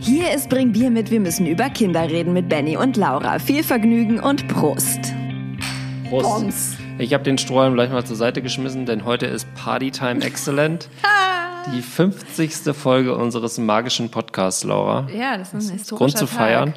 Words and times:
Hier 0.00 0.32
ist 0.34 0.48
Bring 0.48 0.72
Bier 0.72 0.90
mit, 0.90 1.10
wir 1.10 1.20
müssen 1.20 1.46
über 1.46 1.70
Kinder 1.70 2.02
reden 2.08 2.32
mit 2.32 2.48
Benny 2.48 2.76
und 2.76 2.96
Laura. 2.96 3.38
Viel 3.38 3.62
Vergnügen 3.62 4.20
und 4.20 4.46
Prost. 4.48 5.00
Prost. 6.08 6.24
Bons. 6.24 6.76
Ich 6.98 7.14
habe 7.14 7.24
den 7.24 7.38
Strohhalm 7.38 7.74
gleich 7.74 7.90
mal 7.90 8.04
zur 8.04 8.16
Seite 8.16 8.42
geschmissen, 8.42 8.86
denn 8.86 9.04
heute 9.04 9.26
ist 9.26 9.46
Partytime 9.54 10.22
Excellent. 10.24 10.88
Die 11.74 11.82
50. 11.82 12.74
Folge 12.74 13.14
unseres 13.14 13.58
magischen 13.58 14.10
Podcasts, 14.10 14.64
Laura. 14.64 15.06
Ja, 15.14 15.36
das 15.36 15.52
ist 15.52 15.68
ein 15.68 15.72
historischer 15.74 15.96
Grund 15.96 16.16
zu 16.16 16.24
Tag. 16.26 16.34
feiern. 16.34 16.74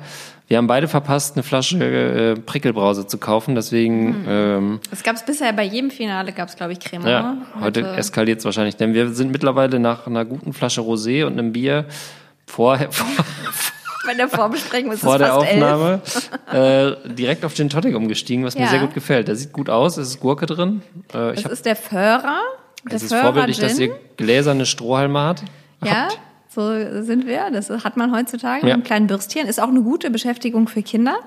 Wir 0.48 0.57
haben 0.57 0.68
beide 0.68 0.89
verpasst, 0.89 1.38
eine 1.38 1.43
Flasche 1.43 1.78
äh, 1.82 2.36
Prickelbrause 2.36 3.07
zu 3.07 3.18
kaufen, 3.18 3.55
deswegen 3.55 4.25
ähm, 4.28 4.80
Das 4.89 5.02
gab 5.02 5.16
es 5.16 5.23
bisher 5.23 5.54
bei 5.54 5.64
jedem 5.64 5.91
Finale, 5.91 6.34
gab 6.34 6.50
es, 6.50 6.57
glaube 6.57 6.73
ich, 6.73 6.80
Creme. 6.82 7.07
ja, 7.07 7.38
heute 7.62 7.88
eskaliert 7.96 8.39
es 8.39 8.46
wahrscheinlich, 8.46 8.75
denn 8.75 8.93
wir 8.93 9.14
sind 9.14 9.32
mittlerweile 9.32 9.80
nach 9.80 10.07
einer 10.07 10.25
guten 10.25 10.52
Flasche 10.52 10.82
Rosé 10.82 11.25
und 11.25 11.34
einem 11.39 11.54
Bier 11.54 11.86
vorher, 12.52 12.91
vor, 12.91 13.08
bei 14.05 14.14
der 14.14 14.28
Vorbesprechung 14.28 14.92
ist 14.92 15.02
vor 15.02 15.18
der. 15.18 15.36
Aufnahme 15.36 16.02
äh, 16.52 17.14
direkt 17.14 17.46
auf 17.46 17.54
Gin 17.54 17.70
Tonic 17.70 17.96
umgestiegen, 17.96 18.44
was 18.46 18.55
mir 18.55 18.64
Ja. 18.66 18.70
sehr 18.70 18.80
gut 18.80 18.94
gefällt. 18.94 19.28
Der 19.28 19.36
sieht 19.36 19.54
gut 19.54 19.70
aus, 19.70 19.98
es 19.98 20.09
ist 20.09 20.20
Gurke 20.20 20.46
drin. 20.46 20.82
Äh, 21.14 21.34
Das 21.34 21.45
hab, 21.45 21.52
ist 21.52 21.66
der 21.66 21.76
Föhrer. 21.76 22.40
Der 22.90 22.95
es 22.95 23.04
ist 23.04 23.09
Föhrer 23.09 23.23
vorbildlich, 23.23 23.59
dass 23.59 23.78
Gin. 23.78 23.92
ihr 23.92 23.95
gläserne 24.18 24.66
Strohhalme 24.66 25.22
hat. 25.22 25.44
Ja, 25.84 26.09
so 26.50 26.72
sind 27.04 27.26
wir. 27.28 27.50
Das 27.52 27.70
hat 27.70 27.95
man 27.98 28.14
heutzutage 28.14 28.62
Ja. 28.62 28.66
mit 28.66 28.73
einem 28.73 28.84
kleinen 28.84 29.08
Bürstchen. 29.08 29.48
Ist 29.48 29.59
auch 29.62 29.70
eine 29.70 29.81
gute 29.81 30.09
Beschäftigung 30.09 30.68
für 30.68 30.81
Kinder, 30.81 31.18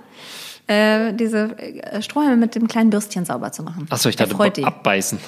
äh, 0.66 1.12
diese 1.12 1.56
äh, 1.58 2.02
Strohhalme 2.02 2.36
mit 2.36 2.54
dem 2.54 2.68
kleinen 2.68 2.90
Bürstchen 2.90 3.24
sauber 3.24 3.52
zu 3.52 3.62
machen. 3.62 3.86
Achso, 3.90 4.08
ich 4.08 4.16
dachte, 4.16 4.36
die. 4.50 4.64
abbeißen. 4.64 5.18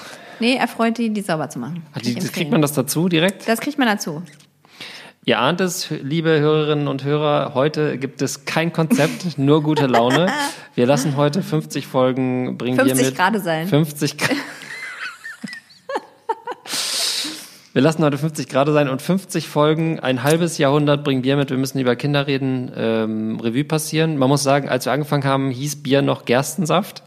Nee, 0.41 0.57
erfreut 0.57 0.99
die, 0.99 1.11
die 1.11 1.23
sauber 1.23 1.49
zu 1.49 1.59
machen. 1.59 1.83
Ach, 1.95 2.01
die, 2.03 2.15
kriegt 2.15 2.51
man 2.51 2.61
das 2.61 2.73
dazu 2.73 3.09
direkt? 3.09 3.49
das 3.49 3.61
kriegt 3.61 3.79
man 3.79 3.89
dazu. 3.89 4.23
Ihr 5.29 5.41
ahnt 5.41 5.61
es, 5.61 5.91
liebe 5.91 6.39
Hörerinnen 6.39 6.87
und 6.87 7.03
Hörer, 7.03 7.55
heute 7.55 7.99
gibt 7.99 8.23
es 8.23 8.45
kein 8.45 8.73
Konzept, 8.73 9.39
nur 9.39 9.61
gute 9.61 9.89
Laune. 9.89 10.29
Wir 10.77 10.87
lassen 10.87 11.17
heute 11.17 11.43
50 11.43 11.89
Folgen 11.89 12.57
bringen 12.57 12.77
50 12.77 12.97
wir 12.97 13.07
mit. 13.07 13.17
Grad 13.17 13.43
sein. 13.43 13.67
50 13.67 14.19
Grad. 14.19 14.37
Wir 17.73 17.83
lassen 17.83 18.05
heute 18.05 18.19
50 18.19 18.49
Grad 18.49 18.69
sein 18.69 18.89
und 18.89 19.03
50 19.03 19.49
Folgen, 19.49 19.99
ein 19.99 20.23
halbes 20.23 20.59
Jahrhundert 20.59 21.03
bringen 21.03 21.23
Bier 21.23 21.37
mit. 21.37 21.51
Wir 21.51 21.57
müssen 21.57 21.81
über 21.81 21.97
Kinder 21.97 22.29
reden, 22.29 22.71
ähm, 22.77 23.41
Revue 23.41 23.65
passieren. 23.65 24.19
Man 24.19 24.29
muss 24.29 24.45
sagen, 24.45 24.69
als 24.69 24.87
wir 24.87 24.93
angefangen 24.93 25.25
haben, 25.25 25.51
hieß 25.51 25.83
Bier 25.83 26.03
noch 26.03 26.25
Gerstensaft. 26.25 27.03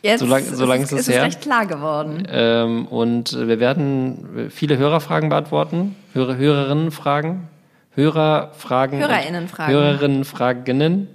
Jetzt 0.00 0.20
so 0.20 0.26
lang, 0.26 0.44
so 0.44 0.64
lang 0.64 0.80
ist, 0.80 0.92
ist, 0.92 1.00
es 1.00 1.08
ist 1.08 1.14
her. 1.14 1.24
recht 1.24 1.40
klar 1.40 1.66
geworden. 1.66 2.22
Ähm, 2.30 2.86
und 2.86 3.36
wir 3.36 3.58
werden 3.58 4.48
viele 4.50 4.78
Hörerfragen 4.78 5.28
beantworten, 5.28 5.96
Hörer, 6.12 6.36
Hörerinnenfragen, 6.36 7.48
Hörerfragen, 7.94 8.98
Hörerinnenfragen. 8.98 9.74
Hörerinnenfragen 9.74 11.08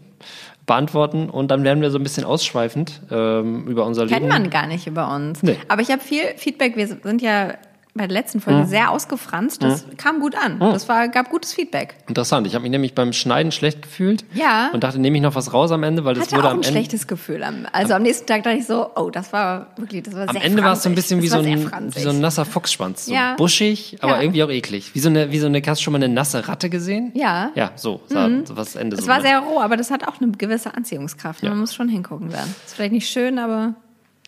beantworten 0.65 1.29
und 1.31 1.49
dann 1.49 1.63
werden 1.63 1.81
wir 1.81 1.89
so 1.89 1.97
ein 1.97 2.03
bisschen 2.03 2.23
ausschweifend 2.23 3.01
ähm, 3.09 3.67
über 3.67 3.85
unser 3.85 4.05
Leben. 4.05 4.17
Kennt 4.17 4.29
man 4.29 4.49
gar 4.51 4.67
nicht 4.67 4.85
über 4.85 5.13
uns. 5.13 5.41
Nee. 5.41 5.57
Aber 5.67 5.81
ich 5.81 5.89
habe 5.89 5.99
viel 5.99 6.21
Feedback. 6.37 6.77
Wir 6.77 6.87
sind 6.87 7.23
ja 7.23 7.55
bei 7.99 8.07
der 8.07 8.13
letzten 8.17 8.39
Folge 8.39 8.65
sehr 8.65 8.91
ausgefranst. 8.91 9.61
Das 9.61 9.83
kam 9.97 10.21
gut 10.21 10.33
an. 10.33 10.57
Das 10.59 10.87
war, 10.87 11.09
gab 11.09 11.29
gutes 11.29 11.51
Feedback. 11.53 11.95
Interessant. 12.07 12.47
Ich 12.47 12.55
habe 12.55 12.61
mich 12.63 12.71
nämlich 12.71 12.95
beim 12.95 13.11
Schneiden 13.11 13.51
schlecht 13.51 13.81
gefühlt 13.81 14.23
Ja. 14.33 14.69
und 14.71 14.85
dachte, 14.85 14.99
nehme 14.99 15.17
ich 15.17 15.21
noch 15.21 15.35
was 15.35 15.53
raus 15.53 15.69
am 15.71 15.83
Ende, 15.83 16.05
weil 16.05 16.13
das 16.15 16.27
Hatte 16.27 16.37
wurde 16.37 16.47
auch 16.47 16.51
am 16.51 16.57
ein 16.59 16.63
Ende. 16.63 16.71
schlechtes 16.71 17.07
Gefühl. 17.07 17.43
Am- 17.43 17.67
Also 17.73 17.93
am 17.95 18.01
nächsten 18.03 18.25
Tag 18.25 18.43
dachte 18.43 18.55
ich 18.57 18.65
so, 18.65 18.89
oh, 18.95 19.09
das 19.09 19.33
war 19.33 19.67
wirklich, 19.75 20.03
das 20.03 20.13
war 20.15 20.29
Am 20.29 20.33
sehr 20.33 20.43
Ende 20.45 20.63
war 20.63 20.71
es 20.73 20.83
so 20.83 20.87
ein 20.89 20.95
bisschen 20.95 21.21
wie 21.21 21.27
so 21.27 21.39
ein, 21.39 21.45
wie 21.93 21.99
so 21.99 22.09
ein 22.09 22.21
nasser 22.21 22.45
Fuchsschwanz. 22.45 23.07
So 23.07 23.13
Ja. 23.13 23.35
buschig, 23.35 23.97
aber 23.99 24.13
Ja. 24.15 24.21
irgendwie 24.21 24.43
auch 24.43 24.49
eklig. 24.49 24.91
Wie 24.95 24.99
so 24.99 25.09
eine, 25.09 25.31
wie 25.33 25.39
so 25.39 25.47
eine, 25.47 25.61
hast 25.67 25.79
du 25.81 25.83
schon 25.83 25.91
mal 25.91 25.97
eine 26.01 26.07
nasse 26.13 26.47
Ratte 26.47 26.69
gesehen? 26.69 27.11
Ja. 27.15 27.51
Ja, 27.55 27.71
so, 27.75 27.99
sah 28.07 28.29
so 28.45 28.55
was 28.55 28.75
Ende 28.77 28.95
Es 28.95 29.03
so. 29.03 29.09
war 29.09 29.17
ne? 29.17 29.23
sehr 29.23 29.39
roh, 29.39 29.59
aber 29.59 29.75
das 29.75 29.91
hat 29.91 30.07
auch 30.07 30.21
eine 30.21 30.31
gewisse 30.31 30.73
Anziehungskraft. 30.73 31.43
Ja. 31.43 31.49
Man 31.49 31.59
muss 31.59 31.75
schon 31.75 31.89
hingucken 31.89 32.31
werden. 32.31 32.55
Ist 32.65 32.75
vielleicht 32.75 32.93
nicht 32.93 33.09
schön, 33.09 33.39
aber 33.39 33.73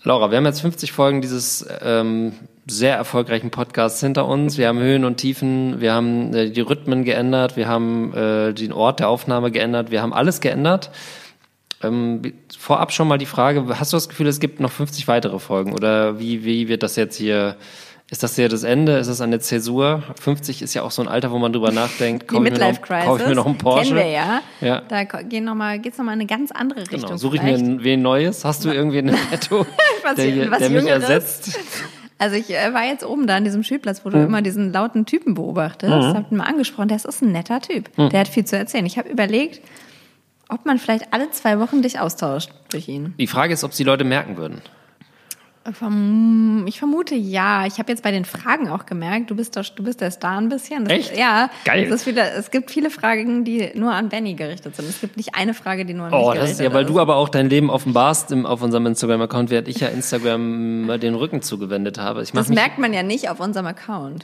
Laura, 0.03 0.29
wir 0.31 0.37
haben 0.37 0.45
jetzt 0.45 0.61
50 0.61 0.91
Folgen 0.91 1.21
dieses 1.21 1.65
ähm, 1.81 2.33
sehr 2.67 2.95
erfolgreichen 2.95 3.49
Podcasts 3.51 3.99
hinter 3.99 4.27
uns. 4.27 4.57
Wir 4.57 4.67
haben 4.67 4.79
Höhen 4.79 5.03
und 5.03 5.17
Tiefen, 5.17 5.81
wir 5.81 5.93
haben 5.93 6.33
äh, 6.33 6.49
die 6.51 6.61
Rhythmen 6.61 7.03
geändert, 7.03 7.57
wir 7.57 7.67
haben 7.67 8.13
äh, 8.13 8.53
den 8.53 8.71
Ort 8.71 8.99
der 8.99 9.09
Aufnahme 9.09 9.51
geändert, 9.51 9.91
wir 9.91 10.01
haben 10.01 10.13
alles 10.13 10.41
geändert. 10.41 10.91
Ähm, 11.83 12.21
vorab 12.57 12.91
schon 12.93 13.07
mal 13.07 13.17
die 13.17 13.25
Frage, 13.25 13.65
hast 13.79 13.91
du 13.93 13.97
das 13.97 14.07
Gefühl, 14.07 14.27
es 14.27 14.39
gibt 14.39 14.59
noch 14.59 14.71
50 14.71 15.07
weitere 15.07 15.39
Folgen 15.39 15.73
oder 15.73 16.19
wie, 16.19 16.45
wie 16.45 16.67
wird 16.67 16.83
das 16.83 16.95
jetzt 16.95 17.15
hier, 17.15 17.55
ist 18.11 18.21
das 18.21 18.35
hier 18.35 18.47
das 18.49 18.61
Ende, 18.61 18.97
ist 18.97 19.07
das 19.07 19.19
eine 19.21 19.39
Zäsur? 19.39 20.03
50 20.21 20.61
ist 20.61 20.75
ja 20.75 20.83
auch 20.83 20.91
so 20.91 21.01
ein 21.01 21.07
Alter, 21.07 21.31
wo 21.31 21.39
man 21.39 21.51
drüber 21.51 21.71
nachdenkt, 21.71 22.23
die 22.23 22.27
kauf 22.27 22.45
ich, 22.45 22.51
mir 22.51 22.59
noch, 22.59 22.67
Midlife 22.67 22.81
Crisis. 22.81 23.05
kauf 23.07 23.21
ich 23.21 23.27
mir 23.27 23.35
noch 23.35 23.45
einen 23.47 23.57
Porsche? 23.57 23.83
Kennen 23.95 23.95
wir 23.97 24.11
ja. 24.11 24.41
Ja. 24.61 24.81
Da 24.87 25.05
ko- 25.05 25.23
gehen 25.27 25.45
noch 25.45 25.55
mal, 25.55 25.79
geht's 25.79 25.97
nochmal 25.97 26.13
in 26.13 26.19
eine 26.21 26.27
ganz 26.27 26.51
andere 26.51 26.81
Richtung. 26.81 27.01
Genau, 27.01 27.17
suche 27.17 27.37
ich 27.37 27.41
mir 27.41 27.55
vielleicht. 27.57 27.65
ein, 27.65 27.83
wen 27.83 28.01
Neues? 28.03 28.45
Hast 28.45 28.63
du 28.63 28.69
irgendwie 28.69 28.99
einen 28.99 29.17
Netto, 29.31 29.65
Was- 30.03 30.15
der, 30.15 30.51
was 30.51 30.59
der 30.59 30.69
mich 30.69 30.85
ersetzt? 30.85 31.59
Also 32.21 32.35
ich 32.35 32.51
äh, 32.51 32.71
war 32.73 32.83
jetzt 32.85 33.03
oben 33.03 33.25
da 33.25 33.35
an 33.37 33.43
diesem 33.43 33.63
Spielplatz, 33.63 34.05
wo 34.05 34.09
du 34.09 34.17
Mhm. 34.17 34.25
immer 34.25 34.41
diesen 34.43 34.71
lauten 34.71 35.05
Typen 35.07 35.33
beobachtest. 35.33 35.91
Mhm. 35.91 36.13
Hab 36.13 36.31
ihn 36.31 36.37
mal 36.37 36.43
angesprochen. 36.45 36.87
Der 36.87 36.97
ist 36.97 37.21
ein 37.21 37.31
netter 37.31 37.59
Typ. 37.61 37.89
Mhm. 37.97 38.09
Der 38.09 38.19
hat 38.19 38.27
viel 38.27 38.45
zu 38.45 38.55
erzählen. 38.57 38.85
Ich 38.85 38.97
habe 38.99 39.09
überlegt, 39.09 39.59
ob 40.47 40.65
man 40.65 40.77
vielleicht 40.77 41.13
alle 41.13 41.31
zwei 41.31 41.57
Wochen 41.59 41.81
dich 41.81 41.99
austauscht 41.99 42.51
durch 42.69 42.87
ihn. 42.87 43.15
Die 43.17 43.25
Frage 43.27 43.53
ist, 43.53 43.63
ob 43.63 43.71
es 43.71 43.77
die 43.77 43.83
Leute 43.83 44.03
merken 44.03 44.37
würden. 44.37 44.61
Ich 46.65 46.79
vermute 46.79 47.13
ja. 47.13 47.67
Ich 47.67 47.77
habe 47.77 47.91
jetzt 47.91 48.01
bei 48.01 48.09
den 48.11 48.25
Fragen 48.25 48.67
auch 48.67 48.87
gemerkt, 48.87 49.29
du 49.29 49.35
bist, 49.35 49.55
doch, 49.55 49.63
du 49.63 49.83
bist 49.83 50.01
der 50.01 50.09
Star 50.09 50.39
ein 50.39 50.49
bisschen. 50.49 50.85
Das, 50.85 50.93
Echt? 50.97 51.15
Ja. 51.15 51.51
Geil. 51.65 51.87
Das 51.87 52.01
ist 52.01 52.07
wieder, 52.07 52.33
es 52.33 52.49
gibt 52.49 52.71
viele 52.71 52.89
Fragen, 52.89 53.43
die 53.45 53.69
nur 53.75 53.93
an 53.93 54.09
Benny 54.09 54.33
gerichtet 54.33 54.75
sind. 54.75 54.89
Es 54.89 55.01
gibt 55.01 55.17
nicht 55.17 55.35
eine 55.35 55.53
Frage, 55.53 55.85
die 55.85 55.93
nur 55.93 56.07
an 56.07 56.13
Oh, 56.13 56.17
mich 56.17 56.25
das 56.29 56.33
gerichtet 56.35 56.59
ist 56.59 56.63
ja, 56.65 56.73
weil 56.73 56.85
du 56.85 56.99
aber 56.99 57.15
auch 57.15 57.29
dein 57.29 57.47
Leben 57.47 57.69
offenbarst 57.69 58.31
im, 58.31 58.47
auf 58.47 58.63
unserem 58.63 58.87
Instagram-Account, 58.87 59.51
während 59.51 59.67
ich 59.67 59.79
ja 59.79 59.89
Instagram 59.89 60.99
den 60.99 61.13
Rücken 61.13 61.43
zugewendet 61.43 61.99
habe. 61.99 62.21
Das 62.33 62.49
merkt 62.49 62.79
man 62.79 62.91
ja 62.91 63.03
nicht 63.03 63.29
auf 63.29 63.39
unserem 63.39 63.67
Account. 63.67 64.23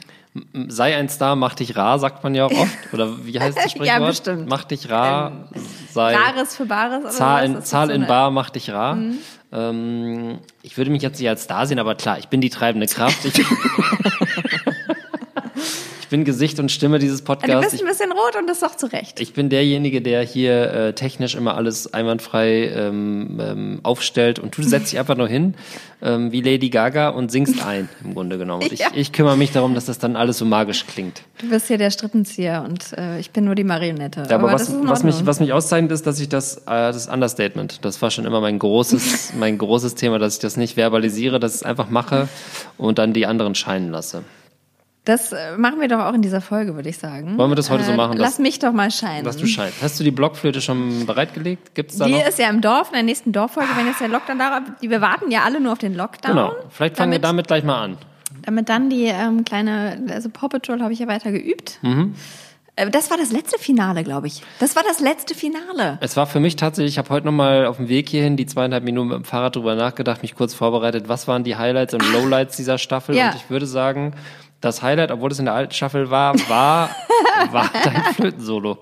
sei 0.66 0.96
ein 0.96 1.08
Star, 1.08 1.36
mach 1.36 1.54
dich 1.54 1.76
rar, 1.76 2.00
sagt 2.00 2.24
man 2.24 2.34
ja 2.34 2.46
auch 2.46 2.50
oft. 2.50 2.76
Oder 2.92 3.24
wie 3.24 3.38
heißt 3.38 3.56
das 3.56 3.64
Ja, 3.64 3.70
Sprichwort? 3.70 4.08
bestimmt. 4.08 4.48
Mach 4.48 4.64
dich 4.64 4.90
rar, 4.90 5.48
sei 5.92 6.16
Rares 6.16 6.56
für 6.56 6.66
Bares. 6.66 7.16
Zahl 7.16 7.44
in, 7.44 7.54
Das 7.54 7.64
ist 7.64 7.70
Zahl 7.70 7.86
so 7.86 7.92
in 7.92 8.06
Bar, 8.08 8.32
mach 8.32 8.50
dich 8.50 8.70
rar. 8.72 8.98
Ähm, 9.52 10.38
ich 10.62 10.76
würde 10.76 10.90
mich 10.90 11.02
jetzt 11.02 11.18
nicht 11.18 11.28
als 11.28 11.44
Star 11.44 11.66
sehen, 11.66 11.78
aber 11.78 11.94
klar, 11.94 12.18
ich 12.18 12.28
bin 12.28 12.40
die 12.40 12.50
treibende 12.50 12.86
Kraft. 12.86 13.24
Ich, 13.24 13.34
ich 16.08 16.10
bin 16.10 16.24
Gesicht 16.24 16.58
und 16.58 16.72
Stimme 16.72 16.98
dieses 16.98 17.18
Du 17.18 17.26
Podcasts. 17.26 17.70
bist 17.70 17.82
ein 17.82 17.86
bisschen 17.86 18.12
rot 18.12 18.34
und 18.40 18.46
das 18.48 18.56
ist 18.56 18.62
doch 18.62 18.74
zu 18.74 18.86
Recht. 18.86 19.20
Ich 19.20 19.34
bin 19.34 19.50
derjenige, 19.50 20.00
der 20.00 20.22
hier 20.22 20.72
äh, 20.72 20.92
technisch 20.94 21.34
immer 21.34 21.54
alles 21.54 21.92
einwandfrei 21.92 22.68
ähm, 22.74 23.38
ähm, 23.38 23.80
aufstellt 23.82 24.38
und 24.38 24.56
du 24.56 24.62
setzt 24.62 24.90
dich 24.90 24.98
einfach 24.98 25.18
nur 25.18 25.28
hin 25.28 25.52
ähm, 26.00 26.32
wie 26.32 26.40
Lady 26.40 26.70
Gaga 26.70 27.10
und 27.10 27.30
singst 27.30 27.62
ein, 27.62 27.90
im 28.02 28.14
Grunde 28.14 28.38
genommen. 28.38 28.62
Und 28.62 28.72
ich, 28.72 28.80
Ja. 28.80 28.86
ich 28.94 29.12
kümmere 29.12 29.36
mich 29.36 29.52
darum, 29.52 29.74
dass 29.74 29.84
das 29.84 29.98
dann 29.98 30.16
alles 30.16 30.38
so 30.38 30.46
magisch 30.46 30.86
klingt. 30.86 31.20
Du 31.42 31.50
bist 31.50 31.66
hier 31.66 31.76
der 31.76 31.90
Strippenzieher 31.90 32.64
und 32.66 32.96
äh, 32.96 33.18
ich 33.20 33.30
bin 33.32 33.44
nur 33.44 33.54
die 33.54 33.64
Marionette. 33.64 34.26
Ja, 34.30 34.36
aber, 34.36 34.50
das 34.52 34.72
was, 34.72 34.88
was, 34.88 35.04
mich, 35.04 35.26
was 35.26 35.40
mich 35.40 35.52
auszeichnet, 35.52 35.92
ist, 35.92 36.06
dass 36.06 36.18
ich 36.20 36.30
das, 36.30 36.56
äh, 36.56 36.62
das 36.68 37.06
Understatement, 37.08 37.84
das 37.84 38.00
war 38.00 38.10
schon 38.10 38.24
immer 38.24 38.40
mein 38.40 38.58
großes, 38.58 39.34
mein 39.38 39.58
großes 39.58 39.94
Thema, 39.94 40.18
dass 40.18 40.36
ich 40.36 40.40
das 40.40 40.56
nicht 40.56 40.78
verbalisiere, 40.78 41.38
dass 41.38 41.52
ich 41.56 41.60
es 41.60 41.66
einfach 41.66 41.90
mache 41.90 42.28
und 42.78 42.96
dann 42.98 43.12
die 43.12 43.26
anderen 43.26 43.54
scheinen 43.54 43.90
lasse. 43.90 44.22
Das 45.08 45.32
äh, 45.32 45.56
machen 45.56 45.80
wir 45.80 45.88
doch 45.88 46.00
auch 46.00 46.12
in 46.12 46.20
dieser 46.20 46.40
Folge, 46.42 46.74
würde 46.74 46.90
ich 46.90 46.98
sagen. 46.98 47.38
Wollen 47.38 47.50
wir 47.50 47.54
das 47.56 47.70
heute 47.70 47.84
so 47.84 47.92
machen, 47.94 48.18
dass- 48.18 48.26
Lass 48.32 48.38
mich 48.38 48.58
doch 48.58 48.72
mal 48.72 48.90
scheinen. 48.90 49.24
Dass 49.24 49.38
du 49.38 49.46
scheinst. 49.46 49.82
Hast 49.82 49.98
du 49.98 50.04
die 50.04 50.10
Blockflöte 50.10 50.60
schon 50.60 51.06
bereitgelegt? 51.06 51.74
Gibt's 51.74 51.96
da 51.96 52.04
die 52.04 52.12
noch? 52.12 52.26
ist 52.28 52.38
ja 52.38 52.50
im 52.50 52.60
Dorf, 52.60 52.88
in 52.88 52.94
der 52.94 53.02
nächsten 53.04 53.32
Dorffolge, 53.32 53.70
wenn 53.76 53.86
jetzt 53.86 54.00
der 54.00 54.08
Lockdown 54.08 54.38
da 54.38 54.60
Wir 54.80 55.00
warten 55.00 55.30
ja 55.30 55.44
alle 55.44 55.60
nur 55.60 55.72
auf 55.72 55.78
den 55.78 55.94
Lockdown. 55.94 56.32
Genau. 56.34 56.52
Vielleicht 56.68 56.96
fangen 56.98 57.12
wir 57.12 57.18
damit, 57.20 57.46
damit 57.50 57.62
gleich 57.62 57.64
mal 57.64 57.82
an. 57.82 57.98
damit 58.42 58.68
dann 58.68 58.90
die 58.90 59.04
ähm, 59.06 59.44
kleine, 59.44 60.02
also 60.10 60.28
Paw 60.28 60.48
Patrol 60.48 60.82
habe 60.82 60.92
ich 60.92 60.98
ja 60.98 61.06
weiter 61.08 61.32
geübt. 61.32 61.78
Mhm. 61.80 62.14
Äh, 62.76 62.90
Das 62.90 63.10
war 63.10 63.16
das 63.16 63.32
letzte 63.32 63.58
Finale, 63.58 64.04
glaube 64.04 64.26
ich. 64.26 64.42
Das 64.60 64.76
war 64.76 64.82
das 64.86 65.00
letzte 65.00 65.34
Finale. 65.34 65.96
Es 66.02 66.18
war 66.18 66.26
für 66.26 66.38
mich 66.38 66.56
tatsächlich, 66.56 66.92
ich 66.94 66.98
habe 66.98 67.08
heute 67.08 67.24
nochmal 67.24 67.64
auf 67.66 67.78
dem 67.78 67.88
Weg 67.88 68.10
hierhin 68.10 68.36
die 68.36 68.44
zweieinhalb 68.44 68.84
Minuten 68.84 69.08
mit 69.08 69.16
dem 69.16 69.24
Fahrrad 69.24 69.56
drüber 69.56 69.74
nachgedacht, 69.74 70.20
mich 70.20 70.34
kurz 70.34 70.52
vorbereitet, 70.52 71.08
was 71.08 71.26
waren 71.28 71.44
die 71.44 71.56
Highlights 71.56 71.94
und 71.94 72.04
Lowlights 72.12 72.56
dieser 72.58 72.76
Staffel. 72.76 73.16
Ja. 73.16 73.30
Und 73.30 73.36
ich 73.36 73.48
würde 73.48 73.66
sagen, 73.66 74.12
das 74.60 74.82
Highlight, 74.82 75.10
obwohl 75.12 75.30
es 75.30 75.38
in 75.38 75.44
der 75.44 75.54
alten 75.54 75.72
Staffel 75.72 76.10
war, 76.10 76.34
war, 76.48 76.90
war 77.52 77.70
dein 77.84 78.02
Flötensolo. 78.14 78.78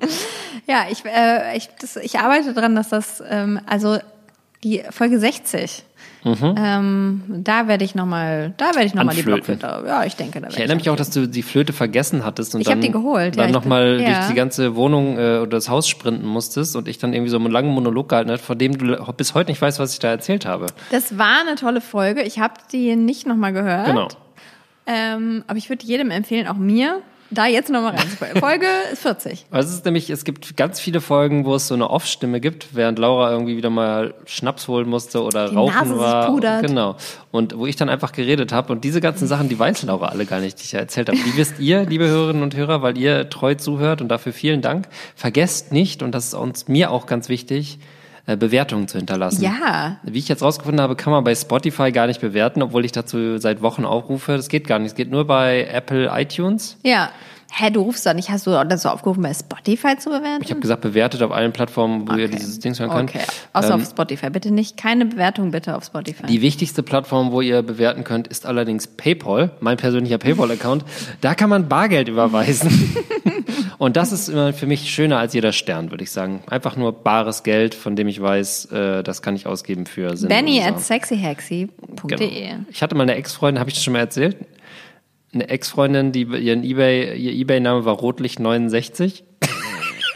Ja, 0.66 0.84
ich, 0.90 1.04
äh, 1.04 1.56
ich, 1.56 1.68
das, 1.80 1.96
ich 1.96 2.18
arbeite 2.18 2.54
dran, 2.54 2.74
dass 2.74 2.88
das, 2.88 3.22
ähm, 3.28 3.60
also 3.66 3.98
die 4.64 4.82
Folge 4.90 5.18
60, 5.18 5.84
ähm, 6.24 7.22
da 7.28 7.68
werde 7.68 7.84
ich 7.84 7.94
nochmal, 7.94 8.52
da 8.56 8.66
werde 8.74 8.84
ich 8.86 8.94
nochmal 8.94 9.14
die. 9.14 9.22
Blockflöte. 9.22 9.84
Ja, 9.86 10.04
ich 10.04 10.16
denke, 10.16 10.40
da 10.40 10.42
werde 10.46 10.54
Ich 10.54 10.58
erinnere 10.58 10.76
mich 10.78 10.90
auch, 10.90 10.96
dass 10.96 11.10
du 11.10 11.28
die 11.28 11.42
Flöte 11.42 11.72
vergessen 11.72 12.24
hattest 12.24 12.54
und 12.54 12.62
Ich 12.62 12.66
dann, 12.66 12.80
die 12.80 12.90
geholt, 12.90 13.36
ja, 13.36 13.42
dann 13.42 13.50
ich 13.50 13.54
nochmal 13.54 13.96
bin- 13.96 14.06
durch 14.06 14.16
ja. 14.16 14.28
die 14.28 14.34
ganze 14.34 14.74
Wohnung 14.74 15.18
äh, 15.18 15.38
oder 15.38 15.46
das 15.50 15.68
Haus 15.68 15.88
sprinten 15.88 16.26
musstest 16.26 16.74
und 16.74 16.88
ich 16.88 16.98
dann 16.98 17.12
irgendwie 17.12 17.30
so 17.30 17.36
einen 17.36 17.50
langen 17.50 17.70
Monolog 17.70 18.08
gehalten 18.08 18.30
habe, 18.30 18.40
von 18.42 18.58
dem 18.58 18.76
du 18.76 18.96
bis 19.12 19.34
heute 19.34 19.50
nicht 19.52 19.62
weißt, 19.62 19.78
was 19.78 19.92
ich 19.92 20.00
da 20.00 20.08
erzählt 20.08 20.46
habe. 20.46 20.66
Das 20.90 21.16
war 21.16 21.42
eine 21.46 21.54
tolle 21.54 21.80
Folge. 21.80 22.22
Ich 22.22 22.40
habe 22.40 22.54
die 22.72 22.96
nicht 22.96 23.26
nochmal 23.26 23.52
gehört. 23.52 23.86
Genau. 23.86 24.08
Ähm, 24.86 25.44
aber 25.46 25.58
ich 25.58 25.68
würde 25.68 25.84
jedem 25.84 26.10
empfehlen, 26.10 26.46
auch 26.46 26.56
mir, 26.56 27.02
da 27.30 27.46
jetzt 27.46 27.70
nochmal 27.70 27.96
rein. 27.96 28.06
Folge 28.38 28.66
40. 28.94 29.46
Also 29.50 29.68
es 29.70 29.74
ist 29.74 29.84
nämlich, 29.84 30.10
es 30.10 30.22
gibt 30.24 30.56
ganz 30.56 30.78
viele 30.78 31.00
Folgen, 31.00 31.44
wo 31.44 31.56
es 31.56 31.66
so 31.66 31.74
eine 31.74 31.90
Off-Stimme 31.90 32.40
gibt, 32.40 32.68
während 32.76 33.00
Laura 33.00 33.32
irgendwie 33.32 33.56
wieder 33.56 33.68
mal 33.68 34.14
Schnaps 34.26 34.68
holen 34.68 34.88
musste 34.88 35.24
oder 35.24 35.48
Die 35.48 35.56
rauchen 35.56 35.74
Nase 35.74 35.90
sich 35.94 35.98
war. 35.98 36.26
pudert. 36.28 36.64
Genau. 36.64 36.94
Und 37.32 37.58
wo 37.58 37.66
ich 37.66 37.74
dann 37.74 37.88
einfach 37.88 38.12
geredet 38.12 38.52
habe. 38.52 38.72
Und 38.72 38.84
diese 38.84 39.00
ganzen 39.00 39.26
Sachen, 39.26 39.48
die 39.48 39.58
weiß 39.58 39.82
Laura 39.82 40.06
alle 40.06 40.24
gar 40.24 40.38
nicht, 40.38 40.60
die 40.60 40.64
ich 40.64 40.72
ja 40.72 40.78
erzählt 40.78 41.08
habe. 41.08 41.18
Die 41.18 41.36
wisst 41.36 41.58
ihr, 41.58 41.84
liebe 41.84 42.06
Hörerinnen 42.06 42.44
und 42.44 42.54
Hörer, 42.54 42.82
weil 42.82 42.96
ihr 42.96 43.28
treu 43.28 43.56
zuhört 43.56 44.00
und 44.00 44.08
dafür 44.08 44.32
vielen 44.32 44.62
Dank. 44.62 44.86
Vergesst 45.16 45.72
nicht, 45.72 46.04
und 46.04 46.12
das 46.12 46.26
ist 46.26 46.34
uns 46.34 46.68
mir 46.68 46.92
auch 46.92 47.06
ganz 47.06 47.28
wichtig, 47.28 47.80
äh, 48.26 48.36
Bewertungen 48.36 48.88
zu 48.88 48.98
hinterlassen. 48.98 49.42
Ja. 49.42 49.98
Wie 50.02 50.18
ich 50.18 50.28
jetzt 50.28 50.42
rausgefunden 50.42 50.80
habe, 50.80 50.96
kann 50.96 51.12
man 51.12 51.22
bei 51.24 51.34
Spotify 51.34 51.92
gar 51.92 52.06
nicht 52.06 52.20
bewerten, 52.20 52.62
obwohl 52.62 52.84
ich 52.84 52.92
dazu 52.92 53.38
seit 53.38 53.62
Wochen 53.62 53.84
aufrufe. 53.84 54.36
Das 54.36 54.48
geht 54.48 54.66
gar 54.66 54.78
nicht. 54.78 54.88
Es 54.88 54.94
geht 54.94 55.10
nur 55.10 55.26
bei 55.26 55.68
Apple 55.72 56.10
iTunes. 56.12 56.76
Ja. 56.82 57.10
Hä, 57.52 57.70
du 57.70 57.80
rufst 57.80 58.04
doch 58.04 58.12
nicht, 58.12 58.28
hast 58.28 58.46
du 58.46 58.50
dazu 58.50 58.88
aufgerufen, 58.88 59.22
bei 59.22 59.32
Spotify 59.32 59.96
zu 59.96 60.10
bewerten? 60.10 60.42
Ich 60.42 60.50
habe 60.50 60.60
gesagt, 60.60 60.82
bewertet 60.82 61.22
auf 61.22 61.30
allen 61.32 61.52
Plattformen, 61.52 62.06
wo 62.08 62.14
ihr 62.14 62.28
dieses 62.28 62.58
Ding 62.58 62.78
hören 62.78 62.90
könnt. 62.90 63.10
Okay, 63.10 63.22
außer 63.52 63.74
Ähm, 63.74 63.80
auf 63.80 63.88
Spotify. 63.88 64.30
Bitte 64.30 64.50
nicht, 64.50 64.76
keine 64.76 65.06
Bewertung 65.06 65.52
bitte 65.52 65.74
auf 65.76 65.84
Spotify. 65.84 66.26
Die 66.26 66.42
wichtigste 66.42 66.82
Plattform, 66.82 67.32
wo 67.32 67.40
ihr 67.40 67.62
bewerten 67.62 68.04
könnt, 68.04 68.28
ist 68.28 68.44
allerdings 68.46 68.86
PayPal, 68.86 69.50
mein 69.60 69.76
persönlicher 69.76 70.18
PayPal-Account. 70.18 70.84
Da 71.20 71.34
kann 71.34 71.48
man 71.48 71.68
Bargeld 71.68 72.08
überweisen. 72.08 72.70
Und 73.78 73.96
das 73.96 74.12
ist 74.12 74.28
immer 74.28 74.52
für 74.52 74.66
mich 74.66 74.90
schöner 74.90 75.18
als 75.18 75.34
jeder 75.34 75.52
Stern, 75.52 75.90
würde 75.90 76.02
ich 76.02 76.10
sagen. 76.10 76.42
Einfach 76.48 76.76
nur 76.76 76.92
bares 76.92 77.42
Geld, 77.42 77.74
von 77.74 77.94
dem 77.94 78.08
ich 78.08 78.20
weiß, 78.20 78.66
äh, 78.66 79.02
das 79.02 79.20
kann 79.22 79.36
ich 79.36 79.46
ausgeben 79.46 79.86
für 79.86 80.16
Sinn. 80.16 80.28
Benny 80.28 80.60
und 80.60 80.66
at 80.66 80.78
so. 80.80 80.84
sexyhexy.de. 80.86 81.68
Genau. 82.06 82.60
Ich 82.70 82.82
hatte 82.82 82.94
mal 82.94 83.02
eine 83.02 83.14
Ex-Freundin, 83.16 83.60
habe 83.60 83.68
ich 83.70 83.74
das 83.74 83.84
schon 83.84 83.92
mal 83.92 84.00
erzählt? 84.00 84.36
Eine 85.34 85.48
Ex-Freundin, 85.48 86.12
die 86.12 86.22
ihren 86.22 86.62
eBay, 86.64 87.16
ihr 87.18 87.32
eBay-Name 87.32 87.84
war 87.84 87.96
Rotlicht69. 87.96 89.22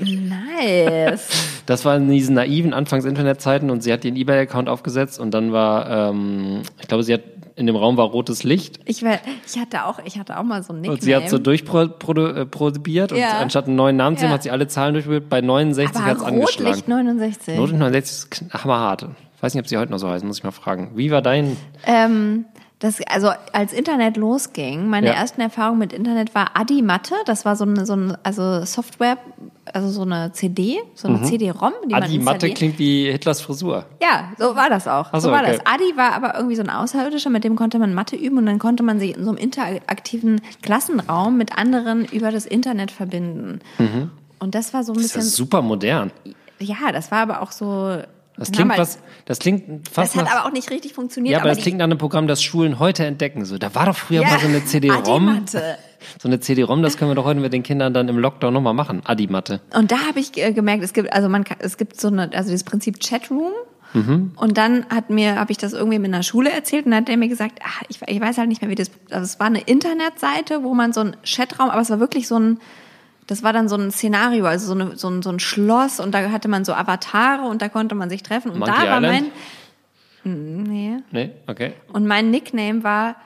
Nice. 0.00 1.28
Das 1.66 1.84
war 1.84 1.94
in 1.96 2.08
diesen 2.10 2.34
naiven 2.34 2.74
Anfangs-Internetzeiten 2.74 3.70
und 3.70 3.84
sie 3.84 3.92
hat 3.92 4.04
ihren 4.04 4.16
eBay-Account 4.16 4.68
aufgesetzt 4.68 5.20
und 5.20 5.30
dann 5.32 5.52
war, 5.52 6.10
ähm, 6.10 6.62
ich 6.80 6.88
glaube, 6.88 7.04
sie 7.04 7.14
hat 7.14 7.20
in 7.54 7.66
dem 7.66 7.76
Raum 7.76 7.96
war 7.96 8.06
rotes 8.06 8.42
Licht 8.42 8.80
Ich, 8.86 9.04
war, 9.04 9.18
ich, 9.46 9.56
hatte 9.60 9.84
auch, 9.84 10.00
ich 10.04 10.18
hatte 10.18 10.36
auch 10.36 10.42
mal 10.42 10.64
so 10.64 10.72
ein 10.72 10.80
Nickname. 10.80 10.94
und 10.96 11.02
sie 11.04 11.14
hat 11.14 11.28
so 11.30 11.38
durchprobiert 11.38 13.12
und 13.12 13.18
Ja. 13.18 13.38
anstatt 13.38 13.66
einen 13.68 13.76
neuen 13.76 13.96
Namen 13.96 14.16
zu 14.16 14.22
nehmen, 14.22 14.32
Ja. 14.32 14.34
hat 14.34 14.42
sie 14.42 14.50
alle 14.50 14.66
Zahlen 14.66 14.94
durchprobiert. 14.94 15.28
Bei 15.28 15.42
69 15.42 16.02
hat 16.02 16.16
es 16.16 16.22
Aber 16.24 16.30
Rotlicht 16.36 16.60
angeschlagen. 16.60 16.88
69. 16.88 17.58
Rotlicht 17.58 17.78
69 17.78 18.42
ist 18.48 18.54
hammerhart. 18.64 19.06
Ich 19.36 19.42
weiß 19.42 19.54
nicht, 19.54 19.62
ob 19.62 19.68
sie 19.68 19.76
heute 19.78 19.92
noch 19.92 19.98
so 19.98 20.08
heißt, 20.08 20.24
muss 20.24 20.38
ich 20.38 20.44
mal 20.44 20.50
fragen. 20.50 20.90
Wie 20.96 21.12
war 21.12 21.22
dein? 21.22 21.56
Ähm, 21.86 22.46
das, 22.80 22.98
also 23.08 23.30
als 23.52 23.72
Internet 23.72 24.16
losging, 24.16 24.88
meine 24.88 25.08
Ja. 25.08 25.12
ersten 25.12 25.40
Erfahrungen 25.42 25.78
mit 25.78 25.92
Internet 25.92 26.34
war 26.34 26.52
Adimatte. 26.54 27.14
Das 27.26 27.44
war 27.44 27.54
so 27.54 27.64
eine, 27.64 27.86
so 27.86 27.92
eine 27.92 28.18
also 28.22 28.64
Software, 28.64 29.18
also 29.72 29.88
so 29.90 30.02
eine 30.02 30.32
CD, 30.32 30.80
so 30.94 31.06
eine 31.06 31.22
CD-ROM, 31.22 31.72
die 31.84 31.92
man 31.92 32.02
Adi 32.04 32.18
Matte 32.18 32.46
installiert. 32.46 32.56
klingt 32.58 32.78
wie 32.78 33.10
Hitlers 33.12 33.42
Frisur. 33.42 33.84
Ja, 34.02 34.32
so 34.38 34.56
war 34.56 34.68
das 34.70 34.88
auch. 34.88 35.12
So, 35.12 35.20
so, 35.20 35.30
war 35.30 35.42
okay. 35.42 35.58
das. 35.58 35.66
Adi 35.66 35.96
war 35.96 36.12
aber 36.14 36.34
irgendwie 36.36 36.56
so 36.56 36.62
ein 36.62 36.70
Außerirdischer, 36.70 37.28
mit 37.30 37.44
dem 37.44 37.54
konnte 37.54 37.78
man 37.78 37.92
Mathe 37.94 38.16
üben 38.16 38.38
und 38.38 38.46
dann 38.46 38.58
konnte 38.58 38.82
man 38.82 38.98
sich 38.98 39.14
in 39.16 39.24
so 39.24 39.30
einem 39.30 39.38
interaktiven 39.38 40.40
Klassenraum 40.62 41.36
mit 41.36 41.56
anderen 41.58 42.06
über 42.06 42.30
das 42.32 42.46
Internet 42.46 42.90
verbinden. 42.90 43.60
Und 44.38 44.54
das 44.54 44.72
war 44.72 44.84
so 44.84 44.92
ein 44.92 44.96
Mhm. 44.96 45.02
Das 45.02 45.06
ist 45.10 45.14
ja 45.16 45.20
bisschen, 45.20 45.36
super 45.36 45.60
modern. 45.62 46.10
ja, 46.58 46.92
das 46.92 47.10
war 47.10 47.18
aber 47.18 47.42
auch 47.42 47.52
so. 47.52 47.98
Das 48.40 48.50
klingt 48.52 48.76
was, 48.78 48.98
das 49.26 49.38
klingt 49.38 49.88
fast 49.88 50.14
Das 50.14 50.20
hat 50.22 50.24
nach, 50.28 50.40
aber 50.40 50.48
auch 50.48 50.52
nicht 50.52 50.70
richtig 50.70 50.94
funktioniert. 50.94 51.32
ja, 51.34 51.38
aber 51.40 51.50
das 51.50 51.58
die- 51.58 51.62
klingt 51.62 51.78
nach 51.78 51.84
einem 51.84 51.98
Programm, 51.98 52.26
das 52.26 52.42
Schulen 52.42 52.78
heute 52.78 53.04
entdecken. 53.04 53.44
So, 53.44 53.58
da 53.58 53.74
war 53.74 53.86
doch 53.86 53.96
früher 53.96 54.22
Ja, 54.22 54.28
mal 54.30 54.40
so 54.40 54.48
eine 54.48 54.64
CD-ROM. 54.64 55.44
So 56.18 56.28
eine 56.30 56.40
CD-ROM, 56.40 56.82
das 56.82 56.96
können 56.96 57.10
wir 57.10 57.14
doch 57.14 57.26
heute 57.26 57.40
mit 57.40 57.52
den 57.52 57.62
Kindern 57.62 57.92
dann 57.92 58.08
im 58.08 58.18
Lockdown 58.18 58.54
nochmal 58.54 58.72
machen. 58.72 59.02
Adi-Matte. 59.04 59.60
Und 59.74 59.92
da 59.92 59.98
habe 60.08 60.18
ich 60.18 60.34
äh, 60.42 60.54
gemerkt, 60.54 60.82
es 60.82 60.94
gibt 60.94 61.12
also 61.12 61.28
man 61.28 61.44
es 61.58 61.76
gibt 61.76 62.00
so 62.00 62.08
eine 62.08 62.32
also 62.32 62.48
dieses 62.48 62.64
Prinzip 62.64 63.00
Chatroom. 63.00 63.52
Mhm. 63.92 64.32
Und 64.36 64.56
dann 64.56 64.86
hat 64.88 65.10
mir 65.10 65.34
habe 65.38 65.52
ich 65.52 65.58
das 65.58 65.74
irgendwie 65.74 65.96
in 65.96 66.10
der 66.10 66.22
Schule 66.22 66.50
erzählt 66.50 66.86
und 66.86 66.92
dann 66.92 67.02
hat 67.02 67.10
er 67.10 67.18
mir 67.18 67.28
gesagt, 67.28 67.58
ach, 67.62 67.82
ich, 67.88 68.00
ich 68.06 68.18
weiß 68.20 68.38
halt 68.38 68.48
nicht 68.48 68.62
mehr 68.62 68.70
wie 68.70 68.76
das 68.76 68.90
also 69.10 69.24
es 69.24 69.38
war 69.38 69.48
eine 69.48 69.60
Internetseite, 69.60 70.62
wo 70.64 70.72
man 70.72 70.94
so 70.94 71.00
ein 71.02 71.16
Chatraum, 71.22 71.68
aber 71.68 71.82
es 71.82 71.90
war 71.90 72.00
wirklich 72.00 72.26
so 72.26 72.38
ein 72.38 72.60
das 73.30 73.42
war 73.42 73.52
dann 73.52 73.68
so 73.68 73.76
ein 73.76 73.90
Szenario, 73.90 74.46
also 74.46 74.66
so, 74.66 74.72
eine, 74.72 74.96
so, 74.96 75.08
ein, 75.08 75.22
so 75.22 75.30
ein 75.30 75.38
Schloss 75.38 76.00
und 76.00 76.12
da 76.12 76.30
hatte 76.30 76.48
man 76.48 76.64
so 76.64 76.74
Avatare 76.74 77.42
und 77.42 77.62
da 77.62 77.68
konnte 77.68 77.94
man 77.94 78.10
sich 78.10 78.22
treffen 78.22 78.50
und 78.50 78.58
Monkey 78.58 78.74
da 78.74 78.90
war 78.90 79.02
Island? 79.02 79.24
mein 79.24 79.32
Mm, 80.24 80.62
nee. 80.64 80.96
Nee, 81.10 81.30
okay. 81.46 81.72
und 81.92 82.06
mein 82.06 82.30
Nickname 82.30 82.84
war 82.84 83.16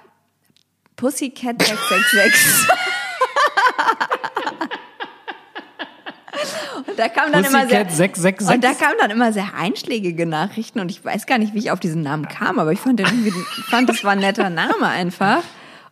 Pussycat 0.96 1.60
666. 1.60 2.68
und 6.86 6.98
da 6.98 7.08
kam 7.08 7.32
dann 7.32 7.44
immer 7.44 7.66
sehr 7.66 7.84
Pussycat 7.84 7.96
666. 7.96 8.54
und 8.54 8.62
da 8.62 8.74
kamen 8.74 8.94
dann 9.00 9.10
immer 9.10 9.32
sehr 9.32 9.54
einschlägige 9.56 10.26
Nachrichten 10.26 10.78
und 10.78 10.88
ich 10.90 11.04
weiß 11.04 11.26
gar 11.26 11.38
nicht, 11.38 11.54
wie 11.54 11.58
ich 11.58 11.72
auf 11.72 11.80
diesen 11.80 12.02
Namen 12.02 12.28
kam, 12.28 12.60
aber 12.60 12.70
ich 12.70 12.78
fand, 12.78 13.00
den 13.00 13.34
fand 13.68 13.88
das 13.88 14.04
war 14.04 14.12
ein 14.12 14.20
netter 14.20 14.50
Name 14.50 14.86
einfach. 14.86 15.42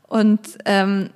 Und 0.07 0.59
ähm, 0.67 1.11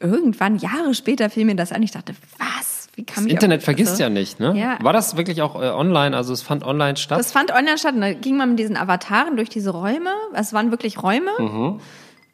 irgendwann, 0.00 0.58
Jahre 0.58 0.94
später, 0.94 1.30
fiel 1.30 1.44
mir 1.44 1.56
das 1.56 1.72
an. 1.72 1.82
Ich 1.82 1.92
dachte, 1.92 2.14
was? 2.38 2.88
Wie 2.94 3.04
kam 3.04 3.24
Das 3.24 3.32
Internet 3.32 3.62
vergisst 3.62 3.92
also, 3.92 4.02
ja 4.02 4.08
nicht, 4.08 4.40
ne? 4.40 4.54
Ja. 4.56 4.78
War 4.82 4.92
das 4.92 5.16
wirklich 5.16 5.40
auch 5.42 5.54
äh, 5.60 5.68
online? 5.68 6.16
Also 6.16 6.32
es 6.32 6.42
fand 6.42 6.64
online 6.64 6.96
statt? 6.96 7.18
Das 7.18 7.32
fand 7.32 7.52
online 7.52 7.78
statt. 7.78 7.94
und 7.94 8.00
Da 8.00 8.12
ging 8.12 8.36
man 8.36 8.50
mit 8.50 8.58
diesen 8.58 8.76
Avataren 8.76 9.36
durch 9.36 9.48
diese 9.48 9.70
Räume. 9.70 10.10
Es 10.34 10.52
waren 10.52 10.70
wirklich 10.70 11.02
Räume. 11.02 11.30
Mhm. 11.38 11.80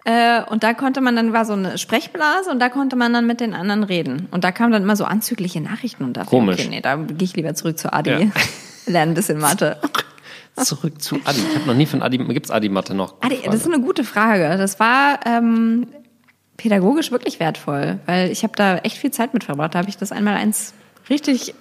Äh, 0.04 0.42
und 0.44 0.62
da 0.62 0.74
konnte 0.74 1.00
man 1.00 1.16
dann, 1.16 1.32
war 1.32 1.44
so 1.44 1.54
eine 1.54 1.78
Sprechblase 1.78 2.50
und 2.50 2.60
da 2.60 2.68
konnte 2.68 2.94
man 2.94 3.12
dann 3.12 3.26
mit 3.26 3.40
den 3.40 3.54
anderen 3.54 3.84
reden. 3.84 4.28
Und 4.30 4.44
da 4.44 4.52
kamen 4.52 4.72
dann 4.72 4.82
immer 4.82 4.96
so 4.96 5.04
anzügliche 5.04 5.60
Nachrichten 5.60 6.04
und 6.04 6.16
da 6.16 6.22
ich, 6.22 6.28
Komisch. 6.28 6.60
Okay, 6.60 6.68
nee, 6.68 6.80
da 6.80 6.96
gehe 6.96 7.24
ich 7.24 7.34
lieber 7.36 7.54
zurück 7.54 7.78
zu 7.78 7.92
Adi. 7.92 8.10
Ja. 8.10 8.18
Lerne 8.86 9.12
ein 9.12 9.14
bisschen 9.14 9.38
Mathe. 9.38 9.78
Zurück 10.56 11.02
zu 11.02 11.16
Adi. 11.24 11.40
Ich 11.40 11.56
habe 11.56 11.66
noch 11.66 11.74
nie 11.74 11.86
von 11.86 12.00
Adi. 12.00 12.18
Gibt's 12.18 12.50
Adi-Matte 12.50 12.94
noch? 12.94 13.14
Adi, 13.22 13.40
das 13.44 13.56
ist 13.56 13.66
eine 13.66 13.80
gute 13.80 14.04
Frage. 14.04 14.56
Das 14.56 14.78
war 14.78 15.18
ähm, 15.26 15.88
pädagogisch 16.56 17.10
wirklich 17.10 17.40
wertvoll, 17.40 17.98
weil 18.06 18.30
ich 18.30 18.42
habe 18.42 18.54
da 18.56 18.78
echt 18.78 18.96
viel 18.98 19.10
Zeit 19.10 19.34
mit 19.34 19.44
verbracht. 19.44 19.74
Da 19.74 19.80
habe 19.80 19.88
ich 19.88 19.96
das 19.96 20.12
einmal 20.12 20.34
eins 20.36 20.74
richtig 21.10 21.54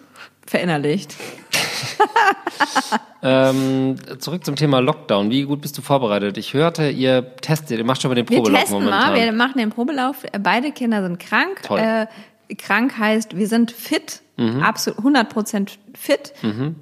verinnerlicht. 0.45 1.15
ähm, 3.21 3.95
zurück 4.19 4.45
zum 4.45 4.55
Thema 4.55 4.79
Lockdown. 4.79 5.29
Wie 5.29 5.43
gut 5.43 5.61
bist 5.61 5.77
du 5.77 5.81
vorbereitet? 5.81 6.37
Ich 6.37 6.53
hörte, 6.53 6.89
ihr 6.89 7.35
testet, 7.37 7.77
ihr 7.77 7.85
macht 7.85 8.01
schon 8.01 8.09
mal 8.09 8.15
den 8.15 8.29
Wir 8.29 8.37
Probelauf 8.37 8.61
testen 8.61 8.83
momentan. 8.83 9.13
mal, 9.13 9.21
wir 9.21 9.31
machen 9.31 9.57
den 9.57 9.69
Probelauf. 9.69 10.17
Beide 10.41 10.71
Kinder 10.71 11.01
sind 11.03 11.19
krank. 11.19 11.61
Äh, 11.71 12.07
krank 12.57 12.97
heißt, 12.97 13.37
wir 13.37 13.47
sind 13.47 13.71
fit, 13.71 14.21
Mhm. 14.35 14.63
absolut 14.63 14.97
100% 14.99 15.77
fit. 15.93 16.33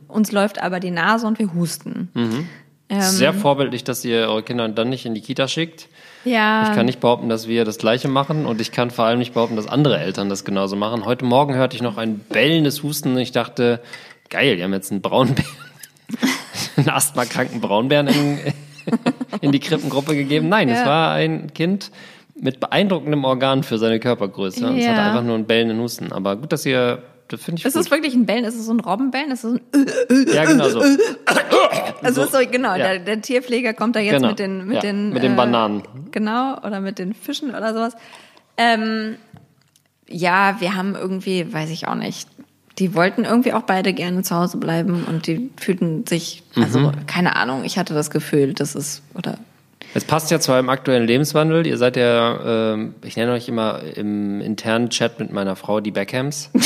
Uns 0.08 0.32
läuft 0.32 0.62
aber 0.64 0.80
die 0.80 0.90
Nase 0.92 1.28
und 1.28 1.38
wir 1.38 1.54
husten. 1.54 2.10
Mhm. 2.14 2.48
Ähm, 2.88 3.02
Sehr 3.02 3.34
vorbildlich, 3.34 3.84
dass 3.84 4.06
ihr 4.06 4.20
eure 4.30 4.42
Kinder 4.44 4.70
dann 4.70 4.90
nicht 4.90 5.06
in 5.06 5.14
die 5.14 5.20
Kita 5.22 5.50
schickt. 5.50 5.90
Ja. 6.26 6.70
Ich 6.70 6.76
kann 6.76 6.86
nicht 6.86 7.00
behaupten, 7.00 7.30
dass 7.30 7.48
wir 7.48 7.66
das 7.66 7.78
Gleiche 7.78 8.08
machen 8.08 8.46
und 8.46 8.62
ich 8.62 8.72
kann 8.72 8.92
vor 8.92 9.06
allem 9.06 9.20
nicht 9.20 9.34
behaupten, 9.34 9.56
dass 9.56 9.68
andere 9.68 10.00
Eltern 10.00 10.30
das 10.30 10.46
genauso 10.46 10.76
machen. 10.76 11.06
Heute 11.06 11.26
Morgen 11.26 11.56
hörte 11.56 11.76
ich 11.76 11.82
noch 11.82 11.98
ein 11.98 12.20
bellendes 12.20 12.84
Husten 12.84 13.14
und 13.14 13.18
ich 13.20 13.32
dachte, 13.32 13.82
geil, 14.30 14.56
die 14.58 14.64
haben 14.64 14.74
jetzt 14.74 14.92
einen 14.92 15.02
Braunbären, 15.02 15.50
einen 16.78 16.90
asthmakranken 16.90 17.62
Braunbären 17.62 18.08
in, 18.08 18.40
in 19.42 19.52
die 19.52 19.60
Krippengruppe 19.60 20.16
gegeben. 20.16 20.50
Nein, 20.50 20.70
es 20.70 20.80
Ja. 20.80 20.86
war 20.86 21.12
ein 21.14 21.54
Kind 21.54 21.92
mit 22.40 22.60
beeindruckendem 22.60 23.24
Organ 23.24 23.64
für 23.64 23.78
seine 23.78 24.00
Körpergröße. 24.00 24.66
Und 24.68 24.78
es 24.78 24.86
Ja. 24.86 24.92
hatte 24.92 25.02
einfach 25.02 25.24
nur 25.24 25.36
einen 25.36 25.46
bellenden 25.46 25.80
Husten. 25.80 26.12
Aber 26.12 26.36
gut, 26.36 26.52
dass 26.52 26.66
ihr, 26.66 27.00
das 27.32 27.44
finde 27.44 27.60
ich 27.60 27.66
Es 27.66 27.74
gut. 27.74 27.82
ist 27.84 27.92
wirklich 27.92 28.14
ein 28.14 28.26
Bellen, 28.26 28.44
es 28.46 28.56
ist 28.56 28.66
so 28.66 28.74
ein 28.74 28.80
Robbenbellen, 28.80 29.32
es 29.32 29.44
ist 29.44 29.52
so 29.54 29.58
ein 29.78 30.26
ja, 30.34 30.46
genau 30.46 30.70
so. 30.70 30.82
Also 32.04 32.24
ist 32.24 32.32
so, 32.32 32.40
genau, 32.50 32.70
Ja. 32.76 32.78
der, 32.94 33.00
der 33.00 33.22
Tierpfleger 33.22 33.74
kommt 33.74 33.96
da 33.96 34.00
jetzt 34.00 34.16
Genau. 34.16 34.30
mit 34.30 34.40
den, 34.40 34.66
mit 34.66 34.76
Ja, 34.76 34.82
den, 34.82 35.14
mit 35.14 35.22
den 35.24 35.34
äh, 35.34 35.36
Bananen. 35.36 35.84
Genau, 36.12 36.58
oder 36.66 36.80
mit 36.80 36.98
den 37.00 37.14
Fischen 37.14 37.52
oder 37.52 37.74
sowas. 37.74 37.94
Ähm, 38.58 39.16
ja, 40.08 40.56
wir 40.60 40.76
haben 40.76 40.96
irgendwie, 40.96 41.52
weiß 41.54 41.70
ich 41.70 41.88
auch 41.88 41.96
nicht, 41.96 42.28
die 42.80 42.96
wollten 42.96 43.24
irgendwie 43.26 43.54
auch 43.54 43.62
beide 43.64 43.94
gerne 43.94 44.24
zu 44.24 44.36
Hause 44.36 44.58
bleiben 44.58 45.04
und 45.06 45.28
die 45.28 45.50
fühlten 45.58 46.06
sich, 46.08 46.42
also 46.56 46.80
Mhm. 46.80 47.06
keine 47.06 47.36
Ahnung, 47.36 47.64
ich 47.64 47.78
hatte 47.78 47.94
das 47.94 48.10
Gefühl, 48.10 48.54
das 48.54 48.76
ist, 48.76 49.04
oder 49.14 49.38
Es 49.94 50.04
passt 50.06 50.32
ja 50.32 50.40
zu 50.40 50.52
eurem 50.54 50.70
aktuellen 50.70 51.06
Lebenswandel. 51.06 51.68
Ihr 51.68 51.78
seid 51.78 51.98
ja, 51.98 52.74
ähm, 52.74 52.96
ich 53.04 53.16
nenne 53.18 53.34
euch 53.34 53.48
immer 53.50 53.82
im 53.96 54.42
internen 54.42 54.90
Chat 54.90 55.20
mit 55.20 55.32
meiner 55.32 55.56
Frau 55.56 55.82
die 55.82 55.92
Beckhams. 55.92 56.50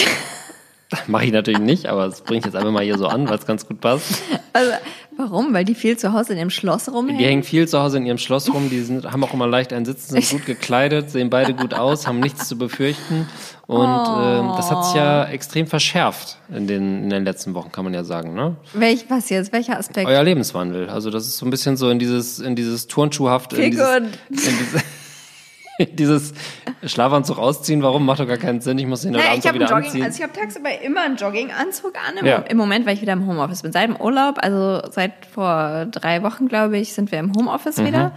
Mache 1.08 1.26
ich 1.26 1.32
natürlich 1.32 1.60
nicht, 1.60 1.88
aber 1.88 2.06
das 2.06 2.22
bringe 2.22 2.40
ich 2.40 2.46
jetzt 2.46 2.56
einfach 2.56 2.72
mal 2.72 2.84
hier 2.84 2.98
so 2.98 3.08
an, 3.08 3.28
weil 3.28 3.38
es 3.38 3.46
ganz 3.46 3.68
gut 3.68 3.82
passt. 3.82 4.22
also, 4.54 4.72
warum? 5.18 5.54
Weil 5.54 5.66
die 5.66 5.74
viel 5.74 5.98
zu 5.98 6.14
Hause 6.14 6.34
in 6.34 6.40
dem 6.40 6.50
Schloss 6.50 6.92
rumhängen? 6.92 7.18
Die 7.18 7.26
hängen 7.26 7.44
viel 7.44 7.68
zu 7.68 7.80
Hause 7.80 7.98
in 7.98 8.06
ihrem 8.06 8.18
Schloss 8.18 8.54
rum, 8.54 8.70
die 8.70 8.82
sind, 8.82 9.12
haben 9.12 9.24
auch 9.24 9.34
immer 9.34 9.48
leicht 9.48 9.74
einen 9.74 9.86
Sitz, 9.86 10.10
sind 10.10 10.30
gut 10.30 10.46
gekleidet, 10.46 11.10
sehen 11.10 11.30
beide 11.30 11.54
gut 11.54 11.74
aus, 11.74 12.08
haben 12.08 12.20
nichts 12.20 12.48
zu 12.48 12.58
befürchten. 12.58 13.28
Und 13.68 13.84
ähm, 13.84 14.54
das 14.56 14.70
hat 14.70 14.86
sich 14.86 14.96
ja 14.96 15.26
extrem 15.26 15.66
verschärft 15.66 16.38
in 16.56 16.68
den, 16.68 17.04
in 17.04 17.10
den 17.10 17.24
letzten 17.24 17.56
Wochen, 17.56 17.72
kann 17.72 17.84
man 17.84 17.96
ja 17.96 18.04
sagen. 18.04 18.36
Ne? 18.36 18.56
Welch, 18.74 19.06
was 19.10 19.30
jetzt? 19.32 19.52
Welcher 19.54 19.80
Aspekt? 19.80 20.08
Euer 20.08 20.24
Lebenswandel. 20.24 20.88
Also 20.88 21.10
das 21.10 21.26
ist 21.26 21.38
so 21.38 21.48
ein 21.48 21.50
bisschen 21.50 21.76
so 21.76 21.90
in 21.90 21.98
dieses, 21.98 22.38
in 22.38 22.56
dieses 22.56 22.86
Turnschuhhaft. 22.86 23.54
In 23.54 23.72
dieses, 23.72 23.88
gut. 23.88 24.04
in 24.30 24.38
diese, 24.38 24.84
Dieses 25.94 26.34
Schlafanzug 26.86 27.38
ausziehen, 27.38 27.82
warum? 27.84 28.06
Macht 28.06 28.20
doch 28.20 28.28
gar 28.28 28.38
keinen 28.38 28.62
Sinn. 28.62 28.78
Ich 28.78 28.86
muss 28.88 29.02
den 29.02 29.12
heute 29.16 29.20
Naja, 29.20 29.32
Abend 29.34 29.46
ich 29.46 29.54
wieder 29.54 29.66
Jogging, 29.66 29.86
anziehen. 29.86 30.04
also 30.04 30.18
ich 30.18 30.24
habe 30.24 30.34
tagsüber 30.34 30.82
immer 30.82 31.02
einen 31.02 31.16
Jogginganzug 31.18 31.94
an. 31.98 32.18
Im, 32.18 32.26
Ja. 32.26 32.38
Im 32.38 32.58
Moment, 32.58 32.86
weil 32.86 32.94
ich 32.96 33.02
wieder 33.02 33.14
im 33.14 33.28
Homeoffice 33.28 33.62
bin. 33.62 33.72
Seit 33.72 33.88
dem 33.90 33.96
Urlaub, 33.96 34.38
also 34.42 34.82
seit 34.92 35.14
vor 35.34 35.86
drei 35.92 36.24
Wochen, 36.24 36.48
glaube 36.48 36.78
ich, 36.78 36.94
sind 36.94 37.12
wir 37.12 37.20
im 37.20 37.34
Homeoffice 37.36 37.78
Mhm. 37.78 37.86
wieder. 37.88 38.12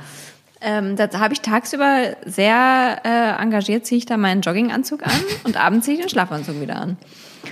Ähm, 0.61 0.97
da 0.97 1.09
habe 1.21 1.33
ich 1.35 1.41
tagsüber 1.41 2.17
sehr 2.27 3.01
äh, 3.05 3.41
engagiert, 3.43 3.87
ziehe 3.87 3.99
ich 3.99 4.07
da 4.07 4.17
meinen 4.17 4.41
Jogginganzug 4.41 5.05
an 5.07 5.13
und 5.45 5.57
abends 5.57 5.87
ziehe 5.87 5.97
ich 5.97 6.03
den 6.03 6.11
Schlafanzug 6.11 6.61
wieder 6.61 6.77
an. 6.77 6.97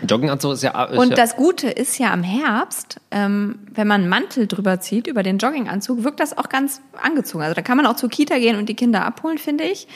Jogginganzug 0.08 0.52
ist 0.54 0.62
ja. 0.62 0.84
Ist 0.84 0.98
Und 0.98 1.10
ja, 1.10 1.16
das 1.16 1.36
Gute 1.36 1.68
ist 1.68 1.98
ja 1.98 2.12
am 2.12 2.22
Herbst, 2.22 3.00
ähm, 3.10 3.58
wenn 3.74 3.86
man 3.86 4.02
einen 4.02 4.10
Mantel 4.10 4.46
drüber 4.46 4.80
zieht, 4.80 5.06
über 5.06 5.22
den 5.22 5.38
Jogginganzug, 5.38 6.04
wirkt 6.04 6.20
das 6.20 6.36
auch 6.36 6.48
ganz 6.48 6.80
angezogen. 7.00 7.42
Also 7.42 7.54
da 7.54 7.62
kann 7.62 7.76
man 7.76 7.86
auch 7.86 7.96
zur 7.96 8.08
Kita 8.08 8.38
gehen 8.38 8.56
und 8.56 8.68
die 8.68 8.74
Kinder 8.74 9.04
abholen, 9.04 9.38
finde 9.38 9.64
ich. 9.64 9.88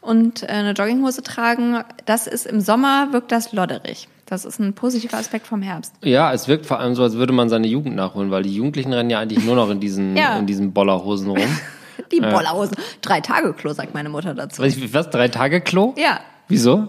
Und 0.00 0.42
äh, 0.44 0.46
eine 0.46 0.72
Jogginghose 0.72 1.22
tragen, 1.22 1.82
das 2.06 2.26
ist 2.26 2.46
im 2.46 2.60
Sommer, 2.60 3.08
wirkt 3.12 3.32
das 3.32 3.52
lodderig. 3.52 4.08
Das 4.26 4.44
ist 4.44 4.58
ein 4.60 4.74
positiver 4.74 5.16
Aspekt 5.16 5.46
vom 5.46 5.62
Herbst. 5.62 5.94
ja, 6.02 6.32
es 6.34 6.48
wirkt 6.48 6.66
vor 6.66 6.78
allem 6.80 6.94
so, 6.94 7.02
als 7.02 7.14
würde 7.14 7.32
man 7.32 7.48
seine 7.48 7.66
Jugend 7.66 7.96
nachholen, 7.96 8.30
weil 8.30 8.42
die 8.42 8.54
Jugendlichen 8.54 8.92
rennen 8.92 9.08
ja 9.10 9.18
eigentlich 9.20 9.44
nur 9.44 9.56
noch 9.56 9.70
in 9.70 9.80
diesen, 9.80 10.16
Ja. 10.18 10.38
in 10.38 10.46
diesen 10.46 10.72
Bollerhosen 10.72 11.30
rum. 11.30 11.38
Die 12.12 12.20
Bollerhosen. 12.20 12.76
Drei 13.02 13.20
Tage 13.20 13.52
Klo, 13.54 13.72
sagt 13.72 13.92
meine 13.92 14.08
Mutter 14.08 14.32
dazu. 14.32 14.62
Was, 14.62 14.76
was 14.94 15.10
drei 15.10 15.28
Tage 15.28 15.60
Klo? 15.60 15.94
Ja. 15.98 16.20
Wieso? 16.46 16.88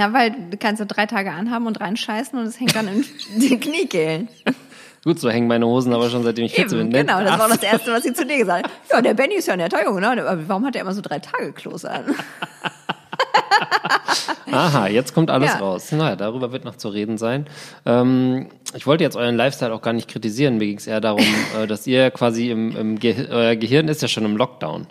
Na, 0.00 0.14
weil 0.14 0.30
du 0.50 0.56
kannst 0.56 0.80
ja 0.80 0.86
drei 0.86 1.04
Tage 1.04 1.30
anhaben 1.30 1.66
und 1.66 1.78
reinscheißen 1.78 2.38
und 2.38 2.46
es 2.46 2.58
hängt 2.58 2.74
dann 2.74 2.88
in 2.88 3.04
den 3.40 3.60
Kniekehlen. 3.60 4.28
Gut, 5.04 5.20
so 5.20 5.28
hängen 5.28 5.46
meine 5.46 5.66
Hosen 5.66 5.92
aber 5.92 6.08
schon 6.08 6.22
seitdem 6.22 6.46
ich 6.46 6.54
14 6.54 6.78
Eben, 6.78 6.88
bin. 6.88 7.04
Ne? 7.04 7.12
genau, 7.12 7.22
das 7.22 7.38
war 7.38 7.48
das 7.48 7.62
Erste, 7.62 7.92
was 7.92 8.02
sie 8.02 8.14
zu 8.14 8.24
dir 8.24 8.38
gesagt 8.38 8.64
hat. 8.64 8.72
Ja, 8.90 9.02
der 9.02 9.12
Benny 9.12 9.34
ist 9.34 9.46
ja 9.46 9.52
ein 9.52 9.58
netter 9.58 9.84
Junge, 9.84 10.00
ne? 10.00 10.08
Aber 10.10 10.48
warum 10.48 10.64
hat 10.64 10.74
er 10.74 10.80
immer 10.80 10.94
so 10.94 11.02
drei 11.02 11.18
Tage 11.18 11.52
Klos 11.52 11.84
an? 11.84 12.04
Aha, 14.50 14.88
jetzt 14.88 15.14
kommt 15.14 15.30
alles 15.30 15.50
Ja. 15.52 15.58
raus. 15.58 15.92
Naja, 15.92 16.16
darüber 16.16 16.50
wird 16.50 16.64
noch 16.64 16.76
zu 16.76 16.88
reden 16.88 17.18
sein. 17.18 17.46
Ähm, 17.86 18.46
ich 18.74 18.86
wollte 18.86 19.04
jetzt 19.04 19.16
euren 19.16 19.36
Lifestyle 19.36 19.72
auch 19.74 19.82
gar 19.82 19.92
nicht 19.92 20.08
kritisieren. 20.08 20.56
Mir 20.56 20.66
ging 20.66 20.78
es 20.78 20.86
eher 20.86 21.00
darum, 21.02 21.24
äh, 21.62 21.66
dass 21.66 21.86
ihr 21.86 22.10
quasi 22.10 22.50
im, 22.50 22.74
im 22.74 22.98
Ge 22.98 23.28
euer 23.30 23.54
Gehirn 23.56 23.88
ist 23.88 24.00
ja 24.02 24.08
schon 24.08 24.24
im 24.24 24.36
Lockdown. 24.36 24.86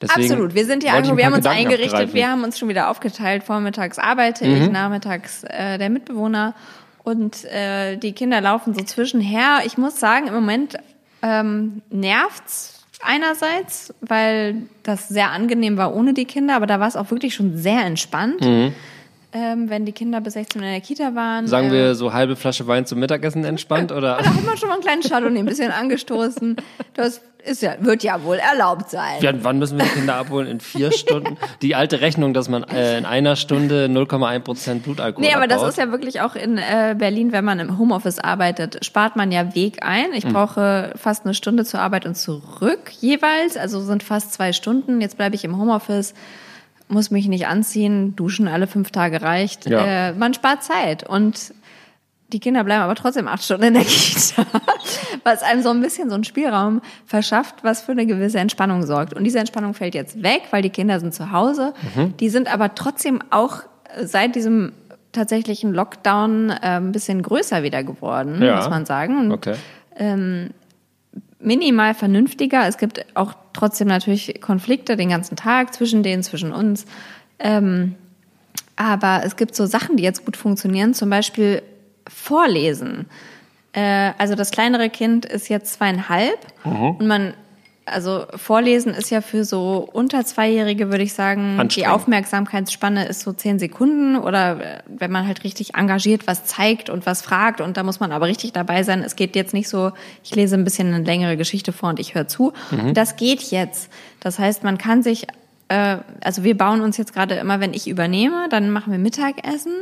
Deswegen 0.00 0.30
Absolut. 0.32 0.54
Wir 0.54 0.64
sind 0.64 0.84
einfach, 0.84 1.10
ein 1.10 1.16
wir 1.16 1.26
haben 1.26 1.32
uns 1.32 1.42
Gedanken 1.44 1.58
eingerichtet, 1.66 1.92
abgreifen. 1.94 2.14
wir 2.14 2.28
haben 2.30 2.44
uns 2.44 2.58
schon 2.58 2.68
wieder 2.68 2.88
aufgeteilt. 2.90 3.42
Vormittags 3.42 3.98
arbeite 3.98 4.46
Mhm. 4.46 4.62
ich, 4.62 4.70
nachmittags 4.70 5.42
äh, 5.44 5.76
der 5.78 5.90
Mitbewohner 5.90 6.54
und 7.02 7.44
äh, 7.46 7.96
die 7.96 8.12
Kinder 8.12 8.40
laufen 8.40 8.74
so 8.74 8.84
zwischenher. 8.84 9.60
Ich 9.64 9.76
muss 9.76 9.98
sagen, 9.98 10.28
im 10.28 10.34
Moment 10.34 10.76
ähm, 11.22 11.82
nervt's 11.90 12.84
einerseits, 13.00 13.92
weil 14.00 14.62
das 14.84 15.08
sehr 15.08 15.30
angenehm 15.30 15.76
war 15.76 15.94
ohne 15.94 16.14
die 16.14 16.24
Kinder, 16.26 16.54
aber 16.56 16.66
da 16.66 16.78
war 16.80 16.88
es 16.88 16.96
auch 16.96 17.10
wirklich 17.10 17.34
schon 17.34 17.56
sehr 17.56 17.84
entspannt. 17.84 18.40
Ähm, 19.30 19.68
wenn 19.68 19.84
die 19.84 19.92
Kinder 19.92 20.22
bis 20.22 20.32
16 20.32 20.60
Uhr 20.62 20.66
in 20.66 20.72
der 20.72 20.80
Kita 20.80 21.14
waren. 21.14 21.44
Mhm. 21.44 21.48
Sagen 21.48 21.68
äh, 21.68 21.72
wir 21.72 21.94
so 21.94 22.14
halbe 22.14 22.34
Flasche 22.34 22.66
Wein 22.66 22.86
zum 22.86 22.98
Mittagessen 22.98 23.44
entspannt 23.44 23.92
oder? 23.92 24.16
Da 24.16 24.24
hat 24.34 24.46
man 24.46 24.56
schon 24.56 24.68
mal 24.68 24.76
einen 24.76 24.82
kleinen 24.82 25.02
Chardonnay 25.02 25.40
ein 25.40 25.44
bisschen 25.46 25.70
angestoßen. 25.70 26.56
Das 26.94 27.20
ist 27.44 27.62
ja, 27.62 27.76
wird 27.80 28.02
ja 28.02 28.22
wohl 28.22 28.36
erlaubt 28.36 28.90
sein. 28.90 29.20
Ja, 29.20 29.32
wann 29.42 29.58
müssen 29.58 29.78
wir 29.78 29.84
die 29.84 29.90
Kinder 29.92 30.16
abholen? 30.16 30.46
In 30.46 30.60
vier 30.60 30.92
Stunden? 30.92 31.36
Die 31.62 31.74
alte 31.74 32.00
Rechnung, 32.00 32.34
dass 32.34 32.48
man 32.48 32.64
äh, 32.64 32.98
in 32.98 33.04
einer 33.04 33.36
Stunde 33.36 33.86
0,1 33.86 34.40
Prozent 34.40 34.82
Blutalkohol 34.82 35.24
Nee, 35.26 35.34
aber 35.34 35.46
das 35.46 35.58
abbaut. 35.58 35.70
ist 35.70 35.78
ja 35.78 35.90
wirklich 35.90 36.20
auch 36.20 36.34
in 36.34 36.58
äh, 36.58 36.94
Berlin, 36.98 37.32
wenn 37.32 37.44
man 37.44 37.58
im 37.60 37.78
Homeoffice 37.78 38.18
arbeitet, 38.18 38.84
spart 38.84 39.16
man 39.16 39.32
ja 39.32 39.54
Weg 39.54 39.82
ein. 39.82 40.12
Ich 40.14 40.26
brauche 40.26 40.92
fast 40.96 41.24
eine 41.24 41.34
Stunde 41.34 41.64
zur 41.64 41.80
Arbeit 41.80 42.06
und 42.06 42.16
zurück 42.16 42.92
jeweils, 43.00 43.56
also 43.56 43.80
sind 43.80 44.02
fast 44.02 44.32
zwei 44.32 44.52
Stunden. 44.52 45.00
Jetzt 45.00 45.16
bleibe 45.16 45.34
ich 45.34 45.44
im 45.44 45.56
Homeoffice, 45.58 46.14
muss 46.88 47.10
mich 47.10 47.28
nicht 47.28 47.46
anziehen, 47.46 48.16
duschen 48.16 48.48
alle 48.48 48.66
fünf 48.66 48.90
Tage 48.90 49.22
reicht. 49.22 49.66
Ja. 49.66 50.08
Äh, 50.08 50.12
man 50.12 50.34
spart 50.34 50.62
Zeit 50.62 51.08
und 51.08 51.52
die 52.32 52.40
Kinder 52.40 52.62
bleiben 52.64 52.82
aber 52.82 52.94
trotzdem 52.94 53.26
acht 53.26 53.42
Stunden 53.42 53.64
in 53.64 53.74
der 53.74 53.84
Kita, 53.84 54.44
was 55.24 55.42
einem 55.42 55.62
so 55.62 55.70
ein 55.70 55.80
bisschen 55.80 56.08
so 56.10 56.14
einen 56.14 56.24
Spielraum 56.24 56.82
verschafft, 57.06 57.56
was 57.64 57.80
für 57.82 57.92
eine 57.92 58.04
gewisse 58.06 58.38
Entspannung 58.38 58.84
sorgt. 58.86 59.14
Und 59.14 59.24
diese 59.24 59.38
Entspannung 59.38 59.72
fällt 59.74 59.94
jetzt 59.94 60.22
weg, 60.22 60.42
weil 60.50 60.60
die 60.62 60.70
Kinder 60.70 61.00
sind 61.00 61.14
zu 61.14 61.32
Hause. 61.32 61.72
Mhm. 61.96 62.16
Die 62.18 62.28
sind 62.28 62.52
aber 62.52 62.74
trotzdem 62.74 63.20
auch 63.30 63.62
seit 64.02 64.34
diesem 64.36 64.72
tatsächlichen 65.12 65.72
Lockdown 65.72 66.50
äh, 66.50 66.56
ein 66.76 66.92
bisschen 66.92 67.22
größer 67.22 67.62
wieder 67.62 67.82
geworden, 67.82 68.42
Ja. 68.42 68.56
muss 68.56 68.68
man 68.68 68.84
sagen. 68.84 69.18
Und 69.18 69.32
Okay. 69.32 69.54
minimal 71.40 71.94
vernünftiger. 71.94 72.66
Es 72.68 72.78
gibt 72.78 73.04
auch 73.14 73.32
trotzdem 73.52 73.88
natürlich 73.88 74.40
Konflikte 74.40 74.96
den 74.96 75.08
ganzen 75.08 75.36
Tag 75.36 75.72
zwischen 75.74 76.02
denen, 76.02 76.22
zwischen 76.22 76.52
uns. 76.52 76.84
Ähm, 77.38 77.94
aber 78.76 79.22
es 79.24 79.36
gibt 79.36 79.54
so 79.56 79.66
Sachen, 79.66 79.96
die 79.96 80.02
jetzt 80.04 80.24
gut 80.24 80.36
funktionieren, 80.36 80.94
zum 80.94 81.10
Beispiel 81.10 81.62
Vorlesen. 82.08 83.06
Äh, 83.72 84.12
also 84.18 84.34
das 84.34 84.50
kleinere 84.50 84.90
Kind 84.90 85.24
ist 85.24 85.48
jetzt 85.48 85.74
zweieinhalb 85.74 86.38
und 86.98 87.06
man, 87.06 87.34
also 87.84 88.24
Vorlesen 88.34 88.92
ist 88.92 89.10
ja 89.10 89.20
für 89.20 89.44
so 89.44 89.88
unter 89.92 90.24
Zweijährige, 90.24 90.90
würde 90.90 91.04
ich 91.04 91.12
sagen, 91.12 91.56
die. 91.84 91.86
Aufmerksamkeitsspanne 91.86 93.06
ist 93.06 93.20
so 93.20 93.32
zehn 93.32 93.58
Sekunden 93.58 94.16
oder 94.16 94.60
äh, 94.60 94.82
wenn 94.86 95.10
man 95.12 95.26
halt 95.26 95.44
richtig 95.44 95.74
engagiert 95.74 96.26
was 96.26 96.44
zeigt 96.44 96.90
und 96.90 97.06
was 97.06 97.22
fragt 97.22 97.60
und 97.60 97.76
da 97.76 97.82
muss 97.82 98.00
man 98.00 98.10
aber 98.10 98.26
richtig 98.26 98.52
dabei 98.52 98.82
sein. 98.82 99.02
Es 99.02 99.16
geht 99.16 99.36
jetzt 99.36 99.54
nicht 99.54 99.68
so, 99.68 99.92
ich 100.24 100.34
lese 100.34 100.56
ein 100.56 100.64
bisschen 100.64 100.92
eine 100.92 101.04
längere 101.04 101.36
Geschichte 101.36 101.72
vor 101.72 101.90
und 101.90 102.00
ich 102.00 102.14
höre 102.14 102.26
zu. 102.28 102.52
Das 102.94 103.16
geht 103.16 103.42
jetzt. 103.42 103.90
Das 104.20 104.38
heißt, 104.38 104.64
man 104.64 104.78
kann 104.78 105.02
sich, 105.02 105.26
äh, 105.68 105.98
also 106.22 106.42
wir 106.42 106.56
bauen 106.56 106.80
uns 106.80 106.96
jetzt 106.96 107.12
gerade 107.12 107.34
immer, 107.36 107.60
wenn 107.60 107.74
ich 107.74 107.86
übernehme, 107.86 108.48
dann 108.48 108.70
machen 108.70 108.92
wir 108.92 108.98
Mittagessen. 108.98 109.72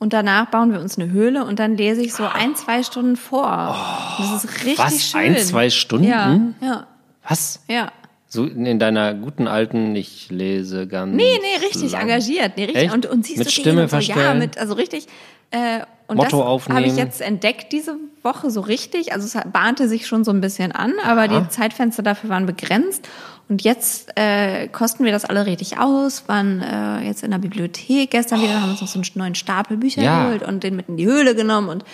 Und 0.00 0.14
danach 0.14 0.46
bauen 0.46 0.72
wir 0.72 0.80
uns 0.80 0.98
eine 0.98 1.12
Höhle 1.12 1.44
und 1.44 1.58
dann 1.58 1.76
lese 1.76 2.00
ich 2.00 2.14
so 2.14 2.24
ein, 2.24 2.56
zwei 2.56 2.82
Stunden 2.82 3.16
vor. 3.16 3.76
das 4.18 4.44
ist 4.44 4.54
richtig 4.64 4.78
was? 4.78 5.04
schön. 5.04 5.20
Ein, 5.20 5.36
zwei 5.36 5.68
Stunden? 5.68 6.08
Ja, 6.08 6.40
ja, 6.62 6.86
Was? 7.28 7.60
ja. 7.68 7.92
So 8.26 8.46
in 8.46 8.78
deiner 8.78 9.12
guten 9.12 9.46
alten, 9.46 9.94
ich 9.94 10.30
lese 10.30 10.86
ganz. 10.86 11.14
Nee, 11.14 11.38
nee, 11.42 11.66
richtig 11.66 11.92
lang. 11.92 12.02
engagiert. 12.02 12.52
Nee, 12.56 12.64
richtig. 12.64 12.82
Echt? 12.84 12.94
Und, 12.94 13.06
und 13.06 13.26
siehst 13.26 13.38
Mit 13.38 13.48
du 13.48 13.50
Stimme 13.50 13.74
so, 13.74 13.82
Ja, 13.82 13.88
verstellen? 13.88 14.38
mit, 14.38 14.56
also 14.56 14.74
richtig. 14.74 15.06
Äh, 15.50 15.80
und 16.06 16.16
Motto 16.16 16.30
das 16.30 16.40
habe 16.40 16.44
aufnehmen. 16.48 16.84
ich 16.84 16.96
jetzt 16.96 17.20
entdeckt 17.20 17.72
diese 17.72 17.96
Woche 18.22 18.50
so 18.50 18.60
richtig. 18.62 19.12
Also 19.12 19.26
es 19.26 19.44
bahnte 19.52 19.86
sich 19.88 20.06
schon 20.06 20.24
so 20.24 20.30
ein 20.30 20.40
bisschen 20.40 20.72
an, 20.72 20.94
aber 21.04 21.28
die 21.28 21.46
Zeitfenster 21.50 22.02
dafür 22.02 22.30
waren 22.30 22.46
begrenzt. 22.46 23.06
Und 23.50 23.62
jetzt 23.62 24.12
äh, 24.14 24.68
kosten 24.68 25.04
wir 25.04 25.10
das 25.10 25.24
alle 25.24 25.44
richtig 25.44 25.78
aus, 25.78 26.28
waren 26.28 26.62
äh, 26.62 27.00
jetzt 27.00 27.24
in 27.24 27.32
der 27.32 27.38
Bibliothek 27.38 28.12
gestern 28.12 28.40
wieder, 28.40 28.62
haben 28.62 28.70
uns 28.70 28.80
noch 28.80 28.86
so 28.86 29.00
einen 29.00 29.08
neuen 29.16 29.34
Stapel 29.34 29.76
Bücher 29.76 30.02
Ja. 30.02 30.22
geholt 30.24 30.44
und 30.44 30.62
den 30.62 30.76
mit 30.76 30.88
in 30.88 30.96
die 30.96 31.04
Höhle 31.04 31.34
genommen. 31.34 31.68
Und 31.68 31.84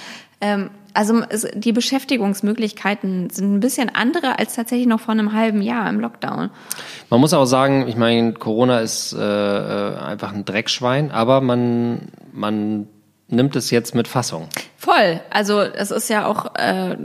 ähm, 0.43 0.69
also 0.93 1.23
es, 1.31 1.47
die 1.55 1.73
Beschäftigungsmöglichkeiten 1.73 3.31
sind 3.31 3.55
ein 3.55 3.61
bisschen 3.61 3.91
andere 3.95 4.39
als 4.39 4.55
tatsächlich 4.55 4.87
noch 4.87 5.01
vor 5.01 5.13
einem 5.13 5.33
halben 5.33 5.63
Jahr 5.63 5.89
im 5.89 5.99
Lockdown. 5.99 6.51
Man 7.09 7.21
muss 7.21 7.33
auch 7.33 7.47
sagen, 7.47 7.89
ich 7.89 7.97
meine, 7.97 8.35
Corona 8.35 8.81
ist 8.81 9.15
äh, 9.15 9.19
äh, 9.19 9.97
einfach 9.99 10.35
ein 10.35 10.45
Dreckschwein, 10.45 11.11
aber 11.11 11.41
man, 11.41 12.09
man 12.33 12.87
nimmt 13.29 13.57
es 13.57 13.71
jetzt 13.71 13.95
mit 13.95 14.07
Fassung. 14.09 14.49
Voll. 14.77 15.21
Also 15.31 15.61
es 15.61 15.91
ist 15.91 16.09
ja 16.09 16.27
auch, 16.27 16.55
äh, 16.55 16.97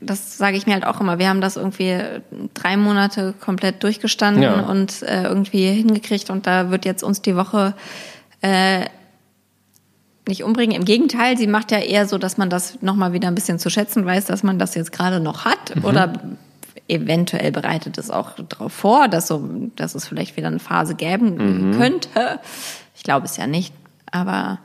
das 0.00 0.36
sage 0.36 0.56
ich 0.56 0.66
mir 0.66 0.74
halt 0.74 0.86
auch 0.86 1.00
immer, 1.00 1.18
wir 1.18 1.28
haben 1.28 1.40
das 1.40 1.56
irgendwie 1.56 1.98
drei 2.52 2.76
Monate 2.76 3.32
komplett 3.40 3.82
durchgestanden 3.82 4.42
Ja. 4.42 4.60
und 4.60 5.02
äh, 5.02 5.22
irgendwie 5.22 5.66
hingekriegt 5.70 6.28
und 6.30 6.46
da 6.46 6.70
wird 6.70 6.84
jetzt 6.84 7.02
uns 7.02 7.22
die 7.22 7.36
Woche 7.36 7.74
äh, 8.42 8.84
nicht 10.28 10.44
umbringen. 10.44 10.76
Im 10.76 10.84
Gegenteil, 10.84 11.36
sie 11.38 11.46
macht 11.46 11.72
ja 11.72 11.78
eher 11.78 12.06
so, 12.06 12.18
dass 12.18 12.36
man 12.36 12.50
das 12.50 12.80
nochmal 12.82 13.12
wieder 13.12 13.28
ein 13.28 13.34
bisschen 13.34 13.58
zu 13.58 13.70
schätzen 13.70 14.04
weiß, 14.06 14.26
dass 14.26 14.42
man 14.42 14.58
das 14.58 14.74
jetzt 14.74 14.92
gerade 14.92 15.20
noch 15.20 15.44
hat 15.44 15.72
oder 15.82 16.12
eventuell 16.88 17.50
bereitet 17.50 17.96
es 17.96 18.10
auch 18.10 18.32
darauf 18.48 18.72
vor, 18.72 19.08
dass 19.08 19.26
so, 19.28 19.48
dass 19.76 19.94
es 19.94 20.06
vielleicht 20.06 20.36
wieder 20.36 20.48
eine 20.48 20.58
Phase 20.58 20.94
geben 20.94 21.74
könnte. 21.78 22.40
Ich 22.94 23.02
glaube 23.04 23.24
es 23.26 23.36
ja 23.36 23.46
nicht, 23.46 23.72
aber 24.10 24.58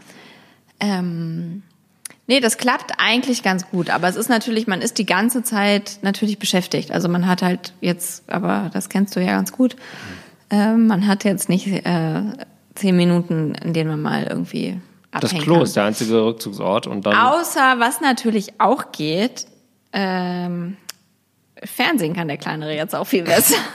ähm, 0.79 1.63
nee, 2.27 2.39
das 2.39 2.57
klappt 2.57 2.93
eigentlich 2.97 3.43
ganz 3.43 3.69
gut. 3.69 3.89
Aber 3.89 4.07
es 4.07 4.15
ist 4.15 4.29
natürlich, 4.29 4.67
man 4.67 4.81
ist 4.81 4.97
die 4.97 5.05
ganze 5.05 5.43
Zeit 5.43 5.99
natürlich 6.01 6.39
beschäftigt. 6.39 6.91
Also 6.91 7.09
man 7.09 7.27
hat 7.27 7.41
halt 7.41 7.73
jetzt, 7.81 8.29
aber 8.29 8.69
das 8.73 8.89
kennst 8.89 9.15
du 9.15 9.19
ja 9.19 9.31
ganz 9.33 9.51
gut, 9.51 9.75
ähm, 10.49 10.87
man 10.87 11.07
hat 11.07 11.23
jetzt 11.23 11.49
nicht 11.49 11.67
äh, 11.67 12.21
zehn 12.75 12.95
Minuten, 12.95 13.55
in 13.55 13.73
denen 13.73 13.89
man 13.89 14.01
mal 14.01 14.23
irgendwie 14.23 14.79
Das 15.11 15.33
Klo 15.33 15.55
kann. 15.55 15.63
ist 15.63 15.75
der 15.75 15.83
einzige 15.85 16.23
Rückzugsort 16.23 16.87
und 16.87 17.05
dann. 17.05 17.15
Außer, 17.15 17.75
was 17.79 18.01
natürlich 18.01 18.59
auch 18.59 18.91
geht, 18.91 19.45
ähm, 19.93 20.77
Fernsehen 21.63 22.13
kann 22.15 22.27
der 22.27 22.37
Kleinere 22.37 22.75
jetzt 22.75 22.95
auch 22.95 23.07
viel 23.07 23.23
besser. 23.23 23.55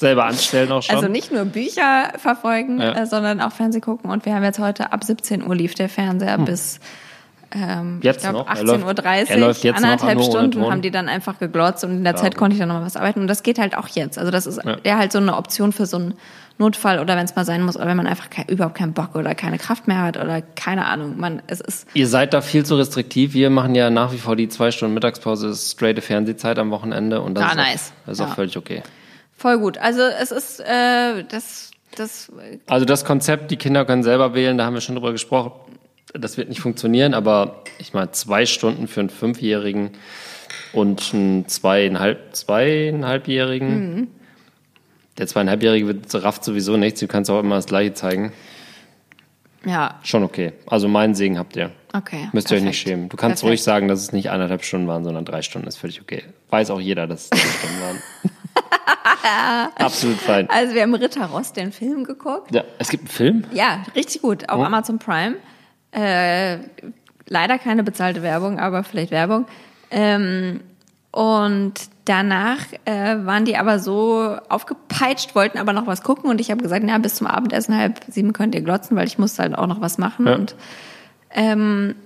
selber 0.00 0.24
anstellen 0.24 0.72
auch 0.72 0.82
schon. 0.82 0.96
Also 0.96 1.08
nicht 1.08 1.30
nur 1.32 1.44
Bücher 1.44 2.12
verfolgen, 2.16 2.80
Ja. 2.80 2.92
äh, 3.02 3.06
sondern 3.06 3.40
auch 3.40 3.52
Fernsehen 3.52 3.82
gucken. 3.82 4.10
Und 4.10 4.26
wir 4.26 4.34
haben 4.34 4.42
jetzt 4.44 4.58
heute 4.58 4.92
ab 4.92 5.04
17 5.04 5.46
Uhr 5.46 5.54
lief 5.54 5.74
der 5.74 5.88
Fernseher 5.88 6.36
Hm. 6.38 6.44
bis 6.46 6.80
ähm, 7.52 7.98
Jetzt 8.02 8.24
ich 8.24 8.30
läuft- 8.30 8.48
18.30 8.48 9.28
er 9.28 9.36
läuft 9.38 9.64
jetzt 9.64 9.80
noch 9.80 9.88
anderthalb 9.88 10.22
Stunden 10.22 10.70
haben 10.70 10.82
die 10.82 10.92
dann 10.92 11.08
einfach 11.08 11.38
geglotzt 11.40 11.82
und 11.82 11.90
in 11.90 12.04
der 12.04 12.14
Zeit 12.14 12.28
okay. 12.32 12.38
konnte 12.38 12.54
ich 12.54 12.60
dann 12.60 12.68
nochmal 12.68 12.84
was 12.86 12.96
arbeiten. 12.96 13.20
Und 13.22 13.26
das 13.26 13.42
geht 13.42 13.58
halt 13.58 13.76
auch 13.76 13.88
jetzt. 13.88 14.18
Also 14.18 14.30
das 14.30 14.46
ist 14.46 14.60
Ja. 14.64 14.76
der 14.76 14.98
halt 14.98 15.10
so 15.10 15.18
eine 15.18 15.36
Option 15.36 15.72
für 15.72 15.84
so 15.84 15.96
einen 15.96 16.14
Notfall 16.58 17.00
oder 17.00 17.16
wenn 17.16 17.24
es 17.24 17.34
mal 17.34 17.44
sein 17.44 17.62
muss 17.62 17.74
oder 17.76 17.86
wenn 17.88 17.96
man 17.96 18.06
einfach 18.06 18.30
kein, 18.30 18.46
überhaupt 18.46 18.76
keinen 18.76 18.92
Bock 18.92 19.16
oder 19.16 19.34
keine 19.34 19.58
Kraft 19.58 19.88
mehr 19.88 19.98
hat 20.02 20.16
oder 20.16 20.42
keine 20.42 20.86
Ahnung. 20.86 21.14
Man, 21.18 21.42
es 21.48 21.60
ist 21.60 21.88
Ihr 21.94 22.06
seid 22.06 22.34
da 22.34 22.40
viel 22.40 22.64
zu 22.64 22.76
restriktiv. 22.76 23.34
Wir 23.34 23.50
machen 23.50 23.74
ja 23.74 23.90
nach 23.90 24.12
wie 24.12 24.18
vor 24.18 24.36
die 24.36 24.48
zwei 24.48 24.70
Stunden 24.70 24.94
Mittagspause, 24.94 25.48
ist 25.48 25.72
straighte 25.72 26.02
Fernsehzeit 26.02 26.56
am 26.60 26.70
Wochenende 26.70 27.20
und 27.20 27.34
das 27.34 27.44
Ah, 27.44 27.48
ist, 27.50 27.56
nice. 27.56 27.92
auch, 28.06 28.12
ist 28.12 28.20
auch 28.20 28.28
Ja. 28.28 28.34
völlig 28.34 28.56
okay. 28.56 28.82
Voll 29.40 29.58
gut. 29.58 29.78
Also 29.78 30.02
es 30.02 30.30
ist 30.30 30.60
äh, 30.60 31.24
das, 31.24 31.70
das 31.96 32.30
Also 32.68 32.84
das 32.84 33.04
Konzept, 33.04 33.50
die 33.50 33.56
Kinder 33.56 33.84
können 33.84 34.02
selber 34.02 34.34
wählen, 34.34 34.58
da 34.58 34.66
haben 34.66 34.74
wir 34.74 34.80
schon 34.80 34.94
drüber 34.96 35.12
gesprochen. 35.12 35.52
Das 36.12 36.36
wird 36.36 36.48
nicht 36.48 36.60
funktionieren, 36.60 37.14
aber 37.14 37.62
ich 37.78 37.94
meine, 37.94 38.10
zwei 38.10 38.44
Stunden 38.44 38.88
für 38.88 39.00
einen 39.00 39.10
Fünfjährigen 39.10 39.90
und 40.72 41.10
einen 41.14 41.46
zweieinhalb, 41.48 42.34
zweieinhalbjährigen. 42.34 43.94
Mhm. 43.94 44.08
Der 45.18 45.26
zweieinhalbjährige 45.26 45.86
wird 45.86 46.24
rafft 46.24 46.44
sowieso 46.44 46.76
nichts, 46.76 47.00
du 47.00 47.06
kannst 47.06 47.30
auch 47.30 47.40
immer 47.40 47.56
das 47.56 47.66
gleiche 47.66 47.94
zeigen. 47.94 48.32
ja, 49.64 50.00
Schon 50.02 50.22
okay. 50.24 50.52
Also 50.66 50.88
meinen 50.88 51.14
Segen 51.14 51.38
habt 51.38 51.54
ihr. 51.56 51.70
okay. 51.92 52.28
Müsst 52.32 52.50
ihr 52.50 52.56
euch 52.56 52.62
perfekt. 52.62 52.64
nicht 52.64 52.78
schämen. 52.80 53.08
Du 53.08 53.16
kannst 53.16 53.42
Perfekt. 53.42 53.50
ruhig 53.50 53.62
sagen, 53.62 53.88
dass 53.88 54.00
es 54.00 54.12
nicht 54.12 54.30
eineinhalb 54.30 54.64
Stunden 54.64 54.88
waren, 54.88 55.04
sondern 55.04 55.24
drei 55.24 55.42
Stunden. 55.42 55.68
Ist 55.68 55.76
völlig 55.76 56.00
okay. 56.00 56.24
Weiß 56.50 56.70
auch 56.70 56.80
jeder, 56.80 57.06
dass 57.06 57.24
es 57.24 57.30
drei 57.30 57.38
Stunden 57.58 57.80
waren. 57.82 57.98
Absolut 59.76 60.18
fein. 60.18 60.48
Also 60.50 60.74
wir 60.74 60.82
haben 60.82 60.94
Ritter 60.94 61.26
Ross 61.26 61.52
den 61.52 61.72
Film 61.72 62.04
geguckt. 62.04 62.54
Ja, 62.54 62.64
es 62.78 62.88
gibt 62.88 63.02
einen 63.04 63.08
Film? 63.10 63.44
Ja, 63.52 63.82
richtig 63.94 64.22
gut. 64.22 64.48
Auf 64.48 64.58
Oh. 64.60 64.64
Amazon 64.64 64.98
Prime. 64.98 65.36
Äh, 65.92 66.58
leider 67.28 67.58
keine 67.58 67.82
bezahlte 67.82 68.22
Werbung, 68.22 68.58
aber 68.58 68.84
vielleicht 68.84 69.10
Werbung. 69.10 69.46
Ähm, 69.90 70.60
und 71.12 71.74
danach 72.04 72.58
äh, 72.84 73.16
waren 73.24 73.44
die 73.44 73.56
aber 73.56 73.78
so 73.80 74.36
aufgepeitscht, 74.48 75.34
wollten 75.34 75.58
aber 75.58 75.72
noch 75.72 75.86
was 75.88 76.02
gucken 76.02 76.30
und 76.30 76.40
ich 76.40 76.50
habe 76.52 76.62
gesagt, 76.62 76.84
na, 76.86 76.98
bis 76.98 77.16
zum 77.16 77.26
Abendessen 77.26 77.76
halb 77.76 78.00
sieben 78.08 78.32
könnt 78.32 78.54
ihr 78.54 78.60
glotzen, 78.62 78.96
weil 78.96 79.08
ich 79.08 79.18
muss 79.18 79.38
halt 79.40 79.56
auch 79.58 79.66
noch 79.66 79.80
was 79.80 79.98
machen. 79.98 80.26
Ja. 80.28 80.34
Und 80.36 80.54
ähm, 81.32 81.96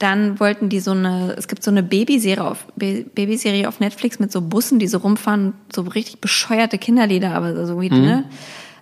dann 0.00 0.40
wollten 0.40 0.68
die 0.68 0.80
so 0.80 0.90
eine, 0.90 1.34
es 1.38 1.46
gibt 1.46 1.62
so 1.62 1.70
eine 1.70 1.82
Babyserie 1.84 2.42
auf, 2.44 2.66
Ba- 2.74 3.04
Babyserie 3.14 3.68
auf 3.68 3.78
Netflix 3.78 4.18
mit 4.18 4.32
so 4.32 4.40
Bussen, 4.40 4.78
die 4.80 4.88
so 4.88 4.98
rumfahren, 4.98 5.52
so 5.72 5.82
richtig 5.82 6.20
bescheuerte 6.20 6.78
Kinderlieder, 6.78 7.32
aber 7.34 7.66
so 7.66 7.80
wie, 7.80 7.90
ne, 7.90 8.24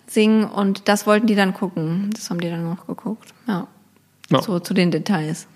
singen 0.06 0.44
und 0.44 0.88
das 0.88 1.06
wollten 1.06 1.26
die 1.26 1.34
dann 1.34 1.52
gucken. 1.52 2.10
Das 2.14 2.30
haben 2.30 2.40
die 2.40 2.48
dann 2.48 2.64
noch 2.64 2.86
geguckt. 2.86 3.28
Ja. 3.46 3.66
Ja. 4.30 4.42
So 4.42 4.58
zu 4.60 4.72
den 4.74 4.90
Details. 4.90 5.46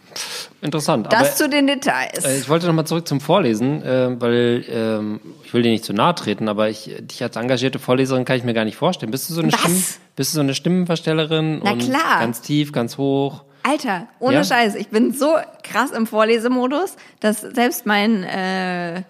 Interessant. 0.61 1.11
Das 1.11 1.21
aber, 1.21 1.31
zu 1.37 1.49
den 1.49 1.67
Details. 1.67 2.25
Äh, 2.25 2.39
Ich 2.39 2.49
wollte 2.49 2.67
noch 2.67 2.75
mal 2.75 2.85
zurück 2.85 3.09
zum 3.09 3.21
Vorlesen, 3.21 3.83
äh, 3.83 4.21
weil 4.21 4.65
ähm, 4.69 5.21
ich 5.45 5.55
will 5.55 5.63
dir 5.63 5.71
nicht 5.71 5.85
zu 5.85 5.93
nahe 5.95 6.15
treten, 6.15 6.49
aber 6.49 6.69
ich, 6.69 6.91
dich 7.01 7.23
als 7.23 7.37
engagierte 7.37 7.79
Vorleserin 7.79 8.25
kann 8.27 8.37
ich 8.37 8.45
mir 8.45 8.53
gar 8.55 8.65
nicht 8.67 8.77
vorstellen. 8.77 9.11
Bist 9.11 9.31
du 9.31 9.35
so 9.35 9.41
eine, 9.43 9.53
Was? 9.53 9.61
Stimmen, 9.61 9.85
bist 10.17 10.33
du 10.33 10.35
so 10.37 10.41
eine 10.41 10.55
Stimmenverstellerin? 10.55 11.61
Na 11.65 11.73
und 11.73 11.79
klar. 11.79 12.21
Ganz 12.21 12.43
tief, 12.43 12.73
ganz 12.73 12.99
hoch. 12.99 13.45
Alter, 13.63 14.09
ohne 14.19 14.37
Ja? 14.37 14.45
Scheiß, 14.45 14.75
ich 14.75 14.89
bin 14.89 15.13
so 15.13 15.37
krass 15.63 15.91
im 15.93 16.07
Vorlesemodus, 16.07 16.97
dass 17.21 17.41
selbst 17.41 17.87
mein 17.87 18.25
äh, 18.25 19.03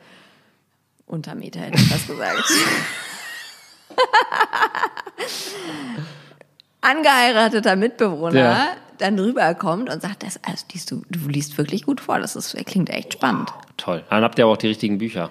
Untermieter 1.07 1.61
hätte 1.61 1.79
ich 1.79 1.91
was 1.93 2.07
gesagt. 2.07 2.45
Angeheirateter 6.81 7.77
Mitbewohner 7.77 8.35
Ja. 8.41 8.69
dann 8.99 9.19
rüberkommt 9.19 9.89
und 9.89 10.03
sagt, 10.03 10.23
das, 10.25 10.41
also, 10.43 10.65
du, 10.89 11.03
du 11.09 11.29
liest 11.29 11.57
wirklich 11.57 11.85
gut 11.87 12.01
vor, 12.01 12.19
das 12.19 12.35
ist, 12.37 12.57
klingt 12.67 12.91
echt 12.91 13.13
spannend. 13.15 13.53
Toll. 13.77 14.05
Dann 14.11 14.23
habt 14.25 14.39
ihr 14.39 14.45
aber 14.45 14.53
auch 14.55 14.59
die 14.59 14.69
richtigen 14.69 14.99
Bücher. 14.99 15.31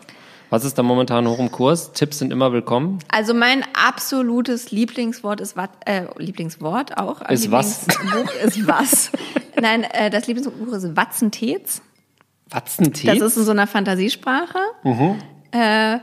Was 0.51 0.65
ist 0.65 0.77
da 0.77 0.83
momentan 0.83 1.25
hoch 1.29 1.39
im 1.39 1.49
Kurs? 1.49 1.93
Tipps 1.93 2.19
sind 2.19 2.33
immer 2.33 2.51
willkommen. 2.51 2.99
Also 3.07 3.33
mein 3.33 3.63
absolutes 3.73 4.69
Lieblingswort 4.71 5.39
ist 5.39 5.55
Wat, 5.55 5.69
äh, 5.85 6.03
Lieblingswort 6.17 6.97
auch. 6.97 7.21
Ist 7.29 7.49
was? 7.51 7.87
Lieblingsbuch 7.87 8.33
ist 8.43 8.67
was. 8.67 9.11
Nein, 9.61 9.83
äh, 9.85 10.09
das 10.09 10.27
Lieblingsbuch 10.27 10.73
ist 10.73 10.93
Watzentets. 10.97 11.81
Watzentee? 12.49 13.07
Das 13.07 13.21
ist 13.21 13.37
in 13.37 13.45
so 13.45 13.51
einer 13.51 13.65
Fantasiesprache. 13.65 14.57
Mhm. 14.83 15.19
Äh, 15.51 15.99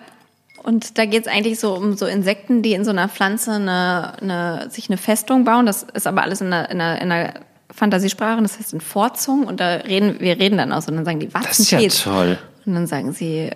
und 0.63 0.97
da 0.97 1.05
geht 1.05 1.27
es 1.27 1.29
eigentlich 1.31 1.61
so 1.61 1.75
um 1.75 1.95
so 1.99 2.07
Insekten, 2.07 2.63
die 2.63 2.73
in 2.73 2.87
so 2.87 2.91
einer 2.91 3.11
Pflanze 3.11 3.53
eine, 3.53 4.15
eine, 4.23 4.71
sich 4.71 4.89
eine 4.89 4.97
Festung 4.97 5.45
bauen. 5.45 5.67
Das 5.67 5.83
ist 5.83 6.07
aber 6.07 6.23
alles 6.23 6.41
in 6.41 6.47
einer, 6.55 6.71
in 6.71 6.81
einer, 6.81 7.03
in 7.03 7.13
einer 7.13 7.35
Fantasiesprache, 7.71 8.41
das 8.41 8.59
heißt 8.59 8.73
in 8.73 8.81
Vorzungen. 8.81 9.45
Und 9.45 9.61
da 9.61 9.75
reden 9.75 10.21
wir 10.21 10.39
reden 10.39 10.57
dann 10.57 10.73
aus 10.73 10.89
und 10.89 10.97
dann 10.97 11.05
sagen 11.05 11.21
die 11.21 11.29
das 11.29 11.59
ist 11.59 11.71
ja 11.71 11.77
Watzentets. 11.77 12.03
toll. 12.03 12.39
Und 12.65 12.75
dann 12.75 12.87
sagen 12.87 13.13
sie, 13.13 13.51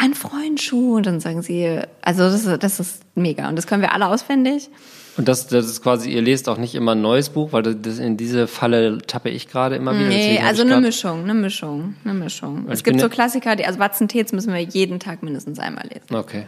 ein 0.00 0.14
Freundschuh. 0.14 0.96
Und 0.96 1.06
dann 1.06 1.20
sagen 1.20 1.42
sie, 1.42 1.80
also 2.02 2.22
das 2.22 2.44
ist, 2.44 2.62
das 2.62 2.80
ist 2.80 3.02
mega. 3.14 3.48
Und 3.48 3.56
das 3.56 3.66
können 3.66 3.82
wir 3.82 3.92
alle 3.92 4.06
auswendig. 4.06 4.68
Und 5.16 5.28
das, 5.28 5.48
das 5.48 5.66
ist 5.66 5.82
quasi, 5.82 6.10
ihr 6.10 6.22
lest 6.22 6.48
auch 6.48 6.56
nicht 6.56 6.74
immer 6.74 6.92
ein 6.92 7.02
neues 7.02 7.28
Buch, 7.30 7.52
weil 7.52 7.62
das, 7.62 7.98
in 7.98 8.16
diese 8.16 8.46
Falle 8.46 8.98
tappe 9.06 9.28
ich 9.28 9.48
gerade 9.48 9.76
immer 9.76 9.92
wieder. 9.92 10.08
Nee, 10.08 10.16
Deswegen 10.16 10.46
also 10.46 10.62
eine 10.62 10.80
Mischung, 10.80 11.24
eine 11.24 11.34
Mischung, 11.34 11.94
eine 12.04 12.14
Mischung. 12.14 12.66
Es 12.70 12.84
gibt 12.84 13.00
so 13.00 13.08
Klassiker, 13.08 13.56
die, 13.56 13.66
also 13.66 13.78
Watzentets 13.78 14.32
müssen 14.32 14.52
wir 14.52 14.60
jeden 14.60 15.00
Tag 15.00 15.22
mindestens 15.22 15.58
einmal 15.58 15.86
lesen. 15.88 16.14
Okay. 16.14 16.46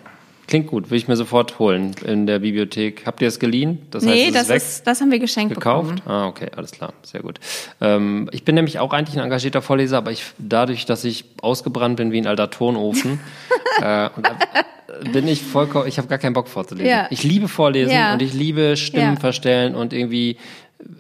Klingt 0.53 0.67
gut, 0.67 0.91
will 0.91 0.99
ich 0.99 1.09
mir 1.09 1.17
sofort 1.17 1.59
holen 1.59 1.95
in 2.05 2.27
der 2.27 2.41
Bibliothek. 2.41 3.05
Habt 3.07 3.23
ihr 3.23 3.29
es 3.29 3.39
geliehen? 3.39 3.79
Das 3.91 4.05
nee, 4.05 4.27
es 4.27 4.35
das, 4.35 4.49
weg? 4.51 4.57
ist, 4.59 4.87
das 4.87 5.01
haben 5.01 5.11
wir 5.11 5.19
geschenkt 5.19 5.55
gekauft? 5.55 5.95
bekommen. 5.95 6.03
Ah, 6.07 6.27
okay, 6.27 6.49
alles 6.55 6.73
klar, 6.73 6.93
sehr 7.01 7.23
gut. 7.23 7.41
Ähm, 7.81 8.29
ich 8.33 8.45
bin 8.45 8.55
nämlich 8.55 8.79
auch 8.79 8.93
eigentlich 8.93 9.17
ein 9.17 9.25
engagierter 9.25 9.63
Vorleser, 9.63 9.97
aber 9.97 10.11
ich 10.11 10.25
dadurch, 10.37 10.85
dass 10.85 11.05
ich 11.05 11.25
ausgebrannt 11.41 11.97
bin 11.97 12.13
wie 12.13 12.19
ein 12.19 12.27
alter 12.27 12.51
Tonofen, 12.51 13.19
äh, 13.81 14.11
und 14.15 15.11
bin 15.11 15.27
ich 15.27 15.41
vollkommen, 15.41 15.89
ich 15.89 15.97
habe 15.97 16.09
gar 16.09 16.19
keinen 16.19 16.35
Bock 16.35 16.49
vorzulesen. 16.49 16.87
Ja. 16.91 17.07
Ich 17.09 17.25
liebe 17.25 17.49
Vorlesen 17.49 17.95
Ja. 17.95 18.13
und 18.13 18.21
ich 18.21 18.35
liebe 18.35 18.77
Stimmen 18.77 19.15
Ja. 19.15 19.21
verstellen 19.21 19.75
und 19.75 19.95
irgendwie 19.95 20.37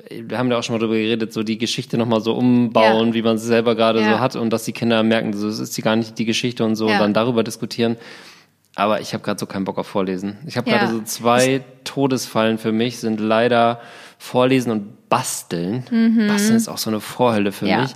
wir 0.08 0.38
haben 0.38 0.48
da 0.48 0.58
auch 0.58 0.62
schon 0.62 0.76
mal 0.76 0.78
drüber 0.78 0.94
geredet, 0.94 1.32
so 1.34 1.42
die 1.42 1.58
Geschichte 1.58 1.98
nochmal 1.98 2.22
so 2.22 2.32
umbauen, 2.34 3.08
Ja. 3.08 3.14
wie 3.14 3.20
man 3.22 3.36
sie 3.36 3.48
selber 3.48 3.74
gerade 3.74 4.00
Ja. 4.00 4.12
so 4.14 4.20
hat 4.20 4.34
und 4.36 4.50
dass 4.50 4.64
die 4.64 4.72
Kinder 4.72 5.02
merken, 5.02 5.34
so 5.34 5.46
es 5.48 5.58
ist 5.58 5.74
sie 5.74 5.82
gar 5.82 5.96
nicht 5.96 6.18
die 6.18 6.24
Geschichte 6.24 6.64
und 6.64 6.76
so, 6.76 6.88
Ja. 6.88 6.98
dann 6.98 7.12
darüber 7.12 7.42
diskutieren. 7.42 7.96
Aber 8.74 9.00
ich 9.00 9.12
habe 9.12 9.22
gerade 9.22 9.38
so 9.38 9.46
keinen 9.46 9.64
Bock 9.64 9.78
auf 9.78 9.86
Vorlesen. 9.86 10.38
Ich 10.46 10.56
habe 10.56 10.70
Ja. 10.70 10.78
gerade 10.78 10.92
so 10.92 11.02
zwei 11.02 11.62
Todesfallen 11.84 12.56
für 12.58 12.72
mich, 12.72 12.98
sind 13.00 13.20
leider 13.20 13.80
Vorlesen 14.18 14.72
und 14.72 15.08
Basteln. 15.10 15.84
Basteln 16.28 16.56
ist 16.56 16.68
auch 16.68 16.78
so 16.78 16.88
eine 16.88 17.00
Vorhölle 17.00 17.52
für 17.52 17.66
Mhm. 17.66 17.70
Ja. 17.70 17.80
mich. 17.82 17.90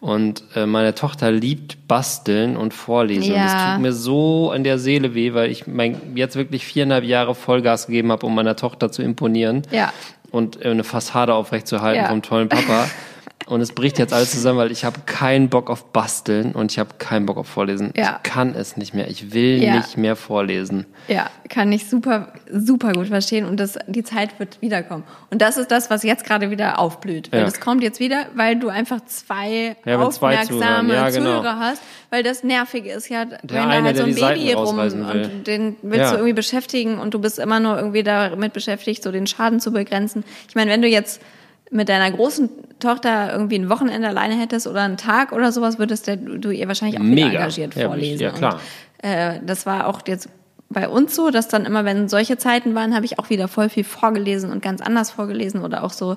Und 0.00 0.42
äh, 0.56 0.66
meine 0.66 0.94
Tochter 0.94 1.30
liebt 1.30 1.86
Basteln 1.88 2.56
und 2.56 2.74
Vorlesen. 2.74 3.32
Und 3.34 3.38
das 3.40 3.52
Ja. 3.52 3.72
tut 3.74 3.82
mir 3.82 3.92
so 3.92 4.50
an 4.50 4.64
der 4.64 4.78
Seele 4.78 5.14
weh, 5.14 5.32
weil 5.32 5.50
ich 5.50 5.66
mein, 5.68 6.00
jetzt 6.16 6.34
wirklich 6.36 6.64
viereinhalb 6.66 7.04
Jahre 7.04 7.34
Vollgas 7.34 7.86
gegeben 7.86 8.10
habe, 8.10 8.26
um 8.26 8.34
meiner 8.34 8.56
Tochter 8.56 8.90
zu 8.90 9.02
imponieren 9.02 9.62
Ja. 9.70 9.92
und 10.32 10.60
äh, 10.64 10.70
eine 10.70 10.84
Fassade 10.84 11.34
aufrechtzuerhalten 11.34 12.02
Ja. 12.02 12.08
vom 12.08 12.22
tollen 12.22 12.48
Papa. 12.48 12.88
Und 13.46 13.60
es 13.60 13.72
bricht 13.72 13.98
jetzt 14.00 14.12
alles 14.12 14.32
zusammen, 14.32 14.58
weil 14.58 14.72
ich 14.72 14.84
habe 14.84 14.98
keinen 15.06 15.48
Bock 15.48 15.70
auf 15.70 15.92
Basteln 15.92 16.50
und 16.52 16.72
ich 16.72 16.80
habe 16.80 16.90
keinen 16.98 17.26
Bock 17.26 17.36
auf 17.36 17.46
Vorlesen. 17.46 17.92
Ja. 17.96 18.18
Ich 18.24 18.28
kann 18.30 18.54
es 18.56 18.76
nicht 18.76 18.92
mehr. 18.92 19.08
Ich 19.08 19.32
will 19.32 19.62
Ja. 19.62 19.76
nicht 19.76 19.96
mehr 19.96 20.16
vorlesen. 20.16 20.84
Ja, 21.06 21.30
kann 21.48 21.70
ich 21.70 21.88
super, 21.88 22.32
super 22.50 22.92
gut 22.92 23.06
verstehen 23.06 23.44
und 23.46 23.60
das, 23.60 23.78
die 23.86 24.02
Zeit 24.02 24.36
wird 24.40 24.60
wiederkommen. 24.62 25.04
Und 25.30 25.42
das 25.42 25.58
ist 25.58 25.70
das, 25.70 25.90
was 25.90 26.02
jetzt 26.02 26.24
gerade 26.24 26.50
wieder 26.50 26.80
aufblüht. 26.80 27.30
Weil 27.30 27.40
Ja. 27.40 27.44
das 27.46 27.60
kommt 27.60 27.84
jetzt 27.84 28.00
wieder, 28.00 28.26
weil 28.34 28.56
du 28.56 28.68
einfach 28.68 28.98
zwei 29.06 29.76
Ja, 29.84 30.10
zwei 30.10 30.40
aufmerksame. 30.40 30.94
Ja, 30.94 31.08
genau. 31.10 31.38
Zuhörer 31.38 31.58
hast, 31.60 31.82
weil 32.10 32.24
das 32.24 32.42
Nervige 32.42 32.90
ist 32.90 33.08
ja, 33.08 33.26
wenn 33.30 33.38
da 33.48 33.68
halt 33.68 33.96
so 33.96 34.06
der 34.06 34.12
ein 34.28 34.34
Baby 34.38 34.52
rum 34.54 34.78
und 34.80 35.46
den 35.46 35.76
willst 35.82 36.10
du 36.10 36.16
irgendwie 36.16 36.32
beschäftigen 36.32 36.98
und 36.98 37.14
du 37.14 37.20
bist 37.20 37.38
immer 37.38 37.60
nur 37.60 37.76
irgendwie 37.76 38.02
damit 38.02 38.52
beschäftigt, 38.52 39.04
so 39.04 39.12
den 39.12 39.28
Schaden 39.28 39.60
zu 39.60 39.70
begrenzen. 39.70 40.24
Ich 40.48 40.56
meine, 40.56 40.72
wenn 40.72 40.82
du 40.82 40.88
jetzt 40.88 41.20
mit 41.70 41.88
deiner 41.88 42.10
großen 42.10 42.48
Tochter 42.78 43.32
irgendwie 43.32 43.56
ein 43.58 43.68
Wochenende 43.68 44.08
alleine 44.08 44.34
hättest 44.38 44.66
oder 44.66 44.82
einen 44.82 44.96
Tag 44.96 45.32
oder 45.32 45.50
sowas, 45.52 45.78
würdest 45.78 46.06
du, 46.08 46.50
ihr 46.50 46.68
wahrscheinlich 46.68 46.98
auch 47.00 47.04
Mega. 47.04 47.26
wieder 47.28 47.38
engagiert 47.40 47.74
Ja, 47.74 47.86
vorlesen. 47.88 48.22
ja, 48.22 48.30
klar. 48.30 48.60
Und, 49.02 49.08
äh, 49.08 49.40
das 49.44 49.66
war 49.66 49.86
auch 49.88 50.00
jetzt 50.06 50.28
bei 50.68 50.88
uns 50.88 51.14
so, 51.14 51.30
dass 51.30 51.48
dann 51.48 51.64
immer, 51.64 51.84
wenn 51.84 52.08
solche 52.08 52.38
Zeiten 52.38 52.74
waren, 52.74 52.94
habe 52.94 53.04
ich 53.04 53.18
auch 53.18 53.30
wieder 53.30 53.48
voll 53.48 53.68
viel 53.68 53.84
vorgelesen 53.84 54.50
und 54.50 54.62
ganz 54.62 54.80
anders 54.80 55.10
vorgelesen 55.10 55.62
oder 55.62 55.82
auch 55.84 55.92
so, 55.92 56.16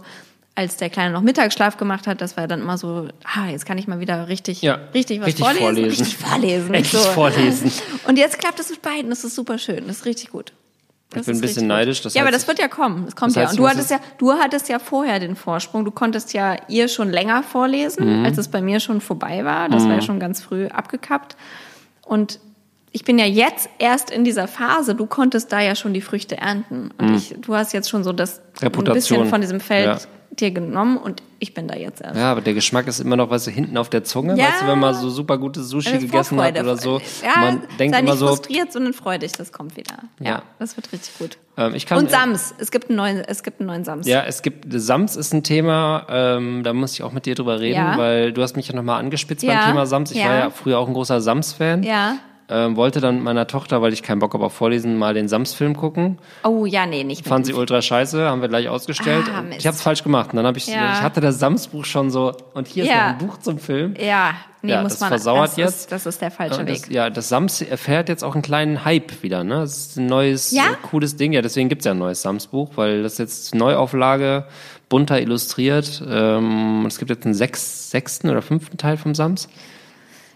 als 0.55 0.75
der 0.75 0.89
Kleine 0.89 1.13
noch 1.13 1.21
Mittagsschlaf 1.21 1.77
gemacht 1.77 2.05
hat, 2.05 2.19
das 2.19 2.35
war 2.35 2.47
dann 2.47 2.59
immer 2.61 2.77
so, 2.77 3.07
ah, 3.23 3.47
jetzt 3.49 3.65
kann 3.65 3.77
ich 3.77 3.87
mal 3.87 3.99
wieder 4.01 4.27
richtig, 4.27 4.61
Ja, 4.61 4.79
richtig 4.93 5.21
was 5.21 5.27
richtig 5.27 5.45
vorlesen. 5.45 5.63
vorlesen. 5.65 5.89
Richtig 6.03 6.17
vorlesen. 6.17 6.71
Richtig 6.75 6.99
so. 6.99 7.09
vorlesen. 7.11 7.71
Und 8.07 8.17
jetzt 8.17 8.39
klappt 8.39 8.59
es 8.59 8.69
mit 8.69 8.81
beiden, 8.81 9.09
das 9.09 9.23
ist 9.23 9.35
super 9.35 9.57
schön, 9.57 9.87
das 9.87 9.97
ist 9.99 10.05
richtig 10.05 10.31
gut. 10.31 10.51
Das 11.11 11.21
Ich 11.21 11.25
bin 11.27 11.37
ein 11.37 11.41
bisschen 11.41 11.65
neidisch, 11.67 12.01
das 12.03 12.13
ja, 12.13 12.21
aber 12.21 12.31
das 12.31 12.47
wird 12.47 12.59
ja 12.59 12.67
kommen. 12.67 13.05
Das 13.05 13.15
kommt 13.15 13.31
das 13.31 13.35
ja. 13.35 13.41
heißt, 13.43 13.53
Und 13.53 13.57
du 13.65 13.67
hattest 13.67 13.89
ja, 13.89 13.99
du 14.19 14.33
hattest 14.33 14.69
ja 14.69 14.77
vorher 14.77 15.19
den 15.19 15.35
Vorsprung. 15.35 15.83
Du 15.83 15.89
konntest 15.91 16.33
ja 16.33 16.55
ihr 16.67 16.87
schon 16.87 17.09
länger 17.09 17.41
vorlesen, 17.41 18.19
Mhm. 18.19 18.25
als 18.25 18.37
es 18.37 18.47
bei 18.47 18.61
mir 18.61 18.79
schon 18.79 19.01
vorbei 19.01 19.43
war. 19.43 19.69
Das 19.69 19.85
war 19.85 19.95
ja 19.95 20.01
schon 20.01 20.19
ganz 20.19 20.41
früh 20.41 20.67
abgekappt. 20.67 21.35
Und 22.05 22.39
ich 22.91 23.03
bin 23.05 23.17
ja 23.19 23.25
jetzt 23.25 23.69
erst 23.79 24.11
in 24.11 24.23
dieser 24.23 24.47
Phase. 24.47 24.93
Du 24.95 25.05
konntest 25.07 25.51
da 25.51 25.61
ja 25.61 25.75
schon 25.75 25.93
die 25.93 26.01
Früchte 26.01 26.37
ernten. 26.37 26.91
Und 26.99 27.15
ich, 27.15 27.35
du 27.39 27.55
hast 27.55 27.73
jetzt 27.73 27.89
schon 27.89 28.03
so 28.03 28.13
das 28.13 28.39
ein 28.39 28.43
Mhm. 28.43 28.63
Reputation. 28.67 28.93
bisschen 29.19 29.25
von 29.29 29.41
diesem 29.41 29.59
Feld 29.59 29.85
Ja. 29.87 29.97
Dir 30.31 30.51
genommen 30.51 30.97
und 30.97 31.21
ich 31.39 31.53
bin 31.53 31.67
da 31.67 31.75
jetzt 31.75 32.01
erst. 32.01 32.17
Ja, 32.17 32.31
aber 32.31 32.41
der 32.41 32.53
Geschmack 32.53 32.87
ist 32.87 32.99
immer 32.99 33.15
noch, 33.15 33.29
weißt 33.29 33.47
du, 33.47 33.51
hinten 33.51 33.77
auf 33.77 33.89
der 33.89 34.03
Zunge, 34.03 34.37
Ja. 34.37 34.45
weißt 34.47 34.61
du, 34.63 34.67
wenn 34.67 34.79
man 34.79 34.93
so 34.93 35.09
super 35.09 35.37
gutes 35.37 35.69
Sushi 35.69 35.97
gegessen 35.97 36.39
hat 36.41 36.59
oder 36.59 36.77
so. 36.77 36.99
Ja, 37.23 37.39
man 37.41 37.61
denkt 37.79 37.95
sei 37.95 38.01
immer 38.01 38.11
nicht 38.11 38.19
so, 38.19 38.27
frustriert, 38.27 38.71
sondern 38.71 38.93
freudig, 38.93 39.31
das 39.33 39.51
kommt 39.51 39.75
wieder. 39.77 39.95
Ja, 40.19 40.29
Ja. 40.29 40.41
das 40.59 40.75
wird 40.77 40.91
richtig 40.91 41.17
gut. 41.17 41.37
ähm, 41.57 41.73
ich 41.75 41.85
kann. 41.85 41.97
Und 41.97 42.09
Sams, 42.11 42.53
es 42.57 42.71
gibt 42.71 42.89
einen 42.89 42.97
neuen, 42.97 43.17
es 43.25 43.43
gibt 43.43 43.59
einen 43.59 43.67
neuen 43.67 43.83
Sams. 43.83 44.07
Ja, 44.07 44.23
es 44.23 44.41
gibt, 44.41 44.65
Sams 44.69 45.15
ist 45.15 45.33
ein 45.33 45.43
Thema, 45.43 46.05
ähm, 46.09 46.63
da 46.63 46.73
muss 46.73 46.93
ich 46.93 47.03
auch 47.03 47.11
mit 47.11 47.25
dir 47.25 47.35
drüber 47.35 47.59
reden, 47.59 47.75
Ja. 47.75 47.97
weil 47.97 48.31
du 48.33 48.41
hast 48.41 48.55
mich 48.55 48.67
ja 48.67 48.75
nochmal 48.75 48.99
angespitzt 48.99 49.45
beim 49.45 49.59
Thema 49.65 49.85
Sams. 49.85 50.11
Ich 50.11 50.23
war 50.23 50.35
ja 50.35 50.49
früher 50.49 50.77
auch 50.79 50.87
ein 50.87 50.93
großer 50.93 51.21
Sams-Fan. 51.21 51.83
Ja. 51.83 52.15
Ähm, 52.51 52.75
wollte 52.75 52.99
dann 52.99 53.15
mit 53.15 53.23
meiner 53.25 53.45
Tochter, 53.45 53.81
weil 53.83 53.93
ich 53.93 54.01
keinen 54.01 54.17
Bock 54.19 54.33
habe 54.33 54.43
auf 54.45 54.53
Vorlesen, 54.53 54.97
mal 54.97 55.13
den 55.13 55.27
Sams-Film 55.27 55.77
gucken. 55.77 56.17
Oh 56.43 56.65
ja, 56.65 56.87
nee, 56.87 57.03
nicht 57.03 57.27
Fand 57.27 57.45
sie 57.45 57.53
ultra 57.53 57.79
scheiße, 57.81 58.27
haben 58.27 58.41
wir 58.41 58.49
gleich 58.49 58.67
ausgestellt. 58.69 59.25
Ah, 59.31 59.43
ich 59.55 59.67
habe 59.67 59.75
es 59.75 59.83
falsch 59.83 60.03
gemacht. 60.03 60.31
Und 60.31 60.37
dann 60.37 60.47
habe 60.47 60.57
ich, 60.57 60.65
Ja. 60.65 60.93
ich 60.93 61.01
hatte 61.01 61.21
das 61.21 61.37
Sams-Buch 61.37 61.85
schon 61.85 62.09
so, 62.09 62.33
und 62.55 62.67
hier 62.67 62.85
ist 62.85 62.89
Ja. 62.89 63.13
noch 63.13 63.19
ein 63.19 63.27
Buch 63.27 63.37
zum 63.37 63.59
Film. 63.59 63.93
Ja, 63.99 64.33
nee, 64.63 64.71
Ja, 64.71 64.81
muss 64.81 64.93
das 64.93 65.01
man. 65.01 65.09
versauert 65.09 65.49
das 65.49 65.57
jetzt. 65.57 65.79
Ist, 65.81 65.91
das 65.91 66.05
ist 66.07 66.21
der 66.23 66.31
falsche 66.31 66.65
das, 66.65 66.87
Weg. 66.87 66.91
ja, 66.91 67.11
das 67.11 67.29
Sams 67.29 67.61
erfährt 67.61 68.09
jetzt 68.09 68.23
auch 68.23 68.33
einen 68.33 68.41
kleinen 68.41 68.83
Hype 68.83 69.21
wieder. 69.21 69.43
Ne? 69.43 69.59
Das 69.59 69.77
ist 69.77 69.97
ein 69.97 70.07
neues, 70.07 70.49
Ja? 70.49 70.63
cooles 70.89 71.17
Ding. 71.17 71.33
Ja, 71.33 71.43
deswegen 71.43 71.69
gibt's 71.69 71.85
ja 71.85 71.91
ein 71.91 71.99
neues 71.99 72.23
Sams-Buch, 72.23 72.71
weil 72.77 73.03
das 73.03 73.19
jetzt 73.19 73.53
Neuauflage, 73.53 74.45
bunter 74.89 75.21
illustriert. 75.21 76.03
Ähm, 76.09 76.83
es 76.87 76.97
gibt 76.97 77.11
jetzt 77.11 77.25
einen 77.25 77.35
sechs, 77.35 77.91
sechsten 77.91 78.27
oder 78.27 78.41
fünften 78.41 78.77
Teil 78.77 78.97
vom 78.97 79.13
Sams. 79.13 79.47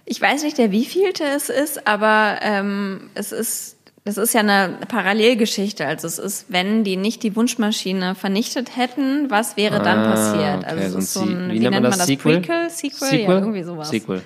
Ich 0.05 0.21
weiß 0.21 0.43
nicht, 0.43 0.57
der 0.57 0.71
wievielte 0.71 1.23
es 1.23 1.49
ist, 1.49 1.87
aber 1.87 2.37
ähm, 2.41 3.09
es 3.15 3.31
ist, 3.31 3.77
das 4.03 4.17
ist 4.17 4.33
ja 4.33 4.41
eine 4.41 4.77
Parallelgeschichte. 4.89 5.85
Also 5.87 6.07
es 6.07 6.19
ist, 6.19 6.45
wenn 6.49 6.83
die 6.83 6.97
nicht 6.97 7.23
die 7.23 7.35
Wunschmaschine 7.37 8.13
vernichtet 8.15 8.75
hätten, 8.75 9.31
was 9.31 9.55
wäre 9.55 9.81
dann 9.81 9.99
Ah, 9.99 10.11
passiert? 10.11 10.57
okay, 10.57 10.65
Also 10.81 10.97
es 10.99 11.03
ist 11.05 11.13
so 11.13 11.21
ein, 11.21 11.49
wie 11.49 11.53
wie, 11.55 11.59
nennt 11.59 11.71
man 11.75 11.83
das? 11.83 11.91
man 11.91 11.99
das? 11.99 12.07
Sequel? 12.07 12.39
Prequel? 12.41 12.69
Sequel? 12.69 13.19
Ja, 13.21 13.29
irgendwie 13.29 13.63
sowas. 13.63 13.89
Sequel. 13.89 14.21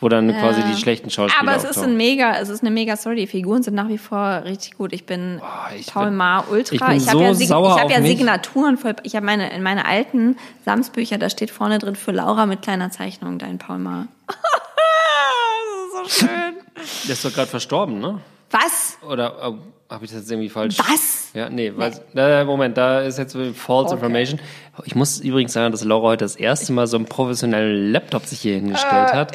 Wo 0.00 0.08
dann 0.08 0.36
quasi 0.36 0.62
die 0.64 0.76
schlechten 0.76 1.10
Schauspieler 1.10 1.40
Aber 1.48 1.56
es 1.56 1.62
ist 1.62 1.70
auftauchen. 1.76 1.90
ein 1.92 1.96
mega, 1.96 2.36
es 2.40 2.48
ist 2.48 2.62
eine 2.62 2.72
mega 2.72 2.96
Story. 2.96 3.14
Die 3.14 3.26
Figuren 3.28 3.62
sind 3.62 3.74
nach 3.74 3.86
wie 3.88 3.98
vor 3.98 4.42
richtig 4.44 4.76
gut. 4.76 4.92
Ich 4.92 5.06
bin 5.06 5.40
ich 5.78 5.86
Paul 5.86 6.10
Maar 6.10 6.50
Ultra. 6.50 6.74
ich 6.74 6.80
bin 6.80 6.88
habe 6.88 6.98
so 7.00 7.20
ja, 7.22 7.34
Sig- 7.34 7.46
sauer 7.46 7.76
ich 7.76 7.82
hab 7.84 7.88
ja 7.92 8.00
mich. 8.00 8.08
Signaturen 8.18 8.76
voll. 8.78 8.96
Ich 9.04 9.14
habe 9.14 9.24
meine 9.24 9.54
in 9.54 9.62
meine 9.62 9.86
alten 9.86 10.36
Samsbücher, 10.64 11.18
da 11.18 11.30
steht 11.30 11.52
vorne 11.52 11.78
drin 11.78 11.94
für 11.94 12.10
Laura 12.10 12.46
mit 12.46 12.62
kleiner 12.62 12.90
Zeichnung 12.90 13.38
dein 13.38 13.58
Paul 13.58 13.78
Maar. 13.78 14.08
das 14.26 16.08
ist 16.08 16.18
so 16.18 16.26
schön. 16.26 16.54
Der 17.04 17.12
ist 17.12 17.24
doch 17.24 17.32
gerade 17.32 17.48
verstorben, 17.48 17.98
ne? 18.00 18.20
Was? 18.50 18.98
Oder 19.08 19.34
oh, 19.48 19.54
habe 19.90 20.04
ich 20.04 20.10
das 20.10 20.20
jetzt 20.20 20.30
irgendwie 20.30 20.50
falsch? 20.50 20.76
Was? 20.78 21.30
Ja, 21.32 21.48
nee, 21.48 21.72
weil, 21.74 21.92
äh, 22.14 22.44
Moment, 22.44 22.76
da 22.76 23.00
ist 23.00 23.18
jetzt 23.18 23.32
false 23.54 23.94
Okay. 23.94 23.94
information. 23.94 24.40
Ich 24.84 24.94
muss 24.94 25.20
übrigens 25.20 25.54
sagen, 25.54 25.72
dass 25.72 25.82
Laura 25.84 26.08
heute 26.08 26.24
das 26.24 26.36
erste 26.36 26.72
Mal 26.72 26.86
so 26.86 26.96
einen 26.98 27.06
professionellen 27.06 27.92
Laptop 27.92 28.26
sich 28.26 28.40
hier 28.40 28.54
hingestellt 28.54 29.12
hat. 29.12 29.32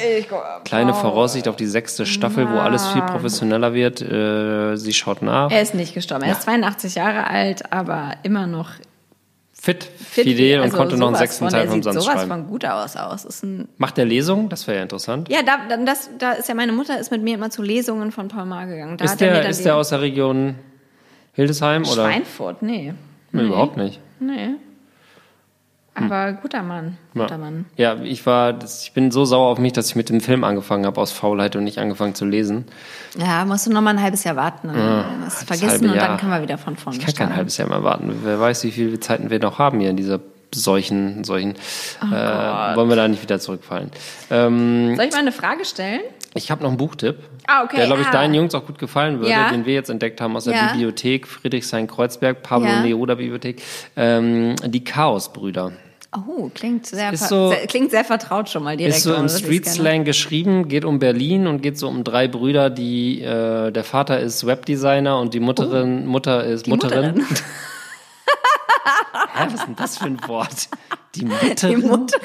Kleine 0.64 0.94
Voraussicht 0.94 1.48
auf 1.48 1.56
die 1.56 1.66
sechste 1.66 2.06
Staffel, 2.06 2.48
wo 2.50 2.58
alles 2.58 2.86
viel 2.88 3.02
professioneller 3.02 3.74
wird. 3.74 4.00
Äh, 4.00 4.76
sie 4.76 4.92
schaut 4.92 5.22
nach. 5.22 5.50
Er 5.50 5.62
ist 5.62 5.74
nicht 5.74 5.94
gestorben. 5.94 6.24
Er 6.24 6.32
ist 6.32 6.42
82 6.42 6.94
Jahre 6.94 7.26
alt, 7.26 7.72
aber 7.72 8.12
immer 8.22 8.46
noch 8.46 8.70
Fit, 9.60 9.84
fit. 9.84 10.24
fidel 10.24 10.60
Also 10.60 10.72
und 10.72 10.78
konnte 10.78 10.96
noch 10.96 11.08
einen 11.08 11.16
sechsten 11.16 11.44
von, 11.44 11.52
Teil 11.52 11.66
vom 11.66 11.74
sieht 11.74 11.84
Sams 11.84 12.04
sowas 12.04 12.14
schreiben. 12.20 12.30
von 12.30 12.46
gut 12.46 12.64
aus 12.64 12.96
aus. 12.96 13.24
Ist 13.24 13.42
ein 13.42 13.68
Macht 13.76 13.96
der 13.96 14.04
Lesung? 14.04 14.48
Das 14.48 14.66
wäre 14.68 14.76
ja 14.76 14.82
interessant. 14.84 15.28
ja, 15.28 15.42
da, 15.42 15.58
dann 15.68 15.84
das, 15.84 16.10
da 16.18 16.32
ist 16.32 16.48
ja 16.48 16.54
meine 16.54 16.72
Mutter 16.72 16.98
ist 16.98 17.10
mit 17.10 17.22
mir 17.22 17.34
immer 17.34 17.50
zu 17.50 17.62
Lesungen 17.62 18.12
von 18.12 18.28
Paul 18.28 18.46
Maar 18.46 18.66
gegangen. 18.66 18.96
Da 18.96 19.04
ist 19.04 19.20
er 19.20 19.32
der, 19.32 19.48
ist 19.48 19.64
der 19.64 19.74
aus 19.76 19.88
der 19.88 20.00
Region 20.00 20.54
Hildesheim? 21.32 21.82
Oder? 21.82 22.04
Schweinfurt? 22.04 22.62
Nee. 22.62 22.94
Nee, 23.32 23.42
überhaupt 23.42 23.76
nicht. 23.76 24.00
Nee. 24.20 24.54
Aber 26.04 26.32
guter 26.34 26.62
Mann. 26.62 26.96
Guter 27.14 27.30
Ja. 27.32 27.38
Mann. 27.38 27.64
Ja, 27.76 27.96
ich 28.02 28.24
war, 28.26 28.52
das, 28.52 28.82
ich 28.84 28.92
bin 28.92 29.10
so 29.10 29.24
sauer 29.24 29.48
auf 29.48 29.58
mich, 29.58 29.72
dass 29.72 29.88
ich 29.90 29.96
mit 29.96 30.08
dem 30.08 30.20
Film 30.20 30.44
angefangen 30.44 30.86
habe 30.86 31.00
aus 31.00 31.12
Faulheit 31.12 31.56
und 31.56 31.64
nicht 31.64 31.78
angefangen 31.78 32.14
zu 32.14 32.24
lesen. 32.24 32.64
Ja, 33.18 33.44
musst 33.44 33.66
du 33.66 33.72
noch 33.72 33.80
mal 33.80 33.90
ein 33.90 34.02
halbes 34.02 34.24
Jahr 34.24 34.36
warten. 34.36 34.68
Dann 34.68 35.26
ist 35.26 35.44
vergessen 35.44 35.70
halbe 35.70 35.84
und 35.88 35.94
Jahr. 35.94 36.08
dann 36.08 36.16
können 36.18 36.32
wir 36.32 36.42
wieder 36.42 36.58
von 36.58 36.76
vorne 36.76 36.98
Ich 36.98 37.04
kann 37.04 37.14
kein 37.14 37.36
halbes 37.36 37.56
Jahr 37.56 37.68
mehr 37.68 37.82
warten. 37.82 38.20
Wer 38.22 38.38
weiß, 38.40 38.64
wie 38.64 38.70
viele 38.72 39.00
Zeiten 39.00 39.30
wir 39.30 39.38
noch 39.40 39.58
haben 39.58 39.80
hier 39.80 39.90
in 39.90 39.96
dieser 39.96 40.20
solchen, 40.54 41.24
solchen. 41.24 41.54
Oh 42.02 42.06
äh, 42.14 42.76
wollen 42.76 42.88
wir 42.88 42.96
da 42.96 43.06
nicht 43.06 43.22
wieder 43.22 43.38
zurückfallen? 43.38 43.90
Ähm, 44.30 44.96
Soll 44.96 45.04
ich 45.04 45.12
mal 45.12 45.18
eine 45.18 45.32
Frage 45.32 45.64
stellen? 45.64 46.00
ich 46.34 46.50
habe 46.50 46.62
noch 46.62 46.68
einen 46.68 46.78
Buchtipp, 46.78 47.16
Ah, 47.48 47.64
okay. 47.64 47.76
der, 47.78 47.86
glaube 47.86 48.02
ich, 48.02 48.06
ah. 48.08 48.12
deinen 48.12 48.32
Jungs 48.34 48.54
auch 48.54 48.64
gut 48.66 48.78
gefallen 48.78 49.18
würde, 49.18 49.30
Ja. 49.30 49.50
den 49.50 49.66
wir 49.66 49.74
jetzt 49.74 49.90
entdeckt 49.90 50.20
haben 50.20 50.36
aus 50.36 50.44
der 50.44 50.54
Ja. 50.54 50.66
Bibliothek 50.68 51.26
Friedrichshain-Kreuzberg, 51.26 52.42
Pablo 52.42 52.68
Ja. 52.68 52.80
Neruda 52.82 53.14
Bibliothek, 53.16 53.62
ähm, 53.96 54.54
die 54.64 54.84
Chaosbrüder. 54.84 55.72
Oh, 56.16 56.50
klingt 56.54 56.86
sehr, 56.86 57.14
so- 57.16 57.50
sehr, 57.50 57.66
klingt 57.66 57.90
sehr 57.90 58.02
vertraut 58.04 58.48
schon 58.48 58.62
mal 58.64 58.76
direkt. 58.78 58.96
Ist 58.96 59.02
so 59.04 59.14
im. 59.14 59.28
Street-Slang 59.28 60.04
geschrieben, 60.04 60.66
geht 60.68 60.84
um 60.86 60.98
Berlin 60.98 61.46
und 61.46 61.60
geht 61.60 61.78
so 61.78 61.86
um 61.88 62.02
drei 62.02 62.28
Brüder, 62.28 62.70
die, 62.70 63.20
äh, 63.20 63.70
der 63.70 63.84
Vater 63.84 64.18
ist 64.18 64.46
Webdesigner 64.46 65.20
und 65.20 65.34
die 65.34 65.40
Mutterin, 65.40 66.06
Mutter 66.06 66.44
ist 66.44 66.66
Oh. 66.66 66.70
Mutterin. 66.70 67.14
Mutterin. 67.18 67.26
Hä, 69.34 69.44
was 69.46 69.54
ist 69.54 69.66
denn 69.66 69.76
das 69.76 69.98
für 69.98 70.06
ein 70.06 70.18
Wort? 70.26 70.68
Die 71.14 71.20
Die 71.20 71.24
Mutterin? 71.26 71.80
Mutterin. 71.82 72.22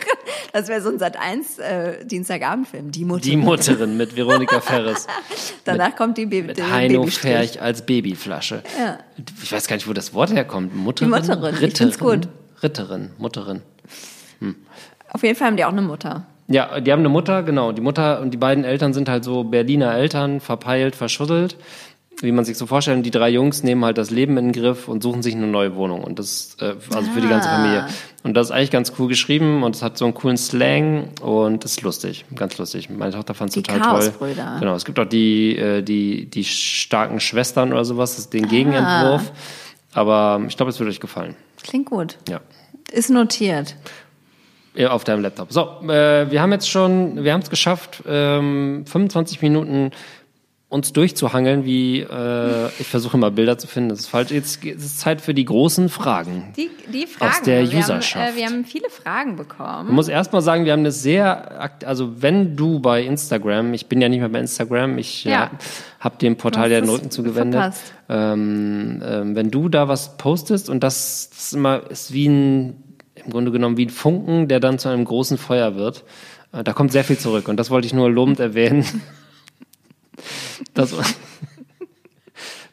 Das 0.54 0.68
wäre 0.68 0.82
so 0.82 0.90
ein 0.90 1.00
Sat 1.00 1.18
1 1.18 1.60
äh, 1.60 2.06
Dienstagabendfilm. 2.06 2.92
Die 2.92 3.06
Mutterin. 3.06 3.32
Die 3.32 3.38
Mutterin 3.38 3.98
mit 3.98 4.16
Veronika 4.16 4.62
Ferres. 4.62 5.08
Danach 5.66 5.96
kommt 5.96 6.18
die 6.18 6.26
Baby. 6.26 6.48
Mit 6.48 6.72
Heino. 6.72 7.06
Ferch 7.08 7.62
als 7.62 7.86
Babyflasche. 7.86 8.64
Ja. 8.80 9.00
Ich 9.44 9.52
weiß 9.52 9.68
gar 9.68 9.76
nicht, 9.76 9.88
wo 9.88 9.94
das 9.94 10.14
Wort 10.14 10.32
herkommt. 10.34 10.76
Mutterin? 10.76 11.12
Die 11.12 11.20
Mutterin, 11.20 11.56
ich 11.62 11.78
find's 11.78 12.00
gut. 12.00 12.28
Ritterin, 12.62 13.12
Mutterin. 13.18 13.62
Auf 15.12 15.24
jeden 15.24 15.36
Fall 15.36 15.48
haben 15.48 15.58
die 15.58 15.66
auch 15.66 15.72
eine 15.72 15.82
Mutter. 15.82 16.26
Ja, 16.48 16.80
die 16.80 16.92
haben 16.92 17.00
eine 17.00 17.10
Mutter, 17.10 17.44
genau. 17.44 17.72
Die 17.72 17.82
Mutter 17.82 18.20
und 18.22 18.32
die 18.32 18.38
beiden 18.38 18.64
Eltern 18.66 18.94
sind 18.94 19.08
halt 19.10 19.24
so 19.24 19.44
Berliner 19.44 19.94
Eltern, 19.96 20.40
verpeilt, 20.42 20.96
verschuddelt. 20.96 21.56
Wie 22.22 22.32
man 22.32 22.46
sich 22.46 22.58
so 22.58 22.68
vorstellt. 22.68 22.98
Und 22.98 23.04
die 23.04 23.12
drei 23.12 23.30
Jungs 23.30 23.64
nehmen 23.64 23.84
halt 23.84 23.98
das 23.98 24.10
Leben 24.12 24.38
in 24.38 24.52
den 24.52 24.62
Griff 24.62 24.88
und 24.88 25.02
suchen 25.04 25.24
sich 25.24 25.36
eine 25.36 25.48
neue 25.48 25.76
Wohnung. 25.76 26.04
Und 26.04 26.20
das, 26.20 26.56
äh, 26.62 26.76
also 26.94 27.10
für 27.12 27.22
die 27.22 27.28
ganze 27.28 27.50
Ah. 27.50 27.56
Familie. 27.56 27.88
Und 28.24 28.36
das 28.36 28.48
ist 28.48 28.52
eigentlich 28.52 28.72
ganz 28.72 28.94
cool 29.00 29.08
geschrieben 29.08 29.64
und 29.64 29.76
es 29.76 29.82
hat 29.82 29.98
so 29.98 30.06
einen 30.06 30.14
coolen 30.14 30.38
Slang 30.38 31.10
und 31.22 31.66
ist 31.66 31.82
lustig. 31.82 32.24
Ganz 32.36 32.58
lustig. 32.60 32.90
Meine 32.90 33.12
Tochter 33.14 33.34
fand 33.34 33.50
es 33.50 33.56
total 33.56 33.80
toll. 33.80 33.90
Chaosbrüder. 34.00 34.58
Genau. 34.60 34.76
Es 34.76 34.86
gibt 34.86 35.00
auch 35.00 35.06
die, 35.06 35.58
äh, 35.58 35.82
die, 35.82 36.30
die 36.30 36.44
starken 36.46 37.20
Schwestern 37.20 37.74
oder 37.74 37.84
sowas, 37.84 38.12
das 38.16 38.26
ist 38.26 38.36
Ah. 38.36 38.38
den 38.38 38.48
Gegenentwurf. 38.48 39.32
Aber 39.94 40.42
ich 40.48 40.56
glaube, 40.56 40.70
es 40.70 40.80
wird 40.80 40.90
euch 40.90 41.00
gefallen. 41.00 41.36
Klingt 41.64 41.88
gut. 41.88 42.18
Ja. 42.30 42.42
Ist 42.92 43.10
notiert. 43.10 43.76
Auf 44.90 45.04
deinem 45.04 45.22
Laptop. 45.22 45.52
So, 45.52 45.62
äh, 45.88 46.32
wir 46.32 46.42
haben 46.42 46.52
jetzt 46.52 46.70
schon, 46.70 47.24
wir 47.24 47.34
haben 47.34 47.42
es 47.42 47.50
geschafft, 47.50 48.04
ähm, 48.08 48.86
25 48.88 49.42
Minuten 49.42 49.92
uns 50.68 50.92
durchzuhangeln, 50.92 51.66
wie 51.66 52.00
äh, 52.00 52.66
ich 52.80 52.88
versuche 52.88 53.16
mal 53.16 53.30
Bilder 53.30 53.60
zu 53.60 53.68
finden. 53.68 53.90
Das 53.90 54.00
ist 54.00 54.08
falsch. 54.08 54.32
Jetzt 54.32 54.66
ist 54.66 54.84
es 54.84 54.98
Zeit 54.98 55.22
für 55.22 55.36
die 55.36 55.46
großen 55.46 55.88
Fragen. 55.88 56.52
Die, 56.58 56.72
die 56.92 57.06
Fragen. 57.06 57.32
Aus 57.32 57.42
der 57.44 57.62
wir, 57.62 57.68
haben, 57.70 57.78
Userschaft. 57.78 58.34
äh, 58.34 58.36
wir 58.36 58.48
haben 58.48 58.66
viele 58.66 58.90
Fragen 58.90 59.32
Ich 59.34 59.38
bekommen. 59.38 59.94
muss 59.94 60.08
erst 60.08 60.34
mal 60.34 60.42
sagen, 60.42 60.66
wir 60.66 60.72
haben 60.72 60.80
eine 60.80 60.92
sehr, 60.92 61.70
also 61.86 62.24
wenn 62.24 62.56
du 62.56 62.80
bei 62.80 63.04
Instagram, 63.04 63.76
ich 63.76 63.86
bin 63.86 64.02
ja 64.02 64.10
nicht 64.10 64.22
mehr 64.22 64.30
bei 64.30 64.40
Instagram, 64.40 64.98
ich 64.98 65.26
Ja. 65.26 65.32
ja. 65.32 65.52
habe 66.00 66.18
dem 66.18 66.38
Portal 66.38 66.72
ja 66.72 66.82
den 66.82 66.90
Rücken 66.90 67.12
zugewendet. 67.12 67.74
Ähm, 68.10 69.00
ähm, 69.06 69.36
wenn 69.36 69.52
du 69.52 69.70
da 69.70 69.88
was 69.88 70.18
postest 70.18 70.70
und 70.72 70.84
das, 70.84 71.30
das 71.30 71.40
ist 71.46 71.54
immer 71.54 71.84
ist 71.92 72.12
wie 72.14 72.28
ein, 72.28 72.83
im 73.26 73.32
Grunde 73.32 73.52
genommen 73.52 73.78
wie 73.78 73.86
ein 73.86 73.90
Funken, 73.90 74.48
der 74.48 74.60
dann 74.60 74.80
zu 74.80 74.90
einem 74.90 75.06
großen 75.06 75.38
Feuer 75.38 75.76
wird. 75.76 76.04
Äh, 76.52 76.64
da 76.64 76.74
kommt 76.74 76.92
sehr 76.92 77.04
viel 77.04 77.18
zurück 77.18 77.48
und 77.48 77.58
das 77.58 77.70
wollte 77.70 77.88
ich 77.88 77.94
nur 77.94 78.10
lobend 78.10 78.40
erwähnen. 78.40 78.86
dass, 80.74 80.94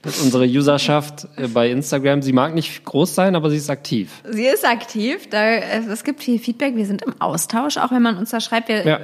dass 0.03 0.21
unsere 0.21 0.45
Userschaft 0.47 1.29
äh, 1.37 1.49
bei 1.49 1.71
Instagram, 1.71 2.23
sie 2.23 2.33
mag 2.33 2.55
nicht 2.55 2.85
groß 2.85 3.15
sein, 3.15 3.37
aber 3.37 3.51
sie 3.51 3.57
ist 3.57 3.71
aktiv. 3.71 4.11
Sie 4.29 4.47
ist 4.47 4.65
aktiv, 4.65 5.29
da, 5.29 5.45
es 5.45 6.05
gibt 6.05 6.23
viel 6.23 6.39
Feedback, 6.39 6.77
wir 6.77 6.87
sind 6.87 7.03
im 7.03 7.21
Austausch, 7.21 7.77
auch 7.77 7.91
wenn 7.91 8.03
man 8.03 8.17
uns 8.17 8.31
da 8.31 8.41
schreibt. 8.41 8.69
Wir, 8.69 8.87
Ja. 8.87 9.01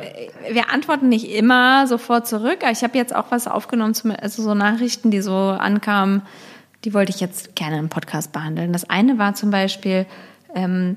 wir 0.51 0.71
antworten 0.73 1.09
nicht 1.09 1.31
immer 1.35 1.87
sofort 1.87 2.27
zurück. 2.27 2.59
Ich 2.71 2.83
habe 2.83 2.97
jetzt 2.97 3.15
auch 3.15 3.27
was 3.31 3.47
aufgenommen, 3.47 3.95
also 4.21 4.43
so 4.43 4.55
Nachrichten, 4.55 5.11
die 5.11 5.21
so 5.21 5.33
ankamen, 5.35 6.23
die 6.85 6.95
wollte 6.95 7.11
ich 7.11 7.21
jetzt 7.21 7.57
gerne 7.57 7.79
im 7.79 7.89
Podcast 7.89 8.33
behandeln. 8.33 8.73
Das 8.73 8.89
eine 8.89 9.19
war 9.19 9.35
zum 9.35 9.51
Beispiel 9.51 10.07
ähm, 10.55 10.97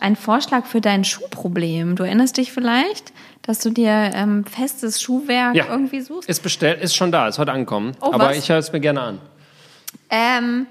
ein 0.00 0.16
Vorschlag 0.16 0.66
für 0.66 0.80
dein 0.80 1.04
Schuhproblem. 1.04 1.96
Du 1.96 2.02
erinnerst 2.04 2.36
dich 2.36 2.52
vielleicht, 2.52 3.12
dass 3.42 3.58
du 3.60 3.70
dir 3.70 4.10
ähm, 4.14 4.44
festes 4.44 5.00
Schuhwerk 5.02 5.54
Ja, 5.54 5.66
irgendwie 5.70 6.00
suchst? 6.00 6.28
ist 6.28 6.42
bestellt, 6.42 6.80
ist 6.82 6.94
schon 6.94 7.10
da, 7.12 7.28
ist 7.28 7.38
heute 7.38 7.52
angekommen. 7.52 7.92
Oh, 8.00 8.12
aber 8.12 8.28
was? 8.30 8.36
ich 8.38 8.48
höre 8.48 8.58
es 8.58 8.72
mir 8.72 8.80
gerne 8.80 9.00
an. 9.00 9.18
Ähm, 10.10 10.66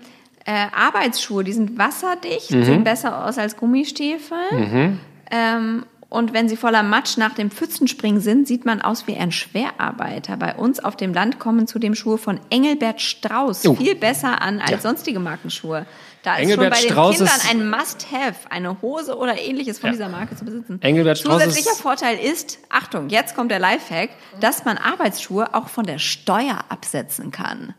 äh, 0.46 0.68
Arbeitsschuhe, 0.76 1.44
die 1.44 1.54
sind 1.54 1.78
wasserdicht, 1.78 2.52
Mhm. 2.52 2.64
sehen 2.64 2.84
besser 2.84 3.26
aus 3.26 3.38
als 3.38 3.58
Gummistiefel. 3.58 4.98
Ähm, 5.32 5.86
und 6.10 6.34
wenn 6.34 6.48
sie 6.48 6.56
voller 6.56 6.84
Matsch 6.84 7.18
nach 7.18 7.34
dem 7.34 7.52
Pfützenspringen 7.52 8.22
sind, 8.22 8.48
sieht 8.48 8.64
man 8.66 8.82
aus 8.82 9.08
wie 9.08 9.18
ein 9.18 9.34
Schwerarbeiter. 9.34 10.38
Bei 10.38 10.56
uns 10.56 10.80
auf 10.80 10.96
dem 10.96 11.14
Land 11.14 11.38
kommen 11.38 11.68
zudem 11.68 11.96
Schuhe 11.96 12.18
von 12.18 12.40
Engelbert 12.50 13.02
Strauß 13.02 13.68
Oh. 13.68 13.76
viel 13.76 13.94
besser 13.96 14.42
an 14.42 14.62
als 14.62 14.72
Ja. 14.72 14.80
sonstige 14.80 15.20
Markenschuhe. 15.20 15.86
Da 16.28 16.36
ist 16.36 16.42
Engelbert 16.42 16.76
schon 16.78 16.88
bei 16.90 16.94
Strauß 16.94 17.18
den 17.20 17.28
Kindern 17.28 17.50
ein 17.50 17.70
Must-Have, 17.70 18.52
eine 18.52 18.82
Hose 18.82 19.16
oder 19.18 19.40
ähnliches 19.40 19.80
von 19.80 19.88
Ja. 19.88 19.92
dieser 19.94 20.10
Marke 20.10 20.36
zu 20.36 20.44
besitzen. 20.44 20.78
Engelbert 20.82 21.18
Strauß 21.20 21.42
Zusätzlicher 21.42 21.76
Vorteil 21.82 22.18
ist, 22.20 22.60
Achtung, 22.70 23.08
jetzt 23.08 23.34
kommt 23.34 23.50
der 23.50 23.60
Lifehack, 23.60 24.10
dass 24.42 24.66
man 24.66 24.78
Arbeitsschuhe 24.78 25.54
auch 25.54 25.70
von 25.70 25.86
der 25.86 26.00
Steuer 26.00 26.66
absetzen 26.68 27.32
kann. 27.32 27.76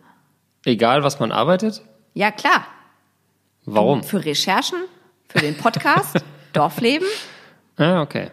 Egal, 0.65 1.03
was 1.03 1.21
man 1.21 1.31
arbeitet? 1.31 1.83
Ja, 2.15 2.31
klar. 2.31 2.65
Warum? 3.67 4.03
Für 4.03 4.25
Recherchen, 4.25 4.79
für 5.29 5.41
den 5.41 5.55
Podcast, 5.59 6.17
Dorfleben. 6.55 7.07
Ja, 7.79 8.01
okay. 8.01 8.31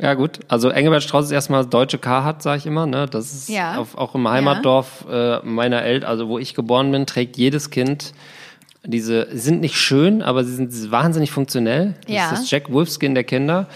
Ja, 0.00 0.14
gut. 0.14 0.40
Also 0.48 0.70
Engelbert 0.70 1.02
Strauß 1.02 1.26
ist 1.26 1.30
erstmal 1.30 1.66
deutsche 1.66 1.98
Carhartt, 1.98 2.42
sage 2.42 2.56
ich 2.56 2.64
immer. 2.66 2.86
Ne? 2.86 3.04
Das 3.04 3.34
ist 3.34 3.50
Ja. 3.50 3.76
auf, 3.76 3.98
auch 3.98 4.14
im 4.14 4.26
Heimatdorf 4.26 5.04
äh, 5.10 5.40
meiner 5.40 5.82
Eltern, 5.82 6.08
also 6.08 6.28
wo 6.28 6.38
ich 6.38 6.54
geboren 6.54 6.90
bin, 6.90 7.04
trägt 7.04 7.36
jedes 7.36 7.68
Kind 7.68 8.14
diese, 8.84 9.28
sind 9.36 9.60
nicht 9.60 9.76
schön, 9.76 10.22
aber 10.22 10.44
sie 10.44 10.54
sind 10.54 10.90
wahnsinnig 10.90 11.30
funktionell. 11.30 11.94
Das 12.06 12.14
Ja. 12.14 12.24
ist 12.30 12.42
das 12.42 12.50
Jack 12.50 12.72
Wolfskin 12.72 13.14
der 13.14 13.24
Kinder. 13.24 13.66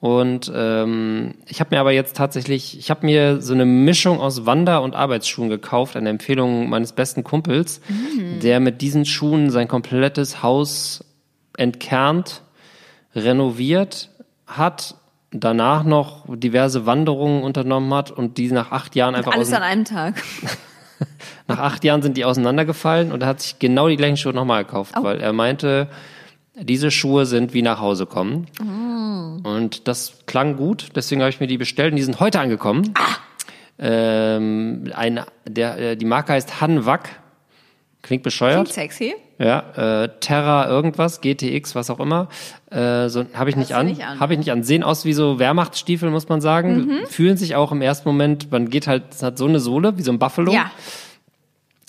Und 0.00 0.52
ähm, 0.54 1.34
ich 1.48 1.60
habe 1.60 1.74
mir 1.74 1.80
aber 1.80 1.92
jetzt 1.92 2.14
tatsächlich, 2.14 2.78
ich 2.78 2.90
habe 2.90 3.06
mir 3.06 3.40
so 3.40 3.54
eine 3.54 3.64
Mischung 3.64 4.20
aus 4.20 4.44
Wander- 4.44 4.82
und 4.82 4.94
Arbeitsschuhen 4.94 5.48
gekauft, 5.48 5.96
eine 5.96 6.10
Empfehlung 6.10 6.68
meines 6.68 6.92
besten 6.92 7.24
Kumpels, 7.24 7.80
der 8.42 8.60
mit 8.60 8.82
diesen 8.82 9.06
Schuhen 9.06 9.48
sein 9.48 9.66
komplettes 9.66 10.42
Haus 10.42 11.04
entkernt, 11.56 12.42
renoviert 13.14 14.10
hat, 14.46 14.96
danach 15.30 15.84
noch 15.84 16.24
diverse 16.28 16.84
Wanderungen 16.84 17.42
unternommen 17.42 17.92
hat 17.94 18.10
und 18.10 18.36
die 18.38 18.50
nach 18.52 18.72
acht 18.72 18.94
Jahren 18.96 19.14
einfach 19.14 19.32
Alles 19.32 19.48
aus, 19.48 19.54
an 19.54 19.62
einem 19.62 19.84
Tag. 19.84 20.22
nach 21.48 21.58
acht 21.58 21.84
Jahren 21.84 22.02
sind 22.02 22.16
die 22.16 22.24
auseinandergefallen 22.24 23.12
und 23.12 23.22
er 23.22 23.28
hat 23.28 23.40
sich 23.40 23.58
genau 23.58 23.88
die 23.88 23.96
gleichen 23.96 24.16
Schuhe 24.16 24.32
nochmal 24.34 24.64
gekauft, 24.64 24.94
weil 25.00 25.20
er 25.20 25.32
meinte, 25.32 25.88
diese 26.54 26.90
Schuhe 26.90 27.26
sind 27.26 27.52
wie 27.54 27.62
nach 27.62 27.80
Hause 27.80 28.06
kommen. 28.06 28.46
Und 29.42 29.88
das 29.88 30.18
klang 30.26 30.56
gut, 30.56 30.88
deswegen 30.94 31.20
habe 31.20 31.30
ich 31.30 31.40
mir 31.40 31.46
die 31.46 31.58
bestellt 31.58 31.92
und 31.92 31.96
die 31.96 32.02
sind 32.02 32.20
heute 32.20 32.40
angekommen. 32.40 32.94
Ähm, 33.78 34.90
ein, 34.94 35.20
der, 35.46 35.78
äh, 35.78 35.96
die 35.96 36.04
Marke 36.04 36.32
heißt 36.32 36.60
Hanwag. 36.60 37.08
Klingt 38.04 38.22
bescheuert. 38.22 38.66
Klingt 38.66 38.74
sexy. 38.74 39.14
Ja, 39.38 40.02
äh, 40.04 40.10
Terra 40.20 40.68
irgendwas, 40.68 41.22
GTX, 41.22 41.74
was 41.74 41.88
auch 41.88 42.00
immer. 42.00 42.28
Äh, 42.70 43.08
so 43.08 43.24
habe 43.32 43.48
ich 43.48 43.56
nicht 43.56 43.74
an. 43.74 43.86
nicht 43.86 44.04
an. 44.04 44.20
Habe 44.20 44.34
ich 44.34 44.38
nicht 44.38 44.52
an. 44.52 44.62
Sehen 44.62 44.82
aus 44.82 45.06
wie 45.06 45.14
so 45.14 45.38
Wehrmachtsstiefel, 45.38 46.10
muss 46.10 46.28
man 46.28 46.42
sagen. 46.42 46.84
Mhm. 46.84 47.06
Fühlen 47.06 47.38
sich 47.38 47.56
auch 47.56 47.72
im 47.72 47.80
ersten 47.80 48.06
Moment, 48.06 48.52
man 48.52 48.68
geht 48.68 48.86
halt, 48.86 49.04
es 49.10 49.22
hat 49.22 49.38
so 49.38 49.46
eine 49.46 49.58
Sohle, 49.58 49.96
wie 49.96 50.02
so 50.02 50.12
ein 50.12 50.18
Buffalo. 50.18 50.52
Ja. 50.52 50.70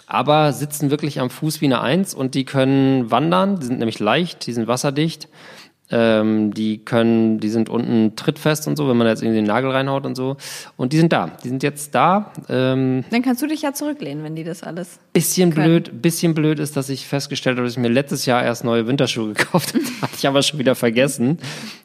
Aber 0.08 0.54
sitzen 0.54 0.90
wirklich 0.90 1.20
am 1.20 1.30
Fuß 1.30 1.60
wie 1.60 1.66
eine 1.66 1.82
Eins 1.82 2.14
und 2.14 2.34
die 2.34 2.46
können 2.46 3.12
wandern. 3.12 3.60
Die 3.60 3.66
sind 3.66 3.80
nämlich 3.80 4.00
leicht, 4.00 4.48
die 4.48 4.54
sind 4.54 4.68
wasserdicht. 4.68 5.28
Ähm, 5.98 6.54
die 6.54 6.84
können, 6.84 7.40
die 7.40 7.48
sind 7.48 7.70
unten 7.70 8.18
trittfest 8.18 8.68
und 8.68 8.76
so, 8.76 8.90
wenn 8.90 8.98
man 8.98 9.06
da 9.06 9.12
jetzt 9.12 9.24
irgendwie 9.24 9.40
den 9.40 9.46
Nagel 9.46 9.72
reinhaut 9.72 10.06
und 10.06 10.16
so. 10.16 10.36
Und 10.76 10.92
die 10.92 10.98
sind 10.98 11.14
da. 11.14 11.32
Die 11.42 11.48
sind 11.48 11.64
jetzt 11.64 11.96
da. 11.96 12.34
Ähm, 12.50 13.06
Dann 13.12 13.22
kannst 13.22 13.42
du 13.42 13.48
dich 13.48 13.62
ja 13.62 13.72
zurücklehnen, 13.72 14.22
wenn 14.22 14.36
die 14.36 14.44
das 14.44 14.62
alles. 14.62 15.00
Bisschen 15.14 15.54
können. 15.54 15.68
blöd, 15.68 16.02
bisschen 16.02 16.34
blöd 16.34 16.60
ist, 16.60 16.76
dass 16.76 16.90
ich 16.90 17.08
festgestellt 17.08 17.56
habe, 17.56 17.66
dass 17.66 17.78
ich 17.78 17.80
mir 17.80 17.88
letztes 17.88 18.26
Jahr 18.26 18.44
erst 18.44 18.66
neue 18.66 18.88
Winterschuhe 18.88 19.28
gekauft 19.34 19.74
habe. 19.74 19.86
Hatte 20.02 20.16
ich 20.18 20.28
aber 20.28 20.42
schon 20.42 20.60
wieder 20.60 20.76
vergessen. 20.76 21.38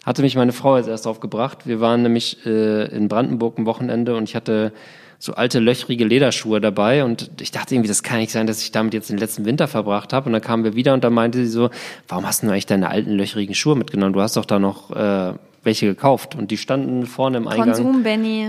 Hatte 0.05 0.23
mich 0.23 0.35
meine 0.35 0.53
Frau 0.53 0.77
jetzt 0.77 0.89
erst 0.89 1.07
drauf 1.07 1.21
gebracht. 1.21 1.69
Wir 1.69 1.79
waren 1.79 2.03
nämlich 2.03 2.45
äh, 2.45 2.87
in 2.87 3.07
Brandenburg 3.07 3.59
ein 3.59 3.67
Wochenende 3.67 4.17
und 4.17 4.25
ich 4.25 4.35
hatte 4.35 4.73
so 5.23 5.35
alte 5.35 5.59
löchrige 5.61 6.07
Lederschuhe 6.07 6.63
dabei 6.63 7.05
und 7.05 7.31
ich 7.43 7.51
dachte 7.51 7.75
irgendwie, 7.75 7.89
das 7.89 8.03
kann 8.03 8.19
nicht 8.19 8.33
sein, 8.33 8.47
dass 8.47 8.63
ich 8.63 8.73
damit 8.73 8.95
jetzt 8.95 9.11
den 9.11 9.19
letzten 9.19 9.45
Winter 9.45 9.69
verbracht 9.69 10.15
habe. 10.15 10.27
Und 10.27 10.33
dann 10.33 10.41
kamen 10.41 10.65
wir 10.65 10.75
wieder 10.75 10.95
und 10.95 11.05
da 11.05 11.11
meinte 11.11 11.39
sie 11.39 11.51
so, 11.51 11.69
warum 12.09 12.27
hast 12.27 12.43
du 12.43 12.49
eigentlich 12.49 12.65
deine 12.65 12.89
alten 12.89 13.13
löchrigen 13.13 13.55
Schuhe 13.55 13.77
mitgenommen? 13.77 14.15
Du 14.15 14.23
hast 14.23 14.39
doch 14.39 14.47
da 14.47 14.59
noch 14.59 14.91
äh, 14.91 15.35
welche 15.63 15.87
gekauft 15.87 16.35
und 16.35 16.51
die 16.51 16.57
standen 16.57 17.05
vorne 17.05 17.37
im 17.37 17.49
Eingang. 17.49 17.67
Konsum, 17.75 18.03
Benny, 18.03 18.49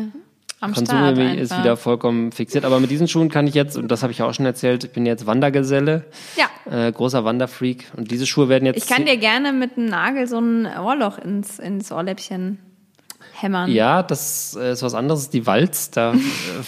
am 0.61 0.73
Start 0.73 0.87
Konsumchemie 0.87 1.37
ist 1.39 1.57
wieder 1.59 1.75
vollkommen 1.75 2.31
fixiert. 2.31 2.63
Aber 2.63 2.79
mit 2.79 2.89
diesen 2.89 3.09
Schuhen 3.09 3.27
kann 3.27 3.47
ich 3.47 3.53
jetzt, 3.53 3.75
und 3.75 3.89
das 3.89 4.01
habe 4.01 4.13
ich 4.13 4.19
ja 4.19 4.25
auch 4.25 4.33
schon 4.33 4.45
erzählt, 4.45 4.85
ich 4.85 4.91
bin 4.91 5.05
jetzt 5.05 5.27
Wandergeselle, 5.27 6.05
Ja. 6.37 6.87
äh, 6.87 6.89
großer 6.89 7.25
Wanderfreak. 7.25 7.91
Und 7.97 8.11
diese 8.11 8.25
Schuhe 8.25 8.47
werden 8.47 8.65
jetzt. 8.65 8.77
Ich 8.77 8.87
kann 8.89 9.05
dir 9.05 9.17
gerne 9.17 9.51
mit 9.51 9.75
einem 9.77 9.87
Nagel 9.87 10.25
so 10.25 10.39
ein 10.39 10.67
Ohrloch 10.79 11.17
ins, 11.17 11.59
ins 11.59 11.91
Ohrläppchen 11.91 12.59
hämmern. 13.41 13.71
Ja, 13.71 14.03
das 14.03 14.57
äh, 14.59 14.71
ist 14.71 14.83
was 14.83 14.93
anderes, 14.93 15.29
die 15.29 15.45
Walz, 15.45 15.91
da, 15.91 16.13
äh, 16.13 16.17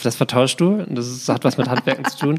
das 0.04 0.16
vertauschst 0.16 0.60
du. 0.60 0.86
Das 0.90 1.08
ist, 1.08 1.30
hat 1.30 1.44
was 1.44 1.58
mit 1.58 1.68
Handwerken 1.68 2.06
zu 2.06 2.18
tun. 2.18 2.38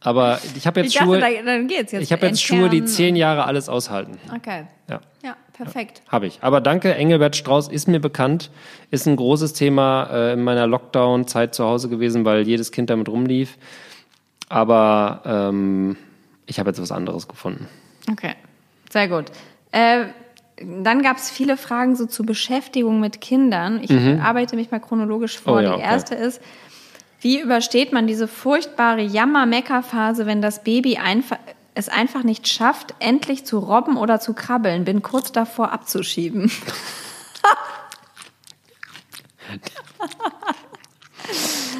Aber 0.00 0.38
ich 0.56 0.66
habe 0.66 0.80
jetzt 0.80 0.90
ich 0.90 0.98
dachte, 0.98 1.06
Schuhe, 1.06 1.20
da, 1.20 1.26
dann 1.44 1.66
geht's 1.66 1.92
jetzt. 1.92 2.02
ich 2.02 2.12
habe 2.12 2.26
jetzt 2.26 2.42
Schuhe, 2.42 2.68
die 2.68 2.84
zehn 2.84 3.16
Jahre 3.16 3.44
alles 3.44 3.68
aushalten. 3.68 4.18
Okay. 4.34 4.64
Ja. 4.88 5.00
Ja, 5.24 5.36
perfekt. 5.52 6.02
Habe 6.08 6.26
ich. 6.26 6.38
Aber 6.40 6.60
danke, 6.60 6.94
Engelbert 6.94 7.34
Strauß 7.34 7.68
ist 7.68 7.88
mir 7.88 8.00
bekannt, 8.00 8.50
ist 8.90 9.06
ein 9.06 9.16
großes 9.16 9.54
Thema 9.54 10.08
äh, 10.12 10.32
in 10.34 10.44
meiner 10.44 10.66
Lockdown-Zeit 10.68 11.54
zu 11.54 11.64
Hause 11.64 11.88
gewesen, 11.88 12.24
weil 12.24 12.46
jedes 12.46 12.70
Kind 12.70 12.90
damit 12.90 13.08
rumlief. 13.08 13.58
Aber 14.48 15.22
ähm, 15.26 15.96
ich 16.46 16.58
habe 16.60 16.70
jetzt 16.70 16.80
was 16.80 16.92
anderes 16.92 17.26
gefunden. 17.26 17.68
Okay, 18.10 18.34
sehr 18.90 19.08
gut. 19.08 19.26
Äh, 19.72 20.06
dann 20.62 21.02
gab 21.02 21.16
es 21.16 21.30
viele 21.30 21.56
Fragen 21.56 21.96
so 21.96 22.06
zur 22.06 22.26
Beschäftigung 22.26 23.00
mit 23.00 23.20
Kindern. 23.20 23.80
Ich 23.82 23.92
arbeite 23.92 24.56
mich 24.56 24.70
mal 24.70 24.80
chronologisch 24.80 25.38
vor. 25.38 25.54
Mhm. 25.54 25.58
Oh 25.58 25.62
ja, 25.62 25.68
Die 25.76 25.82
okay. 25.82 25.92
erste 25.92 26.14
ist, 26.14 26.40
wie 27.20 27.40
übersteht 27.40 27.92
man 27.92 28.06
diese 28.06 28.28
furchtbare 28.28 29.02
Jammer-Mecker-Phase, 29.02 30.26
wenn 30.26 30.40
das 30.40 30.62
Baby 30.62 30.98
einfach, 30.98 31.38
es 31.74 31.88
einfach 31.88 32.22
nicht 32.22 32.48
schafft, 32.48 32.94
endlich 33.00 33.44
zu 33.44 33.58
robben 33.58 33.96
oder 33.96 34.20
zu 34.20 34.34
krabbeln? 34.34 34.84
Bin 34.84 35.02
kurz 35.02 35.32
davor 35.32 35.72
abzuschieben. 35.72 36.50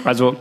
Also, 0.05 0.37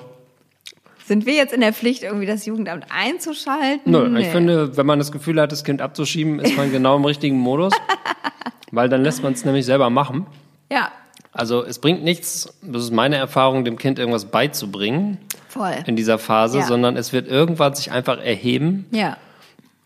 Sind 1.08 1.26
wir 1.26 1.34
jetzt 1.36 1.54
in 1.54 1.62
der 1.62 1.72
Pflicht, 1.74 2.04
irgendwie 2.04 2.26
das 2.26 2.46
Jugendamt 2.46 2.86
einzuschalten? 2.90 3.92
nö, 3.92 4.10
Nee. 4.10 4.22
ich 4.24 4.28
finde, 4.28 4.76
wenn 4.76 4.86
man 4.86 5.00
das 5.00 5.12
Gefühl 5.12 5.40
hat, 5.42 5.52
das 5.52 5.64
Kind 5.64 5.82
abzuschieben, 5.82 6.40
ist 6.40 6.58
man 6.58 6.72
genau 6.72 6.98
im 6.98 7.06
richtigen 7.06 7.38
Modus. 7.38 7.74
Weil 8.72 8.90
dann 8.90 9.02
lässt 9.04 9.24
man 9.24 9.32
es 9.34 9.46
nämlich 9.46 9.66
selber 9.66 9.90
machen. 9.90 10.26
Ja, 10.70 10.92
Also 11.32 11.64
es 11.64 11.80
bringt 11.80 12.04
nichts, 12.04 12.54
das 12.62 12.84
ist 12.84 12.92
meine 12.92 13.16
Erfahrung, 13.16 13.64
dem 13.64 13.78
Kind 13.78 14.00
irgendwas 14.00 14.26
beizubringen 14.26 15.18
voll. 15.48 15.74
in 15.86 15.96
dieser 15.96 16.18
Phase, 16.18 16.60
Ja. 16.60 16.66
sondern 16.66 16.98
es 16.98 17.14
wird 17.14 17.30
irgendwann 17.30 17.74
sich 17.76 17.92
einfach 17.92 18.18
erheben. 18.20 18.86
Ja. 18.92 19.16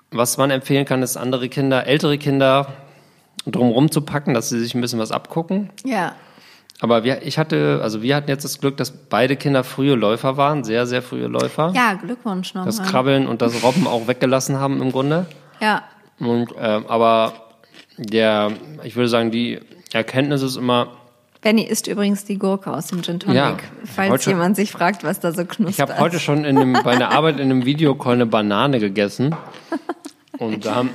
Was 0.10 0.38
man 0.38 0.50
empfehlen 0.50 0.86
kann, 0.86 1.04
ist 1.04 1.18
andere 1.18 1.48
Kinder, 1.50 1.86
ältere 1.86 2.18
Kinder 2.18 2.74
drumherum 3.46 3.92
zu 3.92 4.02
packen, 4.02 4.34
dass 4.34 4.50
sie 4.50 4.60
sich 4.60 4.74
ein 4.74 4.82
bisschen 4.82 5.00
was 5.00 5.12
abgucken. 5.12 5.70
Ja. 5.86 6.16
Aber 6.84 7.04
wir, 7.04 7.22
ich 7.22 7.38
hatte, 7.38 7.80
also 7.84 8.02
wir 8.02 8.16
hatten 8.16 8.28
jetzt 8.28 8.44
das 8.44 8.60
Glück, 8.60 8.76
dass 8.76 8.90
beide 8.90 9.36
Kinder 9.36 9.64
frühe 9.64 9.94
Läufer 9.94 10.36
waren, 10.36 10.64
sehr, 10.64 10.88
sehr 10.88 11.04
frühe 11.04 11.28
Läufer. 11.28 11.72
Ja, 11.76 11.94
Glückwunsch 11.94 12.56
nochmal. 12.56 12.66
Das 12.66 12.82
Krabbeln 12.82 13.28
und 13.28 13.44
das 13.44 13.64
Robben 13.64 13.86
auch 13.86 14.08
weggelassen 14.08 14.58
haben 14.60 14.82
im 14.82 14.92
Grunde. 14.92 15.28
Ja. 15.60 15.84
Und, 16.20 16.50
ähm, 16.60 16.86
aber 16.88 17.34
der, 18.00 18.52
ich 18.84 18.96
würde 18.96 19.10
sagen, 19.10 19.30
die 19.30 19.60
Erkenntnis 19.94 20.42
ist 20.42 20.56
immer, 20.56 20.88
Benny 21.42 21.64
isst 21.64 21.88
übrigens 21.88 22.24
die 22.24 22.38
Gurke 22.38 22.72
aus 22.72 22.88
dem 22.88 23.02
Gin 23.02 23.20
Tonic, 23.20 23.36
Ja, 23.36 23.58
falls 23.84 24.26
jemand 24.26 24.56
sich 24.56 24.72
fragt, 24.72 25.04
was 25.04 25.20
da 25.20 25.32
so 25.32 25.44
knuspert. 25.44 25.70
Ich 25.70 25.82
habe 25.82 26.00
heute 26.00 26.20
schon 26.20 26.46
in 26.46 26.56
dem, 26.56 26.74
bei 26.74 26.92
einer 26.92 27.10
Arbeit 27.10 27.40
in 27.40 27.50
einem 27.50 27.66
Videocall 27.66 28.14
eine 28.14 28.28
Banane 28.28 28.80
gegessen. 28.80 29.36
Und 30.38 30.68
da 30.68 30.76
haben 30.76 30.90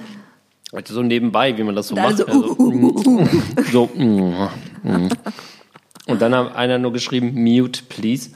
also 0.72 0.94
so 0.94 1.03
nebenbei, 1.03 1.57
wie 1.59 1.64
man 1.64 1.75
das 1.75 1.88
so 1.88 1.96
alle 1.96 2.11
macht. 2.11 2.18
so, 2.18 2.25
also, 2.27 2.57
mm, 2.59 3.29
so, 3.72 3.90
mm, 3.94 4.49
mm. 4.85 5.09
Und 6.06 6.22
dann 6.22 6.34
hat 6.34 6.54
einer 6.54 6.78
nur 6.78 6.92
geschrieben, 6.92 7.32
mute, 7.34 7.82
please. 7.82 8.30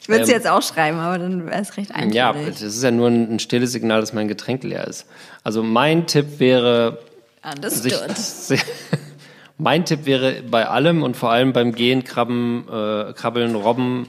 Ich 0.00 0.08
würde 0.08 0.22
es 0.22 0.28
ähm, 0.28 0.34
jetzt 0.34 0.48
auch 0.48 0.62
schreiben, 0.62 0.98
aber 0.98 1.18
dann 1.18 1.46
wäre 1.46 1.60
es 1.60 1.76
recht 1.76 1.92
eintönig. 1.92 2.14
Ja, 2.14 2.32
das 2.32 2.62
ist 2.62 2.82
ja 2.82 2.90
nur 2.90 3.08
ein, 3.08 3.34
ein 3.34 3.38
stilles 3.38 3.72
Signal, 3.72 4.00
dass 4.00 4.12
mein 4.12 4.28
Getränk 4.28 4.64
leer 4.64 4.86
ist. 4.86 5.06
Also 5.44 5.62
mein 5.62 6.06
Tipp 6.06 6.38
wäre, 6.38 6.98
sich, 7.66 8.00
Understood. 8.00 8.58
mein 9.58 9.84
Tipp 9.84 10.06
wäre 10.06 10.42
bei 10.42 10.66
allem 10.66 11.02
und 11.02 11.16
vor 11.16 11.30
allem 11.30 11.52
beim 11.52 11.72
Gehen, 11.72 12.04
Krabben, 12.04 12.66
äh, 12.68 13.12
Krabbeln, 13.12 13.54
Robben, 13.54 14.06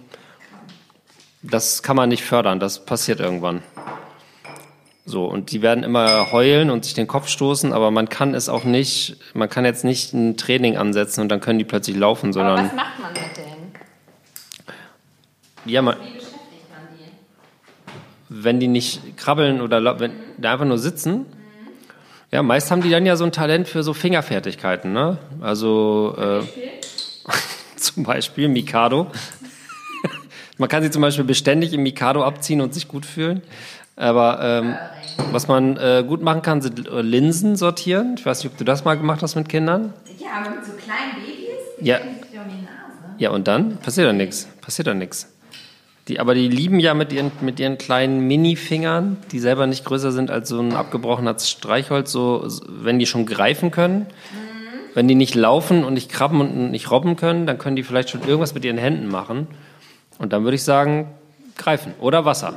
das 1.43 1.81
kann 1.81 1.95
man 1.95 2.09
nicht 2.09 2.23
fördern, 2.23 2.59
das 2.59 2.85
passiert 2.85 3.19
irgendwann. 3.19 3.61
So, 5.05 5.25
und 5.25 5.51
die 5.51 5.61
werden 5.61 5.83
immer 5.83 6.31
heulen 6.31 6.69
und 6.69 6.85
sich 6.85 6.93
den 6.93 7.07
Kopf 7.07 7.27
stoßen, 7.27 7.73
aber 7.73 7.89
man 7.89 8.07
kann 8.07 8.35
es 8.35 8.49
auch 8.49 8.63
nicht, 8.63 9.17
man 9.33 9.49
kann 9.49 9.65
jetzt 9.65 9.83
nicht 9.83 10.13
ein 10.13 10.37
Training 10.37 10.77
ansetzen 10.77 11.21
und 11.21 11.29
dann 11.29 11.41
können 11.41 11.57
die 11.59 11.65
plötzlich 11.65 11.97
laufen, 11.97 12.27
Aber 12.27 12.33
sondern 12.33 12.65
was 12.67 12.73
macht 12.75 12.99
man 13.01 13.13
mit 13.13 13.37
denen? 13.37 13.71
ja, 15.65 15.81
man, 15.81 15.95
Wie 15.97 16.13
beschäftigt 16.13 16.39
man 16.69 16.81
die? 16.99 17.11
wenn 18.29 18.59
die 18.59 18.67
nicht 18.67 19.17
krabbeln 19.17 19.59
oder 19.61 19.99
wenn 19.99 20.11
die 20.37 20.47
einfach 20.47 20.65
nur 20.65 20.77
sitzen, 20.77 21.25
ja, 22.31 22.41
meist 22.43 22.71
haben 22.71 22.81
die 22.81 22.89
dann 22.89 23.05
ja 23.05 23.15
so 23.17 23.25
ein 23.25 23.31
Talent 23.33 23.67
für 23.67 23.83
so 23.83 23.93
Fingerfertigkeiten, 23.93 24.93
ne? 24.93 25.17
Also 25.41 26.15
äh, 26.17 26.41
zum 27.75 28.03
Beispiel 28.03 28.47
Mikado. 28.47 29.07
Man 30.57 30.69
kann 30.69 30.81
sie 30.83 30.91
zum 30.91 31.01
Beispiel 31.01 31.25
beständig 31.25 31.73
im 31.73 31.81
Mikado 31.83 32.23
abziehen 32.23 32.61
und 32.61 32.73
sich 32.73 32.87
gut 32.87 33.05
fühlen. 33.05 33.41
Aber 33.95 34.39
ähm, 34.41 34.75
was 35.31 35.47
man 35.47 35.77
äh, 35.77 36.03
gut 36.07 36.21
machen 36.21 36.41
kann, 36.41 36.61
sind 36.61 36.87
äh, 36.87 37.01
Linsen 37.01 37.55
sortieren. 37.55 38.15
Ich 38.17 38.25
weiß 38.25 38.43
nicht, 38.43 38.53
ob 38.53 38.57
du 38.57 38.63
das 38.63 38.85
mal 38.85 38.95
gemacht 38.95 39.21
hast 39.21 39.35
mit 39.35 39.49
Kindern. 39.49 39.93
Ja, 40.17 40.41
aber 40.41 40.55
mit 40.55 40.65
so 40.65 40.71
kleinen 40.73 41.15
Babys? 41.15 41.59
Ja. 41.79 41.99
Die 41.99 42.37
um 42.37 42.43
die 42.49 42.63
Nase. 42.63 43.15
Ja, 43.17 43.29
und 43.31 43.47
dann? 43.47 43.77
Passiert 43.77 44.07
da 44.07 44.13
nichts. 44.13 44.47
Passiert 44.61 44.87
da 44.87 44.93
nichts. 44.93 45.27
Die, 46.07 46.19
aber 46.19 46.33
die 46.33 46.47
lieben 46.47 46.79
ja 46.79 46.93
mit 46.93 47.13
ihren, 47.13 47.31
mit 47.41 47.59
ihren 47.59 47.77
kleinen 47.77 48.27
Mini-Fingern, 48.27 49.17
die 49.31 49.39
selber 49.39 49.67
nicht 49.67 49.85
größer 49.85 50.11
sind 50.11 50.31
als 50.31 50.49
so 50.49 50.59
ein 50.59 50.73
abgebrochenes 50.73 51.49
Streichholz, 51.49 52.11
so, 52.11 52.49
so, 52.49 52.63
wenn 52.67 52.97
die 52.97 53.05
schon 53.05 53.25
greifen 53.25 53.71
können. 53.71 54.07
Wenn 54.93 55.07
die 55.07 55.15
nicht 55.15 55.35
laufen 55.35 55.85
und 55.85 55.93
nicht 55.93 56.11
krabben 56.11 56.41
und 56.41 56.71
nicht 56.71 56.91
robben 56.91 57.15
können, 57.15 57.45
dann 57.45 57.57
können 57.57 57.75
die 57.75 57.83
vielleicht 57.83 58.09
schon 58.09 58.23
irgendwas 58.23 58.53
mit 58.53 58.65
ihren 58.65 58.77
Händen 58.77 59.07
machen. 59.07 59.47
Und 60.17 60.33
dann 60.33 60.43
würde 60.43 60.55
ich 60.55 60.63
sagen, 60.63 61.07
greifen. 61.55 61.93
Oder 62.01 62.25
Wasser. 62.25 62.55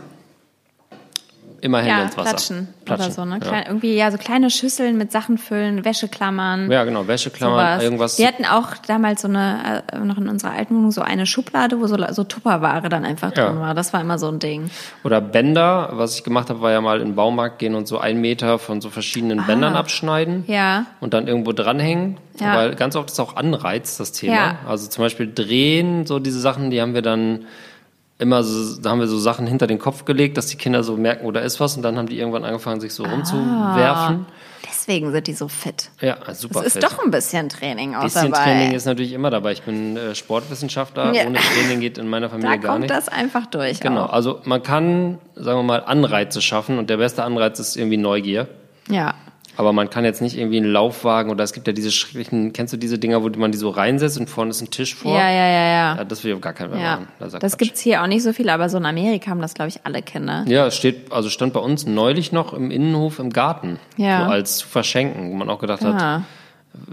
Immer 1.65 1.79
Hände 1.79 1.91
Ja, 1.93 2.03
ins 2.03 2.17
Wasser. 2.19 2.29
platschen, 2.29 2.69
oder 2.91 3.11
so, 3.11 3.25
ne? 3.25 3.39
Ja. 3.43 3.49
Klein, 3.49 3.65
irgendwie 3.69 3.95
ja 3.97 4.11
so 4.11 4.19
kleine 4.19 4.51
Schüsseln 4.51 4.99
mit 4.99 5.11
Sachen 5.11 5.39
füllen, 5.39 5.83
Wäscheklammern. 5.83 6.71
ja, 6.71 6.85
genau. 6.85 7.09
Wäscheklammern, 7.09 7.59
sowas. 7.59 7.83
irgendwas. 7.83 8.19
Wir 8.19 8.27
hatten 8.29 8.45
auch 8.45 8.75
damals 8.87 9.23
so 9.23 9.29
eine, 9.29 9.83
äh, 9.91 9.99
noch 10.01 10.19
in 10.19 10.29
unserer 10.29 10.51
alten 10.53 10.77
Wohnung 10.77 10.91
so 10.91 11.01
eine 11.01 11.25
Schublade, 11.25 11.81
wo 11.81 11.87
so, 11.87 11.97
so 12.13 12.23
Tupperware 12.25 12.91
dann 12.91 13.07
einfach 13.07 13.35
Ja. 13.35 13.47
drin 13.49 13.61
war. 13.61 13.73
Das 13.73 13.95
war 13.95 14.03
immer 14.03 14.19
so 14.19 14.29
ein 14.29 14.41
Ding. 14.41 14.69
Oder 15.05 15.23
Bänder. 15.23 15.89
Was 15.93 16.17
ich 16.19 16.23
gemacht 16.25 16.51
habe, 16.51 16.61
war 16.61 16.71
ja 16.71 16.83
mal 16.83 17.01
in 17.01 17.09
den 17.09 17.15
Baumarkt 17.15 17.61
gehen 17.61 17.75
und 17.75 17.89
so 17.89 17.97
einen 17.97 18.21
Meter 18.21 18.59
von 18.59 18.83
so 18.83 18.91
verschiedenen 18.91 19.47
Bändern 19.47 19.75
abschneiden. 19.75 20.45
Ah. 20.47 20.53
Ja. 20.53 20.87
und 21.01 21.15
dann 21.15 21.27
irgendwo 21.29 21.53
dranhängen. 21.53 22.19
Ja. 22.41 22.57
Weil 22.57 22.75
ganz 22.75 22.95
oft 22.95 23.11
ist 23.11 23.19
auch 23.21 23.37
Anreiz 23.37 23.97
das 23.97 24.13
Thema. 24.13 24.35
Ja. 24.35 24.59
Also 24.69 24.87
zum 24.89 25.03
Beispiel 25.03 25.33
drehen, 25.35 26.05
so 26.05 26.19
diese 26.19 26.41
Sachen, 26.41 26.71
die 26.71 26.83
haben 26.83 26.93
wir 26.93 27.01
dann 27.01 27.47
immer 28.19 28.43
so, 28.43 28.81
da 28.81 28.91
haben 28.91 29.01
wir 29.01 29.07
so 29.07 29.19
Sachen 29.19 29.47
hinter 29.47 29.67
den 29.67 29.79
Kopf 29.79 30.05
gelegt, 30.05 30.37
dass 30.37 30.47
die 30.47 30.57
Kinder 30.57 30.85
so 30.85 30.97
merken, 30.97 31.27
oh, 31.27 31.33
da 31.33 31.41
ist 31.41 31.61
was 31.61 31.77
und 31.77 31.83
dann 31.83 31.99
haben 31.99 32.09
die 32.09 32.19
irgendwann 32.19 32.45
angefangen, 32.45 32.81
sich 32.81 32.95
so 32.95 33.05
rumzuwerfen. 33.05 34.27
Deswegen 34.67 35.13
sind 35.13 35.27
die 35.27 35.33
so 35.33 35.49
fit. 35.49 35.91
Ja, 36.01 36.17
super. 36.35 36.61
Ah. 36.61 36.63
Es 36.63 36.67
ist 36.69 36.73
fit. 36.75 36.85
doch 36.85 37.03
ein 37.05 37.11
bisschen 37.11 37.49
Training 37.49 37.95
auch 37.95 38.03
bisschen 38.03 38.31
dabei. 38.31 38.45
Training 38.45 38.73
ist 38.73 38.87
natürlich 38.87 39.13
immer 39.13 39.31
dabei. 39.31 39.53
Ich 39.53 39.63
bin 39.63 39.97
äh, 39.97 40.15
Sportwissenschaftler. 40.15 41.13
Ja. 41.13 41.27
Ohne 41.27 41.39
Training 41.39 41.81
geht 41.81 41.99
in 41.99 42.09
meiner 42.09 42.29
da 42.29 42.33
Familie 42.33 42.59
gar 42.59 42.73
kommt 42.73 42.83
nicht. 42.83 42.91
das 42.91 43.09
einfach 43.09 43.47
durch. 43.47 43.81
Genau. 43.81 44.05
Auch. 44.05 44.13
Also 44.13 44.41
man 44.45 44.63
kann, 44.63 45.19
sagen 45.35 45.59
wir 45.59 45.63
mal, 45.63 45.85
Anreize 45.85 46.41
schaffen 46.41 46.79
und 46.79 46.91
der 46.91 46.99
beste 46.99 47.25
Anreiz 47.25 47.59
ist 47.59 47.77
irgendwie 47.77 47.97
Neugier. 47.97 48.49
Ja. 48.89 49.15
Aber 49.57 49.73
man 49.73 49.89
kann 49.91 50.05
jetzt 50.05 50.21
nicht 50.21 50.37
irgendwie 50.37 50.57
einen 50.57 50.73
Laufwagen 50.73 51.31
oder 51.31 51.45
es 51.45 51.53
gibt 51.53 51.67
ja 51.67 51.73
diese 51.73 51.91
schrecklichen, 51.93 52.53
kennst 52.53 52.73
du 52.73 52.77
diese 52.77 52.99
Dinger, 52.99 53.23
wo 53.23 53.29
man 53.31 53.53
die 53.53 53.59
so 53.59 53.71
reinsetzt 53.71 54.19
und 54.19 54.29
vorne 54.29 54.51
ist 54.51 54.61
ein 54.61 54.71
Tisch 54.71 54.95
vor? 54.95 55.15
Ja, 55.17 55.31
ja, 55.31 55.47
ja, 55.49 55.67
ja. 55.67 55.97
Ja, 55.97 56.05
das 56.05 56.25
will 56.25 56.31
ich 56.31 56.35
auf 56.35 56.41
gar 56.41 56.53
keinen 56.53 56.71
Fall 56.71 56.81
Ja, 56.81 56.93
machen. 56.97 57.09
Das, 57.19 57.33
ja 57.35 57.39
das 57.39 57.57
gibt's 57.57 57.81
hier 57.81 58.03
auch 58.03 58.07
nicht 58.07 58.23
so 58.23 58.33
viel, 58.33 58.49
aber 58.49 58.69
so 58.69 58.79
in 58.79 58.87
Amerika 58.87 59.31
haben 59.31 59.41
das, 59.41 59.55
glaube 59.55 59.69
ich, 59.69 59.81
alle 59.85 60.03
Kinder. 60.03 60.45
Ja, 60.49 60.67
es 60.67 60.77
steht, 60.77 61.13
also 61.13 61.29
stand 61.31 61.53
bei 61.53 61.61
uns 61.61 61.87
neulich 61.87 62.33
noch 62.33 62.53
im 62.53 62.71
Innenhof 62.71 63.19
im 63.19 63.31
Garten. 63.31 63.79
Ja. 63.97 64.25
So 64.27 64.31
als 64.33 64.57
zu 64.59 64.67
verschenken, 64.69 65.31
wo 65.31 65.35
man 65.35 65.49
auch 65.51 65.59
gedacht 65.59 65.85
Ah. 65.85 66.15
hat, 66.17 66.23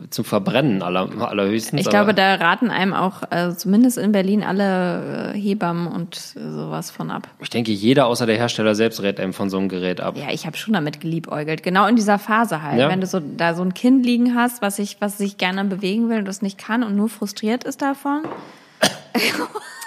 zum 0.09 0.25
Verbrennen 0.25 0.83
aller, 0.83 1.09
allerhöchstens. 1.19 1.81
Ich 1.81 1.89
glaube, 1.89 2.13
da 2.13 2.35
raten 2.35 2.69
einem 2.69 2.93
auch, 2.93 3.23
äh, 3.31 3.55
zumindest 3.55 3.97
in 3.97 4.11
Berlin, 4.11 4.43
alle 4.43 5.33
äh, 5.33 5.37
Hebammen 5.37 5.87
und 5.87 6.35
äh, 6.35 6.51
sowas 6.51 6.91
von 6.91 7.11
ab. 7.11 7.27
Ich 7.39 7.49
denke, 7.49 7.71
jeder 7.71 8.07
außer 8.07 8.25
der 8.25 8.37
Hersteller 8.37 8.75
selbst 8.75 9.01
rät 9.01 9.19
einem 9.19 9.33
von 9.33 9.49
so 9.49 9.57
einem 9.57 9.69
Gerät 9.69 10.01
ab. 10.01 10.15
Ja, 10.17 10.31
ich 10.31 10.45
habe 10.45 10.57
schon 10.57 10.73
damit 10.73 11.01
geliebäugelt. 11.01 11.63
Genau 11.63 11.87
in 11.87 11.95
dieser 11.95 12.19
Phase 12.19 12.61
halt. 12.61 12.79
Ja. 12.79 12.89
Wenn 12.89 13.01
du 13.01 13.07
so 13.07 13.19
da 13.19 13.55
so 13.55 13.63
ein 13.63 13.73
Kind 13.73 14.05
liegen 14.05 14.35
hast, 14.35 14.61
was 14.61 14.75
sich, 14.75 14.97
was 14.99 15.17
sich 15.17 15.37
gerne 15.37 15.63
bewegen 15.65 16.09
will 16.09 16.19
und 16.19 16.25
das 16.25 16.41
nicht 16.41 16.57
kann 16.57 16.83
und 16.83 16.95
nur 16.95 17.09
frustriert 17.09 17.63
ist 17.63 17.81
davon. 17.81 18.23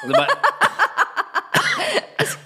Also 0.05 0.09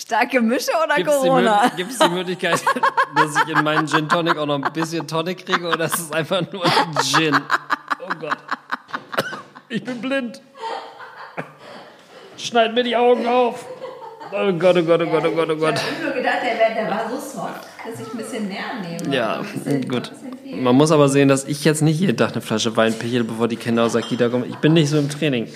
Starke 0.00 0.40
Mische 0.40 0.70
oder 0.82 0.94
Gibt 0.96 1.10
es 1.10 1.20
die, 1.22 1.28
Mö- 1.28 1.76
gibt's 1.76 1.98
die 1.98 2.08
Möglichkeit, 2.08 2.62
dass 3.16 3.36
ich 3.44 3.54
in 3.54 3.62
meinen 3.62 3.86
Gin 3.86 4.08
Tonic 4.08 4.38
auch 4.38 4.46
noch 4.46 4.62
ein 4.62 4.72
bisschen 4.72 5.06
Tonic 5.06 5.44
kriege 5.44 5.68
oder 5.68 5.84
ist 5.84 5.98
es 5.98 6.12
einfach 6.12 6.40
nur 6.52 6.64
ein 6.64 6.96
Gin? 7.02 7.36
Oh 8.00 8.12
Gott. 8.18 8.36
Ich 9.68 9.84
bin 9.84 10.00
blind. 10.00 10.40
Schneid 12.38 12.74
mir 12.74 12.82
die 12.82 12.96
Augen 12.96 13.26
auf. 13.26 13.64
Oh 14.32 14.52
Gott, 14.52 14.76
oh 14.78 14.82
Gott, 14.82 15.02
oh 15.02 15.06
Gott, 15.06 15.24
oh 15.26 15.30
Gott, 15.32 15.50
oh 15.50 15.56
Gott. 15.56 15.74
Ich 15.74 15.82
habe 15.96 16.04
nur 16.04 16.12
gedacht, 16.14 16.38
der, 16.42 16.74
der 16.82 16.90
war 16.90 17.10
so 17.10 17.16
soft, 17.16 17.66
dass 17.84 18.00
ich 18.00 18.12
ein 18.12 18.16
bisschen 18.16 18.48
näher 18.48 18.60
nehme. 18.80 19.14
Ja, 19.14 19.42
gut. 19.88 20.12
Man 20.44 20.74
muss 20.76 20.92
aber 20.92 21.08
sehen, 21.08 21.28
dass 21.28 21.44
ich 21.44 21.64
jetzt 21.64 21.82
nicht 21.82 22.00
jeden 22.00 22.16
Tag 22.16 22.32
eine 22.32 22.40
Flasche 22.40 22.76
Wein 22.76 22.94
pichel, 22.98 23.24
bevor 23.24 23.48
die 23.48 23.56
Kinder 23.56 23.84
aus 23.84 23.92
der 23.92 24.02
Kita 24.02 24.28
kommen. 24.28 24.48
Ich 24.48 24.56
bin 24.56 24.72
nicht 24.72 24.88
so 24.88 24.98
im 24.98 25.08
Training. 25.10 25.48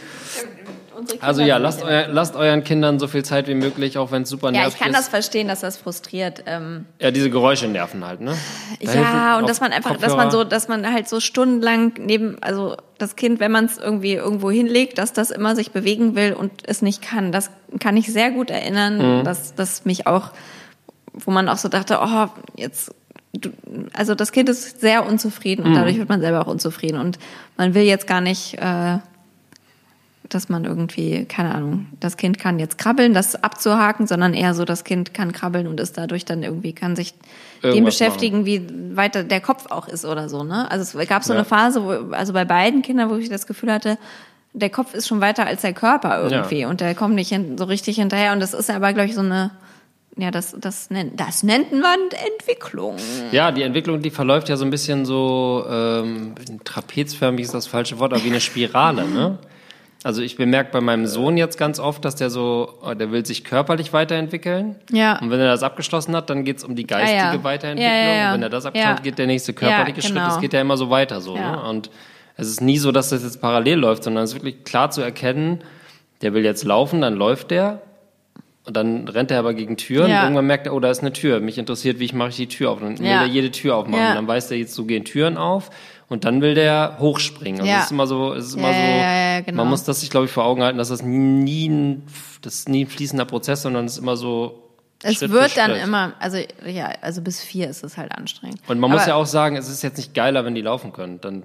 Also 1.21 1.43
ja, 1.43 1.57
lasst, 1.59 1.83
euer, 1.83 2.09
lasst 2.09 2.37
euren 2.37 2.65
Kindern 2.65 2.99
so 2.99 3.07
viel 3.09 3.25
Zeit 3.25 3.49
wie 3.49 3.55
möglich, 3.55 3.99
auch 3.99 4.11
wenn 4.11 4.23
es 4.23 4.29
super 4.31 4.49
Ja, 4.49 4.53
nervig 4.63 4.75
ich 4.75 4.81
kann 4.81 4.91
ist. 4.91 4.99
das 4.99 5.09
verstehen, 5.09 5.49
dass 5.49 5.61
das 5.61 5.77
frustriert. 5.77 6.43
Ähm, 6.47 6.87
ja, 7.01 7.11
diese 7.11 7.31
Geräusche 7.31 7.67
nerven 7.69 8.05
halt, 8.07 8.21
ne? 8.21 8.35
Da 8.81 8.93
ja, 8.95 9.39
und 9.39 9.49
dass 9.49 9.61
man 9.61 9.73
einfach, 9.73 9.97
dass 9.97 10.15
man 10.17 10.31
so, 10.31 10.45
dass 10.45 10.69
man 10.69 10.91
halt 10.93 11.09
so 11.09 11.21
stundenlang 11.21 11.93
neben, 11.99 12.37
also 12.43 12.77
das 12.99 13.17
Kind, 13.17 13.41
wenn 13.41 13.51
man 13.53 13.65
es 13.67 13.79
irgendwie 13.79 14.15
irgendwo 14.15 14.51
hinlegt, 14.51 14.99
dass 14.99 15.13
das 15.13 15.31
immer 15.31 15.57
sich 15.57 15.73
bewegen 15.73 16.15
will 16.15 16.33
und 16.33 16.51
es 16.67 16.83
nicht 16.83 17.03
kann. 17.03 17.33
Das 17.33 17.51
kann 17.81 17.97
ich 17.97 18.13
sehr 18.13 18.31
gut 18.31 18.51
erinnern, 18.51 19.19
Mhm. 19.21 19.25
dass 19.25 19.55
das 19.55 19.85
mich 19.85 20.07
auch, 20.07 20.31
wo 21.13 21.31
man 21.31 21.49
auch 21.49 21.59
so 21.59 21.69
dachte, 21.69 21.99
oh, 22.03 22.27
jetzt, 22.57 22.95
also 23.95 24.15
das 24.15 24.31
Kind 24.31 24.49
ist 24.49 24.81
sehr 24.81 25.05
unzufrieden 25.07 25.65
und 25.65 25.71
Mhm. 25.73 25.75
dadurch 25.75 25.99
wird 25.99 26.09
man 26.09 26.21
selber 26.21 26.41
auch 26.43 26.47
unzufrieden 26.47 27.01
und 27.01 27.19
man 27.57 27.75
will 27.75 27.83
jetzt 27.83 28.07
gar 28.07 28.21
nicht. 28.21 28.55
Äh, 28.59 28.99
dass 30.29 30.49
man 30.49 30.65
irgendwie, 30.65 31.27
keine 31.27 31.55
Ahnung, 31.55 31.87
das 32.01 32.17
Kind 32.17 32.39
kann 32.39 32.59
jetzt 32.59 32.79
krabbeln, 32.79 33.13
das 33.15 33.43
abzuhaken, 33.43 34.07
sondern 34.07 34.33
eher 34.35 34.55
so, 34.55 34.65
das 34.65 34.83
Kind 34.85 35.13
kann 35.15 35.33
krabbeln 35.33 35.67
und 35.67 35.79
ist 35.81 35.99
dadurch 35.99 36.25
dann 36.25 36.43
irgendwie, 36.43 36.73
kann 36.73 36.97
sich 36.97 37.13
dem 37.63 37.71
Irgendwas 37.71 37.95
beschäftigen, 37.99 38.47
wie 38.47 38.63
weiter 38.97 39.23
der 39.25 39.41
Kopf 39.41 39.67
auch 39.71 39.87
ist 39.89 40.05
oder 40.05 40.29
so, 40.29 40.43
ne? 40.43 40.71
Also 40.71 40.99
es 40.99 41.09
gab 41.09 41.25
so 41.25 41.33
Ja. 41.33 41.39
eine 41.41 41.45
Phase, 41.45 41.83
wo, 41.85 42.13
also 42.15 42.33
bei 42.33 42.45
beiden 42.45 42.83
Kindern, 42.83 43.11
wo 43.11 43.17
ich 43.17 43.29
das 43.29 43.47
Gefühl 43.47 43.71
hatte, 43.73 43.99
der 44.55 44.71
Kopf 44.71 44.95
ist 44.95 45.09
schon 45.09 45.21
weiter 45.21 45.47
als 45.47 45.63
der 45.63 45.73
Körper 45.73 46.23
irgendwie 46.23 46.61
Ja. 46.61 46.69
und 46.69 46.81
der 46.81 46.95
kommt 46.95 47.15
nicht 47.17 47.29
hin, 47.29 47.59
so 47.59 47.65
richtig 47.65 47.97
hinterher 47.97 48.33
und 48.33 48.41
das 48.41 48.55
ist 48.55 48.71
aber, 48.71 48.93
glaube 48.93 49.09
ich, 49.09 49.15
so 49.15 49.21
eine, 49.21 49.51
ja, 50.17 50.31
das, 50.31 50.55
das 50.59 50.91
nennt, 50.91 51.19
das 51.21 51.43
nennt 51.43 51.73
man 51.73 51.99
Entwicklung. 52.39 52.97
Ja, 53.33 53.51
die 53.51 53.63
Entwicklung, 53.63 54.01
die 54.01 54.11
verläuft 54.11 54.49
ja 54.49 54.57
so 54.57 54.65
ein 54.65 54.71
bisschen 54.71 55.05
so, 55.05 55.65
ähm, 55.69 56.35
trapezförmig 56.65 57.45
ist 57.45 57.55
das 57.55 57.67
falsche 57.67 57.99
Wort, 57.99 58.13
aber 58.15 58.23
wie 58.25 58.29
eine 58.29 58.41
Spirale, 58.41 59.07
ne? 59.09 59.39
Also 60.05 60.21
ich 60.21 60.37
bemerke 60.37 60.71
bei 60.71 60.81
meinem 60.83 61.07
Sohn 61.07 61.37
jetzt 61.39 61.57
ganz 61.59 61.81
oft, 61.81 62.05
dass 62.05 62.15
der 62.15 62.29
so, 62.29 62.75
oh, 62.83 62.93
der 62.93 63.11
will 63.11 63.25
sich 63.25 63.43
körperlich 63.43 63.93
weiterentwickeln. 63.95 64.77
Ja. 64.93 65.19
Und 65.19 65.31
wenn 65.31 65.41
er 65.41 65.47
das 65.47 65.63
abgeschlossen 65.63 66.15
hat, 66.15 66.29
dann 66.29 66.45
geht's 66.45 66.63
um 66.63 66.77
die 66.77 66.87
geistige 66.87 67.17
Ja, 67.17 67.33
ja. 67.33 67.43
Weiterentwicklung. 67.43 67.97
Ja, 67.97 68.05
ja, 68.07 68.15
ja. 68.15 68.29
Und 68.29 68.35
wenn 68.35 68.43
er 68.43 68.51
das 68.51 68.67
abgeschlossen 68.67 68.91
Ja. 68.91 68.97
hat, 68.99 69.03
geht 69.03 69.19
der 69.19 69.27
nächste 69.27 69.55
körperliche 69.55 69.97
Ja, 69.97 70.03
Schritt. 70.03 70.15
genau. 70.15 70.27
Das 70.27 70.41
geht 70.41 70.53
ja 70.53 70.61
immer 70.61 70.77
so 70.77 70.91
weiter 70.91 71.21
so. 71.23 71.35
Ja. 71.35 71.57
Ne? 71.57 71.63
Und 71.71 71.91
es 72.37 72.49
ist 72.49 72.61
nie 72.61 72.77
so, 72.79 72.93
dass 72.93 73.09
das 73.09 73.23
jetzt 73.23 73.41
parallel 73.41 73.79
läuft, 73.79 74.05
sondern 74.05 74.25
es 74.25 74.31
ist 74.31 74.37
wirklich 74.37 74.63
klar 74.65 74.91
zu 74.91 75.01
erkennen, 75.01 75.63
der 76.21 76.35
will 76.35 76.45
jetzt 76.45 76.65
laufen, 76.65 77.01
dann 77.01 77.15
läuft 77.15 77.51
der. 77.51 77.81
Und 78.67 78.77
dann 78.77 79.07
rennt 79.09 79.31
er 79.31 79.39
aber 79.39 79.53
gegen 79.53 79.77
Türen. 79.77 80.11
Ja. 80.11 80.21
Und 80.21 80.25
irgendwann 80.25 80.47
merkt 80.47 80.67
er, 80.67 80.75
oh, 80.75 80.81
da 80.81 80.91
ist 80.91 81.01
eine 81.01 81.13
Tür. 81.13 81.41
Mich 81.41 81.59
interessiert, 81.59 81.99
wie 81.99 82.05
ich 82.07 82.15
mache 82.15 82.31
ich 82.31 82.37
die 82.37 82.49
Tür 82.49 82.71
auf. 82.71 82.81
Und 82.81 82.99
dann 82.99 83.05
Ja. 83.07 83.21
will 83.21 83.29
er 83.29 83.33
jede 83.33 83.51
Tür 83.51 83.77
aufmachen. 83.77 84.03
Ja. 84.03 84.11
Und 84.11 84.15
dann 84.17 84.27
weiß 84.29 84.49
der 84.49 84.59
jetzt, 84.59 84.75
so 84.75 84.85
gehen 84.87 85.05
Türen 85.05 85.37
auf. 85.37 85.71
Und 86.09 86.25
dann 86.25 86.41
will 86.41 86.55
der 86.55 86.97
hochspringen. 86.99 87.61
Also 87.61 87.71
Ja. 87.71 87.79
es 87.81 87.85
ist 87.87 87.91
immer 87.93 88.07
so, 88.07 88.33
es 88.33 88.47
ist 88.47 88.55
immer 88.55 88.69
so, 88.73 88.79
ja, 88.79 88.87
ja, 88.97 89.33
ja, 89.35 89.41
genau. 89.43 89.59
man 89.65 89.69
muss 89.69 89.85
das 89.85 90.01
sich, 90.01 90.09
glaube 90.11 90.27
ich, 90.27 90.33
vor 90.33 90.45
Augen 90.45 90.63
halten, 90.63 90.79
dass 90.79 90.89
das 90.89 91.03
nie 91.03 91.69
ein, 91.69 92.03
das 92.41 92.55
ist 92.55 92.69
nie 92.71 92.85
ein 92.85 92.89
fließender 92.89 93.27
Prozess, 93.27 93.63
sondern 93.63 93.85
es 93.85 93.93
ist 93.93 93.99
immer 93.99 94.17
so. 94.17 94.61
Es 95.03 95.17
Schritt 95.17 95.33
wird 95.33 95.57
dann 95.59 95.73
immer, 95.73 96.15
also 96.19 96.39
ja, 96.67 96.91
also 97.03 97.21
bis 97.21 97.43
vier 97.43 97.69
ist 97.69 97.85
es 97.85 97.99
halt 97.99 98.13
anstrengend. 98.13 98.61
Und 98.67 98.79
man 98.79 98.91
muss 98.91 99.03
Aber- 99.03 99.09
ja 99.11 99.15
auch 99.17 99.27
sagen, 99.27 99.57
es 99.57 99.69
ist 99.69 99.83
jetzt 99.83 99.99
nicht 99.99 100.15
geiler, 100.15 100.47
wenn 100.47 100.55
die 100.55 100.63
laufen 100.63 100.95
können. 100.95 101.21
Dann 101.21 101.43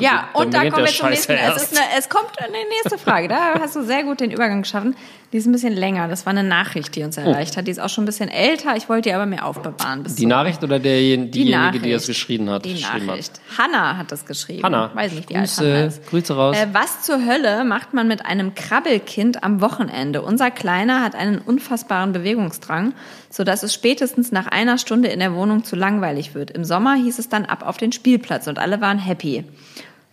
Ja, 0.00 0.28
und 0.34 0.52
da 0.52 0.68
kommen 0.68 0.84
wir 0.84 0.86
zum 0.86 1.10
nächsten. 1.10 1.32
Es, 1.32 1.62
ist 1.62 1.76
eine, 1.76 1.86
es 1.98 2.08
kommt 2.08 2.30
eine 2.38 2.56
nächste 2.82 2.98
Frage. 2.98 3.28
Da 3.28 3.54
hast 3.60 3.76
du 3.76 3.82
sehr 3.84 4.02
gut 4.04 4.20
den 4.20 4.30
Übergang 4.30 4.62
geschaffen. 4.62 4.96
Die 5.32 5.38
ist 5.38 5.46
ein 5.46 5.52
bisschen 5.52 5.74
länger. 5.74 6.08
Das 6.08 6.24
war 6.24 6.30
eine 6.30 6.42
Nachricht, 6.44 6.94
die 6.94 7.02
uns 7.02 7.16
erreicht 7.16 7.56
hat. 7.56 7.66
Die 7.66 7.70
ist 7.70 7.80
auch 7.80 7.88
schon 7.88 8.04
ein 8.04 8.06
bisschen 8.06 8.28
älter. 8.28 8.76
Ich 8.76 8.88
wollte 8.88 9.08
die 9.08 9.14
aber 9.14 9.26
mir 9.26 9.44
aufbewahren. 9.44 10.04
Die 10.04 10.14
zum- 10.14 10.28
Nachricht 10.28 10.62
oder 10.62 10.78
derjenige, 10.78 11.30
die 11.30 11.30
diejenige, 11.44 11.58
Nachricht. 11.58 11.84
die 11.84 11.92
das 11.92 12.06
geschrieben 12.06 12.48
hat? 12.50 12.64
Die 12.64 12.74
geschrieben 12.74 13.06
Nachricht. 13.06 13.40
Hanna 13.58 13.96
hat 13.96 14.12
das 14.12 14.24
geschrieben. 14.24 14.62
Hanna, 14.62 14.90
Weiß 14.94 15.12
nicht, 15.12 15.28
wie 15.28 15.34
Grüße, 15.34 15.62
alt 15.62 15.72
Hanna 15.74 15.86
ist. 15.86 16.06
Grüße 16.08 16.34
raus. 16.36 16.56
Äh, 16.56 16.66
was 16.72 17.02
zur 17.02 17.24
Hölle 17.26 17.64
macht 17.64 17.92
man 17.92 18.08
mit 18.08 18.24
einem 18.24 18.54
Krabbelkind 18.54 19.42
am 19.44 19.60
Wochenende? 19.60 20.22
Unser 20.22 20.50
Kleiner 20.50 21.02
hat 21.02 21.14
einen 21.14 21.38
unfassbaren 21.38 22.12
Bewegungsdrang, 22.12 22.94
sodass 23.30 23.62
es 23.62 23.74
spätestens 23.74 24.32
nach 24.32 24.46
einer 24.46 24.78
Stunde 24.78 25.08
in 25.08 25.18
der 25.20 25.34
Wohnung 25.34 25.64
zu 25.64 25.76
langweilig 25.76 26.34
wird. 26.34 26.50
Im 26.52 26.64
Sommer 26.64 26.94
hieß 26.94 27.18
es 27.18 27.28
dann 27.28 27.44
ab 27.44 27.66
auf 27.66 27.76
den 27.76 27.92
Spielplatz 27.92 28.46
und 28.46 28.58
alle 28.58 28.80
waren 28.80 28.98
happy. 28.98 29.44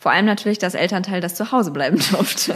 Vor 0.04 0.12
allem 0.12 0.26
natürlich 0.26 0.58
das 0.58 0.74
Elternteil, 0.76 1.22
das 1.22 1.34
zu 1.34 1.54
Hause 1.54 1.72
bleiben 1.72 1.98
durfte. 2.12 2.54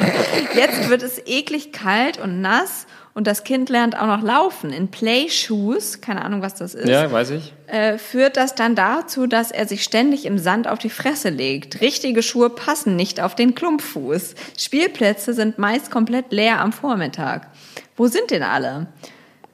Jetzt 0.53 0.89
wird 0.89 1.01
es 1.01 1.17
eklig 1.25 1.71
kalt 1.71 2.19
und 2.19 2.41
nass 2.41 2.87
und 3.13 3.25
das 3.25 3.45
Kind 3.45 3.69
lernt 3.69 3.97
auch 3.97 4.05
noch 4.05 4.21
laufen 4.21 4.73
in 4.73 4.89
Playshoes, 4.89 6.01
keine 6.01 6.25
Ahnung, 6.25 6.41
was 6.41 6.55
das 6.55 6.75
ist 6.75 6.89
ja, 6.89 7.09
weiß 7.09 7.29
ich. 7.29 7.53
äh, 7.67 7.97
führt 7.97 8.35
das 8.35 8.53
dann 8.53 8.75
dazu, 8.75 9.27
dass 9.27 9.51
er 9.51 9.65
sich 9.65 9.85
ständig 9.85 10.25
im 10.25 10.37
Sand 10.37 10.67
auf 10.67 10.77
die 10.77 10.89
Fresse 10.89 11.29
legt. 11.29 11.79
Richtige 11.79 12.21
Schuhe 12.21 12.49
passen 12.49 12.97
nicht 12.97 13.21
auf 13.21 13.33
den 13.33 13.55
Klumpfuß. 13.55 14.35
Spielplätze 14.57 15.33
sind 15.33 15.57
meist 15.57 15.89
komplett 15.89 16.33
leer 16.33 16.59
am 16.59 16.73
Vormittag. 16.73 17.47
Wo 17.95 18.07
sind 18.07 18.29
denn 18.29 18.43
alle? 18.43 18.87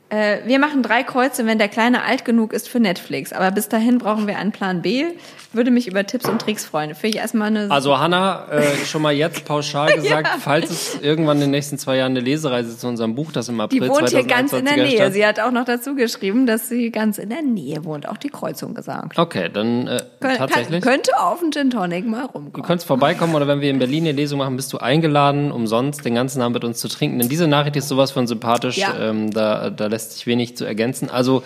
Äh, 0.10 0.42
wir 0.46 0.60
machen 0.60 0.84
drei 0.84 1.02
Kreuze, 1.04 1.46
wenn 1.48 1.58
der 1.58 1.70
Kleine 1.70 2.04
alt 2.04 2.24
genug 2.24 2.54
ist 2.54 2.70
für 2.70 2.80
Netflix. 2.80 3.34
Aber 3.34 3.50
bis 3.50 3.68
dahin 3.68 3.98
brauchen 3.98 4.28
wir 4.28 4.38
einen 4.38 4.52
Plan 4.52 4.82
B. 4.84 5.06
Würde 5.54 5.70
mich 5.72 5.88
über 5.88 6.06
Tipps 6.06 6.28
und 6.28 6.42
Tricks 6.42 6.66
freuen. 6.66 6.96
Finde 6.96 7.16
ich 7.18 7.22
erstmal 7.22 7.48
eine. 7.48 7.70
Also 7.70 8.00
Hanna, 8.00 8.48
äh, 8.52 8.76
schon 8.86 9.02
mal 9.04 9.14
jetzt 9.14 9.46
pauschal 9.46 9.94
gesagt, 9.96 10.28
falls 10.40 10.70
es 10.72 11.00
irgendwann 11.02 11.38
in 11.38 11.42
den 11.42 11.52
nächsten 11.52 11.78
zwei 11.78 11.98
Jahren 11.98 12.14
eine 12.14 12.22
Lesereise 12.22 12.76
zu 12.78 12.88
unserem 12.88 13.14
Buch, 13.16 13.32
das 13.32 13.50
im 13.50 13.60
April 13.62 13.80
die 13.82 13.88
wohnt 13.88 14.10
hier 14.10 14.24
ganz 14.24 14.52
in 14.54 14.66
der 14.66 14.74
2021 14.76 14.84
Nähe. 14.84 14.98
erscheint- 15.00 15.14
Sie 15.14 15.26
hat 15.26 15.40
auch 15.40 15.52
noch 15.52 15.66
dazu 15.66 15.96
geschrieben, 15.96 16.48
dass 16.48 16.70
sie 16.70 16.90
ganz 16.92 17.18
in 17.20 17.30
der 17.30 17.42
Nähe 17.44 17.86
wohnt. 17.86 18.10
Auch 18.10 18.18
die 18.18 18.30
Kreuzung 18.30 18.74
gesagt. 18.74 19.18
Okay, 19.20 19.50
dann 19.54 19.88
äh, 19.88 20.02
Kön- 20.20 20.38
tatsächlich. 20.38 20.82
Kann, 20.82 20.94
könnte 20.94 21.12
auf 21.20 21.40
den 21.40 21.52
Gin 21.52 21.70
Tonic 21.70 22.06
mal 22.08 22.22
Du 22.28 22.34
rumkommen. 22.34 22.66
könntest 22.66 22.88
vorbeikommen 22.88 23.36
oder 23.36 23.48
wenn 23.48 23.62
wir 23.62 23.70
in 23.70 23.80
Berlin 23.80 24.04
eine 24.06 24.14
Lesung 24.14 24.40
machen, 24.40 24.56
bist 24.56 24.74
du 24.74 24.80
eingeladen, 24.80 25.52
umsonst 25.52 26.04
den 26.04 26.16
ganzen 26.16 26.42
Abend 26.42 26.56
mit 26.56 26.64
uns 26.64 26.80
zu 26.80 26.88
trinken. 26.88 27.20
Denn 27.20 27.30
diese 27.30 27.48
Nachricht 27.48 27.76
ist 27.76 27.88
sowas 27.90 28.12
von 28.12 28.26
sympathisch, 28.28 28.78
Ja. 28.78 28.96
ähm, 29.00 29.32
da, 29.32 29.70
da 29.70 29.86
lässt 29.88 30.14
sich 30.14 30.26
wenig 30.26 30.58
zu 30.58 30.66
ergänzen. 30.66 31.10
Also, 31.12 31.44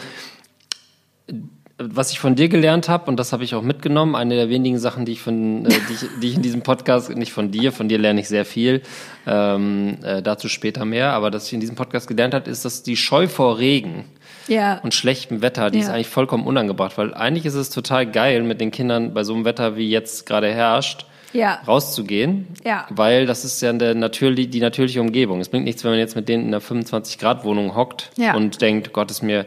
was 1.79 2.11
ich 2.11 2.19
von 2.19 2.33
dir 2.35 2.49
gelernt 2.49 2.89
habe, 2.89 3.05
und 3.09 3.17
das 3.17 3.33
habe 3.33 3.43
ich 3.43 3.53
auch 3.53 3.61
mitgenommen, 3.61 4.15
eine 4.15 4.35
der 4.35 4.49
wenigen 4.49 4.79
Sachen, 4.79 5.05
die 5.05 5.11
ich, 5.11 5.21
von, 5.21 5.65
äh, 5.65 5.69
die, 5.69 5.93
ich, 5.93 6.09
die 6.21 6.27
ich 6.29 6.35
in 6.35 6.41
diesem 6.41 6.61
Podcast, 6.63 7.15
nicht 7.15 7.31
von 7.31 7.51
dir, 7.51 7.71
von 7.71 7.87
dir 7.87 7.99
lerne 7.99 8.19
ich 8.21 8.27
sehr 8.27 8.45
viel, 8.45 8.81
ähm, 9.27 9.97
äh, 10.03 10.21
dazu 10.23 10.49
später 10.49 10.85
mehr, 10.85 11.13
aber 11.13 11.29
dass 11.29 11.45
ich 11.47 11.53
in 11.53 11.59
diesem 11.59 11.75
Podcast 11.75 12.07
gelernt 12.07 12.33
habe, 12.33 12.49
ist, 12.49 12.65
dass 12.65 12.81
die 12.81 12.97
Scheu 12.97 13.27
vor 13.27 13.59
Regen 13.59 14.05
Ja. 14.47 14.79
und 14.79 14.95
schlechtem 14.95 15.43
Wetter, 15.43 15.69
die 15.69 15.77
ist 15.79 15.87
Ja. 15.87 15.93
eigentlich 15.93 16.07
vollkommen 16.07 16.47
unangebracht, 16.47 16.97
weil 16.97 17.13
eigentlich 17.13 17.45
ist 17.45 17.53
es 17.53 17.69
total 17.69 18.07
geil, 18.09 18.41
mit 18.41 18.59
den 18.59 18.71
Kindern 18.71 19.13
bei 19.13 19.23
so 19.23 19.35
einem 19.35 19.45
Wetter, 19.45 19.75
wie 19.77 19.87
jetzt 19.89 20.25
gerade 20.25 20.51
herrscht, 20.51 21.05
Ja. 21.31 21.59
rauszugehen, 21.67 22.47
Ja. 22.65 22.87
weil 22.89 23.27
das 23.27 23.45
ist 23.45 23.61
ja 23.61 23.71
der 23.73 23.93
natürlich, 23.93 24.49
die 24.49 24.61
natürliche 24.61 24.99
Umgebung. 24.99 25.41
Es 25.41 25.49
bringt 25.49 25.65
nichts, 25.65 25.83
wenn 25.83 25.91
man 25.91 25.99
jetzt 25.99 26.15
mit 26.15 26.27
denen 26.27 26.43
in 26.47 26.49
einer 26.55 26.61
25-Grad-Wohnung 26.61 27.75
hockt 27.75 28.09
Ja. 28.17 28.33
und 28.35 28.61
denkt, 28.61 28.93
Gott 28.93 29.11
ist 29.11 29.21
mir, 29.21 29.45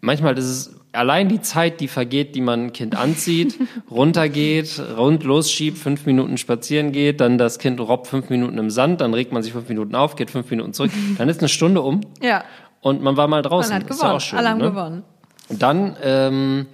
manchmal 0.00 0.38
ist 0.38 0.46
es 0.46 0.74
allein 0.92 1.28
die 1.28 1.40
Zeit, 1.40 1.80
die 1.80 1.88
vergeht, 1.88 2.34
die 2.34 2.40
man 2.40 2.66
ein 2.66 2.72
Kind 2.72 2.96
anzieht, 2.96 3.58
runtergeht, 3.90 4.80
rund 4.96 5.22
losschiebt, 5.24 5.78
fünf 5.78 6.06
Minuten 6.06 6.38
spazieren 6.38 6.92
geht, 6.92 7.20
dann 7.20 7.38
das 7.38 7.58
Kind 7.58 7.80
robbt 7.80 8.06
fünf 8.06 8.30
Minuten 8.30 8.58
im 8.58 8.70
Sand, 8.70 9.00
dann 9.00 9.14
regt 9.14 9.32
man 9.32 9.42
sich 9.42 9.52
fünf 9.52 9.68
Minuten 9.68 9.94
auf, 9.94 10.16
geht 10.16 10.30
fünf 10.30 10.50
Minuten 10.50 10.72
zurück, 10.72 10.90
dann 11.18 11.28
ist 11.28 11.40
eine 11.40 11.48
Stunde 11.48 11.82
um 11.82 12.00
Ja. 12.22 12.44
und 12.80 13.02
man 13.02 13.16
war 13.16 13.28
mal 13.28 13.42
draußen. 13.42 13.72
Man 13.72 13.82
hat 13.82 13.90
Ist 13.90 13.96
ja 13.96 14.02
gewonnen. 14.04 14.16
auch 14.16 14.20
schön, 14.20 14.38
Alle 14.38 14.48
haben 14.50 14.58
ne? 14.58 14.70
gewonnen. 14.70 15.04
Und 15.48 15.62
dann 15.62 15.96
ähm, 16.02 16.66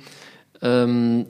ähm, 0.62 1.26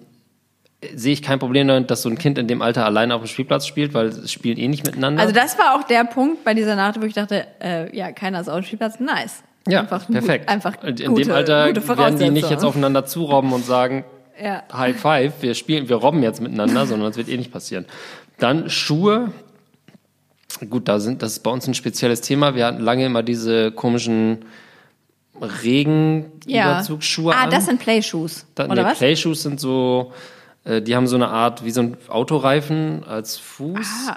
sehe 0.94 1.12
ich 1.12 1.22
kein 1.22 1.38
Problem 1.38 1.68
damit, 1.68 1.90
dass 1.90 2.02
so 2.02 2.08
ein 2.08 2.18
Kind 2.18 2.38
in 2.38 2.46
dem 2.48 2.62
Alter 2.62 2.84
alleine 2.84 3.14
auf 3.14 3.22
dem 3.22 3.26
Spielplatz 3.28 3.66
spielt, 3.66 3.94
weil 3.94 4.06
es 4.08 4.30
spielen 4.32 4.58
eh 4.58 4.68
nicht 4.68 4.84
miteinander. 4.86 5.22
Also 5.22 5.34
das 5.34 5.58
war 5.58 5.74
auch 5.76 5.84
der 5.84 6.04
Punkt 6.04 6.44
bei 6.44 6.54
dieser 6.54 6.76
Nacht, 6.76 7.00
wo 7.00 7.06
ich 7.06 7.14
dachte, 7.14 7.46
äh, 7.62 7.94
ja, 7.96 8.12
keiner 8.12 8.40
ist 8.40 8.48
auf 8.48 8.56
dem 8.60 8.64
Spielplatz. 8.64 9.00
Nice. 9.00 9.42
Ja, 9.68 9.80
einfach 9.80 10.06
perfekt. 10.10 10.48
Einfach 10.48 10.82
Und 10.82 11.00
in 11.00 11.08
gute, 11.10 11.22
dem 11.24 11.32
Alter 11.32 11.74
werden 11.98 12.18
die 12.18 12.30
nicht 12.30 12.50
jetzt 12.50 12.64
aufeinander 12.64 13.04
zurobben 13.06 13.52
und 13.52 13.64
sagen, 13.64 14.04
Ja. 14.42 14.62
High 14.72 14.96
Five, 15.00 15.32
wir 15.40 15.54
spielen, 15.54 15.88
wir 15.88 15.96
robben 15.96 16.22
jetzt 16.22 16.40
miteinander, 16.40 16.86
sondern 16.86 17.08
das 17.08 17.16
wird 17.16 17.28
eh 17.28 17.36
nicht 17.36 17.52
passieren. 17.52 17.86
Dann 18.38 18.68
Schuhe. 18.68 19.32
Gut, 20.70 20.86
da 20.88 21.00
sind, 21.00 21.20
das 21.22 21.32
ist 21.32 21.40
bei 21.40 21.50
uns 21.50 21.66
ein 21.66 21.74
spezielles 21.74 22.20
Thema. 22.20 22.54
Wir 22.54 22.66
hatten 22.66 22.80
lange 22.80 23.04
immer 23.06 23.22
diese 23.22 23.72
komischen 23.72 24.44
Regenüberzugsschuhe 25.40 27.34
Ah, 27.34 27.44
an. 27.44 27.50
das 27.50 27.66
sind 27.66 27.80
Playshoes. 27.80 28.46
Da, 28.54 28.66
oder 28.66 28.74
nee, 28.82 28.84
was? 28.84 28.98
Playshoes 28.98 29.42
sind 29.42 29.60
so, 29.60 30.12
äh, 30.64 30.80
die 30.82 30.96
haben 30.96 31.06
so 31.06 31.16
eine 31.16 31.28
Art, 31.28 31.64
wie 31.64 31.70
so 31.70 31.82
ein 31.82 31.96
Autoreifen 32.08 33.04
als 33.04 33.36
Fuß. 33.38 34.08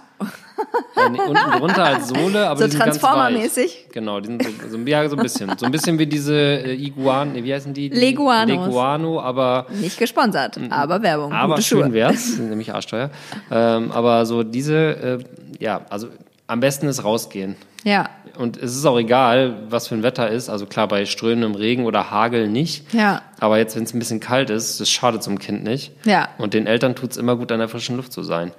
Äh, 0.96 1.10
nee, 1.12 1.20
unten 1.20 1.52
drunter 1.60 1.84
als 1.84 2.08
Sohle, 2.08 2.48
aber 2.50 2.60
So 2.60 2.66
die 2.66 2.72
sind 2.72 2.80
ganz 2.84 2.98
Transformer-mäßig? 3.00 3.64
weich. 3.86 3.88
Genau, 3.92 4.20
die 4.20 4.28
sind 4.28 4.44
so, 4.44 4.50
so, 4.70 4.78
ja, 4.80 5.08
so 5.08 5.16
ein 5.16 5.22
bisschen. 5.22 5.52
So 5.58 5.66
ein 5.66 5.72
bisschen 5.72 6.00
wie 6.00 6.08
diese 6.08 6.34
äh, 6.36 6.74
Iguan, 6.74 7.34
nee, 7.34 7.44
wie 7.44 7.54
heißen 7.54 7.74
die? 7.74 7.90
Leguanos. 7.90 8.66
Leguano, 8.66 9.22
aber, 9.22 9.68
Nicht 9.82 10.00
gesponsert, 10.00 10.60
aber 10.72 11.02
Werbung. 11.04 11.32
Aber 11.34 11.62
schön 11.62 11.94
wär's, 11.94 12.36
sind 12.38 12.50
nämlich 12.50 12.74
arschteuer. 12.74 13.12
Ähm, 13.52 13.92
aber 13.92 14.26
so 14.26 14.42
diese, 14.44 14.76
äh, 14.76 15.20
ja, 15.60 15.82
also 15.90 16.08
am 16.48 16.60
besten 16.62 16.88
ist 16.88 17.04
rausgehen. 17.04 17.56
Ja, 17.84 18.10
Und 18.38 18.58
es 18.58 18.76
ist 18.76 18.86
auch 18.86 18.98
egal, 18.98 19.64
was 19.70 19.88
für 19.88 19.96
ein 19.96 20.04
Wetter 20.04 20.30
ist. 20.30 20.50
Also 20.50 20.66
klar, 20.66 20.88
bei 20.88 21.06
strömendem 21.06 21.56
Regen 21.56 21.86
oder 21.86 22.12
Hagel 22.12 22.50
nicht. 22.50 22.94
Ja. 22.94 23.22
Aber 23.40 23.58
jetzt, 23.58 23.76
wenn 23.76 23.84
es 23.84 23.94
ein 23.94 24.00
bisschen 24.00 24.20
kalt 24.20 24.50
ist, 24.50 24.80
das 24.80 24.90
schadet 24.90 25.24
zum 25.24 25.40
Kind 25.40 25.64
nicht. 25.64 25.92
Ja. 26.04 26.30
Und 26.38 26.54
den 26.54 26.68
Eltern 26.68 26.96
tut 26.96 27.12
es 27.12 27.18
immer 27.18 27.36
gut, 27.36 27.52
an 27.52 27.60
der 27.60 27.70
frischen 27.70 27.96
Luft 27.96 28.12
zu 28.12 28.24
sein. 28.24 28.52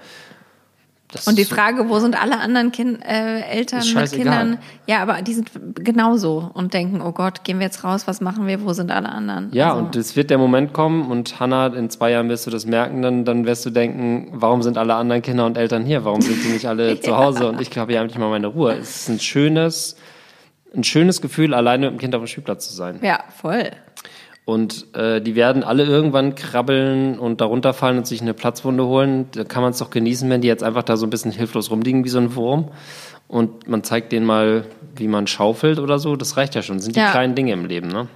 Das 1.10 1.26
Und 1.26 1.38
die 1.38 1.46
Frage, 1.46 1.88
wo 1.88 1.98
sind 2.00 2.20
alle 2.20 2.38
anderen 2.38 2.70
kind, 2.70 3.02
äh, 3.02 3.40
Eltern 3.40 3.82
mit. 3.94 4.10
Kindern? 4.12 4.58
Ja, 4.86 5.00
aber 5.00 5.22
die 5.22 5.32
sind 5.32 5.50
genauso 5.74 6.50
und 6.52 6.74
denken, 6.74 7.00
oh 7.00 7.12
Gott, 7.12 7.44
gehen 7.44 7.60
wir 7.60 7.66
jetzt 7.66 7.82
raus, 7.82 8.06
was 8.06 8.20
machen 8.20 8.46
wir, 8.46 8.62
wo 8.62 8.74
sind 8.74 8.90
alle 8.90 9.08
anderen? 9.08 9.48
Ja, 9.52 9.70
Also, 9.72 9.84
und 9.84 9.96
es 9.96 10.16
wird 10.16 10.28
der 10.28 10.36
Moment 10.36 10.74
kommen 10.74 11.10
und 11.10 11.40
Hannah, 11.40 11.68
in 11.68 11.88
zwei 11.88 12.10
Jahren 12.10 12.28
wirst 12.28 12.46
du 12.46 12.50
das 12.50 12.66
merken, 12.66 13.00
dann, 13.00 13.24
dann 13.24 13.46
wirst 13.46 13.64
du 13.64 13.70
denken, 13.70 14.28
warum 14.32 14.62
sind 14.62 14.76
alle 14.76 14.96
anderen 14.96 15.22
Kinder 15.22 15.46
und 15.46 15.56
Eltern 15.56 15.86
hier? 15.86 16.04
Warum 16.04 16.20
sind 16.20 16.44
die 16.44 16.48
nicht 16.48 16.66
alle 16.66 17.00
zu 17.00 17.16
Hause? 17.16 17.48
Und 17.48 17.60
ich 17.60 17.76
habe 17.78 17.92
ja 17.94 18.02
endlich 18.02 18.18
mal 18.18 18.28
meine 18.28 18.48
Ruhe. 18.48 18.74
Es 18.74 19.02
ist 19.02 19.08
ein 19.08 19.18
schönes, 19.18 19.96
ein 20.74 20.84
schönes 20.84 21.22
Gefühl, 21.22 21.54
alleine 21.54 21.86
mit 21.86 21.98
dem 21.98 22.00
Kind 22.00 22.14
auf 22.14 22.22
dem 22.22 22.26
Spielplatz 22.26 22.68
zu 22.68 22.74
sein. 22.74 22.98
Ja, 23.02 23.20
voll. 23.40 23.70
Und 24.48 24.86
äh, 24.96 25.20
die 25.20 25.34
werden 25.34 25.62
alle 25.62 25.84
irgendwann 25.84 26.34
krabbeln 26.34 27.18
und 27.18 27.42
darunter 27.42 27.74
fallen 27.74 27.98
und 27.98 28.06
sich 28.06 28.22
eine 28.22 28.32
Platzwunde 28.32 28.86
holen. 28.86 29.26
Da 29.32 29.44
kann 29.44 29.60
man 29.62 29.72
es 29.72 29.78
doch 29.78 29.90
genießen, 29.90 30.30
wenn 30.30 30.40
die 30.40 30.48
jetzt 30.48 30.62
einfach 30.62 30.84
da 30.84 30.96
so 30.96 31.04
ein 31.06 31.10
bisschen 31.10 31.32
hilflos 31.32 31.70
rumliegen 31.70 32.02
wie 32.02 32.08
so 32.08 32.16
ein 32.16 32.34
Wurm. 32.34 32.70
Und 33.28 33.68
man 33.68 33.84
zeigt 33.84 34.10
denen 34.10 34.24
mal, 34.24 34.64
wie 34.96 35.06
man 35.06 35.26
schaufelt 35.26 35.78
oder 35.78 35.98
so. 35.98 36.16
Das 36.16 36.38
reicht 36.38 36.54
ja 36.54 36.62
schon. 36.62 36.76
Das 36.76 36.84
sind 36.86 36.96
die 36.96 37.00
Ja. 37.00 37.10
kleinen 37.10 37.34
Dinge 37.34 37.52
im 37.52 37.66
Leben, 37.66 37.88
ne? 37.88 38.08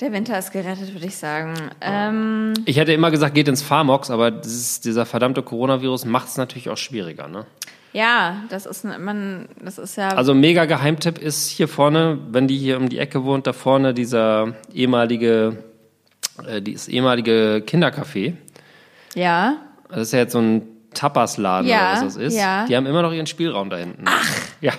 Der 0.00 0.12
Winter 0.12 0.38
ist 0.38 0.52
gerettet, 0.52 0.92
würde 0.92 1.06
ich 1.06 1.16
sagen. 1.16 1.54
Ähm, 1.80 2.52
Ich 2.66 2.76
hätte 2.76 2.92
immer 2.92 3.10
gesagt, 3.10 3.34
geht 3.34 3.48
ins 3.48 3.62
Pharmox, 3.62 4.10
aber 4.10 4.30
dieses, 4.30 4.80
dieser 4.82 5.06
verdammte 5.06 5.42
Coronavirus 5.42 6.04
macht 6.04 6.28
es 6.28 6.36
natürlich 6.36 6.68
auch 6.68 6.76
schwieriger, 6.76 7.28
ne? 7.28 7.46
Ja, 7.94 8.42
das 8.50 8.66
ist 8.66 8.84
man, 8.84 9.48
das 9.64 9.78
ist 9.78 9.96
ja. 9.96 10.08
Also 10.10 10.34
mega 10.34 10.66
Geheimtipp 10.66 11.16
ist 11.18 11.48
hier 11.48 11.68
vorne, 11.68 12.18
wenn 12.30 12.46
die 12.48 12.58
hier 12.58 12.76
um 12.76 12.90
die 12.90 12.98
Ecke 12.98 13.24
wohnt, 13.24 13.46
da 13.46 13.52
vorne 13.54 13.94
dieser 13.94 14.54
ehemalige, 14.74 15.56
äh, 16.46 16.60
dieses 16.60 16.88
ehemalige 16.88 17.62
Kindercafé. 17.66 18.34
ja. 19.14 19.56
Das 19.88 20.00
ist 20.08 20.12
ja 20.12 20.18
jetzt 20.20 20.32
so 20.32 20.40
ein 20.40 20.62
Tapasladen 20.92 21.68
Ja, 21.68 21.92
oder 21.92 21.92
was 21.92 22.14
das 22.14 22.16
ist. 22.16 22.36
ja. 22.36 22.66
Die 22.66 22.74
haben 22.76 22.86
immer 22.86 23.02
noch 23.02 23.12
ihren 23.12 23.26
Spielraum 23.26 23.70
da 23.70 23.76
hinten. 23.76 24.04
Ach. 24.06 24.28
Ja. 24.60 24.72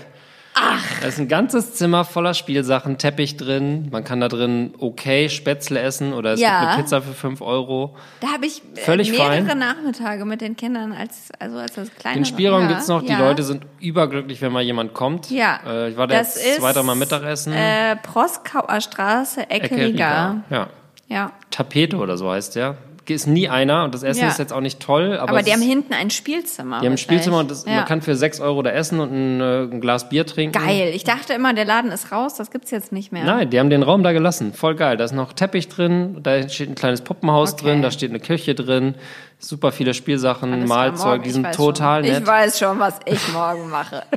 Ach. 0.57 0.81
Da 1.01 1.07
ist 1.07 1.19
ein 1.19 1.27
ganzes 1.27 1.73
Zimmer 1.73 2.05
voller 2.05 2.33
Spielsachen, 2.33 2.97
Teppich 2.97 3.35
drin. 3.35 3.89
Man 3.91 4.05
kann 4.05 4.21
da 4.21 4.29
drin 4.29 4.73
okay 4.79 5.27
Spätzle 5.29 5.81
essen 5.81 6.13
oder 6.13 6.33
es 6.33 6.39
Ja. 6.39 6.61
gibt 6.61 6.71
eine 6.71 6.83
Pizza 6.83 7.01
für 7.01 7.13
5 7.13 7.41
Euro. 7.41 7.95
Da 8.21 8.29
habe 8.29 8.45
ich 8.45 8.61
äh, 8.75 8.79
Völlig 8.79 9.11
mehrere 9.11 9.45
fein. 9.45 9.57
Nachmittage 9.57 10.23
mit 10.23 10.39
den 10.39 10.55
Kindern 10.55 10.93
als 10.93 11.29
also 11.39 11.57
als 11.57 11.73
das 11.75 11.93
kleine. 11.93 12.15
Den 12.15 12.25
Spielraum 12.25 12.61
ja, 12.61 12.67
gibt's 12.69 12.87
noch. 12.87 13.01
Die 13.03 13.11
ja. 13.11 13.19
Leute 13.19 13.43
sind 13.43 13.63
überglücklich, 13.81 14.41
wenn 14.41 14.53
mal 14.53 14.63
jemand 14.63 14.93
kommt. 14.93 15.29
Ja. 15.29 15.59
Äh, 15.67 15.89
ich 15.89 15.97
war 15.97 16.07
da 16.07 16.19
das 16.19 16.41
jetzt 16.41 16.59
zweiter 16.61 16.83
Mal 16.83 16.95
Mittagessen. 16.95 17.51
Äh, 17.51 17.97
Proskauer 17.97 18.79
Straße, 18.79 19.49
Ecke, 19.49 19.75
Riga. 19.75 20.41
Ja. 20.49 20.67
Ja. 21.07 21.31
Tapete 21.51 21.97
oder 21.97 22.17
so 22.17 22.31
heißt 22.31 22.55
der. 22.55 22.77
Ist 23.07 23.27
nie 23.27 23.47
einer 23.49 23.83
und 23.83 23.93
das 23.93 24.01
Essen 24.03 24.21
Ja. 24.21 24.29
ist 24.29 24.39
jetzt 24.39 24.51
auch 24.51 24.61
nicht 24.61 24.79
toll. 24.79 25.17
Aber, 25.17 25.29
Aber 25.29 25.39
es 25.39 25.45
die 25.45 25.53
haben 25.53 25.61
hinten 25.61 25.93
ein 25.93 26.09
Spielzimmer. 26.09 26.79
die 26.81 26.87
haben 26.87 26.93
ein 26.93 26.97
Spielzimmer 26.97 27.39
und 27.39 27.51
das, 27.51 27.65
ja. 27.65 27.75
man 27.75 27.85
kann 27.85 28.01
für 28.01 28.15
6 28.15 28.39
Euro 28.39 28.61
da 28.63 28.71
essen 28.71 28.99
und 28.99 29.11
ein, 29.11 29.41
äh, 29.41 29.63
ein 29.71 29.79
Glas 29.81 30.09
Bier 30.09 30.25
trinken. 30.25 30.57
Geil. 30.59 30.91
Ich 30.95 31.03
dachte 31.03 31.33
immer, 31.33 31.53
der 31.53 31.65
Laden 31.65 31.91
ist 31.91 32.11
raus, 32.11 32.33
das 32.35 32.49
gibt's 32.51 32.71
jetzt 32.71 32.91
nicht 32.91 33.11
mehr. 33.11 33.23
Nein, 33.23 33.49
die 33.49 33.59
haben 33.59 33.69
den 33.69 33.83
Raum 33.83 34.01
da 34.03 34.11
gelassen. 34.11 34.53
Voll 34.53 34.75
geil. 34.75 34.97
Da 34.97 35.03
ist 35.03 35.11
noch 35.13 35.33
Teppich 35.33 35.69
drin, 35.69 36.17
da 36.23 36.49
steht 36.49 36.69
ein 36.69 36.75
kleines 36.75 37.01
Puppenhaus 37.01 37.53
Okay. 37.53 37.65
drin, 37.65 37.81
da 37.83 37.91
steht 37.91 38.09
eine 38.09 38.19
Kirche 38.19 38.55
drin, 38.55 38.95
super 39.37 39.71
viele 39.71 39.93
Spielsachen, 39.93 40.51
Alles 40.51 40.67
Mahlzeug, 40.67 41.23
die 41.23 41.29
sind 41.31 41.51
total 41.53 42.03
schon. 42.03 42.11
nett. 42.11 42.23
Ich 42.23 42.27
weiß 42.27 42.57
schon, 42.59 42.79
was 42.79 42.99
ich 43.05 43.31
morgen 43.33 43.69
mache. 43.69 44.03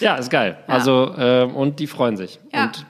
Ja, 0.00 0.14
ist 0.16 0.30
geil. 0.30 0.58
Also, 0.66 1.12
ähm, 1.18 1.56
und 1.56 1.80
die 1.80 1.86
freuen 1.86 2.16
sich. 2.16 2.38
Ja. 2.54 2.64
Und 2.66 2.86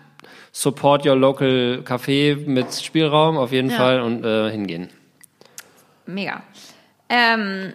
support 0.63 1.07
your 1.07 1.15
local 1.15 1.83
Café 1.85 2.35
mit 2.37 2.75
Spielraum 2.75 3.37
auf 3.37 3.53
jeden 3.53 3.71
Ja. 3.71 3.77
Fall 3.77 4.01
und 4.01 4.25
äh, 4.25 4.51
hingehen. 4.51 4.89
Mega. 6.07 6.43
Ähm, 7.09 7.73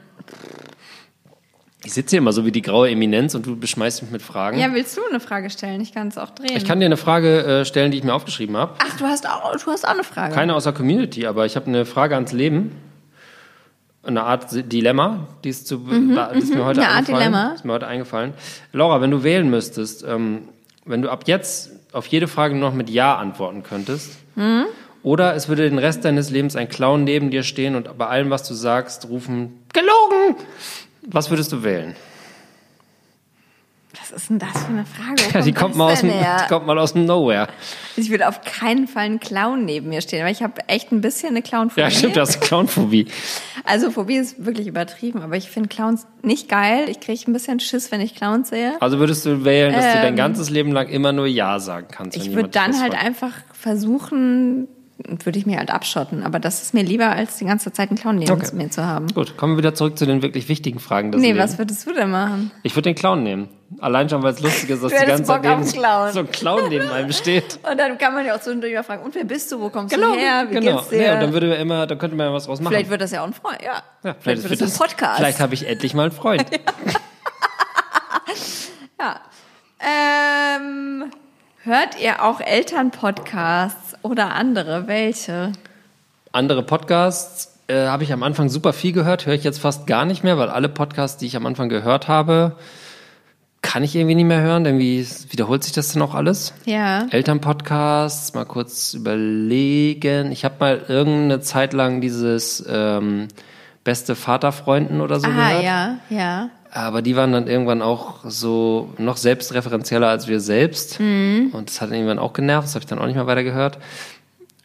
Ich 1.86 1.94
sitze 1.94 2.12
hier 2.12 2.20
immer 2.20 2.34
so 2.34 2.46
wie 2.46 2.52
die 2.52 2.62
graue 2.62 2.90
Eminenz 2.90 3.36
und 3.36 3.46
du 3.46 3.56
beschmeißt 3.58 4.02
mich 4.04 4.12
mit 4.12 4.22
Fragen. 4.22 4.58
ja, 4.58 4.74
willst 4.74 4.98
du 4.98 5.02
eine 5.10 5.20
Frage 5.20 5.50
stellen? 5.50 5.80
Ich 5.82 5.94
kann 5.94 6.08
es 6.10 6.18
auch 6.18 6.30
drehen. 6.32 6.56
Ich 6.58 6.66
kann 6.66 6.80
dir 6.80 6.86
eine 6.88 6.98
Frage 6.98 7.44
äh, 7.44 7.66
stellen, 7.66 7.92
die 7.92 7.98
ich 8.00 8.04
mir 8.04 8.14
aufgeschrieben 8.14 8.56
habe. 8.58 8.74
Ach, 8.80 8.98
du 8.98 9.06
hast 9.06 9.28
auch, 9.30 9.52
du 9.56 9.72
hast 9.72 9.86
auch 9.86 9.92
eine 9.92 10.04
Frage. 10.04 10.34
Keine 10.34 10.56
aus 10.56 10.64
der 10.66 10.74
Community, 10.74 11.26
aber 11.26 11.46
ich 11.46 11.56
habe 11.56 11.68
eine 11.68 11.86
Frage 11.86 12.16
ans 12.16 12.32
Leben. 12.34 12.72
Eine 14.02 14.24
Art 14.24 14.48
Dilemma, 14.72 15.28
die 15.46 15.50
ist, 15.50 15.68
zu, 15.68 15.78
die 15.78 16.38
ist 16.38 16.54
mir 16.54 16.66
heute 16.66 16.82
Mhm, 16.82 16.86
Eine 16.86 16.90
Art 16.90 16.98
eingefallen. 16.98 17.06
Dilemma. 17.06 17.54
Ist 17.54 17.64
mir 17.66 17.72
heute 17.74 17.88
eingefallen. 17.88 18.34
Laura, 18.74 19.00
wenn 19.00 19.12
du 19.12 19.24
wählen 19.24 19.50
müsstest, 19.50 20.04
ähm, 20.04 20.50
wenn 20.86 21.02
du 21.02 21.10
ab 21.10 21.24
jetzt 21.28 21.72
auf 21.94 22.08
jede 22.08 22.28
Frage 22.28 22.56
nur 22.56 22.70
noch 22.70 22.76
mit 22.76 22.90
Ja 22.90 23.16
antworten 23.18 23.64
könntest, 23.64 24.18
Mhm. 24.36 24.66
oder 25.04 25.36
es 25.36 25.48
würde 25.48 25.70
den 25.70 25.78
Rest 25.80 26.04
deines 26.06 26.30
Lebens 26.30 26.56
ein 26.56 26.68
Clown 26.70 27.04
neben 27.04 27.30
dir 27.30 27.44
stehen 27.44 27.76
und 27.76 27.98
bei 27.98 28.08
allem, 28.08 28.30
was 28.30 28.48
du 28.48 28.54
sagst, 28.54 29.08
rufen, 29.10 29.64
gelogen! 29.74 30.36
Was 31.06 31.30
würdest 31.30 31.52
du 31.52 31.64
wählen? 31.64 31.96
Was 34.00 34.12
ist 34.12 34.30
denn 34.32 34.40
das 34.40 34.50
für 34.50 34.70
eine 34.70 34.86
Frage? 34.86 35.22
Ja, 35.34 35.42
die 35.42 35.54
kommt 35.54 35.72
das 35.74 35.78
mal, 35.78 35.94
aus 35.94 36.00
dem, 36.02 36.10
die 36.10 36.48
kommt 36.50 36.66
mal 36.66 36.80
aus 36.80 36.94
dem 36.94 37.06
Nowhere. 37.06 37.48
Ich 37.96 38.10
will 38.10 38.24
auf 38.24 38.42
keinen 38.42 38.88
Fall 38.88 39.04
einen 39.04 39.20
Clown 39.20 39.66
neben 39.66 39.90
mir 39.90 40.02
stehen, 40.02 40.26
weil 40.26 40.32
ich 40.32 40.42
habe 40.42 40.68
echt 40.68 40.92
ein 40.92 41.02
bisschen 41.02 41.30
eine 41.30 41.44
Clownphobie. 41.44 41.82
Ja, 41.82 41.92
stimmt, 41.92 42.16
du 42.16 42.22
hast 42.22 42.42
Clownphobie. 42.42 43.06
Also 43.66 43.92
Phobie 43.92 44.16
ist 44.16 44.44
wirklich 44.44 44.66
übertrieben, 44.68 45.22
aber 45.22 45.38
ich 45.38 45.50
finde 45.50 45.70
Clowns 45.70 46.08
nicht 46.24 46.50
geil. 46.50 46.86
Ich 46.90 47.00
kriege 47.02 47.22
ein 47.30 47.34
bisschen 47.34 47.60
Schiss, 47.60 47.92
wenn 47.92 48.02
ich 48.02 48.16
Clowns 48.16 48.50
sehe. 48.50 48.74
Also 48.82 48.98
würdest 48.98 49.26
du 49.28 49.46
wählen, 49.46 49.72
dass 49.74 49.86
du 49.86 50.00
dein 50.02 50.08
Ähm, 50.08 50.16
ganzes 50.16 50.50
Leben 50.50 50.72
lang 50.72 50.88
immer 50.90 51.12
nur 51.14 51.28
Ja 51.28 51.60
sagen 51.60 51.88
kannst? 51.92 52.18
wenn 52.18 52.26
Ich 52.26 52.34
würde 52.36 52.50
dann 52.50 52.80
halt 52.82 52.94
fragt? 52.94 53.06
einfach 53.06 53.32
versuchen, 53.54 54.68
würde 54.98 55.40
ich 55.40 55.46
mir 55.46 55.58
halt 55.58 55.72
abschotten. 55.72 56.24
Aber 56.24 56.40
das 56.40 56.62
ist 56.62 56.74
mir 56.74 56.84
lieber, 56.84 57.10
als 57.12 57.38
die 57.38 57.46
ganze 57.46 57.74
Zeit 57.74 57.90
einen 57.90 57.98
Clown 57.98 58.18
neben 58.18 58.32
Okay. 58.32 58.48
mir 58.54 58.70
zu 58.70 58.86
haben. 58.86 59.08
Gut, 59.08 59.36
kommen 59.38 59.54
wir 59.54 59.58
wieder 59.58 59.74
zurück 59.74 59.98
zu 59.98 60.06
den 60.06 60.22
wirklich 60.22 60.48
wichtigen 60.50 60.80
Fragen 60.80 61.12
des 61.12 61.20
Nee, 61.20 61.32
Lebens. 61.32 61.54
was 61.54 61.58
würdest 61.58 61.88
du 61.88 61.94
denn 61.94 62.12
machen? 62.12 62.52
Ich 62.62 62.76
würde 62.76 62.90
den 62.90 62.96
Clown 62.96 63.24
nehmen. 63.24 63.50
Allein 63.80 64.08
schon, 64.08 64.22
weil 64.22 64.34
es 64.34 64.40
lustig 64.40 64.70
ist, 64.70 64.84
dass 64.84 64.92
die 64.94 65.06
ganze 65.06 65.24
Zeit 65.24 65.42
Bock 65.42 65.58
neben- 65.58 65.72
Clown. 65.72 66.12
so 66.14 66.20
ein 66.20 66.32
Clown 66.32 66.70
neben 66.70 66.88
einem 66.90 67.12
steht. 67.12 67.60
Und 67.70 67.78
dann 67.80 67.98
kann 67.98 68.14
man 68.14 68.24
ja 68.26 68.36
auch 68.36 68.40
zwischendurch 68.40 68.74
mal 68.74 68.84
fragen, 68.84 69.04
und 69.04 69.16
wer 69.16 69.24
bist 69.26 69.52
du, 69.52 69.60
wo 69.60 69.70
kommst 69.70 69.96
du 69.96 70.00
her, 70.14 70.46
wie 70.50 70.54
genau. 70.54 70.78
geht's 70.78 70.90
dir? 70.90 70.98
Nee, 71.00 71.12
und 71.12 71.20
dann 71.22 71.34
würde 71.34 71.48
man 71.48 71.58
immer, 71.58 71.88
dann 71.88 71.98
könnte 71.98 72.16
man 72.16 72.28
ja 72.28 72.34
was 72.34 72.46
draus 72.46 72.62
machen. 72.62 72.72
vielleicht 72.74 72.92
wird 72.92 73.02
das 73.02 73.12
ja 73.12 73.24
auch 73.24 73.28
ein 73.28 73.34
Freund, 73.34 73.58
ja. 73.64 73.82
ja, 74.04 74.16
vielleicht, 74.20 74.48
wird 74.48 74.62
das 74.62 74.74
ein 74.74 74.78
Podcast. 74.88 75.18
Vielleicht 75.18 75.40
habe 75.40 75.54
ich 75.56 75.68
endlich 75.68 75.94
mal 75.96 76.04
einen 76.04 76.12
Freund. 76.12 76.46
ja. 79.00 79.20
Ähm, 79.80 81.06
hört 81.64 82.00
ihr 82.00 82.24
auch 82.24 82.40
Elternpodcasts 82.40 83.93
oder 84.04 84.34
andere? 84.36 84.88
Welche? 84.88 85.52
Andere 86.32 86.64
Podcasts 86.64 87.58
äh, 87.68 87.88
habe 87.88 88.04
ich 88.04 88.14
am 88.14 88.24
Anfang 88.24 88.50
super 88.50 88.74
viel 88.74 88.92
gehört, 88.92 89.26
höre 89.26 89.34
ich 89.36 89.44
jetzt 89.44 89.60
fast 89.60 89.88
gar 89.88 90.06
nicht 90.06 90.24
mehr, 90.24 90.38
weil 90.38 90.50
alle 90.50 90.70
Podcasts, 90.70 91.18
die 91.18 91.26
ich 91.28 91.36
am 91.36 91.46
Anfang 91.46 91.70
gehört 91.70 92.08
habe, 92.08 92.56
kann 93.62 93.82
ich 93.84 93.96
irgendwie 93.96 94.16
nicht 94.16 94.26
mehr 94.26 94.42
hören. 94.42 94.66
Irgendwie 94.66 95.08
wiederholt 95.30 95.64
sich 95.64 95.72
das 95.74 95.94
dann 95.94 96.02
auch 96.02 96.14
alles. 96.16 96.54
Ja. 96.66 97.06
Elternpodcasts, 97.12 98.34
mal 98.34 98.46
kurz 98.46 98.94
überlegen. 98.94 100.32
Ich 100.32 100.44
habe 100.44 100.56
mal 100.60 100.82
irgendeine 100.88 101.40
Zeit 101.40 101.72
lang 101.74 102.02
dieses 102.02 102.64
ähm, 102.68 103.30
beste 103.84 104.16
Vaterfreunden 104.16 105.00
oder 105.02 105.20
so 105.20 105.28
Ah, 105.28 105.30
gehört. 105.30 105.64
ja, 105.64 105.98
ja. 106.10 106.50
Aber 106.76 107.04
die 107.04 107.16
waren 107.16 107.32
dann 107.32 107.46
irgendwann 107.48 107.84
auch 107.84 108.22
so 108.24 108.90
noch 108.98 109.18
selbstreferenzieller 109.18 110.08
als 110.08 110.28
wir 110.28 110.40
selbst. 110.40 111.00
Mhm. 111.00 111.52
Und 111.54 111.70
das 111.70 111.80
hat 111.82 111.90
dann 111.90 111.96
irgendwann 111.98 112.18
auch 112.20 112.34
genervt. 112.34 112.68
Das 112.68 112.74
habe 112.74 112.82
ich 112.84 112.88
dann 112.88 112.98
auch 112.98 113.06
nicht 113.06 113.16
mehr 113.16 113.28
weiter 113.28 113.44
gehört. 113.44 113.78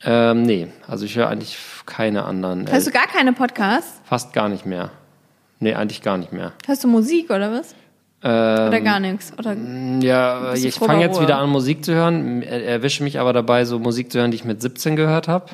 Ähm, 0.05 0.43
nee, 0.43 0.69
also 0.87 1.05
ich 1.05 1.17
höre 1.17 1.29
eigentlich 1.29 1.59
keine 1.85 2.25
anderen. 2.25 2.71
Hörst 2.71 2.87
du 2.87 2.91
Äh, 2.91 2.95
gar 2.95 3.07
keine 3.09 3.33
Podcasts? 3.35 4.01
fast 4.05 4.33
gar 4.33 4.49
nicht 4.49 4.65
mehr. 4.65 4.91
Nee, 5.61 5.75
eigentlich 5.75 6.01
gar 6.03 6.17
nicht 6.17 6.33
mehr. 6.33 6.53
Hörst 6.67 6.83
du 6.85 6.89
Musik 6.89 7.31
oder 7.31 7.53
was? 7.53 7.75
Ähm, 8.23 8.69
Oder 8.69 8.81
gar 8.81 8.99
nichts? 9.01 9.33
Oder 9.39 9.55
Ja, 10.01 10.53
ich 10.55 10.75
fange 10.75 11.03
jetzt 11.05 11.21
wieder 11.21 11.39
an, 11.39 11.51
Musik 11.51 11.85
zu 11.85 11.95
hören. 11.95 12.43
Er- 12.43 12.65
Erwische 12.65 13.05
mich 13.05 13.21
aber 13.21 13.33
dabei, 13.33 13.65
so 13.65 13.79
Musik 13.79 14.11
zu 14.11 14.19
hören, 14.19 14.31
die 14.33 14.37
ich 14.37 14.45
mit 14.45 14.61
17 14.63 14.97
gehört 14.97 15.29
habe. 15.29 15.47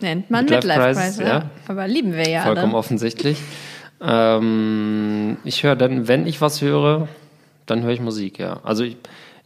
nennt 0.00 0.30
man 0.30 0.44
Midlife 0.46 0.78
Midlife 0.80 1.22
ja. 1.22 1.28
ja. 1.28 1.42
Aber 1.68 1.86
lieben 1.88 2.12
wir 2.14 2.28
ja 2.28 2.42
Vollkommen 2.42 2.70
alle. 2.72 2.76
offensichtlich. 2.78 3.38
Ähm, 4.00 5.36
ich 5.44 5.62
höre 5.62 5.76
dann, 5.76 6.08
wenn 6.08 6.26
ich 6.26 6.40
was 6.40 6.62
höre, 6.62 7.08
dann 7.66 7.82
höre 7.82 7.92
ich 7.92 8.00
Musik, 8.00 8.38
ja. 8.38 8.60
Also 8.62 8.84
ich, 8.84 8.96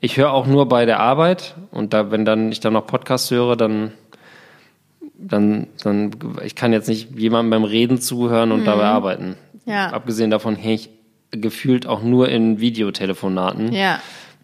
ich 0.00 0.16
höre 0.16 0.32
auch 0.32 0.46
nur 0.46 0.68
bei 0.68 0.86
der 0.86 1.00
Arbeit 1.00 1.54
und 1.70 1.92
da, 1.92 2.10
wenn 2.10 2.24
dann 2.24 2.52
ich 2.52 2.60
dann 2.60 2.72
noch 2.72 2.86
Podcasts 2.86 3.30
höre, 3.30 3.56
dann, 3.56 3.92
dann, 5.14 5.66
dann, 5.82 6.10
ich 6.44 6.54
kann 6.54 6.72
jetzt 6.72 6.88
nicht 6.88 7.18
jemandem 7.18 7.50
beim 7.50 7.64
Reden 7.64 8.00
zuhören 8.00 8.52
und 8.52 8.64
dabei 8.64 8.84
arbeiten. 8.84 9.36
Mhm. 9.64 9.72
Ja. 9.72 9.88
Abgesehen 9.88 10.30
davon 10.30 10.56
hänge 10.56 10.74
ich 10.74 10.90
gefühlt 11.30 11.86
auch 11.86 12.02
nur 12.02 12.28
in 12.28 12.60
Videotelefonaten. 12.60 13.72
Ja. 13.72 13.98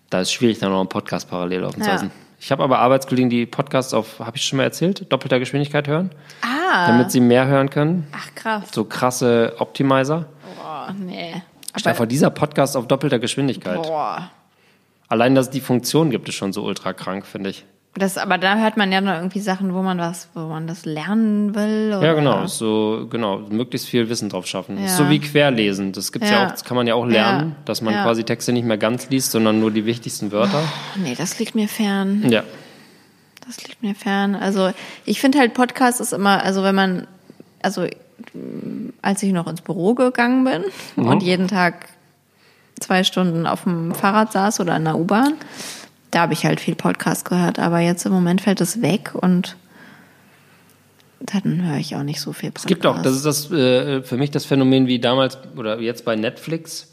Da 0.08 0.22
ist 0.22 0.32
schwierig, 0.32 0.58
dann 0.58 0.72
noch 0.72 0.80
einen 0.80 0.88
Podcast 0.88 1.30
parallel 1.30 1.60
laufen 1.60 1.82
zu 1.82 1.88
lassen. 1.88 2.10
Ich 2.42 2.50
habe 2.50 2.62
aber 2.64 2.78
Arbeitskollegen, 2.78 3.28
die 3.28 3.44
Podcasts 3.44 3.92
auf, 3.92 4.18
habe 4.18 4.36
ich 4.38 4.44
schon 4.44 4.56
mal 4.56 4.62
erzählt, 4.62 5.12
doppelter 5.12 5.38
Geschwindigkeit 5.38 5.86
hören, 5.86 6.10
Ah. 6.40 6.86
damit 6.86 7.10
sie 7.10 7.20
mehr 7.20 7.46
hören 7.46 7.68
können. 7.68 8.06
Ach, 8.12 8.34
krass. 8.34 8.64
So 8.72 8.84
krasse 8.84 9.54
Optimizer. 9.58 10.26
Boah, 10.56 10.94
nee. 10.98 11.42
Stell 11.76 11.94
vor, 11.94 12.06
dieser 12.06 12.30
Podcast 12.30 12.76
auf 12.76 12.86
doppelter 12.88 13.18
Geschwindigkeit. 13.18 13.82
boah. 13.82 14.30
Allein, 15.08 15.34
dass 15.34 15.46
es 15.46 15.50
die 15.50 15.60
Funktion 15.60 16.10
gibt, 16.10 16.28
ist 16.28 16.36
schon 16.36 16.52
so 16.52 16.64
ultra 16.64 16.92
krank, 16.92 17.26
finde 17.26 17.50
ich. 17.50 17.64
Das, 17.94 18.18
aber 18.18 18.38
da 18.38 18.56
hört 18.56 18.76
man 18.76 18.92
ja 18.92 19.00
noch 19.00 19.14
irgendwie 19.14 19.40
Sachen, 19.40 19.74
wo 19.74 19.82
man 19.82 19.98
was, 19.98 20.28
wo 20.34 20.40
man 20.42 20.68
das 20.68 20.84
lernen 20.84 21.54
will. 21.56 21.92
Oder? 21.98 22.06
Ja, 22.06 22.12
genau. 22.14 22.46
So, 22.46 23.08
genau, 23.10 23.38
möglichst 23.50 23.88
viel 23.88 24.08
Wissen 24.08 24.28
drauf 24.28 24.46
schaffen. 24.46 24.78
Ja. 24.80 24.86
so 24.88 25.10
wie 25.10 25.18
Querlesen. 25.18 25.90
Das 25.92 26.12
gibt's 26.12 26.30
ja, 26.30 26.36
Ja. 26.42 26.46
auch, 26.46 26.50
das 26.52 26.62
kann 26.64 26.76
man 26.76 26.86
ja 26.86 26.94
auch 26.94 27.04
lernen, 27.04 27.48
Ja. 27.50 27.56
dass 27.64 27.82
man 27.82 27.92
quasi 27.94 28.22
Texte 28.22 28.52
nicht 28.52 28.64
mehr 28.64 28.78
ganz 28.78 29.10
liest, 29.10 29.32
sondern 29.32 29.58
nur 29.58 29.72
die 29.72 29.86
wichtigsten 29.86 30.30
Wörter. 30.30 30.62
Nee, 31.02 31.16
das 31.16 31.38
liegt 31.40 31.56
mir 31.56 31.66
fern. 31.66 32.24
Ja. 32.30 32.44
Das 33.44 33.60
liegt 33.66 33.82
mir 33.82 33.96
fern. 33.96 34.36
Also 34.36 34.70
ich 35.04 35.20
finde 35.20 35.40
halt 35.40 35.54
Podcast 35.54 36.00
ist 36.00 36.12
immer, 36.12 36.44
also 36.44 36.62
wenn 36.62 36.76
man, 36.76 37.08
also 37.60 37.86
als 39.02 39.22
ich 39.24 39.32
noch 39.32 39.48
ins 39.48 39.62
Büro 39.62 39.94
gegangen 39.94 40.44
bin 40.44 40.62
Mhm. 40.94 41.08
und 41.08 41.22
jeden 41.24 41.48
Tag 41.48 41.86
zwei 42.78 43.02
Stunden 43.02 43.48
auf 43.48 43.64
dem 43.64 43.94
Fahrrad 43.94 44.30
saß 44.32 44.60
oder 44.60 44.76
in 44.76 44.84
der 44.84 44.96
U-Bahn, 44.96 45.34
da 46.10 46.20
habe 46.22 46.32
ich 46.32 46.44
halt 46.44 46.60
viel 46.60 46.74
Podcast 46.74 47.24
gehört. 47.24 47.58
Aber 47.58 47.80
jetzt 47.80 48.04
im 48.06 48.12
Moment 48.12 48.40
fällt 48.40 48.60
es 48.60 48.82
weg 48.82 49.12
und 49.14 49.56
dann 51.20 51.66
höre 51.68 51.78
ich 51.78 51.94
auch 51.96 52.02
nicht 52.02 52.20
so 52.20 52.32
viel 52.32 52.50
Podcast. 52.50 52.64
Es 52.64 52.68
gibt 52.68 52.86
auch, 52.86 53.02
das 53.02 53.14
ist 53.14 53.26
das 53.26 53.50
äh, 53.50 54.02
für 54.02 54.16
mich 54.16 54.30
das 54.30 54.44
Phänomen 54.46 54.86
wie 54.86 54.98
damals 54.98 55.38
oder 55.56 55.78
jetzt 55.80 56.04
bei 56.04 56.16
Netflix. 56.16 56.86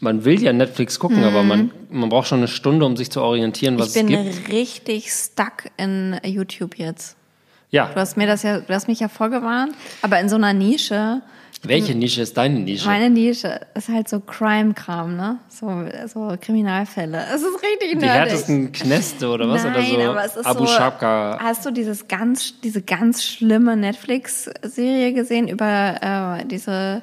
Man 0.00 0.24
will 0.24 0.42
ja 0.42 0.52
Netflix 0.52 0.98
gucken, 0.98 1.22
aber 1.22 1.42
man, 1.44 1.70
man 1.90 2.08
braucht 2.08 2.26
schon 2.28 2.38
eine 2.38 2.48
Stunde, 2.48 2.84
um 2.86 2.96
sich 2.96 3.10
zu 3.10 3.22
orientieren, 3.22 3.78
was 3.78 3.94
Mhm. 3.94 4.00
ich 4.00 4.06
bin 4.16 4.26
es 4.26 4.36
gibt. 4.36 4.52
richtig 4.52 5.12
stuck 5.12 5.64
in 5.76 6.18
YouTube 6.24 6.76
jetzt. 6.76 7.16
Ja. 7.70 7.86
Du 7.86 7.96
hast 7.96 8.16
mir 8.16 8.26
das 8.26 8.42
ja, 8.42 8.60
du 8.60 8.74
hast 8.74 8.88
mich 8.88 9.00
ja 9.00 9.08
vorgewarnt, 9.08 9.74
aber 10.02 10.18
in 10.20 10.28
so 10.28 10.36
einer 10.36 10.52
Nische. 10.52 11.22
Welche 11.64 11.94
Nische 11.94 12.22
ist 12.22 12.36
deine 12.36 12.58
Nische? 12.58 12.86
Meine 12.88 13.08
Nische 13.08 13.60
ist 13.74 13.88
halt 13.88 14.08
so 14.08 14.18
Crime-Kram, 14.20 15.16
ne? 15.16 15.38
So, 15.48 15.84
so 16.12 16.36
Kriminalfälle. 16.40 17.22
Es 17.34 17.40
ist 17.42 17.54
richtig 17.62 17.90
die 17.92 17.96
nerdig. 17.96 18.32
härtesten 18.32 18.72
Knäste 18.72 19.28
oder 19.28 19.48
was? 19.48 19.62
Nein, 19.62 19.72
oder 19.74 19.82
so 19.84 20.10
aber 20.10 20.24
es 20.24 20.36
ist 20.36 20.46
Abu 20.46 20.66
so. 20.66 20.72
Shabka. 20.72 21.38
Hast 21.40 21.64
du 21.64 21.70
dieses 21.70 22.08
ganz, 22.08 22.60
diese 22.60 22.82
ganz 22.82 23.22
schlimme 23.24 23.76
Netflix-Serie 23.76 25.12
gesehen 25.12 25.46
über 25.48 26.40
äh, 26.40 26.44
diese 26.46 27.02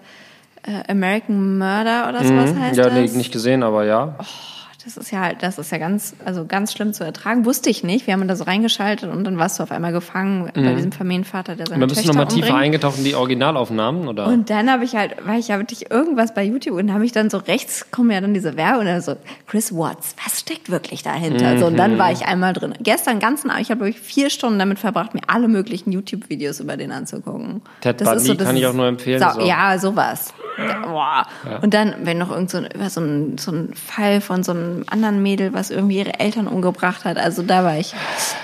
äh, 0.64 0.92
American 0.92 1.58
Murder 1.58 2.10
oder 2.10 2.24
sowas 2.24 2.50
heißt 2.54 2.72
Mhm. 2.74 2.78
Ja, 2.78 2.90
das? 2.90 2.94
nee, 3.12 3.18
nicht 3.18 3.32
gesehen, 3.32 3.64
aber 3.64 3.86
ja. 3.86 4.18
Das 4.90 4.98
ist 4.98 5.12
ja 5.12 5.20
halt, 5.20 5.44
das 5.44 5.60
ist 5.60 5.72
ja 5.72 5.78
ganz, 5.78 6.16
also 6.26 6.46
ganz 6.48 6.74
schlimm 6.74 6.94
zu 6.94 7.04
ertragen. 7.04 7.46
Wusste 7.46 7.70
ich 7.70 7.84
nicht. 7.84 8.08
Wir 8.08 8.16
haben 8.16 8.28
da 8.28 8.36
so 8.36 8.44
reingeschaltet 8.46 9.12
und 9.12 9.24
dann 9.24 9.38
warst 9.38 9.60
du 9.60 9.64
auf 9.64 9.70
einmal 9.72 9.92
gefangen 9.92 10.50
bei 10.56 10.74
diesem 10.74 10.92
Familienvater, 10.92 11.56
der 11.56 11.68
seine 11.68 11.76
Und 11.76 11.82
dann 11.82 11.90
bist 11.90 12.04
du 12.04 12.08
nochmal 12.08 12.28
tiefer 12.28 12.56
eingetaucht 12.56 12.98
in 12.98 13.04
die 13.04 13.14
Originalaufnahmen, 13.14 14.08
oder? 14.08 14.26
Und 14.26 14.50
dann 14.50 14.72
habe 14.72 14.84
ich 14.86 14.96
halt, 14.96 15.28
war 15.28 15.38
ich 15.38 15.50
ja 15.50 15.60
wirklich 15.60 15.92
irgendwas 15.92 16.34
bei 16.34 16.44
YouTube 16.44 16.76
und 16.80 16.92
habe 16.92 17.06
ich 17.06 17.12
dann 17.12 17.30
so 17.30 17.38
rechts 17.38 17.92
kommen 17.92 18.10
ja 18.10 18.20
dann 18.20 18.34
diese 18.34 18.58
Werbung 18.58 18.80
und 18.82 18.86
dann 18.88 19.02
so, 19.02 19.16
Chris 19.46 19.72
Watts, 19.72 20.16
was 20.26 20.40
steckt 20.40 20.72
wirklich 20.72 21.04
dahinter? 21.04 21.60
So, 21.60 21.68
und 21.68 21.78
dann 21.78 22.00
war 22.00 22.12
ich 22.12 22.26
einmal 22.26 22.54
drin. 22.54 22.74
Gestern 22.82 23.20
ganzen 23.20 23.52
Abend, 23.52 23.62
ich 23.62 23.70
habe 23.70 23.82
wirklich 23.82 24.00
vier 24.00 24.32
Stunden 24.32 24.58
damit 24.58 24.80
verbracht, 24.80 25.14
mir 25.14 25.22
alle 25.28 25.48
möglichen 25.48 25.92
YouTube-Videos 25.92 26.60
über 26.62 26.78
den 26.78 26.92
anzugucken. 26.92 27.62
Ted 27.82 28.02
Das 28.02 28.10
Bundy 28.10 28.38
das 28.38 28.48
kann 28.48 28.58
ich 28.58 28.66
auch 28.66 28.74
nur 28.74 28.88
empfehlen, 28.88 29.20
Sau- 29.20 29.34
so. 29.34 29.42
Ja, 29.42 29.78
sowas. 29.78 30.34
Ja, 30.58 30.86
boah. 30.88 31.28
Und 31.62 31.74
dann, 31.74 31.96
wenn 32.04 32.18
noch 32.18 32.32
irgend 32.32 32.50
so 32.50 32.60
über 32.60 32.90
so 32.90 33.02
ein, 33.02 33.38
so 33.38 33.52
ein 33.52 33.74
Fall 33.74 34.20
von 34.20 34.44
so 34.44 34.52
einem 34.52 34.79
anderen 34.88 35.22
Mädel, 35.22 35.54
was 35.54 35.70
irgendwie 35.72 35.98
ihre 36.00 36.20
Eltern 36.20 36.48
umgebracht 36.48 37.06
hat, 37.06 37.18
also 37.18 37.42
da 37.44 37.64
war 37.64 37.78
ich, 37.78 37.94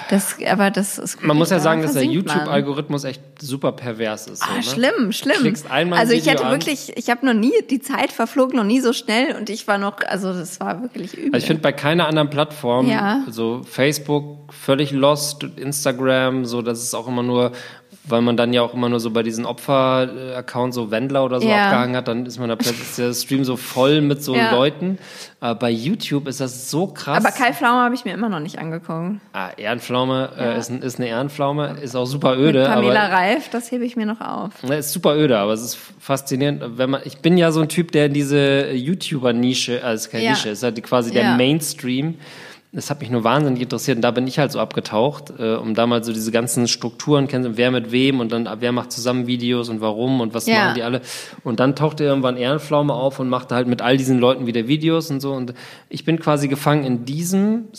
das, 0.09 0.35
aber 0.49 0.71
das 0.71 0.97
ist 0.97 1.21
man 1.23 1.37
muss 1.37 1.49
ja 1.49 1.59
sagen, 1.59 1.81
dass 1.81 1.93
der. 1.93 2.03
YouTube-Algorithmus 2.03 3.03
echt 3.03 3.21
super 3.41 3.71
pervers 3.71 4.27
ist. 4.27 4.39
So, 4.43 4.49
Ah, 4.49 4.57
ne? 4.57 4.63
schlimm, 4.63 5.11
schlimm. 5.11 5.37
Klickst 5.41 5.69
einmal 5.69 5.99
ein 5.99 6.01
also 6.01 6.13
ich 6.13 6.27
hätte 6.29 6.49
wirklich, 6.49 6.91
ich 6.97 7.09
habe 7.09 7.25
noch 7.25 7.33
nie, 7.33 7.53
die 7.69 7.79
Zeit 7.79 8.11
verflog 8.11 8.53
noch 8.53 8.63
nie 8.63 8.79
so 8.81 8.93
schnell 8.93 9.35
und 9.35 9.49
ich 9.49 9.67
war 9.67 9.77
noch, 9.77 9.97
also 10.07 10.33
das 10.33 10.59
war 10.59 10.81
wirklich 10.81 11.13
übel. 11.17 11.33
Also 11.33 11.43
ich 11.43 11.47
finde 11.47 11.61
bei 11.61 11.71
keiner 11.71 12.07
anderen 12.07 12.29
Plattform, 12.29 12.87
Ja. 12.89 13.23
so 13.29 13.61
Facebook 13.63 14.53
völlig 14.53 14.91
lost, 14.91 15.43
Instagram, 15.57 16.45
so 16.45 16.61
das 16.61 16.81
ist 16.83 16.93
auch 16.93 17.07
immer 17.07 17.23
nur, 17.23 17.51
weil 18.07 18.21
man 18.21 18.37
dann 18.37 18.53
ja 18.53 18.61
auch 18.61 18.73
immer 18.73 18.89
nur 18.89 18.99
so 18.99 19.11
bei 19.11 19.23
diesen 19.23 19.45
Opfer-Accounts 19.45 20.75
so 20.75 20.91
Wendler 20.91 21.25
oder 21.25 21.41
so 21.41 21.47
Ja. 21.47 21.65
abgehangen 21.65 21.95
hat, 21.95 22.07
dann 22.07 22.25
ist 22.25 22.39
man 22.39 22.49
da 22.49 22.55
plötzlich 22.55 22.81
ist 22.81 22.97
der 22.97 23.13
Stream 23.13 23.43
so 23.43 23.55
voll 23.57 24.01
mit 24.01 24.23
so 24.23 24.35
Ja. 24.35 24.51
Leuten. 24.51 24.97
Aber 25.39 25.59
bei 25.59 25.69
YouTube 25.69 26.27
ist 26.27 26.39
das 26.41 26.71
so 26.71 26.87
krass. 26.87 27.23
aber 27.23 27.31
Kai 27.31 27.53
Pflaume 27.53 27.81
habe 27.81 27.93
ich 27.95 28.05
mir 28.05 28.13
immer 28.13 28.29
noch 28.29 28.39
nicht 28.39 28.57
angeguckt. 28.59 29.19
ah, 29.33 29.49
Ehrenpflaume 29.57 30.29
äh, 30.37 30.57
ist, 30.57 30.69
ein- 30.71 30.81
ist 30.81 30.99
eine 30.99 31.07
Ehrenpflaume, 31.09 31.77
ist 31.81 31.95
auch 31.95 32.05
super 32.05 32.31
Mit 32.35 32.39
öde. 32.45 32.65
Pamela 32.65 33.05
aber, 33.05 33.13
Reif, 33.13 33.49
das 33.49 33.71
hebe 33.71 33.85
ich 33.85 33.95
mir 33.95 34.05
noch 34.05 34.21
auf. 34.21 34.63
Ne, 34.63 34.77
ist 34.77 34.91
super 34.91 35.15
öde, 35.15 35.37
aber 35.37 35.53
es 35.53 35.61
ist 35.63 35.77
faszinierend. 35.99 36.63
Wenn 36.77 36.89
man, 36.89 37.01
ich 37.05 37.17
bin 37.19 37.37
ja 37.37 37.51
so 37.51 37.61
ein 37.61 37.69
Typ, 37.69 37.91
der 37.91 38.07
in 38.07 38.13
diese 38.13 38.71
YouTuber-Nische, 38.71 39.83
also 39.83 40.09
keine 40.09 40.23
Ja. 40.23 40.29
Nische, 40.31 40.49
ist 40.49 40.63
halt 40.63 40.81
quasi 40.83 41.11
der 41.11 41.23
Ja. 41.23 41.35
Mainstream. 41.37 42.15
Das 42.75 42.89
hat 42.89 42.99
mich 42.99 43.09
nur 43.09 43.23
wahnsinnig 43.23 43.61
interessiert 43.61 43.95
und 43.97 44.01
da 44.01 44.11
bin 44.11 44.27
ich 44.27 44.37
halt 44.37 44.51
so 44.51 44.59
abgetaucht, 44.59 45.31
äh, 45.39 45.55
um 45.55 45.73
da 45.75 45.87
mal 45.87 46.03
so 46.03 46.11
diese 46.11 46.31
ganzen 46.31 46.67
Strukturen 46.67 47.27
kennen, 47.29 47.55
wer 47.55 47.71
mit 47.71 47.91
wem 47.93 48.19
und 48.19 48.31
dann 48.33 48.49
wer 48.59 48.71
macht 48.73 48.91
zusammen 48.91 49.27
Videos 49.27 49.69
und 49.69 49.79
warum 49.79 50.19
und 50.19 50.33
was 50.33 50.45
Ja. 50.45 50.55
machen 50.65 50.73
die 50.75 50.83
alle. 50.83 51.01
Und 51.45 51.61
dann 51.61 51.75
tauchte 51.75 52.03
irgendwann 52.03 52.35
Ehrenpflaume 52.35 52.93
auf 52.93 53.19
und 53.19 53.29
machte 53.29 53.55
halt 53.55 53.67
mit 53.67 53.81
all 53.81 53.95
diesen 53.95 54.19
Leuten 54.19 54.45
wieder 54.45 54.67
Videos 54.67 55.09
und 55.09 55.21
so. 55.21 55.31
Und 55.31 55.53
ich 55.89 56.03
bin 56.03 56.19
quasi 56.19 56.49
gefangen 56.49 56.83
in 56.83 57.05
diesem 57.05 57.69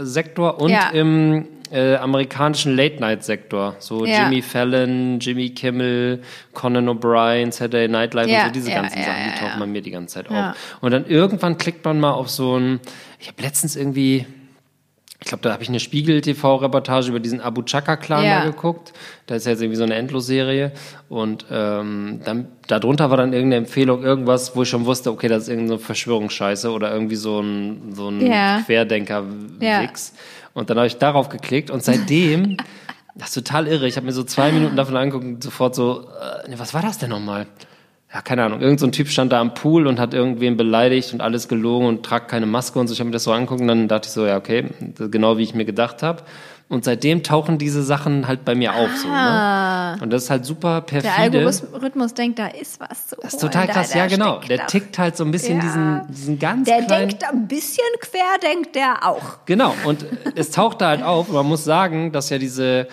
Sektor 0.00 0.60
und 0.60 0.70
Ja. 0.70 0.90
im 0.90 1.46
äh, 1.72 1.96
amerikanischen 1.96 2.76
Late-Night-Sektor. 2.76 3.74
So 3.80 4.04
Ja. 4.06 4.22
Jimmy 4.22 4.40
Fallon, 4.40 5.18
Jimmy 5.18 5.50
Kimmel, 5.50 6.20
Conan 6.52 6.88
O'Brien, 6.88 7.50
Saturday 7.50 7.88
Night 7.88 8.14
Live 8.14 8.28
Ja, 8.28 8.42
und 8.42 8.46
so 8.48 8.52
diese 8.52 8.70
ja, 8.70 8.76
ganzen 8.82 9.02
Sachen, 9.02 9.24
die 9.34 9.40
tauchen 9.40 9.58
bei 9.58 9.66
mir 9.66 9.82
die 9.82 9.90
ganze 9.90 10.14
Zeit 10.14 10.30
auf. 10.30 10.54
Und 10.80 10.92
dann 10.92 11.06
irgendwann 11.06 11.58
klickt 11.58 11.84
man 11.84 11.98
mal 11.98 12.12
auf 12.12 12.28
so 12.30 12.56
ein, 12.56 12.78
ich 13.18 13.28
habe 13.28 13.42
letztens 13.42 13.76
irgendwie, 13.76 14.26
ich 15.20 15.26
glaube, 15.28 15.42
da 15.42 15.52
habe 15.52 15.62
ich 15.62 15.68
eine 15.68 15.80
Spiegel-TV-Reportage 15.80 17.08
über 17.08 17.20
diesen 17.20 17.40
Abu 17.40 17.62
Chaka-Clan 17.62 18.24
Ja. 18.24 18.44
geguckt. 18.44 18.92
Da 19.26 19.34
ist 19.36 19.46
ja 19.46 19.52
jetzt 19.52 19.62
irgendwie 19.62 19.76
so 19.78 19.84
eine 19.84 19.94
Endlosserie. 19.94 20.72
Und 21.08 21.46
ähm, 21.50 22.20
dann 22.24 22.48
darunter 22.68 23.10
war 23.10 23.16
dann 23.16 23.32
irgendeine 23.32 23.64
Empfehlung, 23.64 24.02
irgendwas, 24.04 24.54
wo 24.54 24.62
ich 24.62 24.68
schon 24.68 24.84
wusste, 24.84 25.10
okay, 25.10 25.28
das 25.28 25.44
ist 25.44 25.48
irgendeine 25.48 25.78
Verschwörungsscheiße 25.78 26.70
oder 26.70 26.92
irgendwie 26.92 27.16
so 27.16 27.40
ein, 27.40 27.94
so 27.94 28.08
ein 28.10 28.20
Ja. 28.26 28.60
Querdenker-Wix. 28.66 30.12
Und 30.54 30.70
dann 30.70 30.76
habe 30.78 30.86
ich 30.86 30.96
darauf 30.98 31.28
geklickt 31.28 31.70
und 31.70 31.82
seitdem, 31.82 32.56
das 33.14 33.28
ist 33.28 33.34
total 33.34 33.66
irre, 33.66 33.86
ich 33.86 33.96
habe 33.96 34.06
mir 34.06 34.12
so 34.12 34.22
zwei 34.24 34.52
Minuten 34.52 34.76
davon 34.76 34.96
angeguckt 34.96 35.24
und 35.24 35.42
sofort 35.42 35.74
so, 35.74 36.08
äh, 36.10 36.48
nee, 36.48 36.54
was 36.58 36.72
war 36.74 36.82
das 36.82 36.98
denn 36.98 37.10
nochmal? 37.10 37.46
Ja, 38.12 38.20
keine 38.22 38.44
Ahnung. 38.44 38.60
Irgend 38.60 38.80
so 38.80 38.86
ein 38.86 38.92
Typ 38.92 39.08
stand 39.08 39.32
da 39.32 39.40
am 39.40 39.54
Pool 39.54 39.86
und 39.86 39.98
hat 39.98 40.14
irgendwen 40.14 40.56
beleidigt 40.56 41.12
und 41.12 41.20
alles 41.20 41.48
gelogen 41.48 41.86
und 41.86 42.04
tragt 42.04 42.28
keine 42.28 42.46
Maske 42.46 42.78
und 42.78 42.86
so. 42.86 42.92
Ich 42.94 43.00
habe 43.00 43.08
mir 43.08 43.12
das 43.12 43.24
so 43.24 43.32
angeguckt 43.32 43.60
und 43.60 43.68
dann 43.68 43.88
dachte 43.88 44.06
ich 44.06 44.12
so, 44.12 44.24
ja, 44.26 44.36
okay, 44.36 44.66
genau 45.10 45.38
wie 45.38 45.42
ich 45.42 45.54
mir 45.54 45.64
gedacht 45.64 46.02
habe. 46.02 46.22
Und 46.68 46.84
seitdem 46.84 47.22
tauchen 47.22 47.58
diese 47.58 47.84
Sachen 47.84 48.26
halt 48.26 48.44
bei 48.44 48.56
mir 48.56 48.74
auf. 48.74 48.90
So, 48.96 49.06
ne? 49.06 49.98
Und 50.02 50.12
das 50.12 50.24
ist 50.24 50.30
halt 50.30 50.44
super 50.44 50.80
perfide. 50.80 51.12
Ah. 51.16 51.28
Der 51.28 51.46
Algorithmus 51.46 52.12
denkt, 52.12 52.40
da 52.40 52.48
ist 52.48 52.80
was 52.80 53.06
zu 53.08 53.16
das 53.22 53.34
ist 53.34 53.40
total 53.40 53.68
krass, 53.68 53.90
da 53.90 53.98
ja 54.00 54.06
genau. 54.06 54.40
Der 54.48 54.66
tickt 54.66 54.98
halt 54.98 55.16
so 55.16 55.24
ein 55.24 55.30
bisschen 55.30 55.58
Ja. 55.58 55.62
diesen, 55.62 56.00
diesen 56.08 56.38
ganz 56.40 56.68
Der 56.68 56.82
kleinen... 56.82 57.08
denkt 57.10 57.24
ein 57.24 57.46
bisschen 57.46 57.84
quer, 58.00 58.38
denkt 58.42 58.74
der 58.74 59.06
auch. 59.06 59.38
Genau, 59.46 59.74
und 59.84 60.06
es 60.34 60.50
taucht 60.50 60.80
da 60.80 60.88
halt 60.88 61.04
auf. 61.04 61.28
Man 61.28 61.46
muss 61.46 61.62
sagen, 61.62 62.10
dass 62.10 62.30
ja 62.30 62.38
diese, 62.38 62.88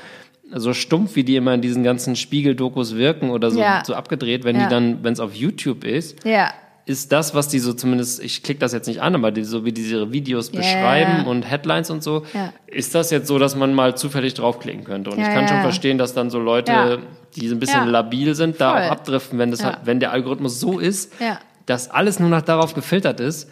so 0.56 0.74
stumpf 0.74 1.16
wie 1.16 1.24
die 1.24 1.36
immer 1.36 1.54
in 1.54 1.62
diesen 1.62 1.84
ganzen 1.84 2.16
Spiegel-Dokus 2.16 2.96
wirken 2.96 3.30
oder 3.30 3.52
so, 3.52 3.60
Ja. 3.60 3.84
so 3.86 3.94
abgedreht, 3.96 4.44
wenn 4.44 4.56
Ja. 4.58 4.64
die 4.64 4.70
dann, 4.70 5.04
wenn 5.04 5.14
es 5.14 5.20
auf 5.20 5.34
YouTube 5.34 5.84
ist, 5.84 6.24
Ja. 6.26 6.52
ist 6.86 7.12
das, 7.12 7.34
was 7.34 7.48
die 7.48 7.60
so 7.60 7.74
zumindest, 7.74 8.22
ich 8.22 8.44
klicke 8.44 8.60
das 8.60 8.74
jetzt 8.74 8.88
nicht 8.88 9.02
an, 9.02 9.16
aber 9.16 9.32
die, 9.32 9.44
so 9.44 9.64
wie 9.66 9.72
die 9.72 9.82
ihre 9.84 10.12
Videos 10.12 10.50
beschreiben 10.50 11.26
und 11.26 11.44
Headlines 11.44 11.90
und 11.90 12.04
so, 12.04 12.24
ist 12.68 12.94
das 12.94 13.10
jetzt 13.10 13.28
so, 13.28 13.40
dass 13.40 13.56
man 13.56 13.74
mal 13.74 13.96
zufällig 13.96 14.34
draufklicken 14.34 14.84
könnte. 14.84 15.10
Und 15.10 15.20
ich 15.20 15.30
kann 15.30 15.48
schon 15.48 15.62
verstehen, 15.62 15.98
dass 15.98 16.14
dann 16.14 16.30
so 16.30 16.40
Leute, 16.40 17.00
die 17.36 17.48
so 17.48 17.56
ein 17.56 17.60
bisschen 17.60 17.88
labil 17.88 18.36
sind, 18.36 18.60
da 18.62 18.74
Voll. 18.74 18.82
auch 18.82 18.92
abdriften, 18.92 19.40
wenn 19.40 19.50
das 19.52 19.64
halt, 19.64 19.80
wenn 19.86 20.00
der 20.00 20.12
Algorithmus 20.12 20.60
so 20.60 20.78
ist, 20.80 21.14
dass 21.66 21.90
alles 21.90 22.20
nur 22.20 22.30
noch 22.30 22.42
darauf 22.42 22.74
gefiltert 22.74 23.20
ist, 23.22 23.50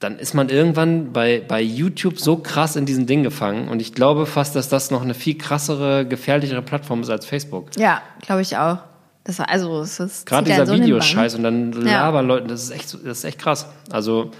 dann 0.00 0.18
ist 0.18 0.32
man 0.34 0.48
irgendwann 0.48 1.12
bei, 1.12 1.42
bei 1.46 1.60
YouTube 1.60 2.20
so 2.20 2.36
krass 2.36 2.76
in 2.76 2.86
diesem 2.86 3.06
Ding 3.06 3.22
gefangen. 3.24 3.68
Und 3.68 3.80
ich 3.82 3.94
glaube 3.94 4.26
fast, 4.26 4.54
dass 4.54 4.68
das 4.68 4.90
noch 4.90 5.02
eine 5.02 5.14
viel 5.14 5.36
krassere, 5.36 6.06
gefährlichere 6.06 6.62
Plattform 6.62 7.00
ist 7.02 7.10
als 7.10 7.26
Facebook. 7.26 7.70
Ja, 7.76 8.02
glaube 8.22 8.42
ich 8.42 8.56
auch. 8.56 8.78
Das 9.24 9.40
also, 9.40 9.80
es 9.80 10.00
ist 10.00 10.24
Gerade 10.24 10.48
dieser 10.50 10.66
so 10.66 10.74
Videoscheiß 10.74 11.34
und 11.34 11.42
dann 11.42 11.72
Ja. 11.84 12.02
labern 12.04 12.26
Leute, 12.26 12.46
das 12.46 12.62
ist 12.62 12.70
echt, 12.70 12.94
das 12.94 13.18
ist 13.18 13.24
echt 13.24 13.38
krass. 13.38 13.66
Also, 13.90 14.30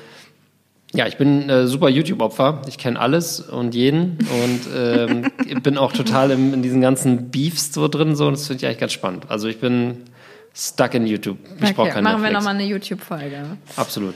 ja, 0.95 1.07
ich 1.07 1.19
bin 1.19 1.51
äh, 1.51 1.67
super 1.67 1.91
YouTube-Opfer. 1.91 2.63
Ich 2.69 2.79
kenne 2.79 2.99
alles 2.99 3.41
und 3.41 3.75
jeden 3.75 4.17
und 4.43 4.61
ähm, 4.75 5.31
bin 5.63 5.77
auch 5.77 5.93
total 5.93 6.31
im, 6.31 6.55
in 6.55 6.63
diesen 6.63 6.81
ganzen 6.81 7.31
Beefs 7.31 7.75
so 7.75 7.89
drin. 7.89 8.17
So, 8.17 8.29
und 8.29 8.33
das 8.35 8.47
finde 8.47 8.61
ich 8.61 8.67
eigentlich 8.67 8.79
ganz 8.79 8.93
spannend. 8.93 9.25
Also, 9.29 9.49
ich 9.49 9.59
bin 9.61 10.05
stuck 10.55 10.95
in 10.95 11.07
YouTube. 11.07 11.37
Ich 11.57 11.61
Bann. 11.61 11.75
brauche 11.75 11.83
Okay, 11.89 11.95
kein 11.97 12.05
machen 12.05 12.23
wir 12.23 12.31
Netflix. 12.31 12.45
nochmal 12.45 12.55
eine 12.55 12.65
YouTube-Folge. 12.65 13.43
Absolut. 13.77 14.15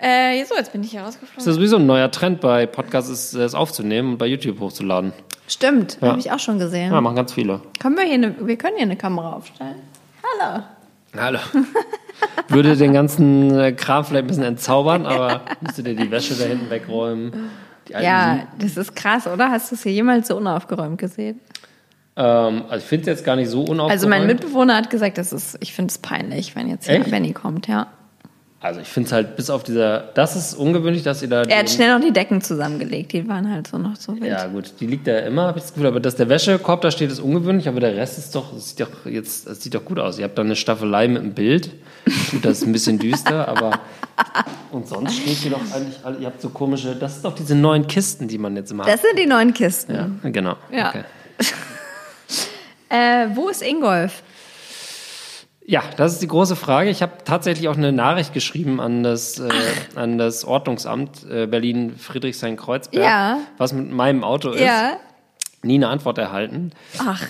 Äh, 0.00 0.44
so, 0.44 0.54
jetzt 0.54 0.72
bin 0.72 0.82
ich 0.82 0.90
hier 0.90 1.00
Das 1.00 1.08
rausgeflogen. 1.14 1.48
ist 1.48 1.54
sowieso 1.56 1.76
ein 1.76 1.86
neuer 1.86 2.10
Trend 2.10 2.40
bei 2.40 2.66
Podcasts, 2.66 3.10
ist, 3.10 3.34
es 3.34 3.54
aufzunehmen 3.54 4.12
und 4.12 4.18
bei 4.18 4.26
YouTube 4.26 4.60
hochzuladen. 4.60 5.12
Stimmt, 5.48 5.98
Ja. 6.00 6.08
habe 6.08 6.20
ich 6.20 6.30
auch 6.30 6.38
schon 6.38 6.58
gesehen. 6.58 6.92
Ja, 6.92 7.00
machen 7.00 7.16
ganz 7.16 7.32
viele. 7.32 7.60
Können 7.80 7.96
wir 7.96 8.04
hier 8.04 8.14
eine, 8.14 8.34
wir 8.46 8.56
können 8.56 8.76
hier 8.76 8.84
eine 8.84 8.96
Kamera 8.96 9.32
aufstellen. 9.32 9.76
Hallo. 10.40 10.62
Hallo. 11.16 11.38
Würde 12.48 12.76
den 12.76 12.92
ganzen 12.92 13.58
äh, 13.58 13.72
Kram 13.72 14.04
vielleicht 14.04 14.24
ein 14.24 14.28
bisschen 14.28 14.42
entzaubern, 14.44 15.06
aber 15.06 15.40
müsstet 15.60 15.86
ihr 15.86 15.96
die 15.96 16.10
Wäsche 16.10 16.34
da 16.34 16.44
hinten 16.44 16.70
wegräumen. 16.70 17.50
Ja, 17.88 18.40
das 18.58 18.76
ist 18.76 18.94
krass, 18.94 19.26
oder? 19.26 19.50
Hast 19.50 19.70
du 19.70 19.74
es 19.76 19.82
hier 19.82 19.92
jemals 19.92 20.28
so 20.28 20.36
unaufgeräumt 20.36 20.98
gesehen? 20.98 21.40
Ähm, 22.16 22.64
also 22.68 22.76
ich 22.76 22.84
finde 22.84 23.10
es 23.10 23.18
jetzt 23.18 23.24
gar 23.24 23.36
nicht 23.36 23.48
so 23.48 23.60
unaufgeräumt. 23.60 23.90
Also 23.92 24.08
mein 24.08 24.26
Mitbewohner 24.26 24.76
hat 24.76 24.90
gesagt, 24.90 25.16
das 25.18 25.32
ist, 25.32 25.56
ich 25.60 25.72
finde 25.72 25.90
es 25.92 25.98
peinlich, 25.98 26.54
wenn 26.54 26.68
jetzt 26.68 26.86
hier 26.86 26.96
Echt? 27.00 27.10
Benny 27.10 27.32
kommt, 27.32 27.66
ja. 27.68 27.86
Also 28.60 28.80
ich 28.80 28.88
finde 28.88 29.06
es 29.06 29.12
halt 29.12 29.36
bis 29.36 29.50
auf 29.50 29.62
dieser, 29.62 30.00
das 30.14 30.34
ist 30.34 30.54
ungewöhnlich, 30.54 31.04
dass 31.04 31.22
ihr 31.22 31.28
da... 31.28 31.42
Er 31.44 31.60
hat 31.60 31.70
schnell 31.70 31.96
noch 31.96 32.04
die 32.04 32.12
Decken 32.12 32.40
zusammengelegt, 32.42 33.12
die 33.12 33.28
waren 33.28 33.48
halt 33.52 33.68
so 33.68 33.78
noch 33.78 33.94
so 33.94 34.14
wild. 34.16 34.24
Ja 34.24 34.48
gut, 34.48 34.72
die 34.80 34.86
liegt 34.88 35.06
da 35.06 35.16
immer, 35.20 35.42
habe 35.46 35.58
ich 35.58 35.62
das 35.64 35.74
Gefühl. 35.74 35.86
Aber 35.86 36.00
dass 36.00 36.16
der 36.16 36.28
Wäschekorb 36.28 36.80
da 36.80 36.90
steht, 36.90 37.12
ist 37.12 37.20
ungewöhnlich. 37.20 37.68
Aber 37.68 37.78
der 37.78 37.94
Rest 37.94 38.18
ist 38.18 38.34
doch, 38.34 38.52
das 38.52 38.70
sieht 38.70 38.80
doch 38.80 39.06
jetzt, 39.06 39.46
das 39.46 39.62
sieht 39.62 39.74
doch 39.76 39.84
gut 39.84 40.00
aus. 40.00 40.18
Ihr 40.18 40.24
habt 40.24 40.36
da 40.36 40.42
eine 40.42 40.56
Staffelei 40.56 41.06
mit 41.06 41.22
einem 41.22 41.34
Bild. 41.34 41.70
Gut, 42.32 42.44
das 42.44 42.58
ist 42.58 42.66
ein 42.66 42.72
bisschen 42.72 42.98
düster, 42.98 43.46
aber 43.46 43.78
und 44.72 44.88
sonst 44.88 45.14
steht 45.18 45.36
hier 45.36 45.52
doch 45.52 45.60
eigentlich, 45.72 46.00
alle- 46.02 46.18
ihr 46.18 46.26
habt 46.26 46.40
so 46.40 46.48
komische, 46.48 46.96
das 46.96 47.14
sind 47.14 47.24
doch 47.26 47.36
diese 47.36 47.54
neuen 47.54 47.86
Kisten, 47.86 48.26
die 48.26 48.38
man 48.38 48.56
jetzt 48.56 48.72
immer 48.72 48.86
hat. 48.86 48.92
Das 48.92 49.02
sind 49.02 49.16
die 49.20 49.26
neuen 49.26 49.54
Kisten. 49.54 49.94
Ja, 49.94 50.30
genau. 50.30 50.56
Ja. 50.72 50.88
Okay. 50.88 51.04
Äh, 52.90 53.28
wo 53.34 53.48
ist 53.50 53.62
Ingolf? 53.62 54.22
Ja, 55.70 55.82
das 55.98 56.14
ist 56.14 56.22
die 56.22 56.28
große 56.28 56.56
Frage. 56.56 56.88
Ich 56.88 57.02
habe 57.02 57.12
tatsächlich 57.26 57.68
auch 57.68 57.76
eine 57.76 57.92
Nachricht 57.92 58.32
geschrieben 58.32 58.80
an 58.80 59.02
das, 59.02 59.38
äh, 59.38 59.50
an 59.96 60.16
das 60.16 60.46
Ordnungsamt 60.46 61.26
äh, 61.30 61.46
Berlin-Friedrichshain-Kreuzberg, 61.46 63.04
Ja. 63.04 63.38
was 63.58 63.74
mit 63.74 63.90
meinem 63.92 64.24
Auto 64.24 64.50
ist. 64.50 64.62
Ja. 64.62 64.92
Nie 65.62 65.74
eine 65.74 65.88
Antwort 65.88 66.16
erhalten. 66.16 66.70
Ach, 66.98 67.22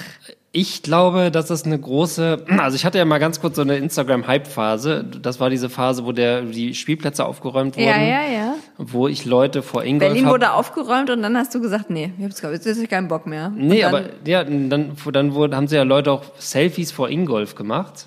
Ich 0.52 0.82
glaube, 0.84 1.30
dass 1.32 1.46
das 1.46 1.64
eine 1.64 1.80
große, 1.80 2.44
also 2.58 2.76
ich 2.76 2.84
hatte 2.84 2.96
ja 2.98 3.04
mal 3.04 3.18
ganz 3.18 3.40
kurz 3.40 3.56
so 3.56 3.62
eine 3.62 3.76
Instagram-Hype-Phase. 3.76 5.04
Das 5.20 5.40
war 5.40 5.50
diese 5.50 5.68
Phase, 5.68 6.04
wo 6.06 6.12
der, 6.12 6.42
die 6.42 6.74
Spielplätze 6.74 7.24
aufgeräumt 7.26 7.76
wurden, 7.76 7.86
ja, 7.88 8.00
ja, 8.00 8.22
ja. 8.32 8.54
wo 8.78 9.08
ich 9.08 9.24
Leute 9.24 9.62
vor 9.62 9.82
Ingolf 9.82 10.10
Berlin 10.12 10.26
hab- 10.26 10.32
wurde 10.32 10.52
aufgeräumt 10.52 11.10
und 11.10 11.22
dann 11.22 11.36
hast 11.36 11.54
du 11.56 11.60
gesagt, 11.60 11.90
nee, 11.90 12.12
ich 12.18 12.24
hab's, 12.24 12.40
jetzt 12.42 12.66
ist 12.66 12.88
keinen 12.88 13.08
Bock 13.08 13.26
mehr. 13.26 13.50
Nee, 13.54 13.80
dann, 13.80 13.94
aber 13.94 14.04
ja, 14.24 14.44
dann, 14.44 14.70
dann 14.70 15.34
wurde, 15.34 15.56
haben 15.56 15.66
sie 15.66 15.74
ja 15.74 15.82
Leute 15.82 16.12
auch 16.12 16.22
Selfies 16.38 16.92
vor 16.92 17.08
Ingolf 17.08 17.56
gemacht. 17.56 18.06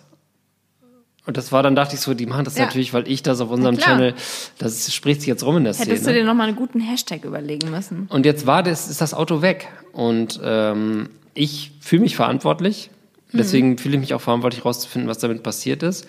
Und 1.25 1.37
das 1.37 1.51
war 1.51 1.61
dann, 1.61 1.75
dachte 1.75 1.93
ich 1.95 2.01
so, 2.01 2.13
die 2.15 2.25
machen 2.25 2.45
das 2.45 2.57
Ja. 2.57 2.65
natürlich, 2.65 2.93
weil 2.93 3.07
ich 3.07 3.21
das 3.21 3.41
auf 3.41 3.51
unserem. 3.51 3.77
Channel, 3.77 4.15
das 4.57 4.91
spricht 4.93 5.21
sich 5.21 5.27
jetzt 5.27 5.43
rum 5.43 5.57
in 5.57 5.65
der 5.65 5.73
Hättest 5.73 5.89
du 5.89 5.97
Szene. 5.97 6.19
dir 6.19 6.25
nochmal 6.25 6.47
einen 6.47 6.55
guten 6.57 6.79
Hashtag 6.79 7.23
überlegen 7.25 7.69
müssen. 7.69 8.07
Und 8.09 8.25
jetzt 8.25 8.47
war 8.47 8.63
das, 8.63 8.89
ist 8.89 9.01
das 9.01 9.13
Auto 9.13 9.41
weg. 9.43 9.67
Und 9.93 10.39
ähm, 10.43 11.09
ich 11.35 11.71
fühle 11.79 12.01
mich 12.01 12.15
verantwortlich. 12.15 12.89
Mhm. 13.31 13.37
Deswegen 13.37 13.77
fühle 13.77 13.95
ich 13.95 14.01
mich 14.01 14.13
auch 14.15 14.21
verantwortlich, 14.21 14.63
herauszufinden, 14.63 15.07
was 15.09 15.19
damit 15.19 15.43
passiert 15.43 15.83
ist. 15.83 16.07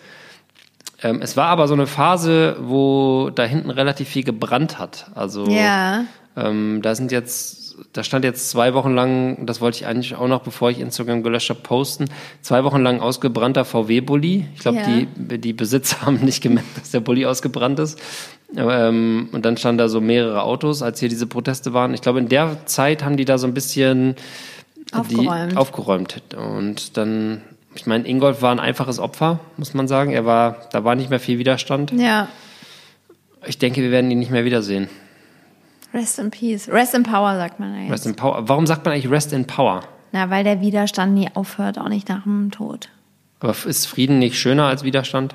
Ähm, 1.02 1.20
es 1.20 1.36
war 1.36 1.46
aber 1.48 1.68
so 1.68 1.74
eine 1.74 1.86
Phase, 1.86 2.56
wo 2.60 3.30
da 3.34 3.44
hinten 3.44 3.70
relativ 3.70 4.08
viel 4.08 4.24
gebrannt 4.24 4.78
hat. 4.78 5.10
Also 5.14 5.46
Ja. 5.46 6.04
ähm, 6.36 6.80
da 6.82 6.94
sind 6.94 7.12
jetzt, 7.12 7.61
da 7.92 8.02
stand 8.04 8.24
jetzt 8.24 8.50
zwei 8.50 8.74
Wochen 8.74 8.94
lang, 8.94 9.44
das 9.46 9.60
wollte 9.60 9.78
ich 9.78 9.86
eigentlich 9.86 10.14
auch 10.14 10.28
noch, 10.28 10.42
bevor 10.42 10.70
ich 10.70 10.80
Instagram 10.80 11.22
gelöscht 11.22 11.50
habe, 11.50 11.60
posten, 11.60 12.06
zwei 12.40 12.64
Wochen 12.64 12.80
lang 12.82 13.00
ausgebrannter 13.00 13.64
VW-Bulli. 13.64 14.46
Ich 14.54 14.60
glaube, 14.60 14.78
Ja. 14.78 14.84
die, 14.86 15.38
die 15.38 15.52
Besitzer 15.52 16.02
haben 16.02 16.20
nicht 16.24 16.42
gemerkt, 16.42 16.76
dass 16.78 16.90
der 16.90 17.00
Bulli 17.00 17.26
ausgebrannt 17.26 17.78
ist. 17.78 17.98
Ähm, 18.56 19.28
und 19.32 19.44
dann 19.44 19.56
standen 19.56 19.78
da 19.78 19.88
so 19.88 20.00
mehrere 20.00 20.42
Autos, 20.42 20.82
als 20.82 21.00
hier 21.00 21.08
diese 21.08 21.26
Proteste 21.26 21.72
waren. 21.72 21.94
Ich 21.94 22.02
glaube, 22.02 22.18
in 22.18 22.28
der 22.28 22.66
Zeit 22.66 23.02
haben 23.04 23.16
die 23.16 23.24
da 23.24 23.38
so 23.38 23.46
ein 23.46 23.54
bisschen 23.54 24.14
Aufgeräumt. 24.92 25.52
Die, 25.52 25.56
aufgeräumt. 25.56 26.22
Und 26.36 26.96
dann, 26.98 27.40
ich 27.74 27.86
meine, 27.86 28.06
Ingolf 28.06 28.42
war 28.42 28.52
ein 28.52 28.60
einfaches 28.60 28.98
Opfer, 28.98 29.40
muss 29.56 29.72
man 29.72 29.88
sagen. 29.88 30.12
Er 30.12 30.26
war, 30.26 30.56
da 30.72 30.84
war 30.84 30.94
nicht 30.94 31.08
mehr 31.08 31.20
viel 31.20 31.38
Widerstand. 31.38 31.92
Ja. 31.92 32.28
Ich 33.46 33.56
denke, 33.58 33.80
wir 33.80 33.90
werden 33.90 34.10
ihn 34.10 34.18
nicht 34.18 34.30
mehr 34.30 34.44
wiedersehen. 34.44 34.88
Rest 35.94 36.18
in 36.18 36.30
Peace. 36.30 36.68
Rest 36.68 36.94
in 36.94 37.02
Power, 37.02 37.36
sagt 37.36 37.60
man 37.60 37.74
ja 37.74 37.82
jetzt. 37.82 37.92
Rest 37.92 38.06
in 38.06 38.16
Power. 38.16 38.48
Warum 38.48 38.66
sagt 38.66 38.84
man 38.84 38.94
eigentlich 38.94 39.10
Rest 39.10 39.32
in 39.32 39.46
Power? 39.46 39.82
Na, 40.12 40.30
weil 40.30 40.44
der 40.44 40.60
Widerstand 40.60 41.14
nie 41.14 41.28
aufhört, 41.34 41.78
auch 41.78 41.88
nicht 41.88 42.08
nach 42.08 42.22
dem 42.24 42.50
Tod. 42.50 42.88
Aber 43.40 43.54
ist 43.66 43.86
Frieden 43.86 44.18
nicht 44.18 44.38
schöner 44.38 44.66
als 44.66 44.84
Widerstand? 44.84 45.34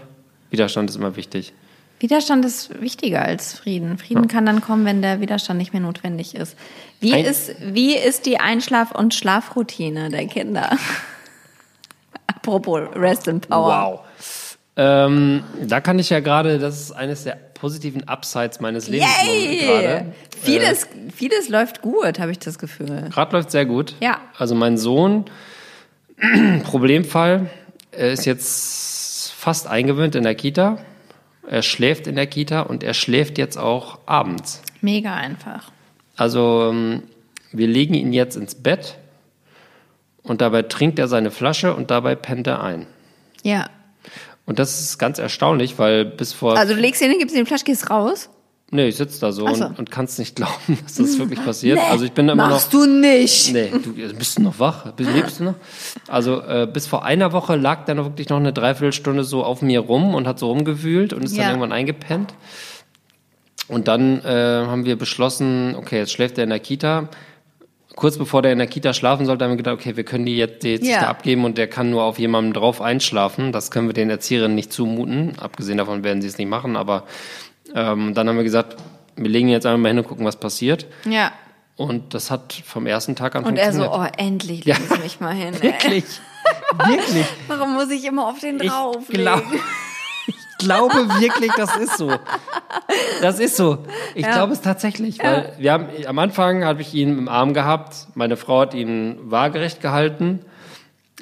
Widerstand 0.49 0.89
ist 0.89 0.95
immer 0.95 1.15
wichtig. 1.15 1.53
Widerstand 1.99 2.45
ist 2.45 2.79
wichtiger 2.79 3.23
als 3.23 3.57
Frieden. 3.57 3.97
Frieden 3.97 4.27
kann 4.27 4.45
dann 4.45 4.61
kommen, 4.61 4.85
wenn 4.85 5.01
der 5.01 5.19
Widerstand 5.19 5.57
nicht 5.57 5.73
mehr 5.73 5.81
notwendig 5.81 6.35
ist. 6.35 6.55
Wie, 6.99 7.13
Ein- 7.13 7.25
ist, 7.25 7.55
wie 7.59 7.95
ist 7.95 8.25
die 8.27 8.39
Einschlaf- 8.39 8.91
und 8.91 9.15
Schlafroutine 9.15 10.09
der 10.09 10.27
Kinder? 10.27 10.77
Apropos 12.27 12.81
Rest 12.95 13.27
in 13.27 13.41
Power. 13.41 13.91
Wow. 13.91 13.99
Ähm, 14.75 15.43
da 15.65 15.81
kann 15.81 15.97
ich 15.97 16.11
ja 16.11 16.19
gerade, 16.19 16.59
das 16.59 16.79
ist 16.79 16.91
eines 16.91 17.23
der 17.23 17.46
positiven 17.57 18.03
Upsides 18.07 18.59
meines 18.59 18.87
Lebens 18.87 19.09
Yay! 19.25 19.65
gerade. 19.65 20.05
Vieles, 20.41 20.87
vieles 21.15 21.49
läuft 21.49 21.81
gut, 21.81 22.19
habe 22.19 22.31
ich 22.31 22.39
das 22.39 22.59
Gefühl. 22.59 23.09
Gerade 23.11 23.35
läuft 23.35 23.51
sehr 23.51 23.65
gut. 23.65 23.95
Ja. 23.99 24.21
Also 24.37 24.55
mein 24.55 24.77
Sohn, 24.77 25.25
Problemfall, 26.63 27.49
er 27.91 28.11
ist 28.11 28.25
jetzt 28.25 29.33
fast 29.35 29.67
eingewöhnt 29.67 30.15
in 30.15 30.23
der 30.23 30.35
Kita. 30.35 30.77
Er 31.49 31.61
schläft 31.61 32.07
in 32.07 32.15
der 32.15 32.27
Kita 32.27 32.61
und 32.61 32.83
er 32.83 32.93
schläft 32.93 33.37
jetzt 33.37 33.57
auch 33.57 33.99
abends. 34.05 34.61
Mega 34.81 35.15
einfach. 35.15 35.71
Also 36.15 36.69
ähm, 36.69 37.03
wir 37.51 37.67
legen 37.67 37.93
ihn 37.93 38.13
jetzt 38.13 38.35
ins 38.35 38.55
Bett 38.55 38.97
und 40.23 40.41
dabei 40.41 40.63
trinkt 40.63 40.99
er 40.99 41.07
seine 41.07 41.31
Flasche 41.31 41.73
und 41.73 41.89
dabei 41.89 42.15
pennt 42.15 42.47
er 42.47 42.61
ein. 42.61 42.85
Ja. 43.43 43.69
Und 44.47 44.57
das 44.59 44.79
ist 44.79 44.97
ganz 44.97 45.19
erstaunlich, 45.19 45.77
weil 45.77 46.03
bis 46.05 46.33
vor 46.33 46.57
Also 46.57 46.73
du 46.73 46.79
legst 46.79 47.01
ihn 47.03 47.09
hin, 47.11 47.19
gibst 47.19 47.35
ihm 47.35 47.43
die 47.43 47.47
Flasche, 47.47 47.65
gehst 47.65 47.89
raus. 47.91 48.29
Nee, 48.71 48.87
ich 48.89 48.97
sitze 48.97 49.21
da 49.21 49.31
so 49.31 49.47
so. 49.53 49.65
und, 49.65 49.79
und 49.79 49.91
kannst 49.91 50.19
nicht 50.19 50.35
glauben, 50.35 50.77
dass 50.83 50.95
das 50.95 51.17
wirklich 51.19 51.41
passiert. 51.43 51.79
also 51.89 52.03
ich 52.03 52.11
bin 52.11 52.27
immer 52.27 52.47
Machst 52.49 52.73
noch. 52.73 52.81
du 52.81 52.85
nicht. 52.89 53.53
Nee, 53.53 53.71
du 53.71 53.93
bist 53.93 54.39
noch 54.39 54.59
wach? 54.59 54.91
Bist- 54.93 55.09
Lebst 55.13 55.39
du 55.39 55.43
noch? 55.45 55.53
Also 56.09 56.41
äh, 56.41 56.67
bis 56.71 56.85
vor 56.87 57.05
einer 57.05 57.31
Woche 57.31 57.55
lag 57.55 57.85
der 57.85 57.95
noch 57.95 58.05
wirklich 58.05 58.27
noch 58.27 58.37
eine 58.37 58.51
Dreiviertelstunde 58.51 59.23
so 59.23 59.43
auf 59.45 59.61
mir 59.61 59.79
rum 59.79 60.15
und 60.15 60.27
hat 60.27 60.39
so 60.39 60.47
rumgewühlt 60.47 61.13
und 61.13 61.23
ist 61.23 61.35
Ja. 61.37 61.43
dann 61.43 61.51
irgendwann 61.51 61.71
eingepennt. 61.71 62.33
Und 63.69 63.87
dann 63.89 64.23
äh, 64.23 64.65
haben 64.65 64.85
wir 64.85 64.97
beschlossen, 64.97 65.75
okay, 65.77 65.97
jetzt 65.99 66.11
schläft 66.11 66.37
er 66.37 66.45
in 66.45 66.49
der 66.49 66.59
Kita. 66.59 67.09
Kurz 67.97 68.17
bevor 68.17 68.41
der 68.43 68.53
in 68.53 68.59
der 68.59 68.67
Kita 68.67 68.93
schlafen 68.93 69.25
sollte, 69.25 69.43
haben 69.43 69.51
wir 69.51 69.57
gedacht, 69.57 69.73
okay, 69.73 69.97
wir 69.97 70.03
können 70.05 70.25
die 70.25 70.37
jetzt, 70.37 70.63
die 70.63 70.69
jetzt 70.69 70.87
Ja. 70.87 71.01
da 71.01 71.07
abgeben 71.07 71.43
und 71.45 71.57
der 71.57 71.67
kann 71.67 71.89
nur 71.89 72.03
auf 72.03 72.19
jemandem 72.19 72.53
drauf 72.53 72.79
einschlafen. 72.79 73.51
Das 73.51 73.71
können 73.71 73.87
wir 73.89 73.93
den 73.93 74.09
Erzieherinnen 74.09 74.53
nicht 74.55 74.71
zumuten. 74.71 75.33
Abgesehen 75.39 75.79
davon 75.79 76.03
werden 76.03 76.21
sie 76.21 76.27
es 76.27 76.37
nicht 76.37 76.47
machen, 76.47 76.77
aber 76.77 77.03
ähm, 77.75 78.13
dann 78.13 78.29
haben 78.29 78.37
wir 78.37 78.43
gesagt, 78.43 78.77
wir 79.15 79.29
legen 79.29 79.49
jetzt 79.49 79.65
einfach 79.65 79.79
mal 79.81 79.89
hin 79.89 79.97
und 79.97 80.07
gucken, 80.07 80.25
was 80.25 80.35
passiert. 80.37 80.85
Ja. 81.09 81.31
Und 81.75 82.13
das 82.13 82.31
hat 82.31 82.53
vom 82.65 82.85
ersten 82.85 83.15
Tag 83.15 83.35
an 83.35 83.43
Und 83.43 83.57
er 83.57 83.73
so, 83.73 83.91
oh, 83.91 84.05
endlich 84.17 84.63
Ja. 84.63 84.75
legen 84.75 84.87
Sie 84.93 84.99
mich 85.01 85.19
mal 85.19 85.33
hin. 85.33 85.53
Wirklich, 85.61 86.05
wirklich. 86.87 87.25
Warum 87.47 87.73
muss 87.73 87.89
ich 87.89 88.05
immer 88.05 88.27
auf 88.27 88.39
den 88.39 88.59
Ich 88.61 88.69
drauflegen? 88.69 89.21
glaube, 89.23 89.43
ich 89.53 89.61
glaube 90.57 90.95
wirklich, 91.19 91.51
das 91.55 91.75
ist 91.77 91.97
so. 91.97 92.11
Das 93.21 93.39
ist 93.39 93.55
so. 93.55 93.79
Ich 94.15 94.25
glaube 94.25 94.53
es 94.53 94.61
tatsächlich, 94.61 95.19
weil 95.19 95.53
wir 95.57 95.73
haben 95.73 95.87
am 96.05 96.19
Anfang 96.19 96.63
habe 96.63 96.81
ich 96.81 96.93
ihn 96.93 97.17
im 97.17 97.27
Arm 97.27 97.53
gehabt. 97.53 98.07
Meine 98.15 98.37
Frau 98.37 98.61
hat 98.61 98.73
ihn 98.73 99.17
waagerecht 99.23 99.81
gehalten, 99.81 100.39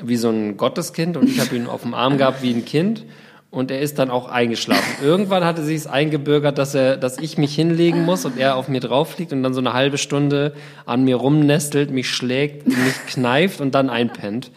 wie 0.02 0.18
so 0.18 0.30
ein 0.30 0.58
Gotteskind, 0.58 1.18
und 1.18 1.30
ich 1.30 1.40
habe 1.40 1.56
ihn 1.56 1.68
auf 1.68 1.82
dem 1.82 1.94
Arm 1.94 2.18
gehabt 2.18 2.42
wie 2.42 2.54
ein 2.54 2.66
Kind. 2.66 3.06
Und 3.52 3.72
er 3.72 3.80
ist 3.80 4.00
dann 4.00 4.12
auch 4.12 4.28
eingeschlafen. 4.28 5.02
Irgendwann 5.02 5.46
hatte 5.46 5.64
sich 5.64 5.78
es 5.78 5.88
eingebürgert, 5.88 6.58
dass 6.58 6.76
er, 6.76 6.98
dass 6.98 7.18
ich 7.18 7.38
mich 7.38 7.56
hinlegen 7.56 8.04
muss 8.04 8.26
und 8.26 8.38
er 8.38 8.58
auf 8.58 8.68
mir 8.68 8.82
drauf 8.82 9.18
liegt 9.18 9.32
und 9.32 9.44
dann 9.44 9.54
so 9.54 9.62
eine 9.62 9.72
halbe 9.72 9.98
Stunde 9.98 10.54
an 10.86 11.06
mir 11.06 11.16
rumnestelt, 11.16 11.90
mich 11.90 12.10
schlägt, 12.10 12.68
mich 12.68 13.06
kneift 13.08 13.62
und 13.62 13.74
dann 13.74 13.90
einpennt. 13.90 14.52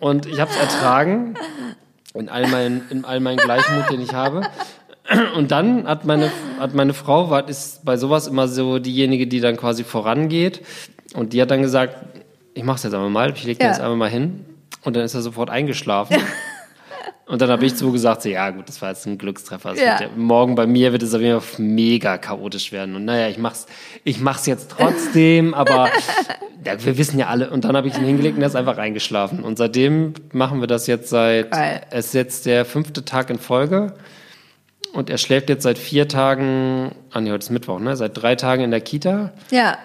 Und 0.00 0.24
ich 0.24 0.40
habe 0.40 0.50
es 0.50 0.56
ertragen 0.56 1.34
in 2.14 2.28
all 2.28 2.46
meinen, 2.48 2.82
in 2.90 3.04
all 3.04 3.20
meinen 3.20 3.38
Gleichmut, 3.38 3.90
den 3.90 4.00
ich 4.02 4.12
habe. 4.12 4.42
Und 5.36 5.50
dann 5.50 5.86
hat 5.86 6.04
meine, 6.04 6.30
hat 6.58 6.74
meine 6.74 6.94
Frau, 6.94 7.28
war, 7.30 7.48
ist 7.48 7.84
bei 7.84 7.96
sowas 7.96 8.26
immer 8.26 8.48
so 8.48 8.78
diejenige, 8.78 9.26
die 9.26 9.40
dann 9.40 9.56
quasi 9.56 9.82
vorangeht. 9.84 10.62
Und 11.14 11.32
die 11.32 11.42
hat 11.42 11.50
dann 11.50 11.62
gesagt, 11.62 11.96
ich 12.54 12.62
mach's 12.64 12.82
jetzt 12.84 12.94
einmal 12.94 13.10
mal, 13.10 13.32
ich 13.34 13.44
leg 13.44 13.58
den 13.58 13.64
Ja. 13.66 13.72
jetzt 13.72 13.80
einmal 13.80 13.96
mal 13.96 14.10
hin. 14.10 14.44
Und 14.84 14.96
dann 14.96 15.04
ist 15.04 15.14
er 15.14 15.22
sofort 15.22 15.50
eingeschlafen. 15.50 16.16
Und 17.26 17.40
dann 17.40 17.50
habe 17.50 17.64
ich 17.64 17.76
so 17.76 17.92
gesagt, 17.92 18.22
so, 18.22 18.28
ja 18.28 18.50
gut, 18.50 18.68
das 18.68 18.82
war 18.82 18.90
jetzt 18.90 19.06
ein 19.06 19.16
Glückstreffer. 19.16 19.74
Ja. 19.76 20.00
ja, 20.00 20.08
morgen 20.16 20.54
bei 20.54 20.66
mir 20.66 20.92
wird 20.92 21.02
es 21.02 21.14
auf 21.14 21.20
jeden 21.20 21.40
Fall 21.40 21.64
mega 21.64 22.18
chaotisch 22.18 22.72
werden. 22.72 22.96
Und 22.96 23.04
naja, 23.04 23.28
ich 23.28 23.38
mach's, 23.38 23.66
ich 24.04 24.20
mach's 24.20 24.46
jetzt 24.46 24.70
trotzdem, 24.70 25.54
aber 25.54 25.88
ja, 26.64 26.84
wir 26.84 26.98
wissen 26.98 27.18
ja 27.18 27.28
alle. 27.28 27.50
Und 27.50 27.64
dann 27.64 27.76
habe 27.76 27.88
ich 27.88 27.96
ihn 27.96 28.04
hingelegt 28.04 28.36
und 28.36 28.42
er 28.42 28.48
ist 28.48 28.56
einfach 28.56 28.76
eingeschlafen. 28.76 29.44
Und 29.44 29.56
seitdem 29.56 30.14
machen 30.32 30.60
wir 30.60 30.66
das 30.66 30.86
jetzt 30.88 31.10
seit, 31.10 31.52
Geil. 31.52 31.82
es 31.90 32.06
ist 32.06 32.14
jetzt 32.14 32.46
der 32.46 32.64
fünfte 32.64 33.04
Tag 33.04 33.30
in 33.30 33.38
Folge. 33.38 33.94
Und 34.92 35.08
er 35.08 35.16
schläft 35.16 35.48
jetzt 35.48 35.62
seit 35.62 35.78
vier 35.78 36.08
Tagen, 36.08 36.92
ah 37.12 37.20
nee, 37.20 37.30
heute 37.30 37.44
ist 37.44 37.50
Mittwoch, 37.50 37.78
ne? 37.78 37.96
Seit 37.96 38.20
drei 38.20 38.34
Tagen 38.36 38.62
in 38.62 38.70
der 38.70 38.82
Kita. 38.82 39.32
Ja. 39.50 39.78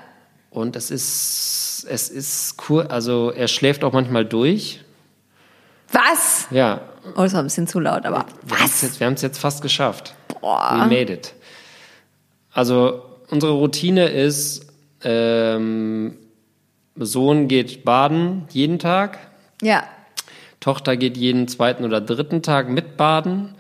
Und 0.50 0.76
es 0.76 0.92
ist, 0.92 1.88
es 1.90 2.10
ist 2.10 2.56
cool, 2.68 2.88
also 2.88 3.32
er 3.32 3.48
schläft 3.48 3.84
auch 3.84 3.94
manchmal 3.94 4.26
durch. 4.26 4.82
Was? 5.92 6.48
Ja, 6.52 6.82
Oh, 7.16 7.22
das 7.24 7.34
war 7.34 7.42
ein 7.42 7.46
bisschen 7.46 7.68
zu 7.68 7.80
laut, 7.80 8.06
aber 8.06 8.26
wir 8.46 8.60
haben's 8.60 8.82
jetzt, 8.82 9.00
wir 9.00 9.08
haben 9.08 9.14
es 9.14 9.22
jetzt 9.22 9.38
fast 9.40 9.62
geschafft. 9.62 10.14
Boah. 10.42 10.74
We 10.90 10.96
made 10.96 11.12
it. 11.14 11.34
Also 12.52 13.04
unsere 13.30 13.54
Routine 13.54 14.08
ist, 14.10 14.66
ähm, 15.04 16.18
Sohn 16.96 17.48
geht 17.48 17.84
baden 17.86 18.46
jeden 18.52 18.80
Tag, 18.80 19.20
ja. 19.62 19.84
Tochter 20.60 20.98
geht 20.98 21.18
jeden 21.18 21.48
zweiten 21.48 21.86
oder 21.86 22.02
dritten 22.02 22.42
Tag 22.42 22.70
mit 22.70 22.98
baden. 22.98 23.54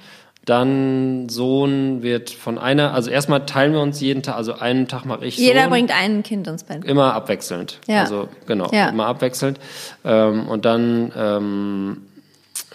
Dann 0.45 1.27
Sohn 1.29 2.01
wird 2.01 2.29
von 2.29 2.57
einer, 2.57 2.93
also 2.93 3.09
erstmal 3.11 3.45
teilen 3.45 3.73
wir 3.73 3.81
uns 3.81 3.99
jeden 3.99 4.23
Tag, 4.23 4.35
also 4.35 4.53
einen 4.53 4.87
Tag 4.87 5.05
mache 5.05 5.25
ich 5.25 5.37
Jeder 5.37 5.63
Sohn. 5.63 5.69
bringt 5.71 5.91
ein 5.91 6.23
Kind 6.23 6.47
ins 6.47 6.63
Bett. 6.63 6.85
Immer 6.85 7.13
abwechselnd. 7.13 7.79
Ja. 7.87 8.01
Also 8.01 8.29
genau, 8.45 8.69
Ja. 8.71 8.89
immer 8.89 9.05
abwechselnd. 9.07 9.59
Ähm, 10.05 10.47
und 10.47 10.63
dann 10.65 11.11
ähm, 11.15 12.06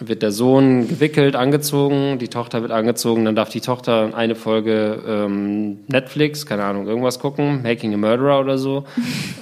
wird 0.07 0.21
der 0.21 0.31
Sohn 0.31 0.87
gewickelt, 0.87 1.35
angezogen, 1.35 2.19
die 2.19 2.27
Tochter 2.27 2.61
wird 2.61 2.71
angezogen, 2.71 3.25
dann 3.25 3.35
darf 3.35 3.49
die 3.49 3.61
Tochter 3.61 4.15
eine 4.15 4.35
Folge 4.35 5.01
ähm, 5.07 5.79
Netflix, 5.87 6.45
keine 6.45 6.63
Ahnung, 6.63 6.87
irgendwas 6.87 7.19
gucken, 7.19 7.61
Making 7.63 7.93
a 7.93 7.97
Murderer 7.97 8.39
oder 8.39 8.57
so, 8.57 8.85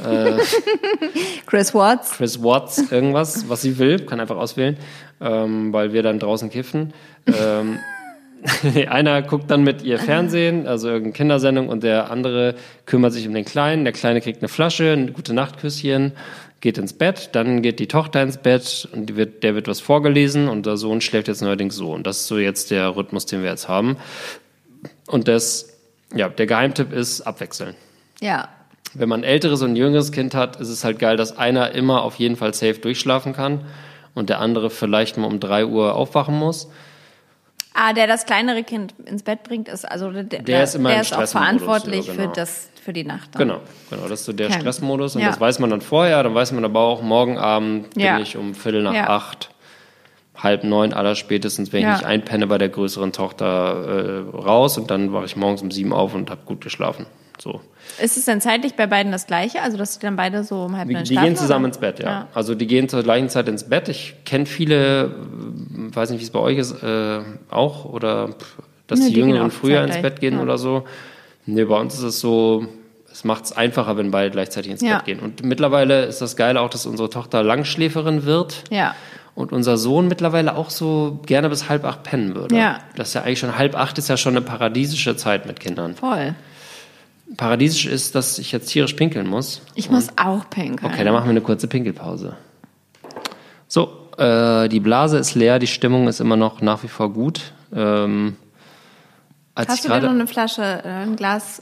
Chris 1.45 1.73
Watts. 1.73 2.11
Chris 2.17 2.41
Watts, 2.41 2.91
irgendwas, 2.91 3.49
was 3.49 3.61
sie 3.61 3.77
will, 3.77 3.99
kann 3.99 4.19
einfach 4.19 4.37
auswählen, 4.37 4.77
ähm, 5.19 5.73
weil 5.73 5.93
wir 5.93 6.03
dann 6.03 6.19
draußen 6.19 6.49
kiffen. 6.49 6.93
Ähm, 7.27 7.79
einer 8.89 9.21
guckt 9.21 9.51
dann 9.51 9.63
mit 9.63 9.83
ihr 9.83 9.99
Fernsehen, 9.99 10.67
also 10.67 10.87
irgendeine 10.87 11.13
Kindersendung, 11.13 11.69
und 11.69 11.83
der 11.83 12.09
andere 12.09 12.55
kümmert 12.85 13.13
sich 13.13 13.27
um 13.27 13.33
den 13.33 13.45
Kleinen. 13.45 13.83
Der 13.83 13.93
Kleine 13.93 14.21
kriegt 14.21 14.41
eine 14.41 14.49
Flasche, 14.49 14.91
ein 14.91 15.13
gute 15.13 15.33
Nachtküsschen, 15.33 16.13
geht 16.61 16.77
ins 16.77 16.93
Bett, 16.93 17.29
dann 17.33 17.61
geht 17.61 17.79
die 17.79 17.87
Tochter 17.87 18.21
ins 18.21 18.37
Bett 18.37 18.87
und 18.93 19.15
wird, 19.15 19.43
der 19.43 19.55
wird 19.55 19.67
was 19.67 19.79
vorgelesen 19.79 20.47
und 20.47 20.65
der 20.65 20.77
Sohn 20.77 21.01
schläft 21.01 21.27
jetzt 21.27 21.41
neuerdings 21.41 21.75
so. 21.75 21.91
Und 21.91 22.05
das 22.05 22.21
ist 22.21 22.27
so 22.27 22.37
jetzt 22.37 22.71
der 22.71 22.95
Rhythmus, 22.95 23.25
den 23.25 23.41
wir 23.41 23.49
jetzt 23.49 23.67
haben. 23.67 23.97
Und 25.07 25.27
das, 25.27 25.77
ja, 26.13 26.29
der 26.29 26.45
Geheimtipp 26.45 26.93
ist 26.93 27.21
abwechseln. 27.21 27.75
Ja. 28.21 28.49
Wenn 28.93 29.09
man 29.09 29.21
ein 29.21 29.25
älteres 29.25 29.61
und 29.63 29.75
jüngeres 29.75 30.11
Kind 30.11 30.35
hat, 30.35 30.59
ist 30.61 30.69
es 30.69 30.83
halt 30.83 30.99
geil, 30.99 31.17
dass 31.17 31.37
einer 31.37 31.71
immer 31.71 32.03
auf 32.03 32.15
jeden 32.15 32.35
Fall 32.35 32.53
safe 32.53 32.79
durchschlafen 32.79 33.33
kann 33.33 33.65
und 34.13 34.29
der 34.29 34.39
andere 34.39 34.69
vielleicht 34.69 35.17
mal 35.17 35.27
um 35.27 35.39
drei 35.39 35.65
Uhr 35.65 35.95
aufwachen 35.95 36.37
muss. 36.37 36.69
Ah, 37.73 37.93
der 37.93 38.05
das 38.05 38.25
kleinere 38.25 38.63
Kind 38.63 38.93
ins 39.05 39.23
Bett 39.23 39.43
bringt, 39.43 39.69
ist 39.69 39.89
also 39.89 40.11
der, 40.11 40.23
Der 40.23 40.63
ist 40.63 40.75
immer 40.75 40.89
der 40.89 41.01
ist 41.01 41.13
auch 41.13 41.25
verantwortlich 41.25 42.07
ja, 42.07 42.13
genau. 42.13 42.29
für 42.29 42.35
das 42.35 42.69
für 42.83 42.91
die 42.93 43.03
Nacht. 43.05 43.29
dann. 43.33 43.47
Genau, 43.47 43.61
genau, 43.89 44.03
das 44.09 44.21
ist 44.21 44.25
so 44.25 44.33
der 44.33 44.47
Okay. 44.47 44.59
Stressmodus 44.59 45.15
und 45.15 45.21
Ja. 45.21 45.29
das 45.29 45.39
weiß 45.39 45.59
man 45.59 45.69
dann 45.69 45.81
vorher, 45.81 46.21
dann 46.23 46.33
weiß 46.35 46.51
man 46.51 46.65
aber 46.65 46.79
auch, 46.81 47.01
morgen 47.01 47.37
Abend 47.37 47.91
bin 47.93 48.03
Ja. 48.03 48.19
ich 48.19 48.35
um 48.37 48.55
Viertel 48.55 48.81
nach 48.83 48.95
acht, 49.07 49.51
halb 50.35 50.63
neun 50.63 50.91
aller 50.91 51.15
spätestens, 51.15 51.71
wenn 51.71 51.81
ich 51.83 51.87
nicht 51.87 52.03
einpenne 52.03 52.47
bei 52.47 52.57
der 52.57 52.69
größeren 52.69 53.13
Tochter 53.13 54.25
äh, 54.33 54.35
raus 54.37 54.77
und 54.77 54.89
dann 54.91 55.13
wache 55.13 55.25
ich 55.25 55.35
morgens 55.35 55.61
um 55.61 55.71
sieben 55.71 55.93
auf 55.93 56.13
und 56.15 56.29
habe 56.29 56.41
gut 56.45 56.61
geschlafen. 56.61 57.05
So. 57.41 57.59
Ist 57.99 58.17
es 58.17 58.25
denn 58.25 58.39
zeitlich 58.39 58.75
bei 58.75 58.85
beiden 58.85 59.11
das 59.11 59.25
gleiche? 59.25 59.63
Also, 59.63 59.75
dass 59.75 59.97
die 59.97 60.05
dann 60.05 60.15
beide 60.15 60.43
so 60.43 60.65
um 60.65 60.77
halb 60.77 60.87
Die, 60.87 60.93
neun 60.93 61.03
die 61.05 61.13
schlafen? 61.13 61.25
gehen 61.29 61.35
zusammen 61.35 61.65
oder? 61.65 61.69
ins 61.69 61.77
Bett, 61.79 61.99
ja. 61.99 62.05
Ja. 62.05 62.27
Also 62.35 62.53
die 62.53 62.67
gehen 62.67 62.87
zur 62.87 63.01
gleichen 63.01 63.29
Zeit 63.29 63.47
ins 63.47 63.63
Bett. 63.67 63.89
Ich 63.89 64.13
kenne 64.25 64.45
viele, 64.45 65.05
äh, 65.05 65.09
weiß 65.95 66.11
nicht, 66.11 66.19
wie 66.19 66.23
es 66.23 66.29
bei 66.29 66.37
euch 66.39 66.59
ist, 66.59 66.83
äh, 66.83 67.21
auch 67.49 67.85
oder 67.85 68.29
dass 68.85 68.99
Nee, 68.99 69.07
die 69.07 69.13
die 69.15 69.19
Jüngeren 69.21 69.49
früher 69.49 69.83
ins 69.83 69.97
Bett 70.03 70.19
gehen 70.19 70.35
ja. 70.35 70.41
oder 70.43 70.59
so. 70.59 70.83
Nee, 71.47 71.63
bei 71.65 71.79
uns 71.79 71.95
ist 71.95 72.03
es 72.03 72.19
so, 72.19 72.67
es 73.11 73.23
macht 73.23 73.45
es 73.45 73.53
einfacher, 73.53 73.97
wenn 73.97 74.11
beide 74.11 74.29
gleichzeitig 74.29 74.71
ins 74.73 74.81
Ja. 74.81 74.97
Bett 74.97 75.05
gehen. 75.05 75.19
Und 75.19 75.43
mittlerweile 75.43 76.05
ist 76.05 76.21
das 76.21 76.35
Geile 76.35 76.61
auch, 76.61 76.69
dass 76.69 76.85
unsere 76.85 77.09
Tochter 77.09 77.41
Langschläferin 77.41 78.23
wird. 78.25 78.65
Ja. 78.69 78.93
Und 79.33 79.51
unser 79.51 79.77
Sohn 79.77 80.07
mittlerweile 80.09 80.55
auch 80.55 80.69
so 80.69 81.21
gerne 81.25 81.49
bis 81.49 81.69
halb 81.69 81.85
acht 81.85 82.03
pennen 82.03 82.35
würde. 82.35 82.55
Ja. 82.55 82.81
Das 82.95 83.07
ist 83.07 83.13
ja 83.15 83.21
eigentlich 83.23 83.39
schon 83.39 83.57
halb 83.57 83.75
acht 83.75 83.97
ist 83.97 84.09
ja 84.09 84.17
schon 84.17 84.35
eine 84.35 84.45
paradiesische 84.45 85.15
Zeit 85.15 85.47
mit 85.47 85.59
Kindern. 85.59 85.95
Voll. 85.95 86.35
Paradiesisch 87.37 87.85
ist, 87.85 88.15
dass 88.15 88.39
ich 88.39 88.51
jetzt 88.51 88.67
tierisch 88.67 88.93
pinkeln 88.93 89.27
muss. 89.27 89.61
Ich 89.75 89.89
muss 89.89 90.09
auch 90.17 90.49
pinkeln. 90.49 90.91
Okay, 90.91 91.03
dann 91.03 91.13
machen 91.13 91.25
wir 91.25 91.31
eine 91.31 91.41
kurze 91.41 91.67
Pinkelpause. 91.67 92.35
So, 93.67 94.09
äh, 94.17 94.67
die 94.67 94.79
Blase 94.79 95.17
ist 95.17 95.35
leer, 95.35 95.59
die 95.59 95.67
Stimmung 95.67 96.07
ist 96.07 96.19
immer 96.19 96.35
noch 96.35 96.61
nach 96.61 96.83
wie 96.83 96.87
vor 96.87 97.13
gut. 97.13 97.53
Ähm, 97.73 98.35
Hast 99.55 99.75
ich 99.75 99.81
du 99.81 99.89
denn 99.89 100.03
noch 100.03 100.09
eine 100.09 100.27
Flasche, 100.27 100.61
äh, 100.61 100.87
ein 100.87 101.15
Glas 101.15 101.61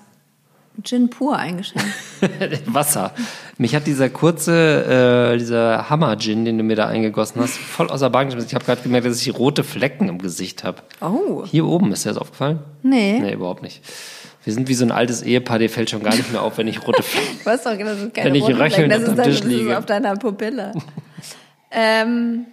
Gin 0.83 1.09
pur 1.09 1.35
eingeschenkt. 1.35 1.85
Wasser. 2.65 3.11
Mich 3.57 3.75
hat 3.75 3.87
dieser 3.87 4.09
kurze, 4.09 5.33
äh, 5.33 5.37
dieser 5.37 5.89
Hammer-Gin, 5.89 6.45
den 6.45 6.57
du 6.57 6.63
mir 6.63 6.75
da 6.75 6.87
eingegossen 6.87 7.41
hast, 7.41 7.57
voll 7.57 7.89
außer 7.89 8.09
Bahn 8.09 8.27
geschmissen. 8.27 8.47
Ich 8.47 8.55
habe 8.55 8.65
gerade 8.65 8.81
gemerkt, 8.81 9.05
dass 9.05 9.21
ich 9.21 9.37
rote 9.37 9.63
Flecken 9.63 10.07
im 10.07 10.19
Gesicht 10.19 10.63
habe. 10.63 10.81
Oh. 11.01 11.43
Hier 11.45 11.65
oben, 11.65 11.91
ist 11.91 12.05
dir 12.05 12.09
das 12.09 12.17
aufgefallen? 12.17 12.59
Nee. 12.81 13.19
Nee, 13.19 13.33
überhaupt 13.33 13.61
nicht. 13.61 13.81
Wir 14.49 14.55
sind 14.55 14.67
wie 14.67 14.73
so 14.73 14.83
ein 14.83 14.91
altes 14.91 15.21
Ehepaar, 15.21 15.59
dir 15.59 15.69
fällt 15.69 15.91
schon 15.91 16.01
gar 16.01 16.15
nicht 16.15 16.31
mehr 16.31 16.41
auf, 16.41 16.57
wenn 16.57 16.67
ich 16.67 16.87
rote 16.87 17.03
weiß 17.43 17.65
doch, 17.65 17.77
das 17.77 17.99
ist 17.99 18.15
keine 18.15 18.29
Wenn 18.29 18.33
ich 18.33 18.45
röchelnd 18.45 18.91
das 18.91 19.03
auf 19.03 19.09
ist, 19.09 19.17
dem 19.17 19.23
Tisch 19.25 19.41
das 19.41 19.45
ist 19.45 19.57
liege. 19.57 19.77
auf 19.77 19.85
deiner 19.85 20.15
Pupille. 20.15 20.73
ähm, 21.71 22.47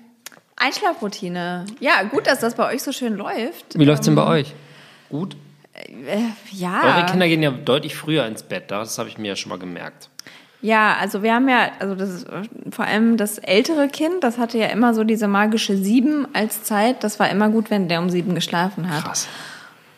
Einschlafroutine. 0.56 1.64
Ja, 1.80 2.02
gut, 2.02 2.26
dass 2.26 2.40
das 2.40 2.54
bei 2.54 2.70
euch 2.70 2.82
so 2.82 2.92
schön 2.92 3.16
läuft. 3.16 3.78
Wie 3.78 3.84
läuft's 3.86 4.04
denn 4.04 4.14
bei 4.14 4.26
euch? 4.26 4.52
Gut? 5.08 5.38
Äh, 5.72 6.18
ja. 6.52 6.82
Eure 6.84 7.06
Kinder 7.06 7.28
gehen 7.28 7.42
ja 7.42 7.50
deutlich 7.50 7.94
früher 7.94 8.26
ins 8.26 8.42
Bett, 8.42 8.64
das 8.70 8.98
habe 8.98 9.08
ich 9.08 9.16
mir 9.16 9.28
ja 9.28 9.36
schon 9.36 9.48
mal 9.48 9.58
gemerkt. 9.58 10.10
Ja, 10.60 10.98
also 11.00 11.22
wir 11.22 11.32
haben 11.32 11.48
ja, 11.48 11.70
also 11.78 11.94
das 11.94 12.10
ist 12.10 12.24
äh, 12.24 12.42
vor 12.70 12.84
allem 12.84 13.16
das 13.16 13.38
ältere 13.38 13.88
Kind, 13.88 14.22
das 14.22 14.36
hatte 14.36 14.58
ja 14.58 14.66
immer 14.66 14.92
so 14.92 15.02
diese 15.02 15.28
magische 15.28 15.78
sieben 15.78 16.28
als 16.34 16.62
Zeit. 16.62 17.02
Das 17.04 17.18
war 17.18 17.30
immer 17.30 17.48
gut, 17.48 17.70
wenn 17.70 17.88
der 17.88 18.00
um 18.00 18.10
sieben 18.10 18.34
geschlafen 18.34 18.90
hat. 18.90 19.02
Krass. 19.02 19.28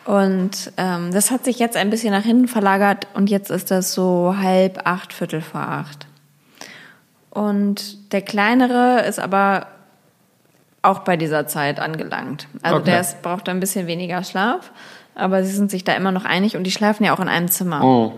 Und 0.09 0.71
ähm, 0.77 1.11
das 1.13 1.29
hat 1.29 1.45
sich 1.45 1.59
jetzt 1.59 1.77
ein 1.77 1.91
bisschen 1.91 2.09
nach 2.11 2.23
hinten 2.23 2.47
verlagert 2.47 3.05
und 3.13 3.29
jetzt 3.29 3.51
ist 3.51 3.69
das 3.69 3.93
so 3.93 4.33
halb 4.35 4.81
acht, 4.83 5.13
Viertel 5.13 5.39
vor 5.39 5.61
acht. 5.61 6.07
Und 7.29 8.11
der 8.11 8.23
kleinere 8.23 9.05
ist 9.07 9.19
aber 9.19 9.67
auch 10.81 10.99
bei 11.01 11.15
dieser 11.15 11.45
Zeit 11.45 11.79
angelangt. 11.79 12.47
Also 12.63 12.77
Okay. 12.77 12.85
der 12.85 13.01
ist, 13.01 13.21
braucht 13.21 13.47
ein 13.49 13.59
bisschen 13.59 13.85
weniger 13.85 14.23
Schlaf, 14.23 14.71
aber 15.13 15.43
sie 15.43 15.51
sind 15.51 15.69
sich 15.69 15.83
da 15.83 15.93
immer 15.93 16.11
noch 16.11 16.25
einig 16.25 16.57
und 16.57 16.63
die 16.63 16.71
schlafen 16.71 17.03
ja 17.03 17.13
auch 17.13 17.19
in 17.19 17.27
einem 17.27 17.51
Zimmer. 17.51 17.83
Oh. 17.83 18.13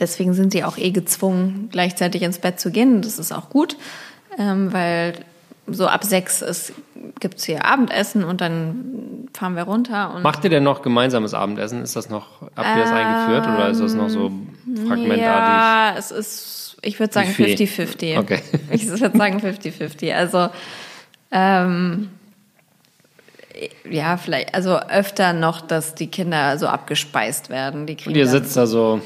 Deswegen 0.00 0.34
sind 0.34 0.50
sie 0.50 0.64
auch 0.64 0.76
eh 0.76 0.90
gezwungen, 0.90 1.68
gleichzeitig 1.70 2.22
ins 2.22 2.40
Bett 2.40 2.58
zu 2.58 2.72
gehen. 2.72 3.00
Das 3.00 3.20
ist 3.20 3.30
auch 3.30 3.48
gut, 3.48 3.76
ähm, 4.40 4.72
weil 4.72 5.12
so 5.66 5.86
ab 5.86 6.04
sechs 6.04 6.42
ist, 6.42 6.72
gibt's 7.20 7.44
hier 7.44 7.64
Abendessen 7.64 8.24
und 8.24 8.40
dann 8.40 9.28
fahren 9.32 9.56
wir 9.56 9.64
runter. 9.64 10.14
Und 10.14 10.22
Macht 10.22 10.44
ihr 10.44 10.50
denn 10.50 10.62
noch 10.62 10.82
gemeinsames 10.82 11.34
Abendessen? 11.34 11.82
Ist 11.82 11.96
das 11.96 12.08
noch, 12.08 12.42
habt 12.54 12.76
ihr 12.76 12.82
das 12.82 12.92
eingeführt 12.92 13.46
oder 13.46 13.68
ist 13.68 13.80
das 13.80 13.94
noch 13.94 14.08
so 14.08 14.30
fragmentartig? 14.86 15.22
Ja, 15.22 15.94
es 15.96 16.10
ist, 16.10 16.76
ich 16.82 16.98
würde 17.00 17.12
sagen 17.12 17.28
Buffet. 17.28 17.56
50-50. 17.56 18.18
Okay. 18.18 18.42
Ich 18.70 18.86
würde 18.86 19.16
sagen 19.16 19.38
50-50. 19.38 20.14
Also, 20.14 20.48
ähm, 21.30 22.10
ja, 23.90 24.16
vielleicht, 24.16 24.54
also 24.54 24.78
öfter 24.78 25.32
noch, 25.32 25.60
dass 25.60 25.94
die 25.94 26.08
Kinder 26.08 26.58
so 26.58 26.66
abgespeist 26.66 27.50
werden. 27.50 27.86
Die 27.86 27.96
Und 28.04 28.16
ihr 28.16 28.26
sitzt 28.26 28.56
da 28.56 28.66
so. 28.66 29.00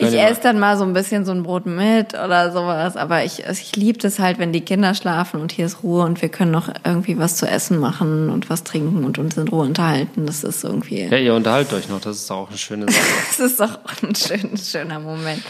Ich 0.00 0.14
mal- 0.14 0.30
esse 0.30 0.40
dann 0.42 0.58
mal 0.58 0.76
so 0.76 0.84
ein 0.84 0.92
bisschen 0.92 1.24
so 1.24 1.32
ein 1.32 1.42
Brot 1.42 1.66
mit 1.66 2.14
oder 2.14 2.52
sowas, 2.52 2.96
aber 2.96 3.24
ich, 3.24 3.44
ich 3.44 3.76
liebe 3.76 3.98
das 3.98 4.18
halt, 4.18 4.38
wenn 4.38 4.52
die 4.52 4.60
Kinder 4.62 4.94
schlafen 4.94 5.40
und 5.40 5.52
hier 5.52 5.66
ist 5.66 5.82
Ruhe 5.82 6.04
und 6.04 6.22
wir 6.22 6.28
können 6.28 6.50
noch 6.50 6.68
irgendwie 6.84 7.18
was 7.18 7.36
zu 7.36 7.46
essen 7.46 7.78
machen 7.78 8.30
und 8.30 8.48
was 8.50 8.64
trinken 8.64 9.04
und 9.04 9.18
uns 9.18 9.36
in 9.36 9.48
Ruhe 9.48 9.64
unterhalten. 9.64 10.26
Das 10.26 10.42
ist 10.44 10.64
irgendwie, 10.64 11.02
Ja, 11.02 11.16
ihr 11.18 11.34
unterhaltet 11.34 11.72
euch 11.74 11.88
noch, 11.88 12.00
das 12.00 12.16
ist 12.16 12.30
auch 12.30 12.48
eine 12.48 12.58
schöne 12.58 12.86
Sache. 12.90 12.96
das 13.38 13.38
ist 13.40 13.60
doch 13.60 13.78
ein, 14.02 14.14
schön, 14.14 14.56
schöner 14.56 15.00
Moment. 15.00 15.42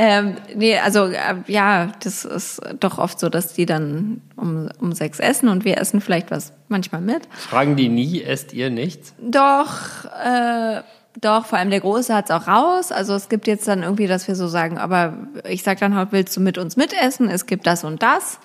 Ähm, 0.00 0.36
nee, 0.54 0.78
also 0.78 1.06
äh, 1.06 1.16
ja, 1.48 1.90
das 2.04 2.24
ist 2.24 2.60
doch 2.78 2.98
oft 2.98 3.18
so, 3.18 3.28
dass 3.28 3.54
die 3.54 3.66
dann 3.66 4.20
um, 4.36 4.68
um 4.80 4.92
sechs 4.92 5.18
essen 5.18 5.48
und 5.48 5.64
wir 5.64 5.78
essen 5.78 6.00
vielleicht 6.00 6.30
was 6.30 6.52
manchmal 6.68 7.00
mit. 7.00 7.22
Fragen 7.32 7.74
die 7.74 7.88
nie, 7.88 8.22
esst 8.22 8.52
ihr 8.52 8.70
nichts? 8.70 9.12
Doch, 9.20 10.04
äh, 10.04 10.82
doch, 11.20 11.46
vor 11.46 11.58
allem 11.58 11.70
der 11.70 11.80
Große 11.80 12.14
hat's 12.14 12.30
auch 12.30 12.46
raus. 12.46 12.92
Also 12.92 13.14
es 13.14 13.28
gibt 13.28 13.46
jetzt 13.46 13.66
dann 13.66 13.82
irgendwie, 13.82 14.06
dass 14.06 14.28
wir 14.28 14.36
so 14.36 14.46
sagen, 14.46 14.78
aber 14.78 15.14
ich 15.48 15.62
sag 15.62 15.80
dann 15.80 15.94
halt, 15.94 16.12
willst 16.12 16.36
du 16.36 16.40
mit 16.40 16.58
uns 16.58 16.76
mitessen? 16.76 17.28
Es 17.28 17.46
gibt 17.46 17.66
das 17.66 17.84
und 17.84 18.02
das. 18.02 18.38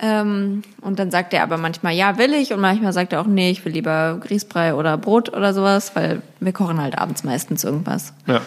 Ähm, 0.00 0.62
und 0.80 0.98
dann 0.98 1.10
sagt 1.10 1.34
er 1.34 1.42
aber 1.42 1.58
manchmal, 1.58 1.92
ja, 1.92 2.16
will 2.16 2.32
ich. 2.32 2.52
Und 2.54 2.60
manchmal 2.60 2.92
sagt 2.94 3.12
er 3.12 3.20
auch, 3.20 3.26
nee, 3.26 3.50
ich 3.50 3.64
will 3.64 3.72
lieber 3.72 4.18
Grießbrei 4.20 4.74
oder 4.74 4.96
Brot 4.96 5.34
oder 5.34 5.52
sowas, 5.52 5.94
weil 5.94 6.22
wir 6.40 6.52
kochen 6.52 6.80
halt 6.80 6.96
abends 6.96 7.22
meistens 7.22 7.64
irgendwas. 7.64 8.14
Ja. 8.26 8.40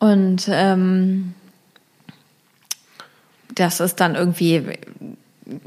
Und 0.00 0.48
ähm, 0.50 1.34
das 3.54 3.78
ist 3.78 4.00
dann 4.00 4.16
irgendwie, 4.16 4.64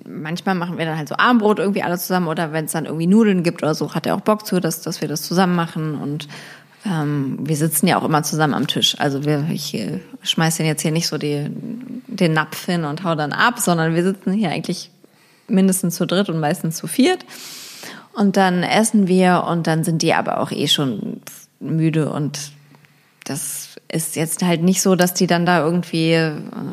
manchmal 0.06 0.56
machen 0.56 0.78
wir 0.78 0.86
dann 0.86 0.98
halt 0.98 1.08
so 1.08 1.16
Armbrot 1.16 1.60
irgendwie 1.60 1.84
alle 1.84 1.98
zusammen 1.98 2.28
oder 2.28 2.52
wenn 2.52 2.66
es 2.66 2.74
dann 2.74 2.86
irgendwie 2.86 3.08
Nudeln 3.08 3.44
gibt 3.44 3.64
oder 3.64 3.76
so, 3.76 3.94
hat 3.96 4.06
er 4.06 4.16
auch 4.16 4.22
Bock 4.22 4.46
zu, 4.46 4.60
dass, 4.60 4.82
dass 4.82 5.00
wir 5.00 5.08
das 5.08 5.22
zusammen 5.22 5.56
machen 5.56 5.96
und 5.96 6.28
ähm, 6.86 7.38
wir 7.42 7.56
sitzen 7.56 7.88
ja 7.88 7.98
auch 7.98 8.04
immer 8.04 8.24
zusammen 8.24 8.54
am 8.54 8.68
Tisch. 8.68 8.96
Also 9.00 9.26
wir, 9.26 9.48
ich 9.52 9.74
äh, 9.74 10.00
schmeiß 10.22 10.58
den 10.58 10.66
jetzt 10.66 10.82
hier 10.82 10.92
nicht 10.92 11.08
so 11.08 11.18
die, 11.18 11.48
den 12.08 12.34
Napf 12.34 12.66
hin 12.66 12.84
und 12.84 13.04
hau 13.04 13.16
dann 13.16 13.34
ab, 13.34 13.60
sondern 13.60 13.96
wir 13.96 14.04
sitzen 14.04 14.34
hier 14.34 14.50
eigentlich 14.50 14.92
mindestens 15.48 15.96
zu 15.96 16.06
dritt 16.06 16.30
und 16.30 16.40
meistens 16.40 16.78
zu 16.78 16.88
viert. 16.88 17.26
Und 18.14 18.38
dann 18.38 18.64
essen 18.64 19.08
wir 19.08 19.46
und 19.50 19.68
dann 19.68 19.84
sind 19.84 20.02
die 20.02 20.14
aber 20.14 20.40
auch 20.40 20.52
eh 20.52 20.68
schon 20.68 21.22
müde 21.60 22.10
und 22.10 22.52
das 23.26 23.70
ist 23.88 24.16
jetzt 24.16 24.44
halt 24.44 24.62
nicht 24.62 24.82
so, 24.82 24.96
dass 24.96 25.14
die 25.14 25.28
dann 25.28 25.46
da 25.46 25.60
irgendwie 25.64 26.18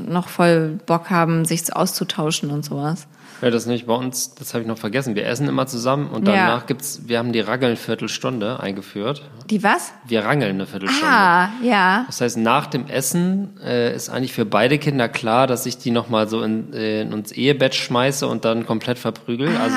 noch 0.07 0.29
voll 0.29 0.79
Bock 0.87 1.11
haben, 1.11 1.45
sich 1.45 1.75
auszutauschen 1.75 2.51
und 2.51 2.65
sowas. 2.65 3.07
Ja, 3.43 3.51
das 3.51 3.67
nicht 3.67 3.87
bei 3.87 3.95
uns, 3.95 4.35
das 4.37 4.55
habe 4.55 4.63
ich 4.63 4.69
noch 4.69 4.79
vergessen. 4.79 5.15
Wir 5.17 5.27
essen 5.27 5.49
immer 5.49 5.67
zusammen 5.67 6.09
und 6.11 6.27
Ja. 6.29 6.35
danach 6.35 6.67
gibt's, 6.67 7.03
wir 7.07 7.19
haben 7.19 7.33
die 7.33 7.41
Rangeln-Viertelstunde 7.41 8.61
eingeführt. 8.61 9.23
Die 9.51 9.63
was? 9.63 9.93
Wir 10.07 10.25
rangeln 10.25 10.53
eine 10.55 10.67
Viertelstunde. 10.67 11.13
Ah, 11.13 11.49
ja. 11.63 12.05
Das 12.07 12.21
heißt, 12.21 12.37
nach 12.37 12.67
dem 12.69 12.87
Essen 12.87 13.59
äh, 13.63 13.95
ist 13.95 14.09
eigentlich 14.11 14.33
für 14.33 14.45
beide 14.47 14.79
Kinder 14.79 15.09
klar, 15.09 15.47
dass 15.47 15.67
ich 15.67 15.77
die 15.79 15.91
nochmal 15.91 16.29
so 16.29 16.43
in, 16.43 16.73
äh, 16.73 17.03
in 17.03 17.13
uns 17.13 17.33
Ehebett 17.33 17.75
schmeiße 17.75 18.27
und 18.29 18.45
dann 18.45 18.65
komplett 18.65 18.99
verprügel. 18.99 19.49
Ah, 19.57 19.63
also 19.65 19.77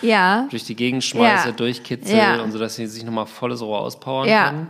so 0.00 0.06
ja. 0.06 0.46
durch 0.50 0.64
die 0.64 0.76
Gegend 0.76 1.02
schmeiße, 1.04 1.48
Ja. 1.48 1.52
durchkitzel 1.52 2.16
Ja. 2.16 2.42
und 2.42 2.52
so, 2.52 2.58
dass 2.58 2.76
sie 2.76 2.86
sich 2.86 3.04
nochmal 3.04 3.26
volles 3.26 3.60
Rohr 3.60 3.80
auspowern 3.80 4.28
Ja. 4.28 4.50
können. 4.50 4.68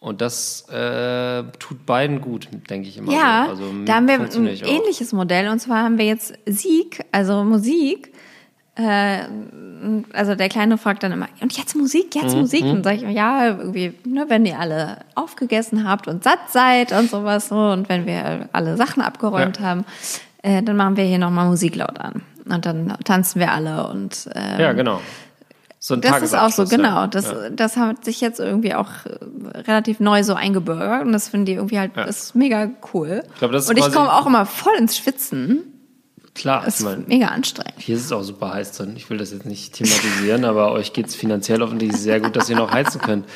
Und 0.00 0.22
das 0.22 0.66
äh, 0.70 1.42
tut 1.58 1.84
beiden 1.84 2.22
gut, 2.22 2.48
denke 2.70 2.88
ich 2.88 2.96
immer. 2.96 3.12
Ja, 3.12 3.44
so. 3.44 3.50
Also, 3.50 3.84
da 3.84 3.94
haben 3.96 4.08
wir 4.08 4.14
ein 4.18 4.24
auch. 4.26 4.66
ähnliches 4.66 5.12
Modell 5.12 5.48
und 5.50 5.58
zwar 5.60 5.82
haben 5.84 5.98
wir 5.98 6.06
jetzt 6.06 6.32
Sieg, 6.46 7.04
also 7.12 7.44
Musik. 7.44 8.12
Äh, 8.76 9.18
also 10.14 10.34
der 10.34 10.48
Kleine 10.48 10.78
fragt 10.78 11.02
dann 11.02 11.12
immer, 11.12 11.28
und 11.42 11.56
jetzt 11.56 11.74
Musik, 11.76 12.14
jetzt 12.14 12.34
Mhm, 12.34 12.40
Musik? 12.40 12.62
Und 12.64 12.84
sage 12.84 12.96
ich, 12.96 13.02
ja, 13.14 13.48
irgendwie, 13.48 13.92
ne, 14.04 14.24
wenn 14.28 14.46
ihr 14.46 14.58
alle 14.58 14.98
aufgegessen 15.16 15.86
habt 15.88 16.08
und 16.08 16.24
satt 16.24 16.50
seid 16.50 16.92
und 16.92 17.10
sowas 17.10 17.48
so 17.48 17.56
und 17.56 17.88
wenn 17.90 18.06
wir 18.06 18.48
alle 18.52 18.76
Sachen 18.78 19.02
abgeräumt 19.02 19.58
Ja. 19.58 19.64
haben, 19.66 19.84
äh, 20.42 20.62
dann 20.62 20.76
machen 20.76 20.96
wir 20.96 21.04
hier 21.04 21.18
nochmal 21.18 21.46
Musik 21.46 21.76
laut 21.76 21.98
an. 22.00 22.22
Und 22.48 22.64
dann 22.64 22.94
tanzen 23.04 23.38
wir 23.40 23.52
alle 23.52 23.86
und 23.88 24.28
äh, 24.34 24.62
Ja, 24.62 24.72
genau. 24.72 25.00
So 25.82 25.94
ein 25.94 26.02
das 26.02 26.20
ist 26.20 26.34
auch 26.36 26.50
so, 26.50 26.66
genau. 26.66 27.06
Das, 27.06 27.24
Ja. 27.24 27.48
das 27.50 27.76
hat 27.78 28.04
sich 28.04 28.20
jetzt 28.20 28.38
irgendwie 28.38 28.74
auch 28.74 28.90
äh, 29.06 29.58
relativ 29.60 29.98
neu 29.98 30.22
so 30.22 30.34
eingebürgert 30.34 31.06
und 31.06 31.12
das 31.12 31.28
finde 31.30 31.52
ich 31.52 31.56
irgendwie 31.56 31.78
halt, 31.78 31.96
Ja. 31.96 32.04
ist 32.04 32.34
mega 32.34 32.68
cool. 32.92 33.22
glaub, 33.38 33.50
das 33.52 33.64
ist 33.64 33.70
und 33.70 33.78
ich 33.78 33.90
komme 33.90 34.12
auch 34.12 34.26
immer 34.26 34.44
voll 34.44 34.74
ins 34.78 34.98
Schwitzen. 34.98 35.62
Klar, 36.34 36.62
Das 36.64 36.74
ich 36.74 36.80
ist 36.80 36.84
meine, 36.84 37.04
mega 37.06 37.28
anstrengend. 37.28 37.74
hier 37.78 37.96
ist 37.96 38.04
es 38.04 38.12
auch 38.12 38.22
super 38.22 38.52
heiß 38.52 38.72
drin. 38.72 38.92
Ich 38.94 39.08
will 39.10 39.16
das 39.18 39.32
jetzt 39.32 39.46
nicht 39.46 39.72
thematisieren, 39.74 40.44
aber 40.44 40.72
euch 40.72 40.92
geht's 40.92 41.14
finanziell 41.14 41.62
offensichtlich 41.62 42.00
sehr 42.00 42.20
gut, 42.20 42.36
dass 42.36 42.48
ihr 42.50 42.56
noch 42.56 42.70
heizen 42.72 43.00
könnt. 43.00 43.26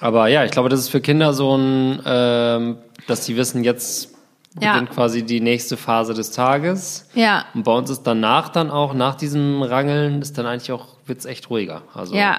Aber 0.00 0.28
ja, 0.28 0.44
ich 0.44 0.50
glaube, 0.52 0.68
das 0.68 0.80
ist 0.80 0.88
für 0.88 1.00
Kinder 1.00 1.32
so 1.34 1.56
ein, 1.56 2.00
ähm, 2.04 2.76
dass 3.08 3.24
die 3.26 3.36
wissen, 3.36 3.64
jetzt 3.64 4.10
Ja. 4.60 4.72
beginnt 4.72 4.90
quasi 4.92 5.22
die 5.22 5.40
nächste 5.40 5.76
Phase 5.76 6.14
des 6.14 6.30
Tages. 6.30 7.08
Ja. 7.14 7.44
Und 7.54 7.64
bei 7.64 7.72
uns 7.72 7.90
ist 7.90 8.02
danach 8.04 8.48
dann 8.48 8.70
auch, 8.70 8.94
nach 8.94 9.14
diesem 9.14 9.62
Rangeln, 9.62 10.22
ist 10.22 10.38
dann 10.38 10.46
eigentlich 10.46 10.72
auch, 10.72 10.95
wird's 11.06 11.24
echt 11.24 11.50
ruhiger. 11.50 11.82
Also 11.94 12.14
Ja. 12.14 12.38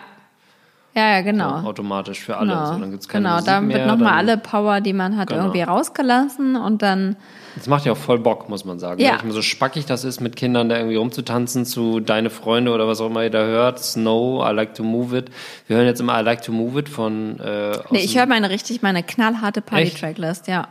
Ja, 0.96 1.12
ja, 1.18 1.22
genau. 1.22 1.58
automatisch 1.64 2.22
für 2.22 2.38
alle. 2.38 2.54
Genau, 2.54 2.66
So, 2.74 2.80
dann 2.80 2.90
gibt's 2.90 3.08
keine 3.08 3.26
genau. 3.26 3.36
Musik 3.36 3.48
da 3.48 3.62
mehr, 3.62 3.78
wird 3.78 3.88
nochmal 3.88 4.08
dann- 4.08 4.18
alle 4.30 4.38
Power, 4.40 4.82
die 4.82 4.94
man 4.94 5.16
hat, 5.16 5.28
Genau. 5.30 5.42
irgendwie 5.42 5.62
rausgelassen 5.62 6.56
und 6.56 6.82
dann, 6.82 7.18
Das 7.56 7.68
macht 7.68 7.86
ja 7.86 7.92
auch 7.92 7.98
voll 7.98 8.18
Bock, 8.18 8.50
muss 8.50 8.66
man 8.66 8.80
sagen. 8.80 9.00
Ja. 9.00 9.16
Ich 9.18 9.22
meine, 9.22 9.34
so 9.34 9.44
spackig 9.44 9.86
das 9.86 10.04
ist, 10.04 10.22
mit 10.22 10.36
Kindern 10.36 10.70
da 10.70 10.78
irgendwie 10.78 10.96
rumzutanzen 10.96 11.66
zu 11.66 12.00
Deine 12.00 12.32
Freunde 12.32 12.72
oder 12.72 12.88
was 12.88 13.00
auch 13.00 13.08
immer 13.12 13.22
ihr 13.24 13.30
da 13.30 13.44
hört. 13.46 13.78
Snow, 13.80 14.44
I 14.44 14.52
like 14.54 14.74
to 14.74 14.84
move 14.84 15.16
it. 15.16 15.30
Wir 15.68 15.78
hören 15.78 15.86
jetzt 15.86 16.00
immer 16.00 16.20
I 16.20 16.24
like 16.24 16.42
to 16.42 16.52
move 16.52 16.80
it 16.80 16.90
von. 16.90 17.40
Äh, 17.42 17.78
nee, 17.92 18.00
ich 18.00 18.18
höre 18.18 18.26
meine 18.26 18.50
richtig, 18.50 18.82
meine 18.82 19.04
knallharte 19.04 19.62
Party-Tracklist, 19.62 20.48
ja. 20.48 20.68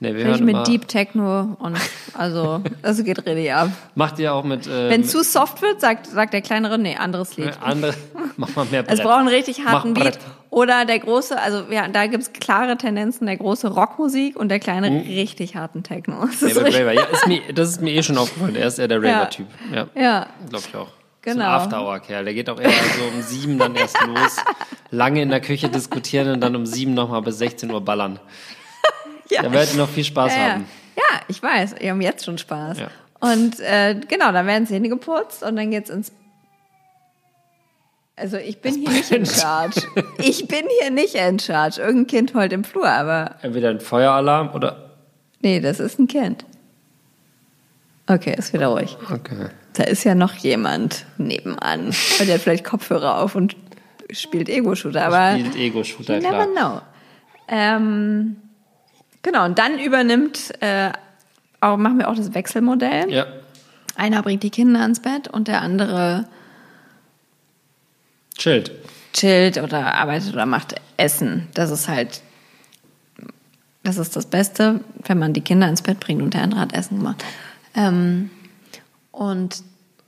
Nee, 0.00 0.14
wir 0.14 0.24
hören 0.24 0.44
mit 0.44 0.66
Deep 0.66 0.88
Techno 0.88 1.56
und 1.58 1.76
also, 2.14 2.62
das 2.82 3.02
geht 3.04 3.24
richtig 3.26 3.52
ab. 3.52 3.70
Macht 3.94 4.18
ihr 4.18 4.32
auch 4.32 4.44
mit. 4.44 4.66
Äh, 4.66 4.90
Wenn 4.90 5.04
zu 5.04 5.22
soft 5.22 5.62
wird, 5.62 5.80
sagt, 5.80 6.06
sagt 6.06 6.32
der 6.32 6.42
Kleinere, 6.42 6.78
nee, 6.78 6.96
anderes 6.96 7.36
Lied. 7.36 7.52
andere. 7.62 7.94
Mach 8.36 8.54
mal 8.56 8.66
mehr 8.66 8.82
Brett. 8.84 8.98
Es 8.98 9.04
braucht 9.04 9.18
einen 9.18 9.28
richtig 9.28 9.64
harten 9.64 9.92
Mach 9.92 10.02
Beat. 10.02 10.14
Brett. 10.14 10.18
Oder 10.50 10.84
der 10.86 10.98
große, 11.00 11.38
also 11.40 11.64
ja, 11.70 11.86
da 11.88 12.06
gibt's 12.06 12.32
klare 12.32 12.76
Tendenzen, 12.78 13.26
der 13.26 13.36
große 13.36 13.68
Rockmusik 13.68 14.36
und 14.36 14.48
der 14.48 14.58
kleine 14.58 14.90
richtig 14.90 15.54
harten 15.56 15.82
Techno. 15.82 16.26
Das 16.40 16.42
ist 16.42 16.56
Raver. 16.56 16.92
Ja, 16.92 17.02
ist 17.02 17.26
mir, 17.26 17.40
das 17.52 17.68
ist 17.70 17.82
mir 17.82 17.92
eh 17.92 18.02
schon 18.02 18.16
aufgefallen. 18.16 18.56
Er 18.56 18.68
ist 18.68 18.78
eher 18.78 18.88
der 18.88 19.02
Raver-Typ. 19.02 19.46
Ja, 19.74 19.86
ja, 19.94 20.26
glaube 20.48 20.64
ich 20.68 20.74
auch. 20.76 20.88
Genau. 21.22 21.34
So 21.36 21.40
ein 21.42 21.46
After-Hour-Kerl. 21.46 22.24
Der 22.24 22.34
geht 22.34 22.48
auch 22.48 22.60
eher 22.60 22.70
so 22.70 23.04
um 23.14 23.20
sieben 23.22 23.58
dann 23.58 23.74
erst 23.74 23.98
los. 24.06 24.36
Lange 24.92 25.20
in 25.22 25.28
der 25.28 25.40
Küche 25.40 25.68
diskutieren 25.68 26.30
und 26.30 26.40
dann 26.40 26.54
um 26.54 26.64
sieben 26.66 26.94
nochmal 26.94 27.20
bis 27.22 27.38
16 27.38 27.70
Uhr 27.70 27.84
ballern. 27.84 28.20
Ja. 29.30 29.42
Da 29.42 29.52
werdet 29.52 29.74
ihr 29.74 29.78
noch 29.78 29.88
viel 29.88 30.04
Spaß 30.04 30.32
Ja, 30.34 30.52
haben. 30.52 30.66
ja, 30.96 31.20
ich 31.28 31.42
weiß. 31.42 31.76
Wir 31.80 31.90
haben 31.90 32.00
jetzt 32.00 32.24
schon 32.24 32.38
Spaß. 32.38 32.78
Ja. 32.78 32.90
Und 33.20 33.58
äh, 33.60 33.98
genau, 34.08 34.30
dann 34.32 34.46
werden 34.46 34.66
Zähne 34.66 34.88
geputzt 34.88 35.42
und 35.42 35.56
dann 35.56 35.70
geht's 35.70 35.90
ins. 35.90 36.12
Also 38.14 38.36
ich 38.38 38.60
bin 38.62 38.74
hier 38.74 38.90
nicht 38.90 39.10
in 39.10 39.24
brennt. 39.24 39.36
Charge. 39.36 39.82
Ich 40.18 40.46
bin 40.48 40.64
hier 40.80 40.90
nicht 40.90 41.14
in 41.16 41.38
Charge. 41.38 41.80
Irgendein 41.82 42.06
Kind 42.06 42.34
heult 42.34 42.52
im 42.52 42.64
Flur, 42.64 42.88
aber 42.88 43.34
Entweder 43.42 43.70
ein 43.70 43.80
Feueralarm 43.80 44.54
oder. 44.54 44.90
nee, 45.40 45.60
das 45.60 45.80
ist 45.80 45.98
ein 45.98 46.06
Kind. 46.06 46.44
Okay, 48.06 48.34
ist 48.38 48.52
wieder 48.52 48.68
ruhig. 48.68 48.96
Okay. 49.12 49.48
Da 49.74 49.82
ist 49.84 50.04
ja 50.04 50.14
noch 50.14 50.34
jemand 50.34 51.04
nebenan. 51.18 51.92
Der 52.20 52.34
hat 52.34 52.40
vielleicht 52.40 52.64
Kopfhörer 52.64 53.18
auf 53.20 53.34
und 53.34 53.56
spielt 54.12 54.48
Ego-Shooter, 54.48 55.04
aber 55.04 55.32
Spielt 55.38 55.56
Ego-Shooter, 55.56 56.16
you 56.18 56.22
never 56.22 56.46
klar. 56.46 56.70
know. 56.70 56.80
Ähm, 57.48 58.36
genau, 59.26 59.44
und 59.44 59.58
dann 59.58 59.78
übernimmt, 59.78 60.52
äh, 60.60 60.90
auch, 61.60 61.76
machen 61.76 61.98
wir 61.98 62.08
auch 62.08 62.14
das 62.14 62.32
Wechselmodell. 62.32 63.10
Ja. 63.10 63.26
Einer 63.96 64.22
bringt 64.22 64.42
die 64.42 64.50
Kinder 64.50 64.80
ans 64.80 65.00
Bett 65.00 65.28
und 65.28 65.48
der 65.48 65.62
andere 65.62 66.26
Chillt. 68.38 68.70
chillt 69.12 69.58
oder 69.58 69.94
arbeitet 69.94 70.32
oder 70.32 70.46
macht 70.46 70.76
Essen. 70.96 71.48
Das 71.54 71.70
ist 71.70 71.88
halt, 71.88 72.22
das 73.82 73.98
ist 73.98 74.14
das 74.14 74.26
Beste, 74.26 74.80
wenn 75.06 75.18
man 75.18 75.32
die 75.32 75.40
Kinder 75.40 75.68
ins 75.68 75.82
Bett 75.82 75.98
bringt 75.98 76.22
und 76.22 76.34
der 76.34 76.42
andere 76.42 76.60
hat 76.60 76.74
Essen 76.74 76.98
gemacht. 76.98 77.24
Ähm, 77.74 78.30
und 79.10 79.62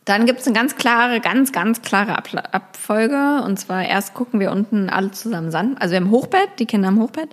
dann 0.04 0.26
gibt 0.26 0.40
es 0.40 0.46
eine 0.46 0.54
ganz 0.54 0.76
klare, 0.76 1.20
ganz, 1.20 1.52
ganz 1.52 1.82
klare 1.82 2.16
Abfolge. 2.16 3.42
Und 3.42 3.58
zwar 3.58 3.84
erst 3.84 4.14
gucken 4.14 4.38
wir 4.38 4.52
unten 4.52 4.90
alle 4.90 5.10
zusammen 5.10 5.50
Sand, 5.50 5.80
also 5.82 5.92
wir 5.92 6.00
haben 6.00 6.10
Hochbett, 6.10 6.48
die 6.58 6.66
Kinder 6.66 6.88
haben 6.88 7.00
Hochbett. 7.00 7.30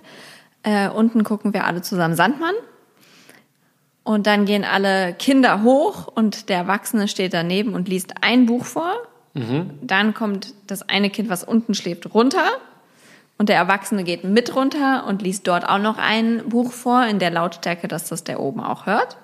Äh, 0.66 0.88
unten 0.88 1.22
gucken 1.22 1.54
wir 1.54 1.64
alle 1.64 1.80
zusammen 1.80 2.16
Sandmann. 2.16 2.54
Und 4.02 4.26
dann 4.26 4.46
gehen 4.46 4.64
alle 4.64 5.14
Kinder 5.14 5.62
hoch 5.62 6.08
und 6.08 6.48
der 6.48 6.58
Erwachsene 6.58 7.06
steht 7.06 7.34
daneben 7.34 7.74
und 7.74 7.88
liest 7.88 8.14
ein 8.20 8.46
Buch 8.46 8.64
vor. 8.64 8.92
Dann 9.80 10.12
kommt 10.12 10.54
das 10.66 10.88
eine 10.88 11.08
Kind, 11.10 11.28
was 11.28 11.44
unten 11.44 11.74
schläft, 11.74 12.12
runter. 12.14 12.48
Und 13.38 13.48
der 13.48 13.56
Erwachsene 13.56 14.02
geht 14.02 14.24
mit 14.24 14.56
runter 14.56 15.04
und 15.06 15.22
liest 15.22 15.46
dort 15.46 15.68
auch 15.68 15.78
noch 15.78 15.98
ein 15.98 16.48
Buch 16.48 16.72
vor, 16.72 17.04
in 17.04 17.20
der 17.20 17.30
Lautstärke, 17.30 17.86
dass 17.86 18.08
das 18.08 18.24
der 18.24 18.40
oben 18.40 18.60
auch 18.60 18.86
hört. 18.86 19.18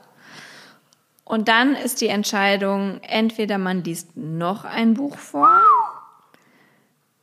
Und 1.25 1.49
dann 1.49 1.75
ist 1.75 2.01
die 2.01 2.09
Entscheidung, 2.09 3.01
entweder 3.03 3.59
man 3.59 3.83
liest 3.83 4.17
noch 4.17 4.65
ein 4.65 4.95
Buch 4.95 5.17
vor 5.17 5.61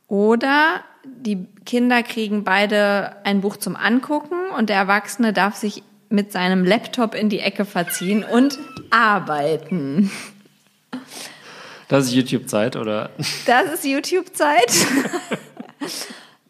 oder 0.08 0.82
die 1.20 1.46
Kinder 1.66 2.02
kriegen 2.02 2.44
beide 2.44 3.16
ein 3.24 3.40
Buch 3.40 3.56
zum 3.56 3.76
Angucken 3.76 4.36
und 4.56 4.68
der 4.68 4.76
Erwachsene 4.76 5.32
darf 5.32 5.56
sich 5.56 5.82
mit 6.08 6.32
seinem 6.32 6.64
Laptop 6.64 7.14
in 7.14 7.28
die 7.28 7.38
Ecke 7.38 7.64
verziehen 7.64 8.24
und 8.24 8.58
arbeiten. 8.90 10.10
Das 11.88 12.06
ist 12.06 12.12
YouTube-Zeit, 12.12 12.76
oder? 12.76 13.10
Das 13.46 13.72
ist 13.72 13.84
YouTube-Zeit. 13.84 14.72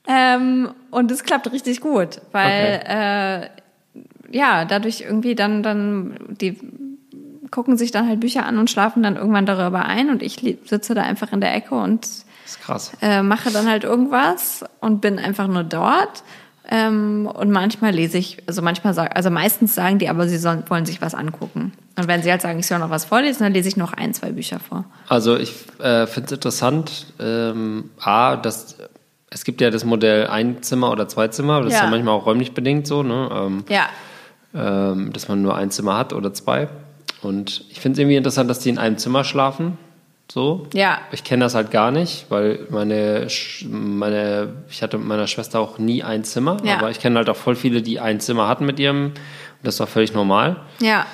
ähm, 0.09 0.71
und 0.91 1.11
es 1.11 1.25
klappt 1.25 1.51
richtig 1.53 1.81
gut, 1.81 2.21
weil 2.33 2.83
äh, 2.85 4.37
ja, 4.37 4.65
dadurch 4.65 5.01
irgendwie 5.03 5.35
dann, 5.35 5.63
dann, 5.63 6.15
die 6.29 6.57
gucken 7.51 7.77
sich 7.77 7.91
dann 7.91 8.09
halt 8.09 8.21
Bücher 8.21 8.47
an 8.47 8.59
und 8.59 8.71
schlafen 8.71 9.03
dann 9.03 9.17
irgendwann 9.17 9.47
darüber 9.47 9.85
ein 9.85 10.11
und 10.11 10.23
ich 10.23 10.37
sitze 10.65 10.95
da 10.95 11.03
einfach 11.03 11.33
in 11.33 11.41
der 11.41 11.55
Ecke 11.55 11.75
und 11.75 12.07
ist 12.51 12.61
krass. 12.63 12.93
äh, 13.01 13.23
mache 13.23 13.51
dann 13.51 13.69
halt 13.69 13.85
irgendwas 13.85 14.65
und 14.81 15.01
bin 15.01 15.19
einfach 15.19 15.47
nur 15.49 15.65
dort. 15.65 16.23
Ähm, 16.73 17.27
und 17.33 17.51
manchmal 17.51 17.91
lese 17.93 18.17
ich, 18.19 18.43
also 18.47 18.63
manchmal 18.63 18.95
sagen, 18.95 19.13
also 19.15 19.29
meistens 19.29 19.75
sagen 19.75 19.99
die, 19.99 20.09
aber 20.09 20.29
sie 20.29 20.39
sollen, 20.39 20.63
wollen 20.69 20.87
sich 20.87 21.03
was 21.03 21.15
angucken. 21.17 21.73
Und 21.99 22.07
wenn 22.07 22.23
sie 22.23 22.31
halt 22.31 22.43
sagen, 22.43 22.61
ich 22.61 22.67
soll 22.69 22.79
noch 22.79 22.91
was 22.91 23.05
vorlesen, 23.07 23.43
dann 23.43 23.53
lese 23.53 23.69
ich 23.69 23.77
noch 23.77 23.93
ein, 23.93 24.15
zwei 24.15 24.31
Bücher 24.31 24.61
vor. 24.61 24.85
Also 25.09 25.37
ich 25.37 25.51
äh, 25.81 26.07
finde 26.07 26.27
es 26.27 26.33
interessant, 26.33 27.07
ähm, 27.19 27.91
A, 28.01 28.37
dass 28.37 28.77
es 29.31 29.45
gibt 29.45 29.61
ja 29.61 29.71
das 29.71 29.85
Modell 29.85 30.29
ein 30.29 30.63
Zimmer 30.63 30.91
oder 30.93 31.09
zwei 31.09 31.29
Zimmer, 31.29 31.61
das 31.63 31.73
ist 31.73 31.79
Ja. 31.79 31.85
ja 31.87 31.91
manchmal 31.91 32.15
auch 32.15 32.27
räumlich 32.27 32.53
bedingt 32.53 32.87
so, 32.87 33.03
ne? 33.03 33.29
Ähm, 33.33 33.65
Ja, 33.69 33.89
ähm, 34.55 35.13
dass 35.13 35.29
man 35.29 35.43
nur 35.43 35.57
ein 35.57 35.71
Zimmer 35.71 35.97
hat 35.97 36.13
oder 36.13 36.33
zwei. 36.33 36.69
Und 37.23 37.65
ich 37.71 37.81
finde 37.81 37.95
es 37.95 37.99
irgendwie 38.01 38.17
interessant, 38.17 38.49
dass 38.49 38.61
die 38.61 38.69
in 38.71 38.79
einem 38.79 38.97
Zimmer 38.99 39.25
schlafen. 39.25 39.77
So. 40.31 40.67
Ja. 40.75 40.99
Ich 41.13 41.25
kenne 41.25 41.45
das 41.45 41.55
halt 41.55 41.71
gar 41.71 41.91
nicht, 41.91 42.27
weil 42.29 42.61
meine, 42.71 43.27
meine, 43.69 44.53
ich 44.71 44.83
hatte 44.83 44.97
mit 44.99 45.09
meiner 45.09 45.27
Schwester 45.27 45.59
auch 45.61 45.79
nie 45.79 46.03
ein 46.03 46.23
Zimmer, 46.25 46.59
Ja. 46.65 46.79
aber 46.79 46.91
ich 46.91 47.01
kenne 47.01 47.17
halt 47.17 47.29
auch 47.29 47.37
voll 47.37 47.57
viele, 47.57 47.83
die 47.83 47.99
ein 48.01 48.21
Zimmer 48.21 48.47
hatten 48.49 48.65
mit 48.65 48.79
ihrem, 48.79 49.07
und 49.07 49.15
das 49.65 49.81
war 49.81 49.87
völlig 49.87 50.15
normal. 50.15 50.57
ja. 50.81 51.07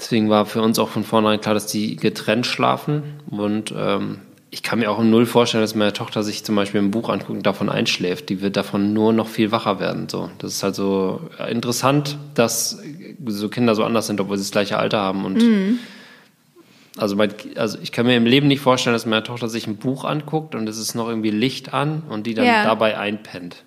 Deswegen 0.00 0.30
war 0.30 0.46
für 0.46 0.62
uns 0.62 0.78
auch 0.78 0.90
von 0.90 1.02
vornherein 1.02 1.40
klar, 1.40 1.54
dass 1.54 1.66
die 1.66 1.96
getrennt 1.96 2.46
schlafen. 2.46 3.02
Und 3.30 3.74
ähm, 3.76 4.20
ich 4.48 4.62
kann 4.62 4.78
mir 4.78 4.92
auch 4.92 5.02
null 5.02 5.26
vorstellen, 5.26 5.64
dass 5.64 5.74
meine 5.74 5.92
Tochter 5.92 6.22
sich 6.22 6.44
zum 6.44 6.54
Beispiel 6.54 6.80
ein 6.80 6.92
Buch 6.92 7.08
anguckt 7.08 7.30
und 7.30 7.44
davon 7.44 7.68
einschläft. 7.68 8.28
Die 8.28 8.40
wird 8.40 8.56
davon 8.56 8.92
nur 8.92 9.12
noch 9.12 9.26
viel 9.26 9.50
wacher 9.50 9.80
werden. 9.80 10.08
So, 10.08 10.30
das 10.38 10.52
ist 10.52 10.62
halt 10.62 10.76
so 10.76 11.20
äh, 11.40 11.50
interessant, 11.50 12.16
dass 12.34 12.78
so 13.26 13.48
Kinder 13.48 13.74
so 13.74 13.82
anders 13.82 14.06
sind, 14.06 14.20
obwohl 14.20 14.36
sie 14.36 14.44
das 14.44 14.52
gleiche 14.52 14.78
Alter 14.78 14.98
haben. 15.00 15.24
Und 15.24 15.42
also, 16.98 17.16
mein, 17.16 17.32
also 17.56 17.78
ich 17.82 17.92
kann 17.92 18.06
mir 18.06 18.16
im 18.16 18.26
Leben 18.26 18.46
nicht 18.48 18.60
vorstellen, 18.60 18.94
dass 18.94 19.06
meine 19.06 19.22
Tochter 19.22 19.48
sich 19.48 19.66
ein 19.66 19.76
Buch 19.76 20.04
anguckt 20.04 20.54
und 20.54 20.68
es 20.68 20.78
ist 20.78 20.94
noch 20.94 21.08
irgendwie 21.08 21.30
Licht 21.30 21.72
an 21.74 22.02
und 22.08 22.26
die 22.26 22.34
dann 22.34 22.44
Ja. 22.46 22.64
dabei 22.64 22.98
einpennt. 22.98 23.64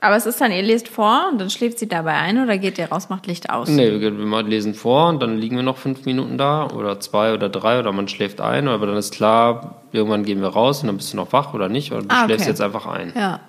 Aber 0.00 0.16
es 0.16 0.26
ist 0.26 0.40
dann, 0.40 0.50
ihr 0.50 0.62
lest 0.62 0.88
vor 0.88 1.28
und 1.30 1.40
dann 1.40 1.48
schläft 1.48 1.78
sie 1.78 1.86
dabei 1.88 2.14
ein 2.14 2.42
oder 2.42 2.58
geht 2.58 2.76
ihr 2.76 2.86
raus, 2.90 3.08
macht 3.08 3.28
Licht 3.28 3.50
aus? 3.50 3.68
Nee, 3.68 4.00
wir 4.00 4.42
lesen 4.42 4.74
vor 4.74 5.08
und 5.08 5.22
dann 5.22 5.38
liegen 5.38 5.54
wir 5.54 5.62
noch 5.62 5.76
fünf 5.76 6.04
Minuten 6.06 6.38
da 6.38 6.66
oder 6.66 6.98
zwei 6.98 7.32
oder 7.34 7.48
drei 7.48 7.78
oder 7.78 7.92
man 7.92 8.08
schläft 8.08 8.40
ein, 8.40 8.66
aber 8.66 8.86
dann 8.86 8.96
ist 8.96 9.14
klar, 9.14 9.82
irgendwann 9.92 10.24
gehen 10.24 10.40
wir 10.40 10.48
raus 10.48 10.80
und 10.80 10.88
dann 10.88 10.96
bist 10.96 11.12
du 11.12 11.16
noch 11.16 11.32
wach 11.32 11.54
oder 11.54 11.68
nicht 11.68 11.92
oder 11.92 12.02
du 12.02 12.08
Ah, 12.10 12.24
schläfst 12.24 12.42
okay. 12.46 12.50
jetzt 12.50 12.60
einfach 12.60 12.86
ein. 12.86 13.12
Ja. 13.14 13.40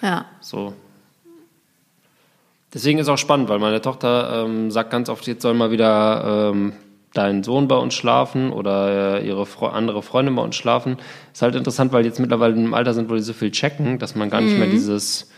Ja. 0.00 0.26
So. 0.40 0.72
Deswegen 2.72 2.98
ist 2.98 3.08
auch 3.08 3.18
spannend, 3.18 3.48
weil 3.48 3.58
meine 3.58 3.80
Tochter 3.80 4.44
ähm, 4.44 4.70
sagt 4.70 4.90
ganz 4.90 5.08
oft, 5.08 5.26
jetzt 5.26 5.42
soll 5.42 5.54
mal 5.54 5.70
wieder 5.70 6.50
ähm, 6.52 6.74
dein 7.14 7.42
Sohn 7.42 7.68
bei 7.68 7.76
uns 7.76 7.94
schlafen 7.94 8.52
oder 8.52 9.20
äh, 9.22 9.26
ihre 9.26 9.46
Fre 9.46 9.72
andere 9.72 10.02
Freundin 10.02 10.34
bei 10.36 10.42
uns 10.42 10.56
schlafen. 10.56 10.96
Ist 11.32 11.42
halt 11.42 11.54
interessant, 11.54 11.92
weil 11.92 12.02
die 12.02 12.08
jetzt 12.08 12.20
mittlerweile 12.20 12.52
in 12.54 12.60
einem 12.60 12.74
Alter 12.74 12.94
sind, 12.94 13.08
wo 13.10 13.14
die 13.14 13.20
so 13.22 13.32
viel 13.32 13.50
checken, 13.50 13.98
dass 13.98 14.14
man 14.14 14.28
gar 14.30 14.40
nicht 14.40 14.52
Mhm. 14.52 14.58
mehr 14.58 14.68
dieses, 14.68 15.30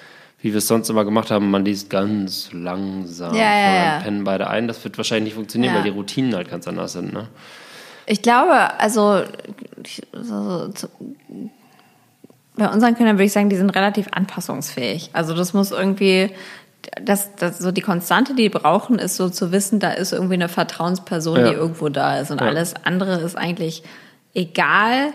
wie 0.42 0.50
wir 0.52 0.58
es 0.58 0.66
sonst 0.68 0.88
immer 0.90 1.04
gemacht 1.04 1.30
haben, 1.30 1.50
man 1.50 1.64
liest 1.64 1.88
ganz 1.90 2.50
langsam 2.52 3.34
Ja, 3.34 3.40
ja, 3.42 3.74
ja. 3.94 4.00
pennen 4.00 4.24
beide 4.24 4.48
ein. 4.48 4.66
Das 4.68 4.82
wird 4.84 4.96
wahrscheinlich 4.98 5.26
nicht 5.26 5.34
funktionieren, 5.34 5.72
Ja. 5.74 5.78
weil 5.78 5.84
die 5.84 5.96
Routinen 5.96 6.34
halt 6.34 6.50
ganz 6.50 6.66
anders 6.66 6.92
sind. 6.94 7.12
Ne? 7.12 7.28
Ich 8.06 8.22
glaube, 8.22 8.78
also 8.80 9.22
ich- 9.84 10.02
so, 10.12 10.70
so, 10.74 10.88
bei 12.56 12.68
unseren 12.68 12.94
Kindern 12.96 13.16
würde 13.16 13.24
ich 13.24 13.32
sagen, 13.32 13.48
die 13.48 13.56
sind 13.56 13.70
relativ 13.70 14.08
anpassungsfähig. 14.10 15.10
Also 15.12 15.34
das 15.34 15.54
muss 15.54 15.70
irgendwie, 15.70 16.30
das, 17.02 17.34
das 17.36 17.58
so 17.58 17.72
die 17.72 17.80
Konstante, 17.80 18.34
die 18.34 18.44
die 18.44 18.48
brauchen, 18.48 18.98
ist 18.98 19.16
so 19.16 19.28
zu 19.28 19.52
wissen, 19.52 19.80
da 19.80 19.90
ist 19.92 20.12
irgendwie 20.12 20.34
eine 20.34 20.48
Vertrauensperson, 20.48 21.36
Ja. 21.38 21.48
die 21.50 21.54
irgendwo 21.54 21.88
da 21.88 22.18
ist 22.18 22.30
und 22.30 22.40
Ja. 22.40 22.46
alles 22.46 22.74
andere 22.84 23.20
ist 23.20 23.36
eigentlich 23.36 23.82
egal. 24.34 25.12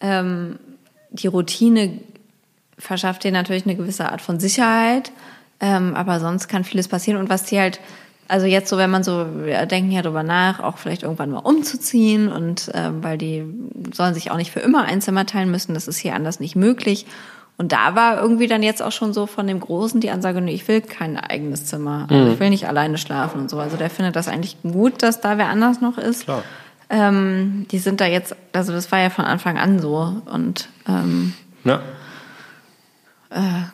Ähm, 0.00 0.58
die 1.10 1.26
Routine 1.26 1.98
verschafft 2.78 3.24
dir 3.24 3.32
natürlich 3.32 3.64
eine 3.64 3.76
gewisse 3.76 4.10
Art 4.10 4.20
von 4.20 4.38
Sicherheit, 4.38 5.10
ähm, 5.60 5.94
aber 5.94 6.20
sonst 6.20 6.48
kann 6.48 6.64
vieles 6.64 6.88
passieren. 6.88 7.18
Und 7.18 7.30
was 7.30 7.44
die 7.44 7.58
halt, 7.58 7.80
also 8.28 8.44
jetzt 8.46 8.68
so, 8.68 8.76
wenn 8.76 8.90
man 8.90 9.02
so, 9.02 9.26
wir 9.44 9.64
denken 9.66 9.90
ja 9.90 10.02
drüber 10.02 10.22
nach, 10.22 10.60
auch 10.60 10.76
vielleicht 10.76 11.02
irgendwann 11.04 11.30
mal 11.30 11.38
umzuziehen 11.38 12.30
und 12.30 12.70
ähm, 12.74 13.02
weil 13.02 13.16
die 13.16 13.44
sollen 13.94 14.12
sich 14.12 14.30
auch 14.30 14.36
nicht 14.36 14.50
für 14.50 14.60
immer 14.60 14.82
ein 14.84 15.00
Zimmer 15.00 15.24
teilen 15.24 15.50
müssen, 15.50 15.72
das 15.72 15.88
ist 15.88 15.96
hier 15.96 16.14
anders 16.14 16.40
nicht 16.40 16.56
möglich. 16.56 17.06
Und 17.58 17.72
da 17.72 17.94
war 17.94 18.20
irgendwie 18.20 18.48
dann 18.48 18.62
jetzt 18.62 18.82
auch 18.82 18.92
schon 18.92 19.14
so 19.14 19.26
von 19.26 19.46
dem 19.46 19.60
Großen 19.60 20.00
die 20.00 20.10
Ansage, 20.10 20.40
nee, 20.42 20.52
ich 20.52 20.68
will 20.68 20.82
kein 20.82 21.16
eigenes 21.16 21.64
Zimmer, 21.64 22.06
also 22.10 22.32
ich 22.32 22.38
will 22.40 22.50
nicht 22.50 22.68
alleine 22.68 22.98
schlafen 22.98 23.40
und 23.40 23.50
so. 23.50 23.58
Also 23.58 23.76
der 23.78 23.88
findet 23.88 24.14
das 24.14 24.28
eigentlich 24.28 24.58
gut, 24.62 25.02
dass 25.02 25.20
da 25.22 25.38
wer 25.38 25.48
anders 25.48 25.80
noch 25.80 25.96
ist. 25.96 26.24
Klar. 26.24 26.42
Ähm, 26.90 27.66
die 27.70 27.78
sind 27.78 28.00
da 28.00 28.06
jetzt, 28.06 28.36
also 28.52 28.72
das 28.72 28.92
war 28.92 28.98
ja 29.00 29.08
von 29.10 29.24
Anfang 29.24 29.56
an 29.58 29.80
so 29.80 30.20
und 30.26 30.68
ähm, 30.86 31.32
Ja. 31.64 31.80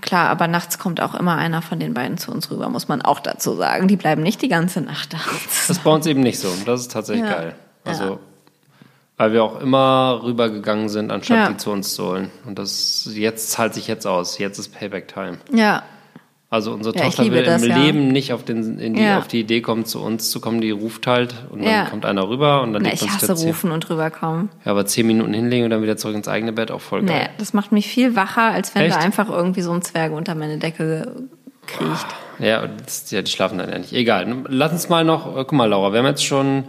Klar, 0.01 0.31
aber 0.31 0.49
nachts 0.49 0.79
kommt 0.79 1.01
auch 1.01 1.15
immer 1.15 1.37
einer 1.37 1.61
von 1.61 1.79
den 1.79 1.93
beiden 1.93 2.17
zu 2.19 2.33
uns 2.33 2.51
rüber, 2.51 2.69
muss 2.71 2.89
man 2.89 3.03
auch 3.03 3.21
dazu 3.21 3.55
sagen. 3.55 3.87
Die 3.87 3.97
bleiben 3.97 4.23
nicht 4.23 4.41
die 4.43 4.49
ganze 4.49 4.81
Nacht 4.81 5.13
da. 5.13 5.19
Das 5.45 5.71
ist 5.71 5.85
bei 5.85 5.91
uns 5.91 6.07
eben 6.07 6.21
nicht 6.21 6.39
so. 6.41 6.49
Und 6.49 6.67
das 6.67 6.81
ist 6.81 6.91
tatsächlich 6.93 7.29
Ja. 7.29 7.35
geil. 7.35 7.55
Also, 7.85 8.05
Ja. 8.05 8.19
Weil 9.17 9.33
wir 9.33 9.45
auch 9.45 9.61
immer 9.61 10.21
rübergegangen 10.23 10.89
sind, 10.89 11.11
anstatt 11.13 11.37
Ja. 11.37 11.49
die 11.51 11.57
zu 11.57 11.71
uns 11.71 11.95
zu 11.95 12.07
holen. 12.07 12.31
Und 12.47 12.59
das 12.59 13.09
jetzt 13.15 13.51
zahlt 13.51 13.75
sich 13.75 13.87
jetzt 13.89 14.07
aus. 14.07 14.39
Jetzt 14.39 14.59
ist 14.59 14.75
Payback 14.75 15.09
Time. 15.09 15.39
Ja, 15.53 15.83
Also 16.51 16.73
unsere 16.73 16.95
Ja, 16.95 17.05
Tochter 17.05 17.31
will 17.31 17.45
das, 17.45 17.63
im 17.63 17.71
ja. 17.71 17.79
Leben 17.79 18.09
nicht 18.09 18.33
auf, 18.35 18.45
den, 18.45 18.77
die, 18.95 19.09
auf 19.11 19.27
die 19.27 19.41
Idee 19.41 19.63
kommen, 19.63 19.87
zu 19.87 20.03
uns 20.03 20.31
zu 20.31 20.39
kommen, 20.39 20.61
die 20.61 20.71
ruft 20.71 21.07
halt 21.07 21.35
und 21.51 21.65
dann 21.65 21.89
kommt 21.89 22.05
einer 22.05 22.29
rüber 22.29 22.61
und 22.63 22.75
dann 22.75 22.83
Na, 22.83 22.93
ich 22.93 23.01
sich 23.01 23.11
hasse 23.11 23.33
rufen 23.33 23.71
und 23.71 23.89
rüberkommen. 23.89 24.51
ja, 24.65 24.73
aber 24.73 24.85
zehn 24.85 25.07
Minuten 25.07 25.33
hinlegen 25.33 25.65
und 25.65 25.71
dann 25.71 25.83
wieder 25.83 25.97
zurück 25.97 26.15
ins 26.15 26.29
eigene 26.29 26.53
Bett, 26.53 26.71
auch 26.71 26.83
voll 26.83 27.05
geil. 27.05 27.23
Nee, 27.23 27.29
das 27.39 27.55
macht 27.55 27.73
mich 27.73 27.87
viel 27.87 28.17
wacher, 28.17 28.43
als 28.43 28.75
wenn 28.75 28.83
Echt? 28.83 28.97
da 28.97 29.01
einfach 29.01 29.31
irgendwie 29.31 29.63
so 29.63 29.73
ein 29.73 29.81
Zwerg 29.81 30.13
unter 30.13 30.35
meine 30.35 30.59
Decke 30.59 31.23
kriecht. 31.67 32.07
Ja, 32.39 32.67
das, 32.67 33.11
ja, 33.11 33.23
die 33.23 33.31
schlafen 33.31 33.57
dann 33.57 33.71
ja 33.71 33.79
nicht. 33.79 33.95
Egal. 33.95 34.45
Lass 34.49 34.73
uns 34.73 34.89
mal 34.91 35.05
noch, 35.05 35.29
äh, 35.35 35.39
guck 35.39 35.53
mal, 35.53 35.67
Laura, 35.71 35.93
wir 35.93 36.01
haben 36.01 36.07
jetzt 36.07 36.25
schon 36.27 36.65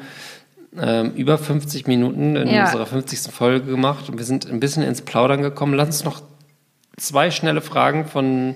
ähm, 0.82 1.12
über 1.16 1.38
50 1.38 1.88
Minuten 1.88 2.36
in 2.36 2.48
Ja. 2.48 2.66
unserer 2.66 2.86
50. 2.86 3.32
Folge 3.32 3.66
gemacht 3.66 4.10
und 4.10 4.18
wir 4.18 4.26
sind 4.26 4.50
ein 4.50 4.60
bisschen 4.60 4.84
ins 4.84 5.02
Plaudern 5.02 5.42
gekommen. 5.42 5.74
Lass 5.74 5.88
uns 5.88 6.04
noch 6.04 6.22
zwei 6.98 7.32
schnelle 7.32 7.62
Fragen 7.62 8.06
von 8.06 8.56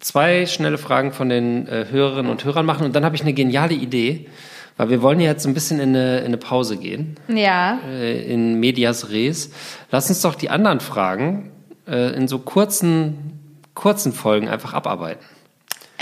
zwei 0.00 0.46
schnelle 0.46 0.78
Fragen 0.78 1.12
von 1.12 1.28
den 1.28 1.66
äh, 1.68 1.86
Hörerinnen 1.90 2.30
und 2.30 2.44
Hörern 2.44 2.66
machen 2.66 2.84
und 2.86 2.94
dann 2.96 3.04
habe 3.04 3.14
ich 3.16 3.22
eine 3.22 3.32
geniale 3.32 3.74
Idee, 3.74 4.28
weil 4.76 4.90
wir 4.90 5.02
wollen 5.02 5.20
ja 5.20 5.30
jetzt 5.30 5.46
ein 5.46 5.54
bisschen 5.54 5.78
in 5.80 5.90
eine, 5.90 6.18
in 6.20 6.26
eine 6.26 6.38
Pause 6.38 6.76
gehen 6.76 7.16
Ja. 7.28 7.78
äh, 7.88 8.22
in 8.32 8.58
Medias 8.58 9.10
Res. 9.10 9.50
Lass 9.90 10.08
uns 10.08 10.20
doch 10.22 10.34
die 10.34 10.50
anderen 10.50 10.80
Fragen 10.80 11.50
äh, 11.86 12.14
in 12.16 12.26
so 12.28 12.38
kurzen, 12.38 13.58
kurzen 13.74 14.12
Folgen 14.12 14.48
einfach 14.48 14.72
abarbeiten. 14.74 15.24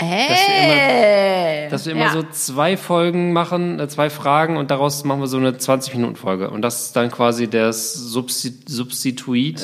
Hey! 0.01 1.69
Dass 1.69 1.85
wir 1.85 1.93
immer 1.93 2.05
Ja. 2.05 2.11
so 2.13 2.23
zwei 2.31 2.75
Folgen 2.75 3.33
machen, 3.33 3.79
äh, 3.79 3.87
zwei 3.87 4.09
Fragen 4.09 4.57
und 4.57 4.71
daraus 4.71 5.03
machen 5.03 5.21
wir 5.21 5.27
so 5.27 5.37
eine 5.37 5.51
20-Minuten-Folge. 5.51 6.49
Und 6.49 6.61
das 6.63 6.85
ist 6.87 6.95
dann 6.95 7.11
quasi 7.11 7.47
das 7.47 7.93
Substi 7.93 8.53
Substituit 8.67 9.59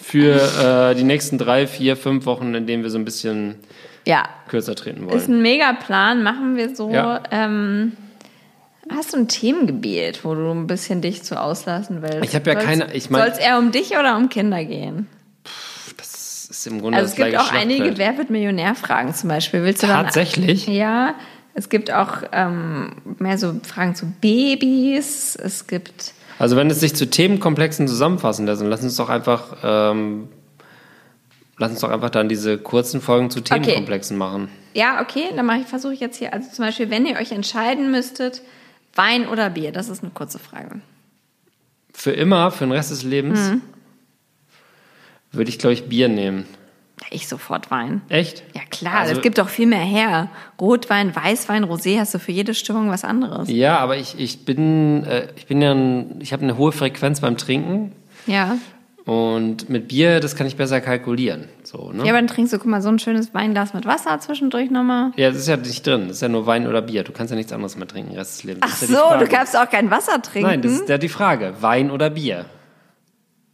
für 0.00 0.90
äh, 0.90 0.94
die 0.94 1.04
nächsten 1.04 1.38
drei, 1.38 1.66
vier, 1.66 1.96
fünf 1.96 2.26
Wochen, 2.26 2.54
in 2.54 2.66
denen 2.66 2.82
wir 2.82 2.90
so 2.90 2.98
ein 2.98 3.04
bisschen 3.04 3.56
Ja, 4.06 4.24
kürzer 4.48 4.74
treten 4.74 5.08
ist 5.08 5.28
wollen. 5.28 5.38
ein 5.38 5.42
Megaplan, 5.42 6.22
machen 6.22 6.56
wir 6.56 6.74
so. 6.74 6.90
Ja. 6.90 7.22
Ähm, 7.30 7.92
hast 8.94 9.12
du 9.14 9.18
ein 9.18 9.28
Themengebiet, 9.28 10.24
wo 10.24 10.34
du 10.34 10.50
ein 10.50 10.66
bisschen 10.66 11.00
dich 11.00 11.22
zu 11.22 11.40
auslassen 11.40 12.02
willst? 12.02 12.22
Ich 12.24 12.34
hab 12.34 12.46
ja 12.46 12.54
Soll's- 12.54 12.64
keine- 12.66 12.92
ich 12.94 13.10
mein- 13.10 13.22
Soll 13.22 13.30
es 13.32 13.38
eher 13.38 13.58
um 13.58 13.72
dich 13.72 13.92
oder 13.98 14.16
um 14.16 14.28
Kinder 14.28 14.62
gehen? 14.64 15.06
Ist 16.64 16.72
im 16.72 16.80
Grunde 16.80 16.96
Also 16.98 17.10
es 17.10 17.16
das 17.16 17.26
gibt 17.26 17.38
auch 17.38 17.52
einige. 17.52 17.98
Wer 17.98 18.16
wird 18.16 18.30
Millionär-Fragen 18.30 19.14
zum 19.14 19.28
Beispiel. 19.28 19.62
Willst 19.64 19.82
du 19.82 19.86
dann 19.86 20.04
Tatsächlich? 20.04 20.66
Ja, 20.66 21.14
es 21.52 21.68
gibt 21.68 21.92
auch 21.92 22.22
ähm, 22.32 22.92
mehr 23.18 23.36
so 23.36 23.54
Fragen 23.62 23.94
zu 23.94 24.06
Babys. 24.22 25.36
Es 25.36 25.66
gibt 25.66 26.14
Also 26.38 26.56
wenn 26.56 26.70
es 26.70 26.80
sich 26.80 26.94
zu 26.96 27.08
Themenkomplexen 27.10 27.86
zusammenfassen 27.86 28.46
lässt, 28.46 28.62
dann 28.62 28.68
lass 28.70 28.82
uns 28.82 28.96
doch 28.96 29.10
einfach, 29.10 29.56
ähm, 29.62 30.28
lass 31.58 31.70
uns 31.70 31.80
doch 31.80 31.90
einfach 31.90 32.10
dann 32.10 32.28
diese 32.30 32.56
kurzen 32.56 33.00
Folgen 33.02 33.30
zu 33.30 33.40
Themenkomplexen 33.42 34.16
machen. 34.16 34.48
ja 34.72 35.02
okay, 35.02 35.24
dann 35.36 35.44
mache 35.46 35.58
ich 35.58 35.66
versuche 35.66 35.92
ich 35.92 36.00
jetzt 36.00 36.16
hier 36.16 36.32
also 36.32 36.48
zum 36.50 36.64
Beispiel, 36.64 36.88
wenn 36.90 37.04
ihr 37.04 37.16
euch 37.16 37.30
entscheiden 37.32 37.90
müsstet, 37.90 38.40
Wein 38.94 39.28
oder 39.28 39.50
Bier. 39.50 39.70
Das 39.72 39.88
ist 39.90 40.02
eine 40.02 40.12
kurze 40.12 40.38
Frage. 40.38 40.80
Für 41.92 42.12
immer, 42.12 42.50
für 42.50 42.64
den 42.64 42.72
Rest 42.72 42.90
des 42.90 43.02
Lebens, 43.02 43.50
Mhm. 43.50 43.60
Würde 45.36 45.48
ich, 45.50 45.58
glaube 45.58 45.74
ich, 45.74 45.88
Bier 45.88 46.08
nehmen. 46.08 46.46
Ich 47.10 47.26
sofort 47.28 47.70
Wein. 47.70 48.02
Echt? 48.08 48.44
Ja 48.54 48.62
klar, 48.70 49.00
Also- 49.00 49.14
das 49.14 49.22
gibt 49.22 49.38
doch 49.38 49.48
viel 49.48 49.66
mehr 49.66 49.80
her. 49.84 50.28
Rotwein, 50.60 51.14
Weißwein, 51.14 51.64
Rosé 51.64 51.98
hast 51.98 52.14
du 52.14 52.18
für 52.18 52.32
jede 52.32 52.54
Stimmung 52.54 52.88
was 52.88 53.04
anderes. 53.04 53.50
Ja, 53.50 53.78
aber 53.78 53.96
ich, 53.96 54.18
ich 54.18 54.44
bin, 54.44 55.04
äh, 55.04 55.28
ich 55.36 55.46
bin 55.46 55.60
ja, 55.60 55.72
ein, 55.72 56.16
ich 56.20 56.32
habe 56.32 56.42
eine 56.44 56.56
hohe 56.56 56.72
Frequenz 56.72 57.20
beim 57.20 57.36
Trinken 57.36 57.92
Ja. 58.26 58.56
und 59.04 59.68
mit 59.68 59.88
Bier, 59.88 60.20
das 60.20 60.36
kann 60.36 60.46
ich 60.46 60.56
besser 60.56 60.80
kalkulieren. 60.80 61.48
So, 61.64 61.90
ne? 61.92 62.04
Ja, 62.04 62.10
aber 62.12 62.18
dann 62.20 62.28
trinkst 62.28 62.52
du, 62.52 62.58
guck 62.58 62.68
mal, 62.68 62.80
so 62.80 62.88
ein 62.90 63.00
schönes 63.00 63.34
Weinglas 63.34 63.74
mit 63.74 63.86
Wasser 63.86 64.18
zwischendurch 64.20 64.70
nochmal. 64.70 65.10
Ja, 65.16 65.30
das 65.30 65.38
ist 65.40 65.48
ja 65.48 65.56
nicht 65.56 65.84
drin. 65.86 66.02
Das 66.06 66.18
ist 66.18 66.22
ja 66.22 66.28
nur 66.28 66.46
Wein 66.46 66.66
oder 66.68 66.80
Bier. 66.80 67.02
Du 67.02 67.10
kannst 67.12 67.32
ja 67.32 67.36
nichts 67.36 67.52
anderes 67.52 67.76
mehr 67.76 67.88
trinken, 67.88 68.10
den 68.10 68.18
Rest 68.18 68.36
des 68.38 68.44
Lebens. 68.44 68.64
Ach 68.66 68.80
ja 68.82 68.86
so, 69.18 69.24
du 69.24 69.28
kannst 69.30 69.56
auch 69.58 69.68
kein 69.68 69.90
Wasser 69.90 70.22
trinken. 70.22 70.48
Nein, 70.48 70.62
das 70.62 70.72
ist 70.72 70.88
ja 70.88 70.96
die 70.96 71.08
Frage. 71.08 71.54
Wein 71.60 71.90
oder 71.90 72.08
Bier? 72.10 72.44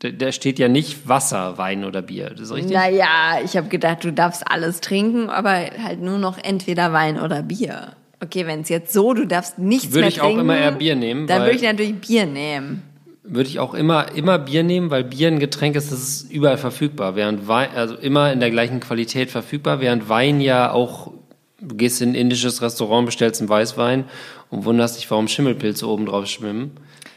Da, 0.03 0.33
steht 0.33 0.59
ja 0.59 0.69
nicht 0.69 1.09
Wasser, 1.09 1.59
Wein 1.59 1.85
oder 1.85 2.01
Bier. 2.01 2.31
Das 2.31 2.41
ist 2.41 2.55
richtig? 2.55 2.73
Naja, 2.73 3.39
ich 3.45 3.55
habe 3.57 3.69
gedacht, 3.69 4.03
du 4.03 4.13
darfst 4.13 4.51
alles 4.51 4.81
trinken, 4.81 5.29
aber 5.29 5.51
halt 5.83 6.01
nur 6.01 6.17
noch 6.17 6.39
entweder 6.43 6.95
Wein 6.95 7.21
oder 7.21 7.43
Bier. 7.43 7.93
Okay, 8.23 8.47
wenn 8.47 8.63
es 8.63 8.71
jetzt 8.71 8.95
so, 8.95 9.13
du 9.13 9.27
darfst 9.27 9.59
nichts 9.59 9.93
Würde 9.93 10.01
mehr 10.01 10.09
ich 10.09 10.21
auch 10.21 10.27
trinken. 10.27 10.41
immer 10.41 10.57
eher 10.57 10.73
Bier 10.73 10.97
nehmen, 10.97 11.27
Dann 11.27 11.43
würde 11.43 11.57
ich 11.57 11.63
natürlich 11.63 11.95
Bier 11.97 12.25
nehmen. 12.25 12.83
Würde 13.25 13.49
ich 13.49 13.59
auch 13.59 13.75
immer, 13.75 14.13
immer 14.15 14.39
Bier 14.39 14.63
nehmen, 14.63 14.91
weil 14.91 15.05
Bier 15.05 15.29
ein 15.29 15.39
Getränk 15.39 15.77
ist, 15.77 15.93
das 15.93 16.01
ist 16.01 16.33
überall 16.33 16.57
verfügbar. 16.57 17.15
Während 17.15 17.47
Wein, 17.47 17.69
also 17.75 17.95
immer 17.95 18.33
in 18.33 18.41
der 18.41 18.51
gleichen 18.51 18.81
Qualität 18.81 19.31
verfügbar, 19.31 19.81
während 19.81 20.09
Wein 20.09 20.41
ja 20.41 20.73
auch, 20.73 21.13
du 21.61 21.77
gehst 21.77 22.01
in 22.01 22.11
ein 22.11 22.15
indisches 22.15 22.63
Restaurant, 22.63 23.05
bestellst 23.05 23.43
einen 23.43 23.51
Weißwein 23.51 24.05
und 24.49 24.65
wunderst 24.65 24.97
dich, 24.97 25.11
warum 25.11 25.29
Schimmelpilze 25.29 25.87
oben 25.87 26.07
drauf 26.07 26.27
schwimmen. 26.27 26.73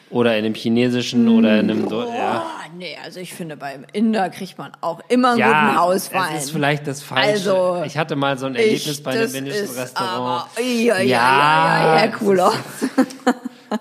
Oder 0.09 0.37
in 0.37 0.45
einem 0.45 0.53
chinesischen 0.53 1.27
oder 1.27 1.59
in 1.59 1.71
einem, 1.71 1.89
so, 1.89 2.01
ja. 2.01 2.45
Nee, 2.77 2.97
also 3.03 3.19
ich 3.19 3.33
finde, 3.33 3.57
beim 3.57 3.85
Inder 3.93 4.29
kriegt 4.29 4.57
man 4.57 4.71
auch 4.81 4.99
immer 5.09 5.31
einen 5.31 5.39
Ja, 5.39 5.65
guten 5.67 5.77
Hauswein. 5.79 6.33
das 6.33 6.45
ist 6.45 6.51
vielleicht 6.51 6.87
das 6.87 7.03
Falsche. 7.03 7.29
Also, 7.53 7.83
ich 7.85 7.97
hatte 7.97 8.15
mal 8.15 8.37
so 8.37 8.45
ein 8.45 8.55
Erlebnis 8.55 9.01
bei 9.03 9.11
einem 9.11 9.33
indischen 9.35 9.69
Restaurant. 9.75 10.47
Aber, 10.55 10.61
ja, 10.61 10.97
ja, 10.97 11.01
ja, 11.01 11.95
ja, 11.97 12.05
ja, 12.05 12.07
cooler. 12.11 12.51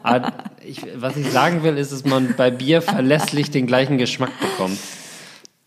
Aber 0.02 0.32
ich, 0.64 0.82
was 0.96 1.16
ich 1.16 1.30
sagen 1.30 1.62
will, 1.62 1.76
ist, 1.78 1.92
dass 1.92 2.04
man 2.04 2.34
bei 2.36 2.50
Bier 2.50 2.82
verlässlich 2.82 3.50
den 3.50 3.66
gleichen 3.66 3.98
Geschmack 3.98 4.30
bekommt. 4.40 4.78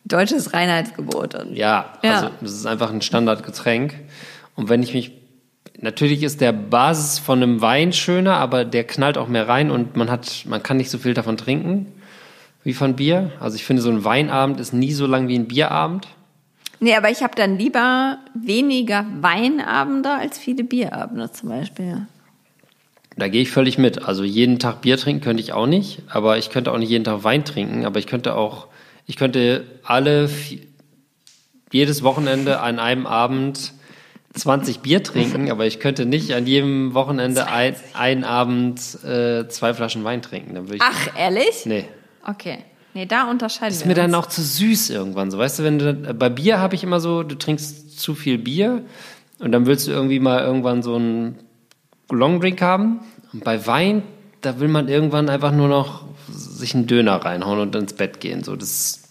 Deutsches 0.06 0.54
Reinheitsgebot. 0.54 1.36
Und 1.36 1.56
Ja, 1.56 1.94
Ja. 2.04 2.14
also 2.16 2.30
das 2.42 2.52
ist 2.52 2.66
einfach 2.66 2.92
ein 2.92 3.02
Standardgetränk. 3.02 3.96
Und 4.56 4.70
wenn 4.70 4.84
ich 4.84 4.94
mich, 4.94 5.12
natürlich 5.80 6.22
ist 6.24 6.42
der 6.42 6.52
Basis 6.54 7.20
von 7.20 7.42
einem 7.42 7.62
Wein 7.62 7.92
schöner, 7.92 8.36
aber 8.38 8.66
der 8.66 8.84
knallt 8.86 9.18
auch 9.18 9.28
mehr 9.28 9.48
rein 9.48 9.72
und 9.72 9.96
man 9.96 10.10
hat, 10.12 10.44
man 10.48 10.62
kann 10.64 10.78
nicht 10.78 10.90
so 10.92 10.98
viel 10.98 11.14
davon 11.14 11.38
trinken 11.38 11.92
wie 12.66 12.74
von 12.74 12.96
Bier. 12.96 13.32
Also 13.40 13.56
ich 13.56 13.64
finde, 13.64 13.82
so 13.82 13.90
ein 13.90 14.04
Weinabend 14.04 14.60
ist 14.60 14.74
nie 14.74 14.92
so 14.92 15.06
lang 15.06 15.30
wie 15.30 15.38
ein 15.38 15.48
Bierabend. 15.48 16.08
Nee, 16.82 16.96
aber 16.96 17.10
ich 17.10 17.24
habe 17.24 17.36
dann 17.36 17.58
lieber 17.58 18.18
weniger 18.34 19.06
Weinabende 19.22 20.10
als 20.12 20.38
viele 20.38 20.66
Bierabende 20.66 21.32
zum 21.32 21.50
Beispiel. 21.50 22.08
Da 23.16 23.30
gehe 23.30 23.44
ich 23.44 23.52
völlig 23.52 23.78
mit. 23.78 24.04
Also 24.04 24.24
jeden 24.24 24.60
Tag 24.60 24.82
Bier 24.82 24.98
trinken 24.98 25.24
könnte 25.24 25.42
ich 25.42 25.54
auch 25.54 25.68
nicht, 25.68 26.02
aber 26.10 26.38
ich 26.38 26.50
könnte 26.50 26.72
auch 26.74 26.78
nicht 26.78 26.90
jeden 26.90 27.06
Tag 27.06 27.24
Wein 27.24 27.46
trinken, 27.46 27.86
aber 27.86 28.00
ich 28.00 28.08
könnte 28.08 28.36
auch, 28.36 28.68
ich 29.06 29.16
könnte 29.16 29.64
alle, 29.84 30.30
jedes 31.72 32.04
Wochenende 32.04 32.60
an 32.60 32.80
einem 32.80 33.06
Abend 33.06 33.74
20 34.34 34.80
Bier 34.80 35.02
trinken, 35.02 35.50
aber 35.52 35.66
ich 35.66 35.80
könnte 35.80 36.06
nicht 36.06 36.34
an 36.34 36.46
jedem 36.46 36.94
Wochenende 36.94 37.48
ein, 37.48 37.76
einen 37.94 38.24
Abend 38.24 38.80
äh, 39.06 39.48
zwei 39.48 39.74
Flaschen 39.74 40.04
Wein 40.04 40.22
trinken. 40.22 40.58
Ach, 40.80 41.08
ehrlich? 41.18 41.66
nee. 41.66 41.86
Okay. 42.26 42.60
Nee, 42.94 43.06
da 43.06 43.30
unterscheiden 43.30 43.74
Ist 43.74 43.82
wir 43.82 43.88
mir 43.90 43.94
dann 43.96 44.16
uns. 44.16 44.26
auch 44.26 44.26
zu 44.28 44.42
süß 44.42 44.90
irgendwann 44.90 45.30
so. 45.30 45.38
Weißt 45.38 45.60
du, 45.60 45.64
wenn 45.64 45.80
du, 45.80 45.94
bei 46.14 46.30
Bier 46.30 46.60
habe 46.60 46.76
ich 46.76 46.84
immer 46.84 47.00
so, 47.00 47.24
du 47.24 47.36
trinkst 47.36 48.00
zu 48.00 48.16
viel 48.16 48.38
Bier 48.38 48.84
und 49.40 49.52
dann 49.52 49.66
willst 49.66 49.88
du 49.88 49.92
irgendwie 49.92 50.20
mal 50.20 50.42
irgendwann 50.42 50.82
so 50.82 50.96
einen 50.96 51.40
Longdrink 52.10 52.62
haben. 52.62 53.02
Und 53.34 53.44
bei 53.44 53.68
Wein, 53.68 54.04
da 54.42 54.60
will 54.60 54.70
man 54.70 54.88
irgendwann 54.88 55.28
einfach 55.30 55.52
nur 55.52 55.68
noch 55.68 56.06
sich 56.32 56.74
einen 56.74 56.88
Döner 56.88 57.18
reinhauen 57.18 57.60
und 57.60 57.76
ins 57.76 57.94
Bett 57.94 58.22
gehen. 58.22 58.44
So, 58.44 58.56
das, 58.56 59.04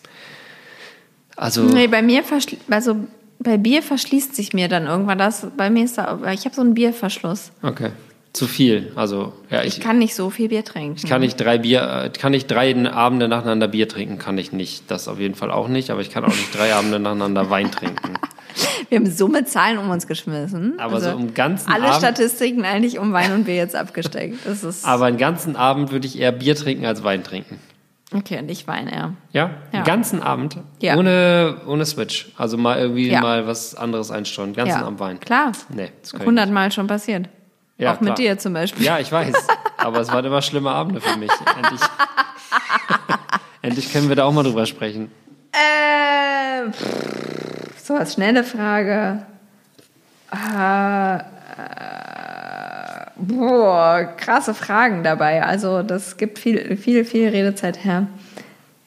also, 1.36 1.62
Nee, 1.64 1.86
bei 1.86 2.00
mir 2.00 2.22
also 2.70 2.96
bei 3.38 3.58
Bier 3.58 3.82
verschließt 3.82 4.34
sich 4.34 4.54
mir 4.54 4.68
dann 4.68 4.86
irgendwann 4.86 5.18
das. 5.18 5.46
Bei 5.56 5.68
mir 5.68 5.84
ist 5.84 5.98
da, 5.98 6.18
ich 6.32 6.46
habe 6.46 6.54
so 6.54 6.62
einen 6.62 6.74
Bierverschluss. 6.74 7.52
okay. 7.62 7.90
Zu 8.34 8.46
viel. 8.46 8.92
Also, 8.96 9.32
ja, 9.48 9.62
ich, 9.62 9.78
Ich 9.78 9.80
kann 9.80 9.98
nicht 9.98 10.14
so 10.14 10.28
viel 10.28 10.48
Bier 10.48 10.64
trinken. 10.64 10.96
ich 11.02 11.08
kann 11.08 11.20
nicht 11.22 11.36
drei 11.40 11.56
Bier, 11.56 11.82
äh, 12.06 12.10
kann 12.10 12.32
nicht 12.32 12.48
drei 12.50 12.74
Abende 12.90 13.28
nacheinander 13.28 13.68
Bier 13.68 13.88
trinken, 13.88 14.18
kann 14.18 14.36
ich 14.36 14.52
nicht. 14.52 14.90
Das 14.90 15.08
auf 15.08 15.18
jeden 15.20 15.36
Fall 15.36 15.50
auch 15.52 15.68
nicht, 15.68 15.90
aber 15.90 16.00
ich 16.00 16.10
kann 16.10 16.24
auch 16.24 16.28
nicht 16.28 16.52
drei 16.54 16.74
Abende 16.74 16.98
nacheinander 16.98 17.48
Wein 17.50 17.70
trinken. 17.70 18.14
Wir 18.90 18.98
haben 18.98 19.06
Summe 19.10 19.44
Zahlen 19.44 19.78
um 19.78 19.88
uns 19.88 20.06
geschmissen. 20.06 20.78
Aber 20.78 21.00
so 21.00 21.10
im 21.10 21.32
ganzen 21.32 21.70
Alle 21.72 21.84
Abend- 21.86 21.96
Statistiken 21.98 22.64
eigentlich 22.64 22.98
um 22.98 23.12
Wein 23.12 23.32
und 23.32 23.44
Bier 23.44 23.54
jetzt 23.54 23.74
abgesteckt. 23.76 24.38
Das 24.44 24.62
ist 24.64 24.84
Aber 24.84 25.06
einen 25.06 25.16
ganzen 25.16 25.56
Abend 25.56 25.90
würde 25.92 26.06
ich 26.06 26.18
eher 26.18 26.32
Bier 26.32 26.54
trinken 26.56 26.84
als 26.86 27.02
Wein 27.04 27.22
trinken. 27.24 27.58
okay 28.12 28.38
und 28.40 28.50
ich 28.50 28.66
Wein 28.66 28.88
eher. 28.88 29.14
Ja? 29.32 29.50
Ja. 29.72 29.80
Den 29.80 29.84
ganzen 29.84 30.22
Abend? 30.22 30.58
Ja. 30.80 30.96
Ohne, 30.96 31.56
ohne 31.68 31.86
Switch. 31.86 32.28
Also 32.36 32.56
mal 32.58 32.78
irgendwie 32.78 33.08
Ja. 33.10 33.20
mal 33.20 33.46
was 33.46 33.74
anderes 33.76 34.10
einstreuen. 34.10 34.52
Den 34.54 34.56
ganzen 34.66 34.82
Abend 34.82 34.98
Wein. 35.00 35.20
klar. 35.20 35.52
Nee, 35.70 35.90
das 36.02 36.10
kann 36.12 36.20
ich 36.22 36.26
Hundertmal 36.26 36.70
schon 36.72 36.86
passiert. 36.88 37.28
Ja, 37.78 37.92
Auch 37.94 38.00
mit 38.00 38.14
klar. 38.14 38.16
dir 38.16 38.38
zum 38.38 38.52
Beispiel. 38.52 38.84
Ja, 38.84 38.98
ich 39.00 39.10
weiß. 39.10 39.34
Aber 39.78 40.00
es 40.00 40.08
waren 40.12 40.24
immer 40.24 40.42
schlimme 40.42 40.70
Abende 40.70 41.00
für 41.00 41.18
mich. 41.18 41.30
Endlich, 41.56 41.80
endlich 43.62 43.92
können 43.92 44.08
wir 44.08 44.16
da 44.16 44.24
auch 44.24 44.32
mal 44.32 44.44
drüber 44.44 44.64
sprechen. 44.66 45.10
Äh, 45.52 46.70
pff, 46.70 47.82
so 47.84 47.94
als 47.94 48.14
schnelle 48.14 48.44
Frage. 48.44 49.26
Äh, 50.32 51.16
äh, 51.16 51.20
boah, 53.16 54.04
krasse 54.16 54.54
Fragen 54.54 55.02
dabei. 55.02 55.42
Also 55.44 55.82
das 55.82 56.16
gibt 56.16 56.38
viel, 56.38 56.76
viel, 56.76 57.04
viel 57.04 57.28
Redezeit 57.28 57.84
her. 57.84 58.06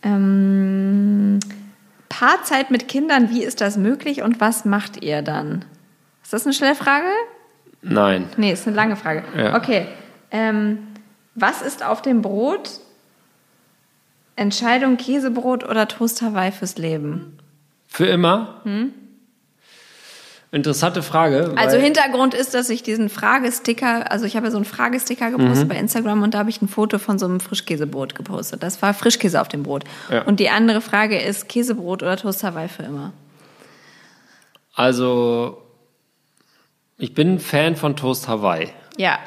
Ähm, 0.03 1.39
Paarzeit 2.09 2.71
mit 2.71 2.87
Kindern, 2.87 3.29
wie 3.29 3.43
ist 3.43 3.59
das 3.61 3.77
möglich 3.77 4.21
und 4.21 4.39
was 4.39 4.63
macht 4.65 5.03
ihr 5.03 5.21
dann? 5.21 5.65
Ist 6.23 6.33
das 6.33 6.45
eine 6.45 6.53
schnelle 6.53 6.75
Frage? 6.75 7.07
Nein. 7.81 8.27
Nee, 8.37 8.51
ist 8.51 8.67
eine 8.67 8.75
lange 8.75 8.95
Frage. 8.95 9.23
Ja. 9.35 9.55
Okay. 9.55 9.87
Ähm, 10.31 10.79
was 11.35 11.61
ist 11.61 11.83
auf 11.85 12.01
dem 12.01 12.21
Brot? 12.21 12.79
Entscheidung 14.35 14.97
Käsebrot 14.97 15.63
oder 15.63 15.87
Toast 15.87 16.21
Hawaii 16.21 16.51
fürs 16.51 16.77
Leben? 16.77 17.37
Für 17.87 18.05
immer? 18.07 18.61
Interessante 20.51 21.01
Frage. 21.03 21.53
Also 21.55 21.77
Hintergrund 21.77 22.33
ist, 22.33 22.53
dass 22.53 22.69
ich 22.69 22.83
diesen 22.83 23.09
Fragesticker, 23.09 24.11
also 24.11 24.25
ich 24.25 24.35
habe 24.35 24.45
ja 24.47 24.51
so 24.51 24.57
einen 24.57 24.65
Fragesticker 24.65 25.31
gepostet 25.31 25.65
Mhm. 25.65 25.69
bei 25.69 25.75
Instagram 25.77 26.21
und 26.23 26.33
da 26.33 26.39
habe 26.39 26.49
ich 26.49 26.61
ein 26.61 26.67
Foto 26.67 26.99
von 26.99 27.17
so 27.19 27.25
einem 27.25 27.39
Frischkäsebrot 27.39 28.15
gepostet. 28.15 28.63
Das 28.63 28.81
war 28.81 28.93
Frischkäse 28.93 29.41
auf 29.41 29.47
dem 29.47 29.63
Brot. 29.63 29.83
Ja. 30.11 30.21
Und 30.23 30.39
die 30.39 30.49
andere 30.49 30.81
Frage 30.81 31.19
ist 31.19 31.49
Käsebrot 31.49 32.03
oder 32.03 32.15
Toast 32.17 32.43
Hawaii 32.43 32.69
für 32.69 32.83
immer? 32.83 33.11
Also, 34.75 35.61
ich 36.97 37.13
bin 37.13 37.39
Fan 37.39 37.75
von 37.75 37.95
Toast 37.95 38.27
Hawaii. 38.27 38.69
Ja. 38.97 39.19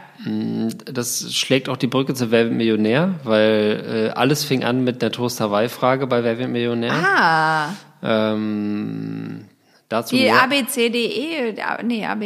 Das 0.92 1.32
schlägt 1.34 1.68
auch 1.68 1.78
die 1.78 1.86
Brücke 1.86 2.12
zu 2.12 2.30
Wer 2.30 2.44
wird 2.44 2.54
Millionär, 2.54 3.14
weil 3.24 4.10
äh, 4.12 4.18
alles 4.18 4.44
fing 4.44 4.64
an 4.64 4.84
mit 4.84 5.00
der 5.00 5.12
Toast 5.12 5.40
Hawaii-Frage 5.40 6.06
bei 6.06 6.22
Wer 6.24 6.38
wird 6.38 6.50
Millionär. 6.50 6.92
Ah, 6.92 7.68
Ähm, 8.02 9.46
dazu 9.88 10.16
die. 10.16 10.30
ABCDE, 10.30 11.54
nee, 11.84 12.04
AB, 12.04 12.22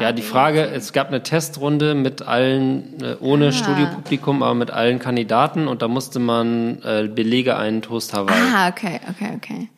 Ja, 0.00 0.12
die 0.12 0.22
Frage, 0.22 0.66
es 0.66 0.92
gab 0.92 1.08
eine 1.08 1.22
Testrunde 1.22 1.94
mit 1.94 2.22
allen, 2.22 3.02
äh, 3.02 3.16
ohne 3.20 3.52
Studiopublikum, 3.52 4.42
aber 4.42 4.54
mit 4.54 4.70
allen 4.70 4.98
Kandidaten 4.98 5.66
und 5.68 5.82
da 5.82 5.88
musste 5.88 6.20
man 6.20 6.82
äh, 6.82 7.08
Belege 7.14 7.56
einen 7.56 7.82
Toast 7.82 8.14
Hawaii. 8.14 8.34
Ah, 8.54 8.68
okay, 8.68 9.00
okay, 9.10 9.32
okay. 9.36 9.68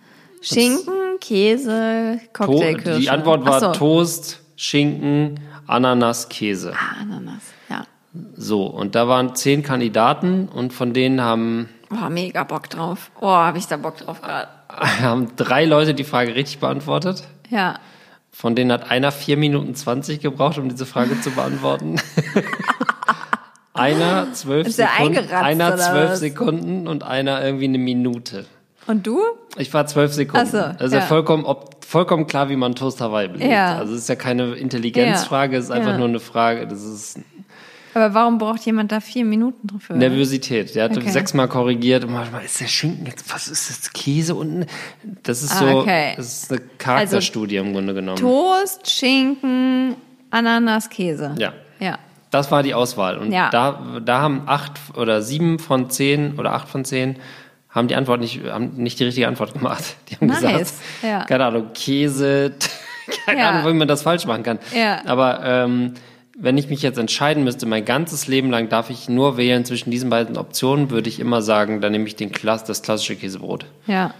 Schinken, 0.40 1.18
Käse, 1.20 2.20
Cocktailkirsche. 2.32 3.00
die 3.00 3.10
Antwort 3.10 3.44
war 3.44 3.58
so. 3.60 3.72
Toast, 3.72 4.40
Schinken, 4.56 5.40
Ananas, 5.66 6.28
Käse. 6.28 6.72
Ah, 6.74 7.02
Ananas, 7.02 7.42
ja. 7.68 7.86
So, 8.34 8.64
und 8.66 8.94
da 8.94 9.08
waren 9.08 9.34
zehn 9.36 9.62
Kandidaten 9.62 10.48
und 10.48 10.72
von 10.72 10.94
denen 10.94 11.20
haben, 11.20 11.68
Oh, 11.90 12.08
mega 12.10 12.42
Bock 12.44 12.68
drauf. 12.68 13.10
Oh, 13.20 13.28
habe 13.28 13.58
ich 13.58 13.66
da 13.66 13.76
Bock 13.76 13.96
drauf 13.98 14.20
gerade. 14.20 14.48
haben 15.02 15.36
drei 15.36 15.64
Leute 15.64 15.94
die 15.94 16.04
Frage 16.04 16.34
richtig 16.34 16.58
beantwortet. 16.58 17.22
Ja. 17.50 17.78
Von 18.32 18.54
denen 18.54 18.72
hat 18.72 18.90
einer 18.90 19.12
vier 19.12 19.36
Minuten 19.36 19.74
20 19.74 20.20
gebraucht, 20.20 20.58
um 20.58 20.68
diese 20.68 20.84
Frage 20.84 21.20
zu 21.20 21.30
beantworten. 21.30 21.96
einer 23.72 24.32
zwölf 24.32 24.68
Sekunden, 24.70 25.30
einer 25.30 25.76
zwölf? 25.76 26.16
Sekunden 26.16 26.88
und 26.88 27.02
einer 27.02 27.42
irgendwie 27.42 27.64
eine 27.64 27.78
Minute. 27.78 28.46
Und 28.86 29.06
du? 29.06 29.20
Ich 29.56 29.72
war 29.74 29.86
zwölf 29.86 30.12
Sekunden. 30.12 30.46
Ach 30.46 30.50
so, 30.50 30.58
also 30.82 30.96
ja. 30.96 31.02
vollkommen, 31.02 31.44
ob, 31.44 31.84
vollkommen 31.84 32.26
klar, 32.26 32.48
wie 32.48 32.56
man 32.56 32.74
Toast 32.74 33.00
Hawaii 33.00 33.28
belegt. 33.28 33.50
Ja. 33.50 33.78
Also 33.78 33.94
es 33.94 34.00
ist 34.02 34.08
ja 34.08 34.14
keine 34.16 34.54
Intelligenzfrage, 34.54 35.56
es 35.56 35.64
ist 35.66 35.70
einfach 35.70 35.90
Ja. 35.92 35.98
nur 35.98 36.08
eine 36.08 36.20
Frage. 36.20 36.66
Das 36.66 36.82
ist 36.84 37.18
Aber 37.94 38.12
warum 38.14 38.36
braucht 38.38 38.60
jemand 38.66 38.92
da 38.92 39.00
vier 39.00 39.24
Minuten 39.24 39.66
dafür? 39.66 39.96
Nervosität. 39.96 40.74
Der 40.74 40.84
hatte 40.84 41.00
Okay. 41.00 41.10
sechsmal 41.10 41.48
korrigiert 41.48 42.04
und 42.04 42.12
manchmal 42.12 42.44
ist 42.44 42.60
der 42.60 42.66
Schinken 42.68 43.06
jetzt, 43.06 43.32
was 43.32 43.48
ist 43.48 43.70
das, 43.70 43.92
Käse 43.92 44.34
unten? 44.34 44.66
Das 45.22 45.42
ist 45.42 45.52
Ah, 45.52 45.58
so, 45.58 45.66
okay. 45.80 46.12
das 46.16 46.42
ist 46.42 46.50
eine 46.52 46.60
Charakterstudie 46.78 47.56
im 47.56 47.72
Grunde 47.72 47.94
genommen. 47.94 48.18
Toast, 48.18 48.88
Schinken, 48.90 49.94
Ananas, 50.30 50.90
Käse. 50.90 51.34
Ja. 51.38 51.52
Ja. 51.80 51.98
Das 52.30 52.50
war 52.50 52.62
die 52.62 52.74
Auswahl. 52.74 53.16
Und 53.18 53.32
Ja. 53.32 53.48
da, 53.50 54.00
da 54.04 54.20
haben 54.20 54.42
acht 54.46 54.72
oder 54.96 55.22
sieben 55.22 55.58
von 55.58 55.88
zehn 55.90 56.38
oder 56.38 56.52
acht 56.52 56.68
von 56.68 56.84
zehn 56.84 57.16
haben 57.76 57.86
die 57.88 57.94
Antwort 57.94 58.20
nicht, 58.20 58.42
haben 58.44 58.72
nicht 58.76 58.98
die 58.98 59.04
richtige 59.04 59.28
Antwort 59.28 59.52
gemacht. 59.52 59.84
Die 60.08 60.16
haben 60.16 60.26
Nice. 60.26 60.40
gesagt, 60.40 60.72
Ja. 61.02 61.24
keine 61.24 61.44
Ahnung, 61.44 61.70
Käse, 61.74 62.54
keine 63.26 63.38
Ja. 63.40 63.50
Ahnung, 63.50 63.72
wie 63.72 63.76
man 63.78 63.86
das 63.86 64.02
falsch 64.02 64.26
machen 64.26 64.42
kann. 64.42 64.58
Ja. 64.74 65.02
Aber 65.06 65.40
ähm, 65.44 65.94
wenn 66.38 66.58
ich 66.58 66.68
mich 66.68 66.82
jetzt 66.82 66.98
entscheiden 66.98 67.44
müsste, 67.44 67.64
mein 67.66 67.84
ganzes 67.84 68.26
Leben 68.26 68.50
lang 68.50 68.68
darf 68.68 68.90
ich 68.90 69.08
nur 69.08 69.36
wählen 69.36 69.64
zwischen 69.64 69.90
diesen 69.90 70.10
beiden 70.10 70.36
Optionen, 70.36 70.90
würde 70.90 71.08
ich 71.08 71.20
immer 71.20 71.40
sagen, 71.42 71.80
dann 71.80 71.92
nehme 71.92 72.06
ich 72.06 72.16
den 72.16 72.32
Klass, 72.32 72.64
das 72.64 72.82
klassische 72.82 73.16
Käsebrot. 73.16 73.64
Ja. 73.86 74.12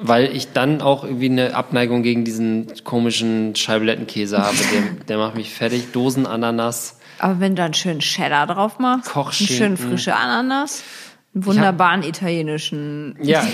Weil 0.00 0.26
ich 0.34 0.52
dann 0.52 0.80
auch 0.80 1.02
irgendwie 1.04 1.28
eine 1.28 1.54
Abneigung 1.56 2.02
gegen 2.04 2.24
diesen 2.24 2.68
komischen 2.84 3.56
Scheiblettenkäse 3.56 4.38
habe. 4.38 4.56
Der, 4.72 5.04
der 5.06 5.18
macht 5.18 5.34
mich 5.34 5.52
fertig. 5.52 5.90
Dosenananas. 5.92 6.98
Aber 7.18 7.40
wenn 7.40 7.56
du 7.56 7.62
dann 7.62 7.74
schön 7.74 7.98
Cheddar 7.98 8.46
drauf 8.46 8.78
machst, 8.78 9.10
Kochschinken. 9.10 9.64
einen 9.66 9.76
schön 9.76 9.88
frische 9.88 10.14
Ananas, 10.14 10.84
wunderbaren 11.46 12.02
italienischen. 12.02 13.16
Ja, 13.22 13.46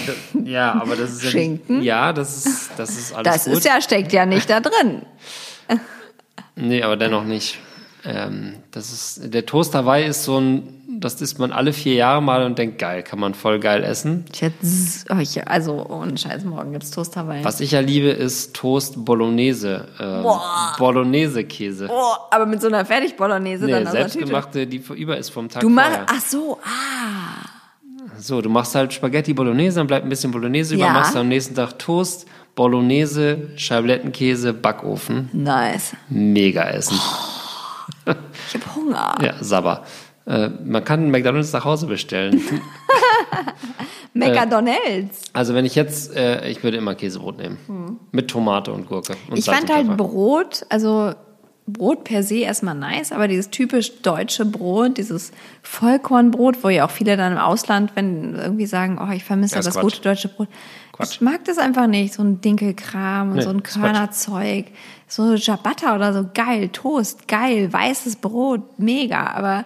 ja, 0.45 0.73
aber 0.81 0.97
das 0.97 1.13
ist 1.13 1.25
ja 1.25 1.31
Schinken? 1.31 1.83
Ja, 1.83 2.13
das 2.13 2.45
ist 2.47 2.71
das 2.77 2.91
ist 2.91 3.15
alles 3.15 3.25
Das 3.25 3.45
gut. 3.45 3.55
ist 3.55 3.65
ja, 3.65 3.81
steckt 3.81 4.13
ja 4.13 4.27
nicht 4.27 4.49
da 4.51 4.61
drin. 4.61 5.03
nee, 6.57 6.83
aber 6.83 6.97
dennoch 6.97 7.25
nicht. 7.25 7.59
Ähm, 8.07 8.57
das 8.71 8.93
ist 8.93 9.33
der 9.33 9.47
Toast 9.47 9.75
Hawaii 9.75 10.07
ist 10.07 10.25
so 10.25 10.39
ein, 10.39 10.69
das 11.01 11.23
isst 11.23 11.39
man 11.39 11.53
alle 11.53 11.73
vier 11.73 11.95
Jahre 11.95 12.21
mal 12.21 12.45
und 12.45 12.59
denkt 12.59 12.79
geil, 12.79 13.03
kann 13.03 13.19
man 13.19 13.33
voll 13.33 13.59
geil 13.59 13.83
essen. 13.83 14.27
Ich 14.31 14.43
hätte, 14.43 14.57
oh, 15.09 15.17
also 15.47 15.87
ohne 15.89 16.17
Scheiß, 16.19 16.45
morgen 16.45 16.73
gibt's 16.73 16.91
Toast 16.91 17.17
Hawaii. 17.17 17.43
Was 17.43 17.61
ich 17.61 17.71
ja 17.71 17.81
liebe, 17.81 18.09
ist 18.11 18.55
Toast 18.55 19.03
Bolognese, 19.07 19.89
ähm, 19.99 20.23
Boah. 20.23 20.75
Bolognese 20.79 21.45
Käse. 21.45 21.89
Oh, 21.91 22.13
aber 22.31 22.45
mit 22.45 22.61
so 22.61 22.67
einer 22.69 22.85
Fertig-Bolognese 22.85 23.65
Nee, 23.65 23.73
dann 23.73 23.85
Tüte. 23.85 23.93
selbstgemachte, 23.97 24.67
die 24.67 24.83
über 24.95 25.17
ist 25.17 25.31
vom 25.31 25.49
Tag 25.49 25.63
Du 25.63 25.71
machst, 25.71 26.01
ach 26.07 26.21
so, 26.21 26.59
ah. 26.63 27.49
So, 28.19 28.41
du 28.41 28.49
machst 28.49 28.75
halt 28.75 28.93
Spaghetti 28.93 29.35
Bolognese, 29.35 29.81
dann 29.81 29.87
bleibt 29.87 30.05
ein 30.07 30.09
bisschen 30.09 30.31
Bolognese 30.31 30.75
über, 30.75 30.85
Ja. 30.87 30.93
machst 30.93 31.17
am 31.17 31.29
nächsten 31.29 31.55
Tag 31.55 31.79
Toast, 31.79 32.27
Bolognese, 32.55 33.49
Scheiblettenkäse, 33.57 34.53
Backofen. 34.55 35.29
Nice. 35.33 35.95
Mega 36.09 36.63
Essen. 36.65 36.99
Ich 38.49 38.55
hab 38.55 38.77
Hunger. 38.77 39.15
Ja, 39.23 39.35
Sabber. 39.41 39.85
Äh, 40.27 40.49
man 40.65 40.85
kann 40.85 41.11
McDonalds 41.11 41.53
nach 41.53 41.65
Hause 41.65 41.87
bestellen. 41.87 42.41
McDonalds. 44.15 45.23
Also 45.33 45.55
wenn 45.55 45.65
ich 45.65 45.75
jetzt, 45.75 46.15
äh, 46.17 46.49
ich 46.49 46.63
würde 46.63 46.77
immer 46.77 46.95
Käsebrot 46.95 47.39
nehmen. 47.39 47.99
Mit 48.13 48.29
Tomate 48.31 48.73
und 48.73 48.87
Gurke. 48.87 49.13
Und 49.29 49.33
Hm. 49.33 49.37
Ich 49.39 49.45
fand 49.45 49.73
halt. 49.73 49.97
Brot, 49.97 50.65
also 50.69 51.15
Brot 51.67 52.05
per 52.05 52.23
se 52.23 52.41
erstmal 52.41 52.75
nice, 52.75 53.11
aber 53.13 53.27
dieses 53.27 53.49
typisch 53.51 54.03
deutsche 54.03 54.45
Brot, 54.45 54.99
dieses 54.99 55.33
Vollkornbrot, 55.63 56.63
wo 56.63 56.69
ja 56.69 56.85
auch 56.87 56.91
viele 56.91 57.17
dann 57.17 57.33
im 57.33 57.39
Ausland, 57.39 57.93
wenn 57.95 58.35
irgendwie 58.35 58.67
sagen, 58.67 58.99
oh, 59.03 59.11
ich 59.13 59.25
vermisse 59.25 59.55
Ja, 59.57 59.63
das 59.63 59.75
Quatsch. 59.75 59.83
gute 59.83 60.01
deutsche 60.03 60.29
Brot. 60.29 60.49
Quatsch. 60.93 61.13
Ich 61.15 61.21
mag 61.23 61.43
das 61.47 61.57
einfach 61.59 61.87
nicht, 61.87 62.13
so 62.15 62.23
ein 62.23 62.41
Dinkelkram 62.43 63.31
und 63.31 63.37
Nee, 63.37 63.43
so 63.43 63.51
ein. 63.51 63.63
Körnerzeug. 63.63 64.67
So 65.09 65.37
Ciabatta 65.37 65.95
oder 65.95 66.13
so, 66.13 66.27
geil, 66.35 66.69
Toast, 66.69 67.27
geil, 67.29 67.73
weißes 67.73 68.17
Brot, 68.17 68.79
mega, 68.79 69.27
aber 69.29 69.65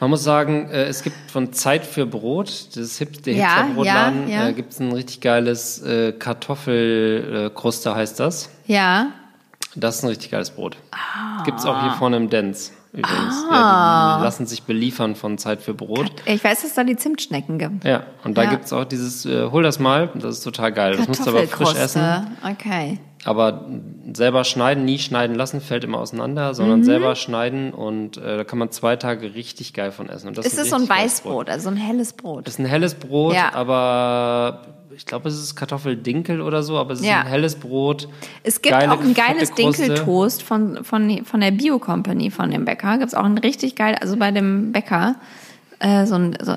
Man 0.00 0.10
muss 0.10 0.22
sagen, 0.24 0.68
äh, 0.70 0.84
es 0.84 1.02
gibt 1.02 1.16
von 1.30 1.52
Zeit 1.52 1.84
für 1.84 2.06
Brot, 2.06 2.68
das 2.76 2.98
Hip, 2.98 3.22
der 3.22 3.34
Ja, 3.34 3.56
Hipsterbrotladen, 3.58 4.28
ja, 4.28 4.42
ja. 4.44 4.48
äh, 4.48 4.52
gibt 4.54 4.72
es 4.72 4.80
ein 4.80 4.92
richtig 4.92 5.20
geiles 5.20 5.82
äh, 5.82 6.12
Kartoffelkruste, 6.12 7.94
heißt 7.94 8.18
das. 8.20 8.50
ja, 8.66 9.12
Das 9.80 9.96
ist 9.96 10.02
ein 10.04 10.08
richtig 10.08 10.30
geiles 10.30 10.50
Brot. 10.50 10.76
Ah. 10.92 11.42
Gibt's 11.44 11.64
auch 11.64 11.80
hier 11.82 11.92
vorne 11.92 12.16
im 12.16 12.30
Dance 12.30 12.72
übrigens. 12.92 13.44
Ja, 13.50 14.16
die 14.18 14.24
lassen 14.24 14.46
sich 14.46 14.62
beliefern 14.64 15.14
von 15.14 15.38
Zeit 15.38 15.60
für 15.62 15.74
Brot. 15.74 16.10
ich 16.24 16.42
weiß, 16.42 16.62
dass 16.62 16.74
da 16.74 16.84
die 16.84 16.96
Zimtschnecken 16.96 17.58
gibt. 17.58 17.84
Ja, 17.84 18.02
und 18.24 18.36
da 18.36 18.44
Ja. 18.44 18.50
gibt's 18.50 18.72
auch 18.72 18.84
dieses, 18.84 19.24
äh, 19.26 19.50
hol 19.50 19.62
das 19.62 19.78
mal, 19.78 20.10
das 20.14 20.38
ist 20.38 20.42
total 20.42 20.72
geil. 20.72 20.96
Das 20.96 21.06
musst 21.06 21.24
du 21.26 21.30
aber 21.30 21.46
frisch 21.46 21.74
essen. 21.74 22.02
Okay. 22.50 22.98
Aber 23.24 23.66
selber 24.14 24.44
schneiden, 24.44 24.84
nie 24.84 24.98
schneiden 24.98 25.34
lassen, 25.36 25.60
fällt 25.60 25.82
immer 25.84 25.98
auseinander, 25.98 26.50
Mhm. 26.50 26.54
sondern 26.54 26.84
selber 26.84 27.16
schneiden 27.16 27.72
und 27.72 28.16
äh, 28.16 28.36
da 28.38 28.44
kann 28.44 28.58
man 28.58 28.70
zwei 28.70 28.94
Tage 28.96 29.34
richtig 29.34 29.74
geil 29.74 29.90
von 29.90 30.08
essen. 30.08 30.28
Und 30.28 30.38
das 30.38 30.46
Ist 30.46 30.58
es 30.58 30.70
so 30.70 30.76
ein 30.76 30.88
Weißbrot, 30.88 31.50
also 31.50 31.68
ein 31.68 31.76
helles 31.76 32.12
Brot? 32.12 32.46
Das 32.46 32.54
ist 32.54 32.60
ein 32.60 32.66
helles 32.66 32.94
Brot, 32.94 33.34
Ja. 33.34 33.52
aber 33.54 34.62
ich 34.96 35.04
glaube, 35.04 35.28
es 35.28 35.34
ist 35.38 35.56
Kartoffeldinkel 35.56 36.40
oder 36.40 36.62
so, 36.62 36.78
aber 36.78 36.92
es 36.92 37.00
ist 37.00 37.06
Ja. 37.06 37.20
ein 37.20 37.26
helles 37.26 37.56
Brot. 37.56 38.08
Es 38.44 38.62
gibt 38.62 38.72
Geile, 38.74 38.92
auch 38.92 39.00
ein 39.00 39.14
geiles. 39.14 39.52
Dinkeltoast 39.52 40.42
von, 40.42 40.84
von, 40.84 41.24
von 41.24 41.40
der 41.40 41.50
Bio-Company, 41.50 42.30
von 42.30 42.50
dem 42.50 42.64
Bäcker. 42.64 42.98
Gibt 42.98 43.08
es 43.08 43.14
auch 43.14 43.24
ein 43.24 43.38
richtig 43.38 43.74
geil, 43.76 43.96
also 44.00 44.16
bei 44.16 44.30
dem 44.30 44.72
Bäcker, 44.72 45.16
äh, 45.80 46.06
so 46.06 46.16
ein, 46.16 46.36
so, 46.40 46.54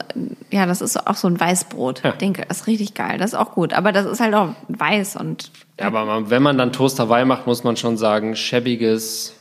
ja, 0.49 0.65
das 0.65 0.81
ist 0.81 1.07
auch 1.07 1.15
so 1.15 1.27
ein 1.27 1.39
Weißbrot. 1.39 2.03
Ja. 2.03 2.13
Das 2.47 2.61
ist 2.61 2.67
richtig 2.67 2.93
geil, 2.93 3.17
das 3.17 3.33
ist 3.33 3.39
auch 3.39 3.53
gut. 3.53 3.73
Aber 3.73 3.91
das 3.91 4.05
ist 4.05 4.19
halt 4.19 4.33
auch 4.33 4.49
weiß 4.67 5.15
und 5.15 5.51
Ja, 5.79 5.87
aber 5.87 6.05
man, 6.05 6.29
wenn 6.29 6.43
man 6.43 6.57
dann 6.57 6.73
Toast 6.73 6.99
Hawaii 6.99 7.25
macht, 7.25 7.47
muss 7.47 7.63
man 7.63 7.77
schon 7.77 7.97
sagen, 7.97 8.35
schäbiges 8.35 9.33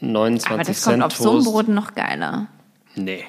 29 0.00 0.50
aber 0.50 0.64
das 0.64 0.80
Cent 0.80 1.00
kommt 1.00 1.04
auf 1.04 1.16
so 1.16 1.30
einem 1.30 1.38
Toast. 1.38 1.52
Brot 1.52 1.68
noch 1.68 1.94
geiler. 1.94 2.46
Nee. 2.94 3.24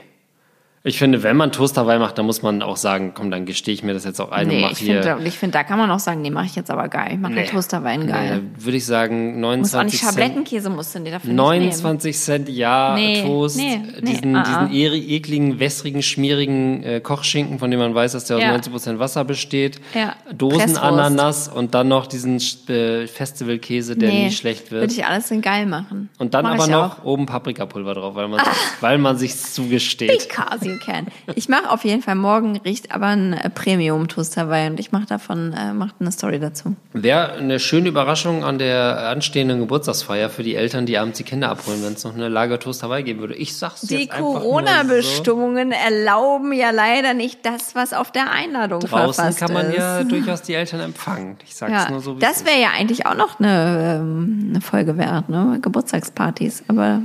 Ich 0.87 0.99
finde, 0.99 1.23
wenn 1.23 1.35
man 1.35 1.51
Toast 1.51 1.75
dabei 1.77 1.97
macht, 1.97 2.17
dann 2.19 2.27
muss 2.27 2.43
man 2.43 2.61
auch 2.61 2.77
sagen, 2.77 3.13
komm, 3.15 3.31
dann 3.31 3.45
gestehe 3.45 3.73
ich 3.73 3.81
mir 3.81 3.95
das 3.95 4.05
jetzt 4.05 4.21
auch 4.21 4.31
ein 4.31 4.45
und 4.47 4.53
Nee, 4.53 4.61
mach 4.61 4.71
ich 4.71 4.77
hier. 4.77 5.01
finde, 5.01 5.27
ich 5.27 5.37
finde, 5.39 5.53
da 5.53 5.63
kann 5.63 5.79
man 5.79 5.89
auch 5.89 5.97
sagen, 5.97 6.21
nee, 6.21 6.29
mache 6.29 6.45
ich 6.45 6.55
jetzt 6.55 6.69
aber 6.69 6.87
geil. 6.89 7.13
Ich 7.13 7.17
mache 7.19 7.33
Nee. 7.33 7.41
den 7.43 7.49
Toasterwein 7.49 8.01
Nee, 8.01 8.05
geil. 8.11 8.41
da 8.57 8.63
würde 8.65 8.77
ich 8.77 8.85
sagen, 8.85 9.39
Muss 9.41 9.73
auch 9.73 9.81
nicht 9.81 9.93
29 9.93 9.99
Cent. 9.99 10.11
Schablettenkäse 10.13 10.69
musst 10.69 10.93
du 10.93 10.99
dir 10.99 11.11
dafür 11.13 11.29
nicht 11.29 11.37
29 11.37 12.17
Cent, 12.19 12.49
ja, 12.49 12.93
Nee, 12.93 13.23
Toast, 13.23 13.57
nee, 13.57 13.81
nee, 13.99 14.11
diesen, 14.11 14.35
ah, 14.35 14.43
diesen 14.67 14.91
ah. 14.93 14.93
ekligen, 15.15 15.59
wässrigen, 15.59 16.03
schmierigen 16.03 16.83
äh, 16.83 16.99
Kochschinken, 17.01 17.57
von 17.57 17.71
dem 17.71 17.79
man 17.79 17.95
weiß, 17.95 18.11
dass 18.11 18.25
der 18.25 18.37
aus 18.37 18.43
Ja. 18.43 18.55
90% 18.55 18.99
Wasser 18.99 19.25
besteht, 19.25 19.81
Ja, 19.95 20.13
Dosenananas 20.37 21.47
und 21.47 21.73
dann 21.73 21.87
noch 21.87 22.07
diesen 22.07 22.39
äh, 22.69 23.07
Festivalkäse, 23.07 23.95
der 23.95 24.11
nie 24.11 24.31
schlecht 24.31 24.71
Würde 24.71 24.81
wird. 24.81 24.91
ich 24.91 25.05
alles 25.05 25.31
in 25.31 25.41
geil 25.41 25.65
machen. 25.65 26.09
Und 26.19 26.33
dann 26.33 26.43
Mach 26.43 26.53
aber 26.53 26.67
noch 26.67 26.99
Auch. 26.99 27.05
oben 27.05 27.25
Paprikapulver 27.25 27.93
drauf, 27.95 28.15
weil 28.15 28.27
man, 28.27 28.41
weil 28.81 28.97
man 28.97 29.17
sich 29.17 29.35
zugesteht. 29.35 30.27
Because 30.29 30.74
you 30.75 30.79
can. 30.85 31.07
Ich 31.35 31.49
mache 31.49 31.69
auf 31.71 31.83
jeden 31.83 32.01
Fall 32.01 32.15
morgen 32.15 32.57
riecht 32.57 32.91
aber 32.93 33.07
ein 33.07 33.33
äh, 33.33 33.49
Premium 33.49 34.07
Toasterwein 34.07 34.73
und 34.73 34.79
ich 34.79 34.91
mache 34.91 35.05
davon 35.05 35.53
äh, 35.53 35.73
macht 35.73 35.95
eine 35.99 36.11
Story 36.11 36.39
dazu. 36.39 36.75
Wäre 36.93 37.33
eine 37.33 37.59
schöne 37.59 37.89
Überraschung 37.89 38.43
an 38.43 38.57
der 38.59 39.09
anstehenden 39.09 39.59
Geburtstagsfeier 39.61 40.29
für 40.29 40.43
die 40.43 40.55
Eltern, 40.55 40.85
die 40.85 40.97
abends 40.97 41.17
die 41.17 41.23
Kinder 41.23 41.49
abholen, 41.49 41.83
wenn 41.83 41.93
es 41.93 42.03
noch 42.03 42.13
eine 42.13 42.29
Lagertoast 42.29 42.83
dabei 42.83 43.01
geben 43.01 43.21
würde. 43.21 43.35
Ich 43.35 43.55
sag's 43.57 43.81
Die 43.81 43.95
jetzt 43.95 44.11
einfach 44.11 44.19
nur 44.19 44.33
so. 44.33 44.39
Corona-Bestimmungen 44.41 45.71
erlauben 45.71 46.53
ja 46.53 46.71
leider 46.71 47.13
nicht 47.13 47.45
das, 47.45 47.75
was 47.75 47.93
auf 47.93 48.11
der 48.11 48.31
Einladung 48.31 48.81
Draußen 48.81 49.13
verfasst 49.13 49.39
kann 49.39 49.53
man 49.53 49.69
ist. 49.69 49.77
ja 49.77 50.03
durchaus 50.03 50.41
die 50.41 50.53
Eltern 50.53 50.81
empfangen. 50.81 51.37
Ich 51.45 51.55
sag's 51.55 51.71
Ja, 51.71 51.89
nur 51.89 52.01
so, 52.01 52.17
wie 52.17 52.19
das 52.19 52.45
wäre 52.45 52.59
ja 52.59 52.69
eigentlich 52.77 53.05
auch 53.05 53.15
noch 53.15 53.39
eine, 53.39 53.99
ähm, 54.01 54.47
eine 54.49 54.61
Folge 54.61 54.97
wert, 54.97 55.29
ne? 55.29 55.59
Geburtstagspartys. 55.61 56.63
Aber 56.67 57.01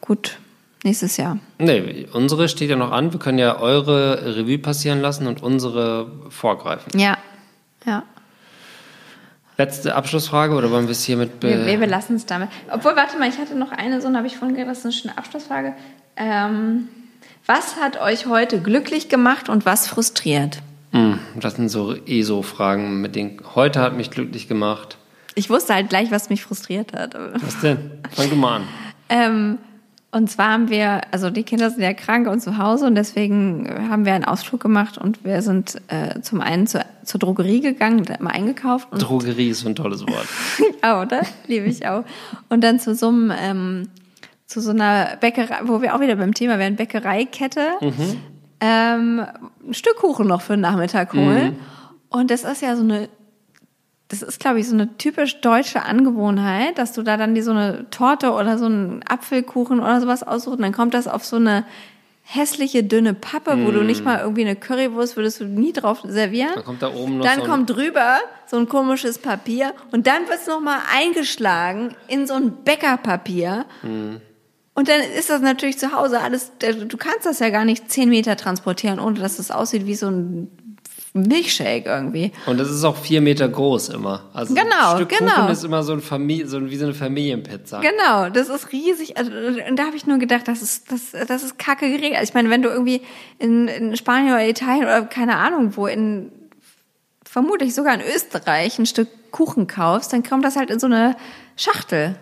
gut, 0.00 0.38
nächstes 0.84 1.16
Jahr. 1.16 1.38
Nee, 1.58 2.06
unsere 2.12 2.48
steht 2.48 2.70
ja 2.70 2.76
noch 2.76 2.90
an. 2.90 3.12
Wir 3.12 3.20
können 3.20 3.38
ja 3.38 3.58
eure 3.58 4.36
Revue 4.36 4.58
passieren 4.58 5.00
lassen 5.00 5.26
und 5.26 5.42
unsere 5.42 6.10
vorgreifen. 6.28 6.98
Ja, 6.98 7.18
ja. 7.86 8.02
Letzte 9.58 9.94
Abschlussfrage 9.94 10.54
oder 10.54 10.70
wollen 10.70 10.86
wir 10.86 10.92
es 10.92 11.04
hier 11.04 11.16
mit... 11.16 11.42
Wir, 11.42 11.66
wir, 11.66 11.80
wir 11.80 11.86
lassen 11.86 12.16
es 12.16 12.26
damit. 12.26 12.48
Obwohl, 12.70 12.96
warte 12.96 13.18
mal, 13.18 13.28
ich 13.28 13.38
hatte 13.38 13.54
noch 13.54 13.70
eine, 13.70 14.00
so 14.00 14.12
habe 14.12 14.26
ich 14.26 14.36
vorhin 14.36 14.56
gedacht, 14.56 14.70
das 14.70 14.78
ist 14.78 14.84
eine 14.84 14.92
schöne 14.92 15.18
Abschlussfrage. 15.18 15.74
Ähm, 16.16 16.88
was 17.46 17.76
hat 17.76 18.00
euch 18.00 18.26
heute 18.26 18.60
glücklich 18.60 19.08
gemacht 19.08 19.48
und 19.48 19.66
was 19.66 19.88
frustriert? 19.88 20.62
Hm, 20.92 21.18
das 21.38 21.56
sind 21.56 21.68
so 21.68 21.94
ESO-Fragen, 21.94 23.00
mit 23.00 23.14
denen 23.14 23.40
heute 23.54 23.80
hat 23.80 23.96
mich 23.96 24.10
glücklich 24.10 24.48
gemacht. 24.48 24.96
Ich 25.34 25.48
wusste 25.48 25.74
halt 25.74 25.88
gleich, 25.88 26.10
was 26.10 26.28
mich 26.28 26.42
frustriert 26.42 26.92
hat. 26.92 27.14
Was 27.42 27.60
denn? 27.60 27.90
Fang 28.10 28.28
du 28.28 28.36
mal 28.36 28.56
an. 28.56 28.68
Ähm, 29.08 29.58
und 30.14 30.30
zwar 30.30 30.52
haben 30.52 30.68
wir, 30.68 31.00
also 31.10 31.30
die 31.30 31.42
Kinder 31.42 31.70
sind 31.70 31.82
ja 31.82 31.94
krank 31.94 32.28
und 32.28 32.40
zu 32.40 32.58
Hause 32.58 32.86
und 32.86 32.94
deswegen 32.94 33.88
haben 33.90 34.04
wir 34.04 34.12
einen 34.12 34.26
Ausflug 34.26 34.60
gemacht 34.60 34.98
und 34.98 35.24
wir 35.24 35.40
sind 35.40 35.80
äh, 35.88 36.20
zum 36.20 36.42
einen 36.42 36.66
zur, 36.66 36.84
zur 37.02 37.18
Drogerie 37.18 37.60
gegangen, 37.60 38.04
da 38.04 38.14
immer 38.14 38.30
eingekauft 38.30 38.88
Drogerie 38.92 39.48
ist 39.48 39.66
ein 39.66 39.74
tolles 39.74 40.02
Wort. 40.02 40.26
ja, 40.82 41.00
oder? 41.00 41.22
Liebe 41.46 41.66
ich 41.66 41.86
auch. 41.86 42.04
Und 42.50 42.62
dann 42.62 42.78
zu 42.78 42.94
so 42.94 43.08
einem, 43.08 43.32
ähm, 43.34 43.88
zu 44.46 44.60
so 44.60 44.70
einer 44.70 45.16
Bäckerei, 45.18 45.60
wo 45.64 45.80
wir 45.80 45.94
auch 45.94 46.00
wieder 46.00 46.16
beim 46.16 46.34
Thema 46.34 46.58
wären, 46.58 46.76
Bäckereikette, 46.76 47.68
ähm, 48.60 49.24
ein 49.66 49.74
Stück 49.74 49.96
Kuchen 49.96 50.26
noch 50.26 50.42
für 50.42 50.52
den 50.52 50.60
Nachmittag 50.60 51.14
holen. 51.14 51.56
Und 52.10 52.30
das 52.30 52.44
ist 52.44 52.60
ja 52.60 52.76
so 52.76 52.82
eine, 52.82 53.08
das 54.12 54.20
ist, 54.20 54.40
glaube 54.40 54.60
ich, 54.60 54.68
so 54.68 54.74
eine 54.74 54.98
typisch 54.98 55.40
deutsche 55.40 55.84
Angewohnheit, 55.84 56.76
dass 56.76 56.92
du 56.92 57.02
da 57.02 57.16
dann 57.16 57.34
die 57.34 57.40
so 57.40 57.52
eine 57.52 57.88
Torte 57.90 58.32
oder 58.32 58.58
so 58.58 58.66
einen 58.66 59.02
Apfelkuchen 59.08 59.80
oder 59.80 60.02
sowas 60.02 60.22
aussuchst 60.22 60.58
und 60.58 60.62
dann 60.62 60.72
kommt 60.72 60.92
das 60.92 61.08
auf 61.08 61.24
so 61.24 61.36
eine 61.36 61.64
hässliche, 62.22 62.84
dünne 62.84 63.14
Pappe, 63.14 63.64
wo 63.64 63.70
du 63.70 63.82
nicht 63.82 64.04
mal 64.04 64.20
irgendwie 64.20 64.42
eine 64.42 64.54
Currywurst 64.54 65.16
würdest 65.16 65.40
du 65.40 65.44
nie 65.44 65.72
drauf 65.72 66.02
servieren. 66.06 66.52
Dann 66.54 66.64
kommt 66.64 66.82
da 66.82 66.92
oben 66.92 67.18
noch 67.18 67.24
Dann 67.24 67.40
so 67.40 67.46
kommt 67.46 67.70
drüber 67.70 68.18
so 68.46 68.58
ein 68.58 68.68
komisches 68.68 69.18
Papier 69.18 69.72
und 69.92 70.06
dann 70.06 70.28
wird's 70.28 70.46
noch 70.46 70.60
mal 70.60 70.80
eingeschlagen 70.94 71.96
in 72.06 72.26
so 72.26 72.34
ein 72.34 72.52
Bäckerpapier. 72.64 73.64
Und 73.82 74.88
dann 74.88 75.00
ist 75.18 75.30
das 75.30 75.40
natürlich 75.40 75.78
zu 75.78 75.92
Hause 75.92 76.20
alles, 76.20 76.52
du 76.58 76.96
kannst 76.98 77.24
das 77.24 77.38
ja 77.38 77.48
gar 77.48 77.64
nicht 77.64 77.90
zehn 77.90 78.10
Meter 78.10 78.36
transportieren, 78.36 79.00
ohne 79.00 79.18
dass 79.18 79.38
es 79.38 79.50
aussieht 79.50 79.86
wie 79.86 79.94
so 79.94 80.08
ein 80.08 80.50
Milchshake 81.14 81.84
irgendwie. 81.86 82.32
Und 82.46 82.58
das 82.58 82.70
ist 82.70 82.84
auch 82.84 82.96
vier 82.96 83.20
Meter 83.20 83.46
groß 83.48 83.90
immer. 83.90 84.30
Also 84.32 84.54
Genau, 84.54 84.92
ein 84.92 84.96
Stück 84.96 85.10
genau. 85.18 85.30
Kuchen 85.34 85.48
ist 85.50 85.62
immer 85.64 85.82
so, 85.82 85.92
ein 85.92 86.00
Familie, 86.00 86.46
so 86.46 86.56
ein- 86.56 86.70
wie 86.70 86.76
so 86.76 86.84
eine 86.86 86.94
Familienpizza. 86.94 87.80
Genau, 87.80 88.30
das 88.30 88.48
ist 88.48 88.72
riesig. 88.72 89.16
Also, 89.18 89.30
Und 89.30 89.76
da 89.76 89.84
habe 89.84 89.96
ich 89.96 90.06
nur 90.06 90.18
gedacht, 90.18 90.48
das 90.48 90.62
ist, 90.62 90.90
das, 90.90 91.10
das 91.28 91.42
ist 91.42 91.58
kacke 91.58 91.88
geregelt. 91.90 92.16
Also 92.16 92.30
Ich 92.30 92.34
meine, 92.34 92.48
wenn 92.48 92.62
du 92.62 92.70
irgendwie 92.70 93.02
in, 93.38 93.68
in 93.68 93.96
Spanien 93.96 94.32
oder 94.32 94.48
Italien 94.48 94.84
oder 94.84 95.02
keine 95.02 95.36
Ahnung 95.36 95.76
wo, 95.76 95.86
in 95.86 96.32
vermutlich 97.24 97.74
sogar 97.74 97.94
in 97.94 98.00
Österreich 98.14 98.78
ein 98.78 98.86
Stück 98.86 99.08
Kuchen 99.30 99.66
kaufst, 99.66 100.12
dann 100.12 100.22
kommt 100.22 100.44
das 100.44 100.56
halt 100.56 100.70
in 100.70 100.78
so 100.78 100.86
eine 100.86 101.16
Schachtel. 101.56 102.16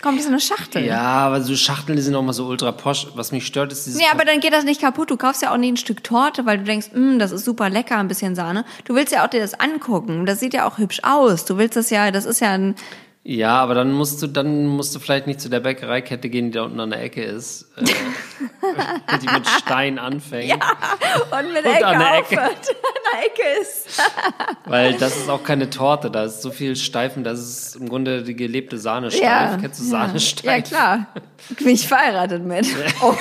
Kommt 0.00 0.18
das 0.20 0.26
in 0.26 0.32
eine 0.32 0.40
Schachtel. 0.40 0.84
Ja, 0.84 1.00
aber 1.00 1.40
so 1.42 1.56
Schachteln, 1.56 2.00
sind 2.00 2.14
auch 2.14 2.22
mal 2.22 2.32
so 2.32 2.46
ultra 2.46 2.70
posch. 2.70 3.08
Was 3.14 3.32
mich 3.32 3.44
stört, 3.46 3.72
ist 3.72 3.84
dieses... 3.86 3.98
Nee, 3.98 4.06
aber 4.12 4.24
dann 4.24 4.38
geht 4.38 4.52
das 4.52 4.62
nicht 4.64 4.80
kaputt. 4.80 5.10
Du 5.10 5.16
kaufst 5.16 5.42
ja 5.42 5.52
auch 5.52 5.56
nie 5.56 5.72
ein 5.72 5.76
Stück 5.76 6.04
Torte, 6.04 6.46
weil 6.46 6.58
du 6.58 6.64
denkst, 6.64 6.90
"Mm, 6.94 7.18
das 7.18 7.32
ist 7.32 7.44
super 7.44 7.68
lecker, 7.68 7.96
ein 7.98 8.06
bisschen 8.06 8.36
Sahne. 8.36 8.64
Du 8.84 8.94
willst 8.94 9.12
ja 9.12 9.24
auch 9.24 9.28
dir 9.28 9.40
das 9.40 9.58
angucken. 9.58 10.24
Das 10.24 10.38
sieht 10.38 10.54
ja 10.54 10.68
auch 10.68 10.78
hübsch 10.78 11.00
aus. 11.02 11.44
Du 11.46 11.58
willst 11.58 11.74
das 11.76 11.90
ja, 11.90 12.12
das 12.12 12.26
ist 12.26 12.40
ja 12.40 12.52
ein, 12.52 12.76
Ja, 13.30 13.56
aber 13.58 13.74
dann 13.74 13.92
musst 13.92 14.22
du, 14.22 14.26
dann 14.26 14.64
musst 14.66 14.94
du 14.94 15.00
vielleicht 15.00 15.26
nicht 15.26 15.38
zu 15.38 15.50
der 15.50 15.60
Bäckereikette 15.60 16.30
gehen, 16.30 16.46
die 16.46 16.52
da 16.52 16.62
unten 16.62 16.80
an 16.80 16.88
der 16.88 17.02
Ecke 17.02 17.22
ist. 17.22 17.66
Äh, 17.76 17.84
die 19.20 19.26
mit 19.26 19.46
Stein 19.46 19.98
anfängt. 19.98 20.50
und 20.54 21.52
mit 21.52 21.62
Und 21.62 21.70
Ecke 21.74 21.86
an 21.86 21.98
der 21.98 22.14
Ecke. 22.20 22.40
aufhört. 22.40 22.68
an 22.70 23.02
der 23.12 23.26
Ecke 23.26 23.60
ist. 23.60 24.02
Weil 24.64 24.94
das 24.94 25.18
ist 25.18 25.28
auch 25.28 25.44
keine 25.44 25.68
Torte, 25.68 26.10
da 26.10 26.24
ist 26.24 26.40
so 26.40 26.50
viel 26.50 26.74
Steifen, 26.74 27.22
das 27.22 27.40
ist 27.40 27.76
im 27.76 27.90
Grunde 27.90 28.22
die 28.22 28.34
gelebte 28.34 28.78
Sahne 28.78 29.10
steif. 29.10 29.22
Ja. 29.22 29.58
Kennst 29.60 29.80
du 29.80 29.84
Sahne 29.84 30.20
steif? 30.20 30.44
Ja, 30.46 30.62
klar. 30.62 31.06
Bin 31.58 31.68
ich 31.68 31.86
verheiratet 31.86 32.42
mit. 32.42 32.66
Oh. 33.02 33.14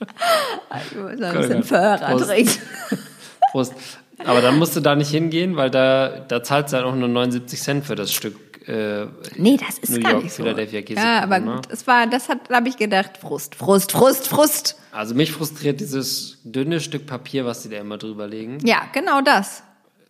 Ich 0.00 0.96
muss 0.96 1.20
ein 1.22 1.36
bisschen 1.36 1.62
Prost. 1.62 2.26
trinken. 2.28 2.52
Prost. 3.50 3.74
Aber 4.24 4.40
dann 4.42 4.58
musst 4.58 4.76
du 4.76 4.80
da 4.80 4.94
nicht 4.94 5.10
hingehen, 5.10 5.56
weil 5.56 5.70
da, 5.70 6.20
da 6.28 6.42
zahlst 6.42 6.72
du 6.72 6.76
halt 6.76 6.86
auch 6.86 6.94
nur 6.94 7.08
79 7.08 7.60
Cent 7.60 7.86
für 7.86 7.94
das 7.94 8.12
Stück 8.12 8.36
äh, 8.68 9.06
Nee, 9.36 9.56
das 9.56 9.78
ist 9.78 9.90
New 9.92 10.00
gar 10.00 10.12
York 10.12 10.24
nicht 10.24 10.34
so. 10.34 10.42
Philadelphia 10.42 10.82
Käse. 10.82 11.00
Ja, 11.00 11.22
aber 11.22 11.38
ne? 11.38 11.54
gut, 11.56 11.68
es 11.70 11.86
war, 11.86 12.06
das 12.06 12.28
hat, 12.28 12.38
habe 12.50 12.68
ich 12.68 12.76
gedacht, 12.76 13.16
Frust, 13.18 13.54
Frust, 13.54 13.92
Frust, 13.92 14.28
Frust. 14.28 14.76
Also 14.92 15.14
mich 15.14 15.32
frustriert 15.32 15.80
dieses 15.80 16.38
dünne 16.44 16.80
Stück 16.80 17.06
Papier, 17.06 17.46
was 17.46 17.62
die 17.62 17.70
da 17.70 17.78
immer 17.78 17.96
drüber 17.96 18.26
legen. 18.26 18.58
Ja, 18.64 18.82
genau 18.92 19.22
das. 19.22 19.62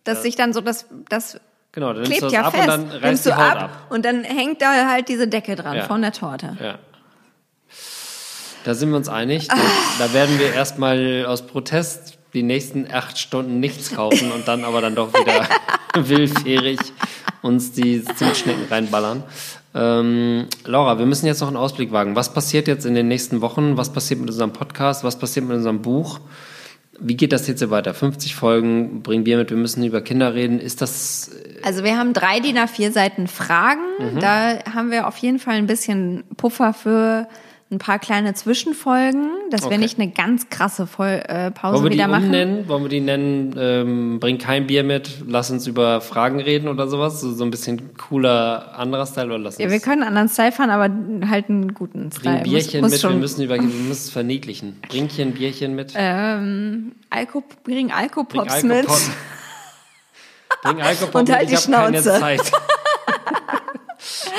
Dass 0.03 0.23
sich 0.23 0.35
dann 0.35 0.51
so, 0.53 0.59
das, 0.61 0.85
das 1.09 1.39
Genau, 1.71 1.93
dann 1.93 2.01
nimmst 2.03 2.09
klebt 2.11 2.21
du 2.23 2.25
das 2.25 2.33
ja 2.33 2.41
ab 2.41 2.51
fest. 2.53 2.63
und 2.63 2.67
dann 2.69 2.81
Nimmst 2.89 3.03
reißt 3.03 3.25
du 3.25 3.29
die 3.29 3.35
Haut 3.35 3.41
ab, 3.55 3.61
ab. 3.63 3.87
und 3.91 4.03
dann 4.03 4.23
hängt 4.25 4.61
da 4.61 4.89
halt 4.89 5.07
diese 5.07 5.27
Decke 5.29 5.55
dran 5.55 5.77
Ja. 5.77 5.83
von 5.85 6.01
der 6.01 6.11
Torte. 6.11 6.57
Ja. 6.61 6.79
Da 8.63 8.73
sind 8.73 8.89
wir 8.89 8.97
uns 8.97 9.09
einig. 9.09 9.47
Da, 9.47 9.55
da 9.99 10.13
werden 10.13 10.39
wir 10.39 10.53
erstmal 10.53 11.25
aus 11.25 11.41
Protest 11.47 12.17
die 12.33 12.43
nächsten 12.43 12.87
acht 12.91 13.17
Stunden 13.17 13.59
nichts 13.59 13.93
kaufen 13.93 14.31
und 14.31 14.47
dann 14.47 14.63
aber 14.63 14.81
dann 14.81 14.95
doch 14.95 15.13
wieder 15.13 15.47
willfährig 16.07 16.79
uns 17.41 17.71
die 17.71 18.03
Zimtschnecken 18.03 18.65
reinballern. 18.69 19.23
Ähm, 19.73 20.47
Laura, 20.65 20.99
wir 20.99 21.05
müssen 21.05 21.25
jetzt 21.25 21.41
noch 21.41 21.47
einen 21.47 21.57
Ausblick 21.57 21.91
wagen. 21.91 22.15
Was 22.15 22.33
passiert 22.33 22.67
jetzt 22.67 22.85
in 22.85 22.93
den 22.93 23.07
nächsten 23.07 23.41
Wochen? 23.41 23.77
Was 23.77 23.91
passiert 23.91 24.19
mit 24.19 24.29
unserem 24.29 24.53
Podcast? 24.53 25.03
Was 25.03 25.17
passiert 25.17 25.45
mit 25.45 25.57
unserem 25.57 25.81
Buch? 25.81 26.19
Wie 26.99 27.15
geht 27.15 27.31
das 27.31 27.47
jetzt 27.47 27.59
hier 27.59 27.71
weiter? 27.71 27.95
50 27.95 28.35
Folgen, 28.35 29.01
bringen 29.01 29.25
wir 29.25 29.37
mit, 29.37 29.49
wir 29.49 29.57
müssen 29.57 29.83
über 29.83 30.01
Kinder 30.01 30.35
reden. 30.35 30.59
Ist 30.59 30.81
das 30.81 31.31
Also 31.63 31.83
wir 31.83 31.97
haben 31.97 32.13
drei 32.13 32.39
DIN 32.39 32.57
A4 32.57 32.91
Seiten 32.91 33.27
Fragen. 33.27 33.81
Mhm. 33.97 34.19
Da 34.19 34.59
haben 34.71 34.91
wir 34.91 35.07
auf 35.07 35.17
jeden 35.17 35.39
Fall 35.39 35.55
ein 35.55 35.67
bisschen 35.67 36.23
Puffer 36.37 36.73
für 36.73 37.27
ein 37.71 37.77
paar 37.77 37.99
kleine 37.99 38.33
Zwischenfolgen, 38.33 39.29
dass 39.49 39.61
Okay. 39.63 39.71
wir 39.71 39.77
nicht 39.77 39.97
eine 39.97 40.11
ganz 40.11 40.49
krasse 40.49 40.85
Voll 40.87 41.21
äh, 41.25 41.51
Pause 41.51 41.75
Wollen 41.75 41.83
wir 41.85 41.89
die 41.91 41.95
wieder 41.97 42.07
machen. 42.09 42.25
umnennen? 42.25 42.67
Wollen 42.67 42.83
wir 42.83 42.89
die 42.89 42.99
nennen, 42.99 43.55
ähm, 43.57 44.19
bring 44.19 44.37
kein 44.37 44.67
Bier 44.67 44.83
mit, 44.83 45.23
lass 45.25 45.51
uns 45.51 45.67
über 45.67 46.01
Fragen 46.01 46.41
reden 46.41 46.67
oder 46.67 46.89
sowas? 46.89 47.21
So, 47.21 47.31
so 47.33 47.45
ein 47.45 47.49
bisschen 47.51 47.95
cooler 47.95 48.77
anderer 48.77 49.05
Style 49.05 49.27
oder 49.27 49.39
lass 49.39 49.55
uns 49.55 49.63
Ja, 49.63 49.71
wir 49.71 49.79
können 49.79 50.01
einen 50.03 50.09
anderen 50.17 50.27
Style 50.27 50.51
fahren, 50.51 50.69
aber 50.69 50.93
halt 51.29 51.49
einen 51.49 51.73
guten 51.73 52.09
bring 52.09 52.19
Style. 52.19 52.41
Bierchen 52.43 52.81
muss, 52.81 52.91
muss 52.91 52.91
mit, 52.91 53.03
wir 53.03 53.09
schon, 53.09 53.19
müssen, 53.21 53.43
über, 53.43 53.55
wir 53.55 53.61
müssen 53.63 53.91
es 53.91 54.09
verniedlichen. 54.09 54.77
Bring 54.89 55.07
hier 55.07 55.25
ein 55.25 55.31
Bierchen 55.33 55.73
mit. 55.73 55.93
ähm, 55.95 56.91
Alko, 57.09 57.41
bring 57.63 57.87
bring 57.87 57.91
Alkopops 57.91 58.63
mit. 58.63 58.85
Bring 60.61 60.81
Alkopop 60.81 61.15
Und 61.15 61.29
mit, 61.29 61.37
halt 61.37 61.49
die 61.49 61.53
ich 61.53 61.67
habe 61.67 61.71
keine 61.91 62.01
Schnauze. 62.01 62.19
Zeit. 62.19 62.41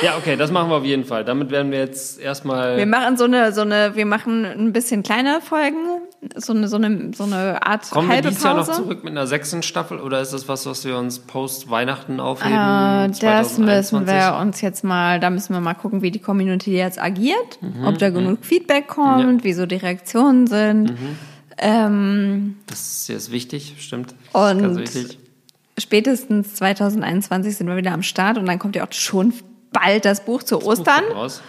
ja, 0.03 0.17
okay, 0.17 0.35
das 0.35 0.51
machen 0.51 0.69
wir 0.69 0.75
auf 0.77 0.83
jeden 0.85 1.05
Fall. 1.05 1.23
Damit 1.25 1.49
werden 1.51 1.71
wir 1.71 1.79
jetzt 1.79 2.19
erstmal... 2.19 2.77
Wir 2.77 2.85
machen 2.85 3.17
so 3.17 3.23
eine, 3.25 3.51
so 3.53 3.61
eine, 3.61 3.95
wir 3.95 4.05
machen 4.05 4.45
ein 4.45 4.73
bisschen 4.73 5.01
kleine 5.03 5.39
Folgen, 5.41 5.77
So 6.35 6.53
eine, 6.53 6.67
so 6.67 6.75
eine, 6.77 7.11
so 7.15 7.23
eine 7.23 7.65
Art 7.65 7.89
Kommen 7.89 8.07
wir 8.09 8.15
halbe 8.15 8.29
dieses 8.29 8.43
Jahr 8.43 8.55
noch 8.55 8.67
Pause. 8.67 8.81
zurück 8.83 9.03
mit 9.03 9.11
einer 9.11 9.27
sechsten 9.27 9.61
Staffel 9.63 9.99
oder 9.99 10.21
ist 10.21 10.33
das 10.33 10.47
was, 10.47 10.65
was 10.65 10.85
wir 10.85 10.97
uns 10.97 11.19
post 11.19 11.69
Weihnachten 11.69 12.19
aufheben? 12.19 12.53
Äh, 12.53 13.09
das 13.19 13.57
müssen 13.57 13.65
2021? 14.05 14.13
wir 14.15 14.39
uns 14.41 14.61
jetzt 14.61 14.83
mal, 14.83 15.19
da 15.19 15.29
müssen 15.29 15.53
wir 15.53 15.59
mal 15.61 15.73
gucken, 15.73 16.01
wie 16.01 16.11
die 16.11 16.19
Community 16.19 16.75
jetzt 16.75 17.01
agiert, 17.01 17.59
Mhm, 17.61 17.85
ob 17.85 17.97
da 17.97 18.09
genug 18.09 18.39
Feedback 18.45 18.87
kommt, 18.87 19.43
wie 19.43 19.53
so 19.53 19.65
die 19.65 19.75
Reaktionen 19.77 20.47
sind. 20.47 20.91
Mhm. 20.91 21.17
Ähm, 21.57 22.55
Das 22.67 23.07
ist 23.09 23.31
wichtig, 23.31 23.75
stimmt. 23.79 24.15
Und- 24.31 24.61
Ganz 24.61 24.77
wichtig. 24.77 25.19
spätestens 25.77 26.55
2021 26.55 27.57
sind 27.57 27.67
wir 27.67 27.77
wieder 27.77 27.91
am 27.91 28.03
Start 28.03 28.37
und 28.37 28.45
dann 28.47 28.59
kommt 28.59 28.75
ja 28.75 28.83
auch 28.87 28.91
schon 28.91 29.33
bald 29.73 30.05
das 30.05 30.23
Buch 30.23 30.43
zu 30.43 30.63
Ostern. 30.63 31.03
Buch 31.09 31.15
raus. 31.15 31.41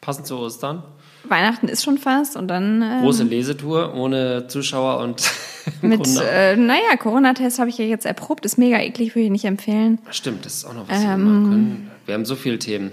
Passend 0.00 0.26
zu 0.26 0.38
Ostern. 0.38 0.82
Weihnachten 1.28 1.68
ist 1.68 1.84
schon 1.84 1.98
fast 1.98 2.36
und 2.36 2.48
dann 2.48 2.82
ähm, 2.82 3.02
Große 3.02 3.24
Lesetour 3.24 3.94
ohne 3.94 4.46
Zuschauer 4.48 4.98
und 4.98 5.28
mit, 5.82 6.06
äh, 6.20 6.56
naja, 6.56 6.96
Corona-Test 6.98 7.58
habe 7.58 7.68
ich 7.70 7.78
ja 7.78 7.84
jetzt 7.84 8.06
erprobt, 8.06 8.44
ist 8.44 8.58
mega 8.58 8.78
eklig, 8.78 9.14
würde 9.14 9.24
ich 9.26 9.30
nicht 9.30 9.44
empfehlen. 9.44 9.98
Stimmt, 10.10 10.46
das 10.46 10.54
ist 10.54 10.64
auch 10.64 10.74
noch 10.74 10.88
was 10.88 11.00
wir 11.02 11.16
machen 11.16 11.50
können. 11.50 11.90
Wir 12.06 12.14
haben 12.14 12.24
so 12.24 12.36
viele 12.36 12.58
Themen. 12.58 12.90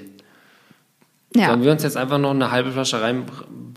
Ähm, 1.36 1.42
Ja. 1.42 1.48
Sollen 1.48 1.64
wir 1.64 1.72
uns 1.72 1.84
jetzt 1.84 1.98
einfach 1.98 2.20
noch 2.20 2.32
eine 2.32 2.52
halbe 2.52 2.72
Flasche 2.72 3.02
rein, 3.02 3.26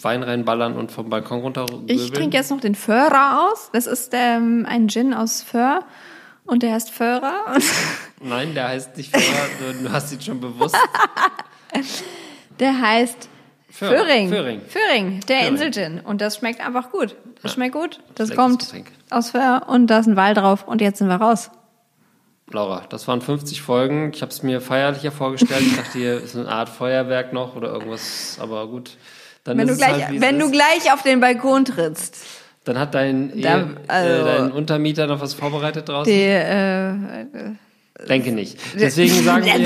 Wein 0.02 0.22
reinballern 0.22 0.76
und 0.76 0.92
vom 0.92 1.08
Balkon 1.08 1.40
runter 1.40 1.66
Ich 1.86 2.12
trinke 2.12 2.36
jetzt 2.36 2.50
noch 2.50 2.60
den 2.60 2.74
Föhrer 2.74 3.48
aus. 3.50 3.70
Das 3.72 3.86
ist 3.86 4.12
ähm, 4.12 4.66
ein 4.68 4.88
Gin 4.88 5.14
aus 5.14 5.42
Föhr 5.42 5.80
und 6.46 6.62
der 6.62 6.72
heißt 6.72 6.90
Föhrer. 6.90 7.56
Nein, 8.20 8.54
der 8.54 8.68
heißt 8.68 8.96
nicht 8.96 9.14
Föhrer, 9.16 9.72
du, 9.82 9.92
hast 9.92 10.12
ihn 10.12 10.20
schon 10.20 10.40
bewusst. 10.40 10.76
Der 12.58 12.80
heißt 12.80 13.28
Föhr- 13.70 13.88
Föhring. 13.88 14.28
Föhring. 14.30 14.60
Föhring, 14.66 15.20
der 15.28 15.38
Föhring. 15.40 15.52
Insel-Gin. 15.54 16.00
Und 16.00 16.20
das 16.20 16.36
schmeckt 16.38 16.60
einfach 16.60 16.90
gut. 16.90 17.14
Das 17.42 17.52
schmeckt 17.52 17.74
gut. 17.74 18.00
Das 18.14 18.34
kommt 18.34 18.60
Getränk. 18.60 18.90
aus 19.10 19.30
Föhr 19.30 19.64
und 19.68 19.88
da 19.88 19.98
ist 19.98 20.06
ein 20.06 20.16
Wal 20.16 20.34
drauf 20.34 20.66
und 20.66 20.80
jetzt 20.80 20.98
sind 20.98 21.08
wir 21.08 21.16
raus. 21.16 21.50
Laura, 22.50 22.84
das 22.88 23.06
waren 23.08 23.20
50 23.20 23.60
Folgen. 23.60 24.12
Ich 24.14 24.22
habe 24.22 24.30
es 24.30 24.42
mir 24.42 24.60
feierlicher 24.60 25.10
vorgestellt. 25.10 25.62
Ich 25.62 25.76
dachte, 25.76 25.98
hier 25.98 26.20
ist 26.22 26.36
eine 26.36 26.48
Art 26.48 26.68
Feuerwerk 26.68 27.32
noch 27.32 27.56
oder 27.56 27.72
irgendwas, 27.72 28.38
aber 28.40 28.68
gut. 28.68 28.96
Dann 29.44 29.58
Wenn, 29.58 29.68
ist 29.68 29.80
du 29.80 29.84
es 29.84 29.88
gleich, 29.90 30.06
halt, 30.06 30.20
wenn 30.20 30.38
du 30.38 30.50
gleich 30.50 30.92
auf 30.92 31.02
den 31.02 31.20
Balkon 31.20 31.64
trittst, 31.64 32.16
Dann 32.66 32.78
hat 32.78 32.94
dein, 32.94 33.40
Da- 33.40 33.58
Ehe, 33.58 33.66
also- 33.86 34.10
äh, 34.10 34.24
dein 34.24 34.52
Untermieter 34.52 35.06
noch 35.06 35.20
was 35.20 35.34
vorbereitet 35.34 35.88
draußen? 35.88 36.12
die, 36.12 36.20
äh, 36.20 36.94
Denke 38.08 38.30
nicht. 38.30 38.58
Deswegen 38.78 39.14
sagen 39.24 39.44
wir, 39.46 39.56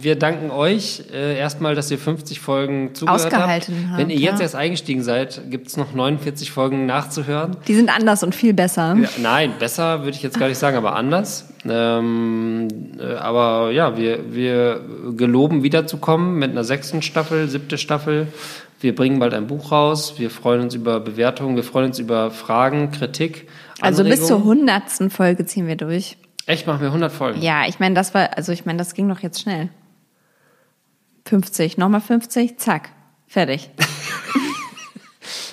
wir 0.00 0.16
danken 0.16 0.50
euch 0.50 1.02
äh, 1.12 1.36
erstmal, 1.36 1.74
dass 1.74 1.90
ihr 1.90 1.98
50 1.98 2.40
Folgen 2.40 2.94
zugehört 2.94 3.26
Ausgehalten 3.26 3.88
habt. 3.90 4.00
Wenn 4.00 4.08
ihr 4.08 4.16
jetzt 4.18 4.38
ja. 4.38 4.44
erst 4.44 4.54
eingestiegen 4.54 5.02
seid, 5.02 5.42
gibt's 5.50 5.76
noch 5.76 5.92
49 5.92 6.50
Folgen 6.50 6.86
nachzuhören. 6.86 7.58
die 7.66 7.74
sind 7.74 7.94
anders 7.94 8.22
und 8.22 8.34
viel 8.34 8.54
besser. 8.54 8.96
Ja, 8.98 9.08
nein, 9.18 9.52
besser 9.58 10.00
würde 10.00 10.16
ich 10.16 10.22
jetzt 10.22 10.38
gar 10.38 10.48
nicht 10.48 10.58
sagen, 10.58 10.78
aber 10.78 10.96
anders. 10.96 11.48
Ähm, 11.68 12.68
äh, 12.98 13.16
aber 13.16 13.70
ja, 13.72 13.98
wir, 13.98 14.32
wir 14.32 14.80
geloben 15.16 15.62
wiederzukommen 15.62 16.38
mit 16.38 16.52
einer 16.52 16.64
sechsten 16.64 17.02
Staffel, 17.02 17.48
siebte 17.48 17.76
Staffel. 17.76 18.28
Wir 18.80 18.94
bringen 18.94 19.18
bald 19.18 19.34
ein 19.34 19.46
Buch 19.46 19.72
raus. 19.72 20.14
Wir 20.18 20.30
freuen 20.30 20.62
uns 20.62 20.74
über 20.74 21.00
Bewertungen. 21.00 21.56
Wir 21.56 21.64
freuen 21.64 21.86
uns 21.86 21.98
über 21.98 22.30
Fragen, 22.30 22.92
Kritik. 22.92 23.48
Also 23.80 24.04
bis 24.04 24.26
zur 24.26 24.44
hundertsten 24.44 25.10
Folge 25.10 25.46
ziehen 25.46 25.66
wir 25.66 25.76
durch. 25.76 26.16
Echt, 26.46 26.66
machen 26.66 26.80
wir 26.80 26.88
100 26.88 27.12
Folgen. 27.12 27.42
Ja, 27.42 27.66
ich 27.66 27.80
meine, 27.80 27.94
das 27.94 28.14
war, 28.14 28.36
also 28.36 28.52
ich 28.52 28.64
meine, 28.64 28.78
das 28.78 28.94
ging 28.94 29.08
doch 29.08 29.20
jetzt 29.20 29.40
schnell. 29.40 29.68
50, 31.26 31.76
nochmal 31.76 32.00
50, 32.00 32.58
zack, 32.58 32.90
fertig. 33.26 33.70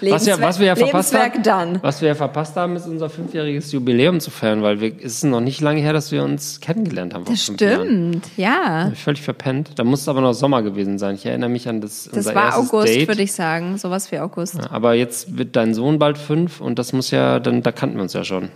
Was, 0.01 0.25
ja, 0.25 0.39
was 0.39 0.59
wir 0.59 0.67
ja 0.67 0.75
verpasst 0.75 1.13
Lebenswerk 1.13 1.33
haben, 1.35 1.73
dann. 1.73 1.83
was 1.83 2.01
wir 2.01 2.09
ja 2.09 2.15
verpasst 2.15 2.55
haben, 2.55 2.75
ist 2.75 2.87
unser 2.87 3.09
fünfjähriges 3.09 3.71
Jubiläum 3.71 4.19
zu 4.19 4.31
feiern, 4.31 4.61
weil 4.61 4.79
wir, 4.81 4.93
es 4.97 5.15
ist 5.15 5.23
noch 5.23 5.41
nicht 5.41 5.61
lange 5.61 5.81
her, 5.81 5.93
dass 5.93 6.11
wir 6.11 6.23
uns 6.23 6.59
kennengelernt 6.59 7.13
haben. 7.13 7.25
Das 7.25 7.43
fünf 7.43 7.61
Jahren. 7.61 7.85
stimmt, 7.85 8.29
ja. 8.37 8.91
Völlig 8.95 9.21
verpennt. 9.21 9.71
Da 9.75 9.83
muss 9.83 10.01
es 10.01 10.07
aber 10.07 10.21
noch 10.21 10.33
Sommer 10.33 10.61
gewesen 10.61 10.97
sein. 10.99 11.15
Ich 11.15 11.25
erinnere 11.25 11.49
mich 11.49 11.67
an 11.67 11.81
das, 11.81 12.09
Das 12.13 12.33
war 12.33 12.57
August, 12.57 13.07
würde 13.07 13.21
ich 13.21 13.33
sagen. 13.33 13.77
Sowas 13.77 14.11
wie 14.11 14.19
August. 14.19 14.55
Ja, 14.55 14.71
Aber 14.71 14.93
jetzt 14.93 15.37
wird 15.37 15.55
dein 15.55 15.73
Sohn 15.73 15.99
bald 15.99 16.17
fünf 16.17 16.61
und 16.61 16.79
das 16.79 16.93
muss 16.93 17.11
ja, 17.11 17.39
dann, 17.39 17.61
da 17.63 17.71
kannten 17.71 17.95
wir 17.97 18.03
uns 18.03 18.13
ja 18.13 18.23
schon. 18.23 18.49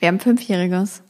Wir 0.00 0.08
haben 0.08 0.20
Fünfjähriges. 0.20 1.02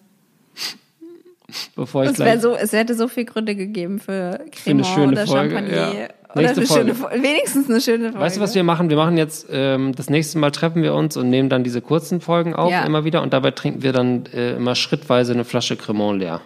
Bevor 1.77 2.05
ich 2.05 2.11
Es, 2.11 2.17
gleich, 2.17 2.41
so, 2.41 2.55
es 2.55 2.73
hätte 2.73 2.95
so 2.95 3.09
viel 3.09 3.25
Gründe 3.25 3.55
gegeben 3.55 3.99
für 3.99 4.41
Cremant 4.51 4.87
oder 5.13 5.27
Folge, 5.27 5.55
Champagner. 5.55 5.95
ja. 5.95 6.09
Nächste 6.35 6.59
eine 6.61 6.67
Folge. 6.67 6.95
schöne. 6.95 7.23
Wenigstens 7.23 7.71
eine 7.71 7.81
schöne 7.81 8.05
Folge. 8.11 8.21
weißt 8.21 8.37
du, 8.37 8.41
was 8.41 8.55
wir 8.55 8.65
machen? 8.65 8.91
Wir 8.91 8.97
machen 8.97 9.17
jetzt, 9.17 9.47
ähm, 9.51 9.95
das 9.95 10.11
nächste 10.11 10.39
Mal 10.39 10.51
treffen 10.51 10.83
wir 10.83 10.95
uns 10.95 11.17
und 11.17 11.31
nehmen 11.31 11.49
dann 11.49 11.65
diese 11.65 11.81
kurzen 11.81 12.21
Folgen 12.21 12.55
auf, 12.55 12.71
Ja. 12.71 12.85
immer 12.85 13.05
wieder. 13.05 13.23
Und 13.23 13.33
dabei 13.33 13.51
trinken 13.53 13.83
wir 13.83 13.93
dann 13.93 14.27
äh, 14.33 14.57
immer 14.57 14.75
schrittweise 14.75 15.33
eine 15.33 15.45
Flasche 15.45 15.77
Cremant 15.77 16.21
leer. 16.21 16.41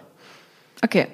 Okay. 0.83 1.07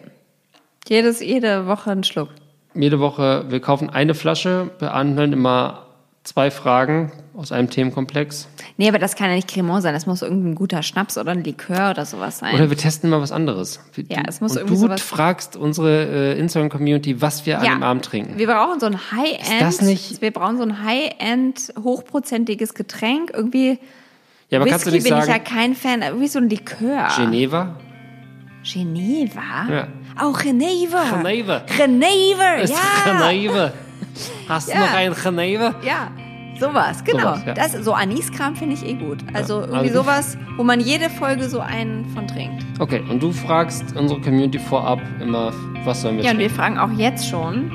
Jedes, 0.88 1.20
jede 1.22 1.68
Woche 1.68 1.92
ein 1.92 2.04
Schluck. 2.04 2.30
Jede 2.74 3.00
Woche, 3.00 3.46
wir 3.50 3.60
kaufen 3.62 3.90
eine 3.90 4.14
Flasche, 4.14 4.70
behandeln 4.80 5.32
immer 5.34 5.85
zwei 6.26 6.52
Fragen 6.52 7.12
aus 7.38 7.52
einem 7.54 7.70
Themenkomplex. 7.70 8.48
Nee, 8.78 8.90
aber 8.90 8.98
das 9.00 9.16
kann 9.16 9.30
ja 9.30 9.36
nicht 9.36 9.48
Cremant 9.48 9.84
sein. 9.84 9.94
Das 9.94 10.06
muss 10.08 10.22
irgendein 10.22 10.56
guter 10.56 10.84
Schnaps 10.84 11.18
oder 11.18 11.32
ein 11.32 11.44
Likör 11.44 11.92
oder 11.92 12.06
sowas 12.06 12.40
sein. 12.40 12.54
Oder 12.56 12.70
wir 12.70 12.76
testen 12.78 13.10
mal 13.10 13.22
was 13.22 13.32
anderes. 13.32 13.80
Wir- 13.94 14.06
Ja, 14.10 14.24
du- 14.24 14.30
es 14.30 14.42
muss 14.42 14.52
und 14.54 14.58
irgendwie 14.58 14.74
du 14.74 14.80
sowas- 14.82 15.02
fragst 15.02 15.56
unsere 15.56 16.34
äh, 16.36 16.40
Instagram-Community, 16.40 17.22
was 17.22 17.46
wir 17.46 17.60
an 17.60 17.66
dem 17.66 17.84
Abend 17.84 18.04
trinken. 18.06 18.38
Wir 18.38 18.48
brauchen 18.48 18.80
so 18.80 18.88
ein 18.88 18.98
High-End. 19.12 19.62
das 19.62 19.82
nicht- 19.82 20.22
Wir 20.22 20.32
brauchen 20.32 20.58
so 20.58 20.64
ein 20.64 20.84
High-End, 20.84 21.74
hochprozentiges 21.82 22.74
Getränk. 22.74 23.32
Irgendwie. 23.34 23.80
Ja, 24.50 24.60
aber 24.60 24.70
kannst 24.70 24.86
Whisky 24.86 24.90
du 24.90 24.96
nicht 24.96 25.10
bin 25.10 25.14
ich 25.20 25.28
ja 25.28 25.34
sagen, 25.34 25.44
kein 25.44 25.76
Fan. 25.76 26.02
Irgendwie 26.02 26.28
so 26.28 26.40
ein 26.40 26.50
Likör. 26.50 27.08
Geneva? 27.18 27.76
Geneva? 28.64 29.68
Ja. 29.70 29.88
Oh, 30.24 30.32
Geneva. 30.34 31.04
Geneva. 31.18 31.62
Geneva, 31.78 32.56
ja. 32.58 32.66
Geneva. 33.30 33.74
Hast 34.48 34.68
du 34.70 34.74
Ja. 34.74 34.80
noch 34.80 34.94
ein 34.94 35.14
Geneva? 35.14 35.76
Ja, 35.84 36.12
sowas, 36.60 37.04
genau. 37.04 37.36
Sowas, 37.36 37.44
ja. 37.46 37.54
das, 37.54 37.72
so 37.74 37.94
Aniskram 37.94 38.56
finde 38.56 38.76
ich 38.76 38.86
eh 38.86 38.94
gut. 38.94 39.20
Also 39.34 39.62
irgendwie 39.62 39.78
also 39.78 39.94
du- 39.94 40.04
sowas, 40.04 40.38
wo 40.58 40.64
man 40.64 40.80
jede 40.80 41.10
Folge 41.10 41.50
so 41.50 41.60
einen 41.60 42.06
von 42.14 42.28
trinkt. 42.28 42.64
Okay, 42.80 43.02
und 43.10 43.22
du 43.22 43.32
fragst 43.32 43.96
unsere 43.96 44.20
Community 44.22 44.60
vorab 44.60 45.02
immer, 45.22 45.52
was 45.84 46.02
sollen 46.02 46.18
wir 46.18 46.24
Ja, 46.24 46.32
und 46.32 46.38
wir 46.40 46.48
trinken? 46.48 46.62
fragen 46.62 46.78
auch 46.78 46.98
jetzt 46.98 47.28
schon. 47.28 47.72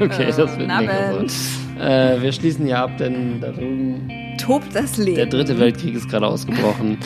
Okay, 0.00 0.26
das 0.36 0.58
wird 0.58 0.70
Abend. 0.70 1.30
so. 1.30 1.80
Äh, 1.82 2.22
wir 2.22 2.32
schließen 2.32 2.64
hier 2.66 2.78
ab, 2.78 2.96
denn 2.98 3.40
da 3.40 3.50
drüben 3.52 4.08
tobt 4.46 4.74
das 4.74 4.96
Leben. 4.96 5.16
Der 5.16 5.26
dritte 5.26 5.58
Weltkrieg 5.58 5.94
ist 5.94 6.08
gerade 6.08 6.26
ausgebrochen. 6.26 6.98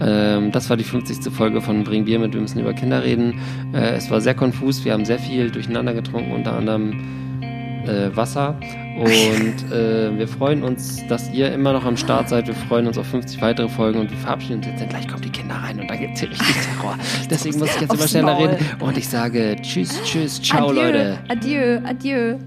ähm, 0.00 0.52
das 0.52 0.68
war 0.68 0.76
die 0.76 0.84
50. 0.84 1.32
Folge 1.32 1.60
von 1.60 1.84
Bring 1.84 2.04
Bier 2.04 2.18
mit 2.18 2.34
Wir 2.34 2.40
müssen 2.40 2.60
über 2.60 2.72
Kinder 2.74 3.02
reden. 3.02 3.38
Äh, 3.72 3.96
es 3.96 4.10
war 4.10 4.20
sehr 4.20 4.34
konfus. 4.34 4.84
Wir 4.84 4.92
haben 4.92 5.04
sehr 5.04 5.18
viel 5.18 5.50
durcheinander 5.50 5.94
getrunken, 5.94 6.32
unter 6.32 6.54
anderem 6.54 6.92
äh, 7.86 8.14
Wasser. 8.16 8.58
Und 8.98 9.72
äh, 9.72 10.16
wir 10.18 10.26
freuen 10.26 10.64
uns, 10.64 11.06
dass 11.08 11.32
ihr 11.32 11.52
immer 11.52 11.72
noch 11.72 11.84
am 11.84 11.96
Start 11.96 12.28
seid. 12.28 12.48
Wir 12.48 12.54
freuen 12.54 12.86
uns 12.88 12.98
auf 12.98 13.06
50 13.06 13.40
weitere 13.40 13.68
Folgen 13.68 14.00
und 14.00 14.10
wir 14.10 14.18
verabschieden 14.18 14.56
uns 14.56 14.66
jetzt. 14.66 14.80
Denn 14.80 14.88
gleich 14.88 15.06
kommen 15.06 15.22
die 15.22 15.30
Kinder 15.30 15.54
rein 15.54 15.78
und 15.80 15.88
dann 15.88 15.98
gibt 15.98 16.14
es 16.14 16.20
hier 16.20 16.30
richtig 16.30 16.54
Terror. 16.74 16.96
Deswegen 17.30 17.58
muss 17.60 17.74
ich 17.74 17.80
jetzt 17.80 17.94
immer 17.94 18.08
schneller 18.08 18.34
Maul. 18.34 18.48
reden. 18.48 18.66
Und 18.80 18.98
ich 18.98 19.08
sage 19.08 19.56
Tschüss, 19.62 20.00
Tschüss, 20.04 20.42
ciao, 20.42 20.68
adieu, 20.70 20.82
Leute. 20.82 21.18
Adieu, 21.28 21.80
adieu. 21.84 22.38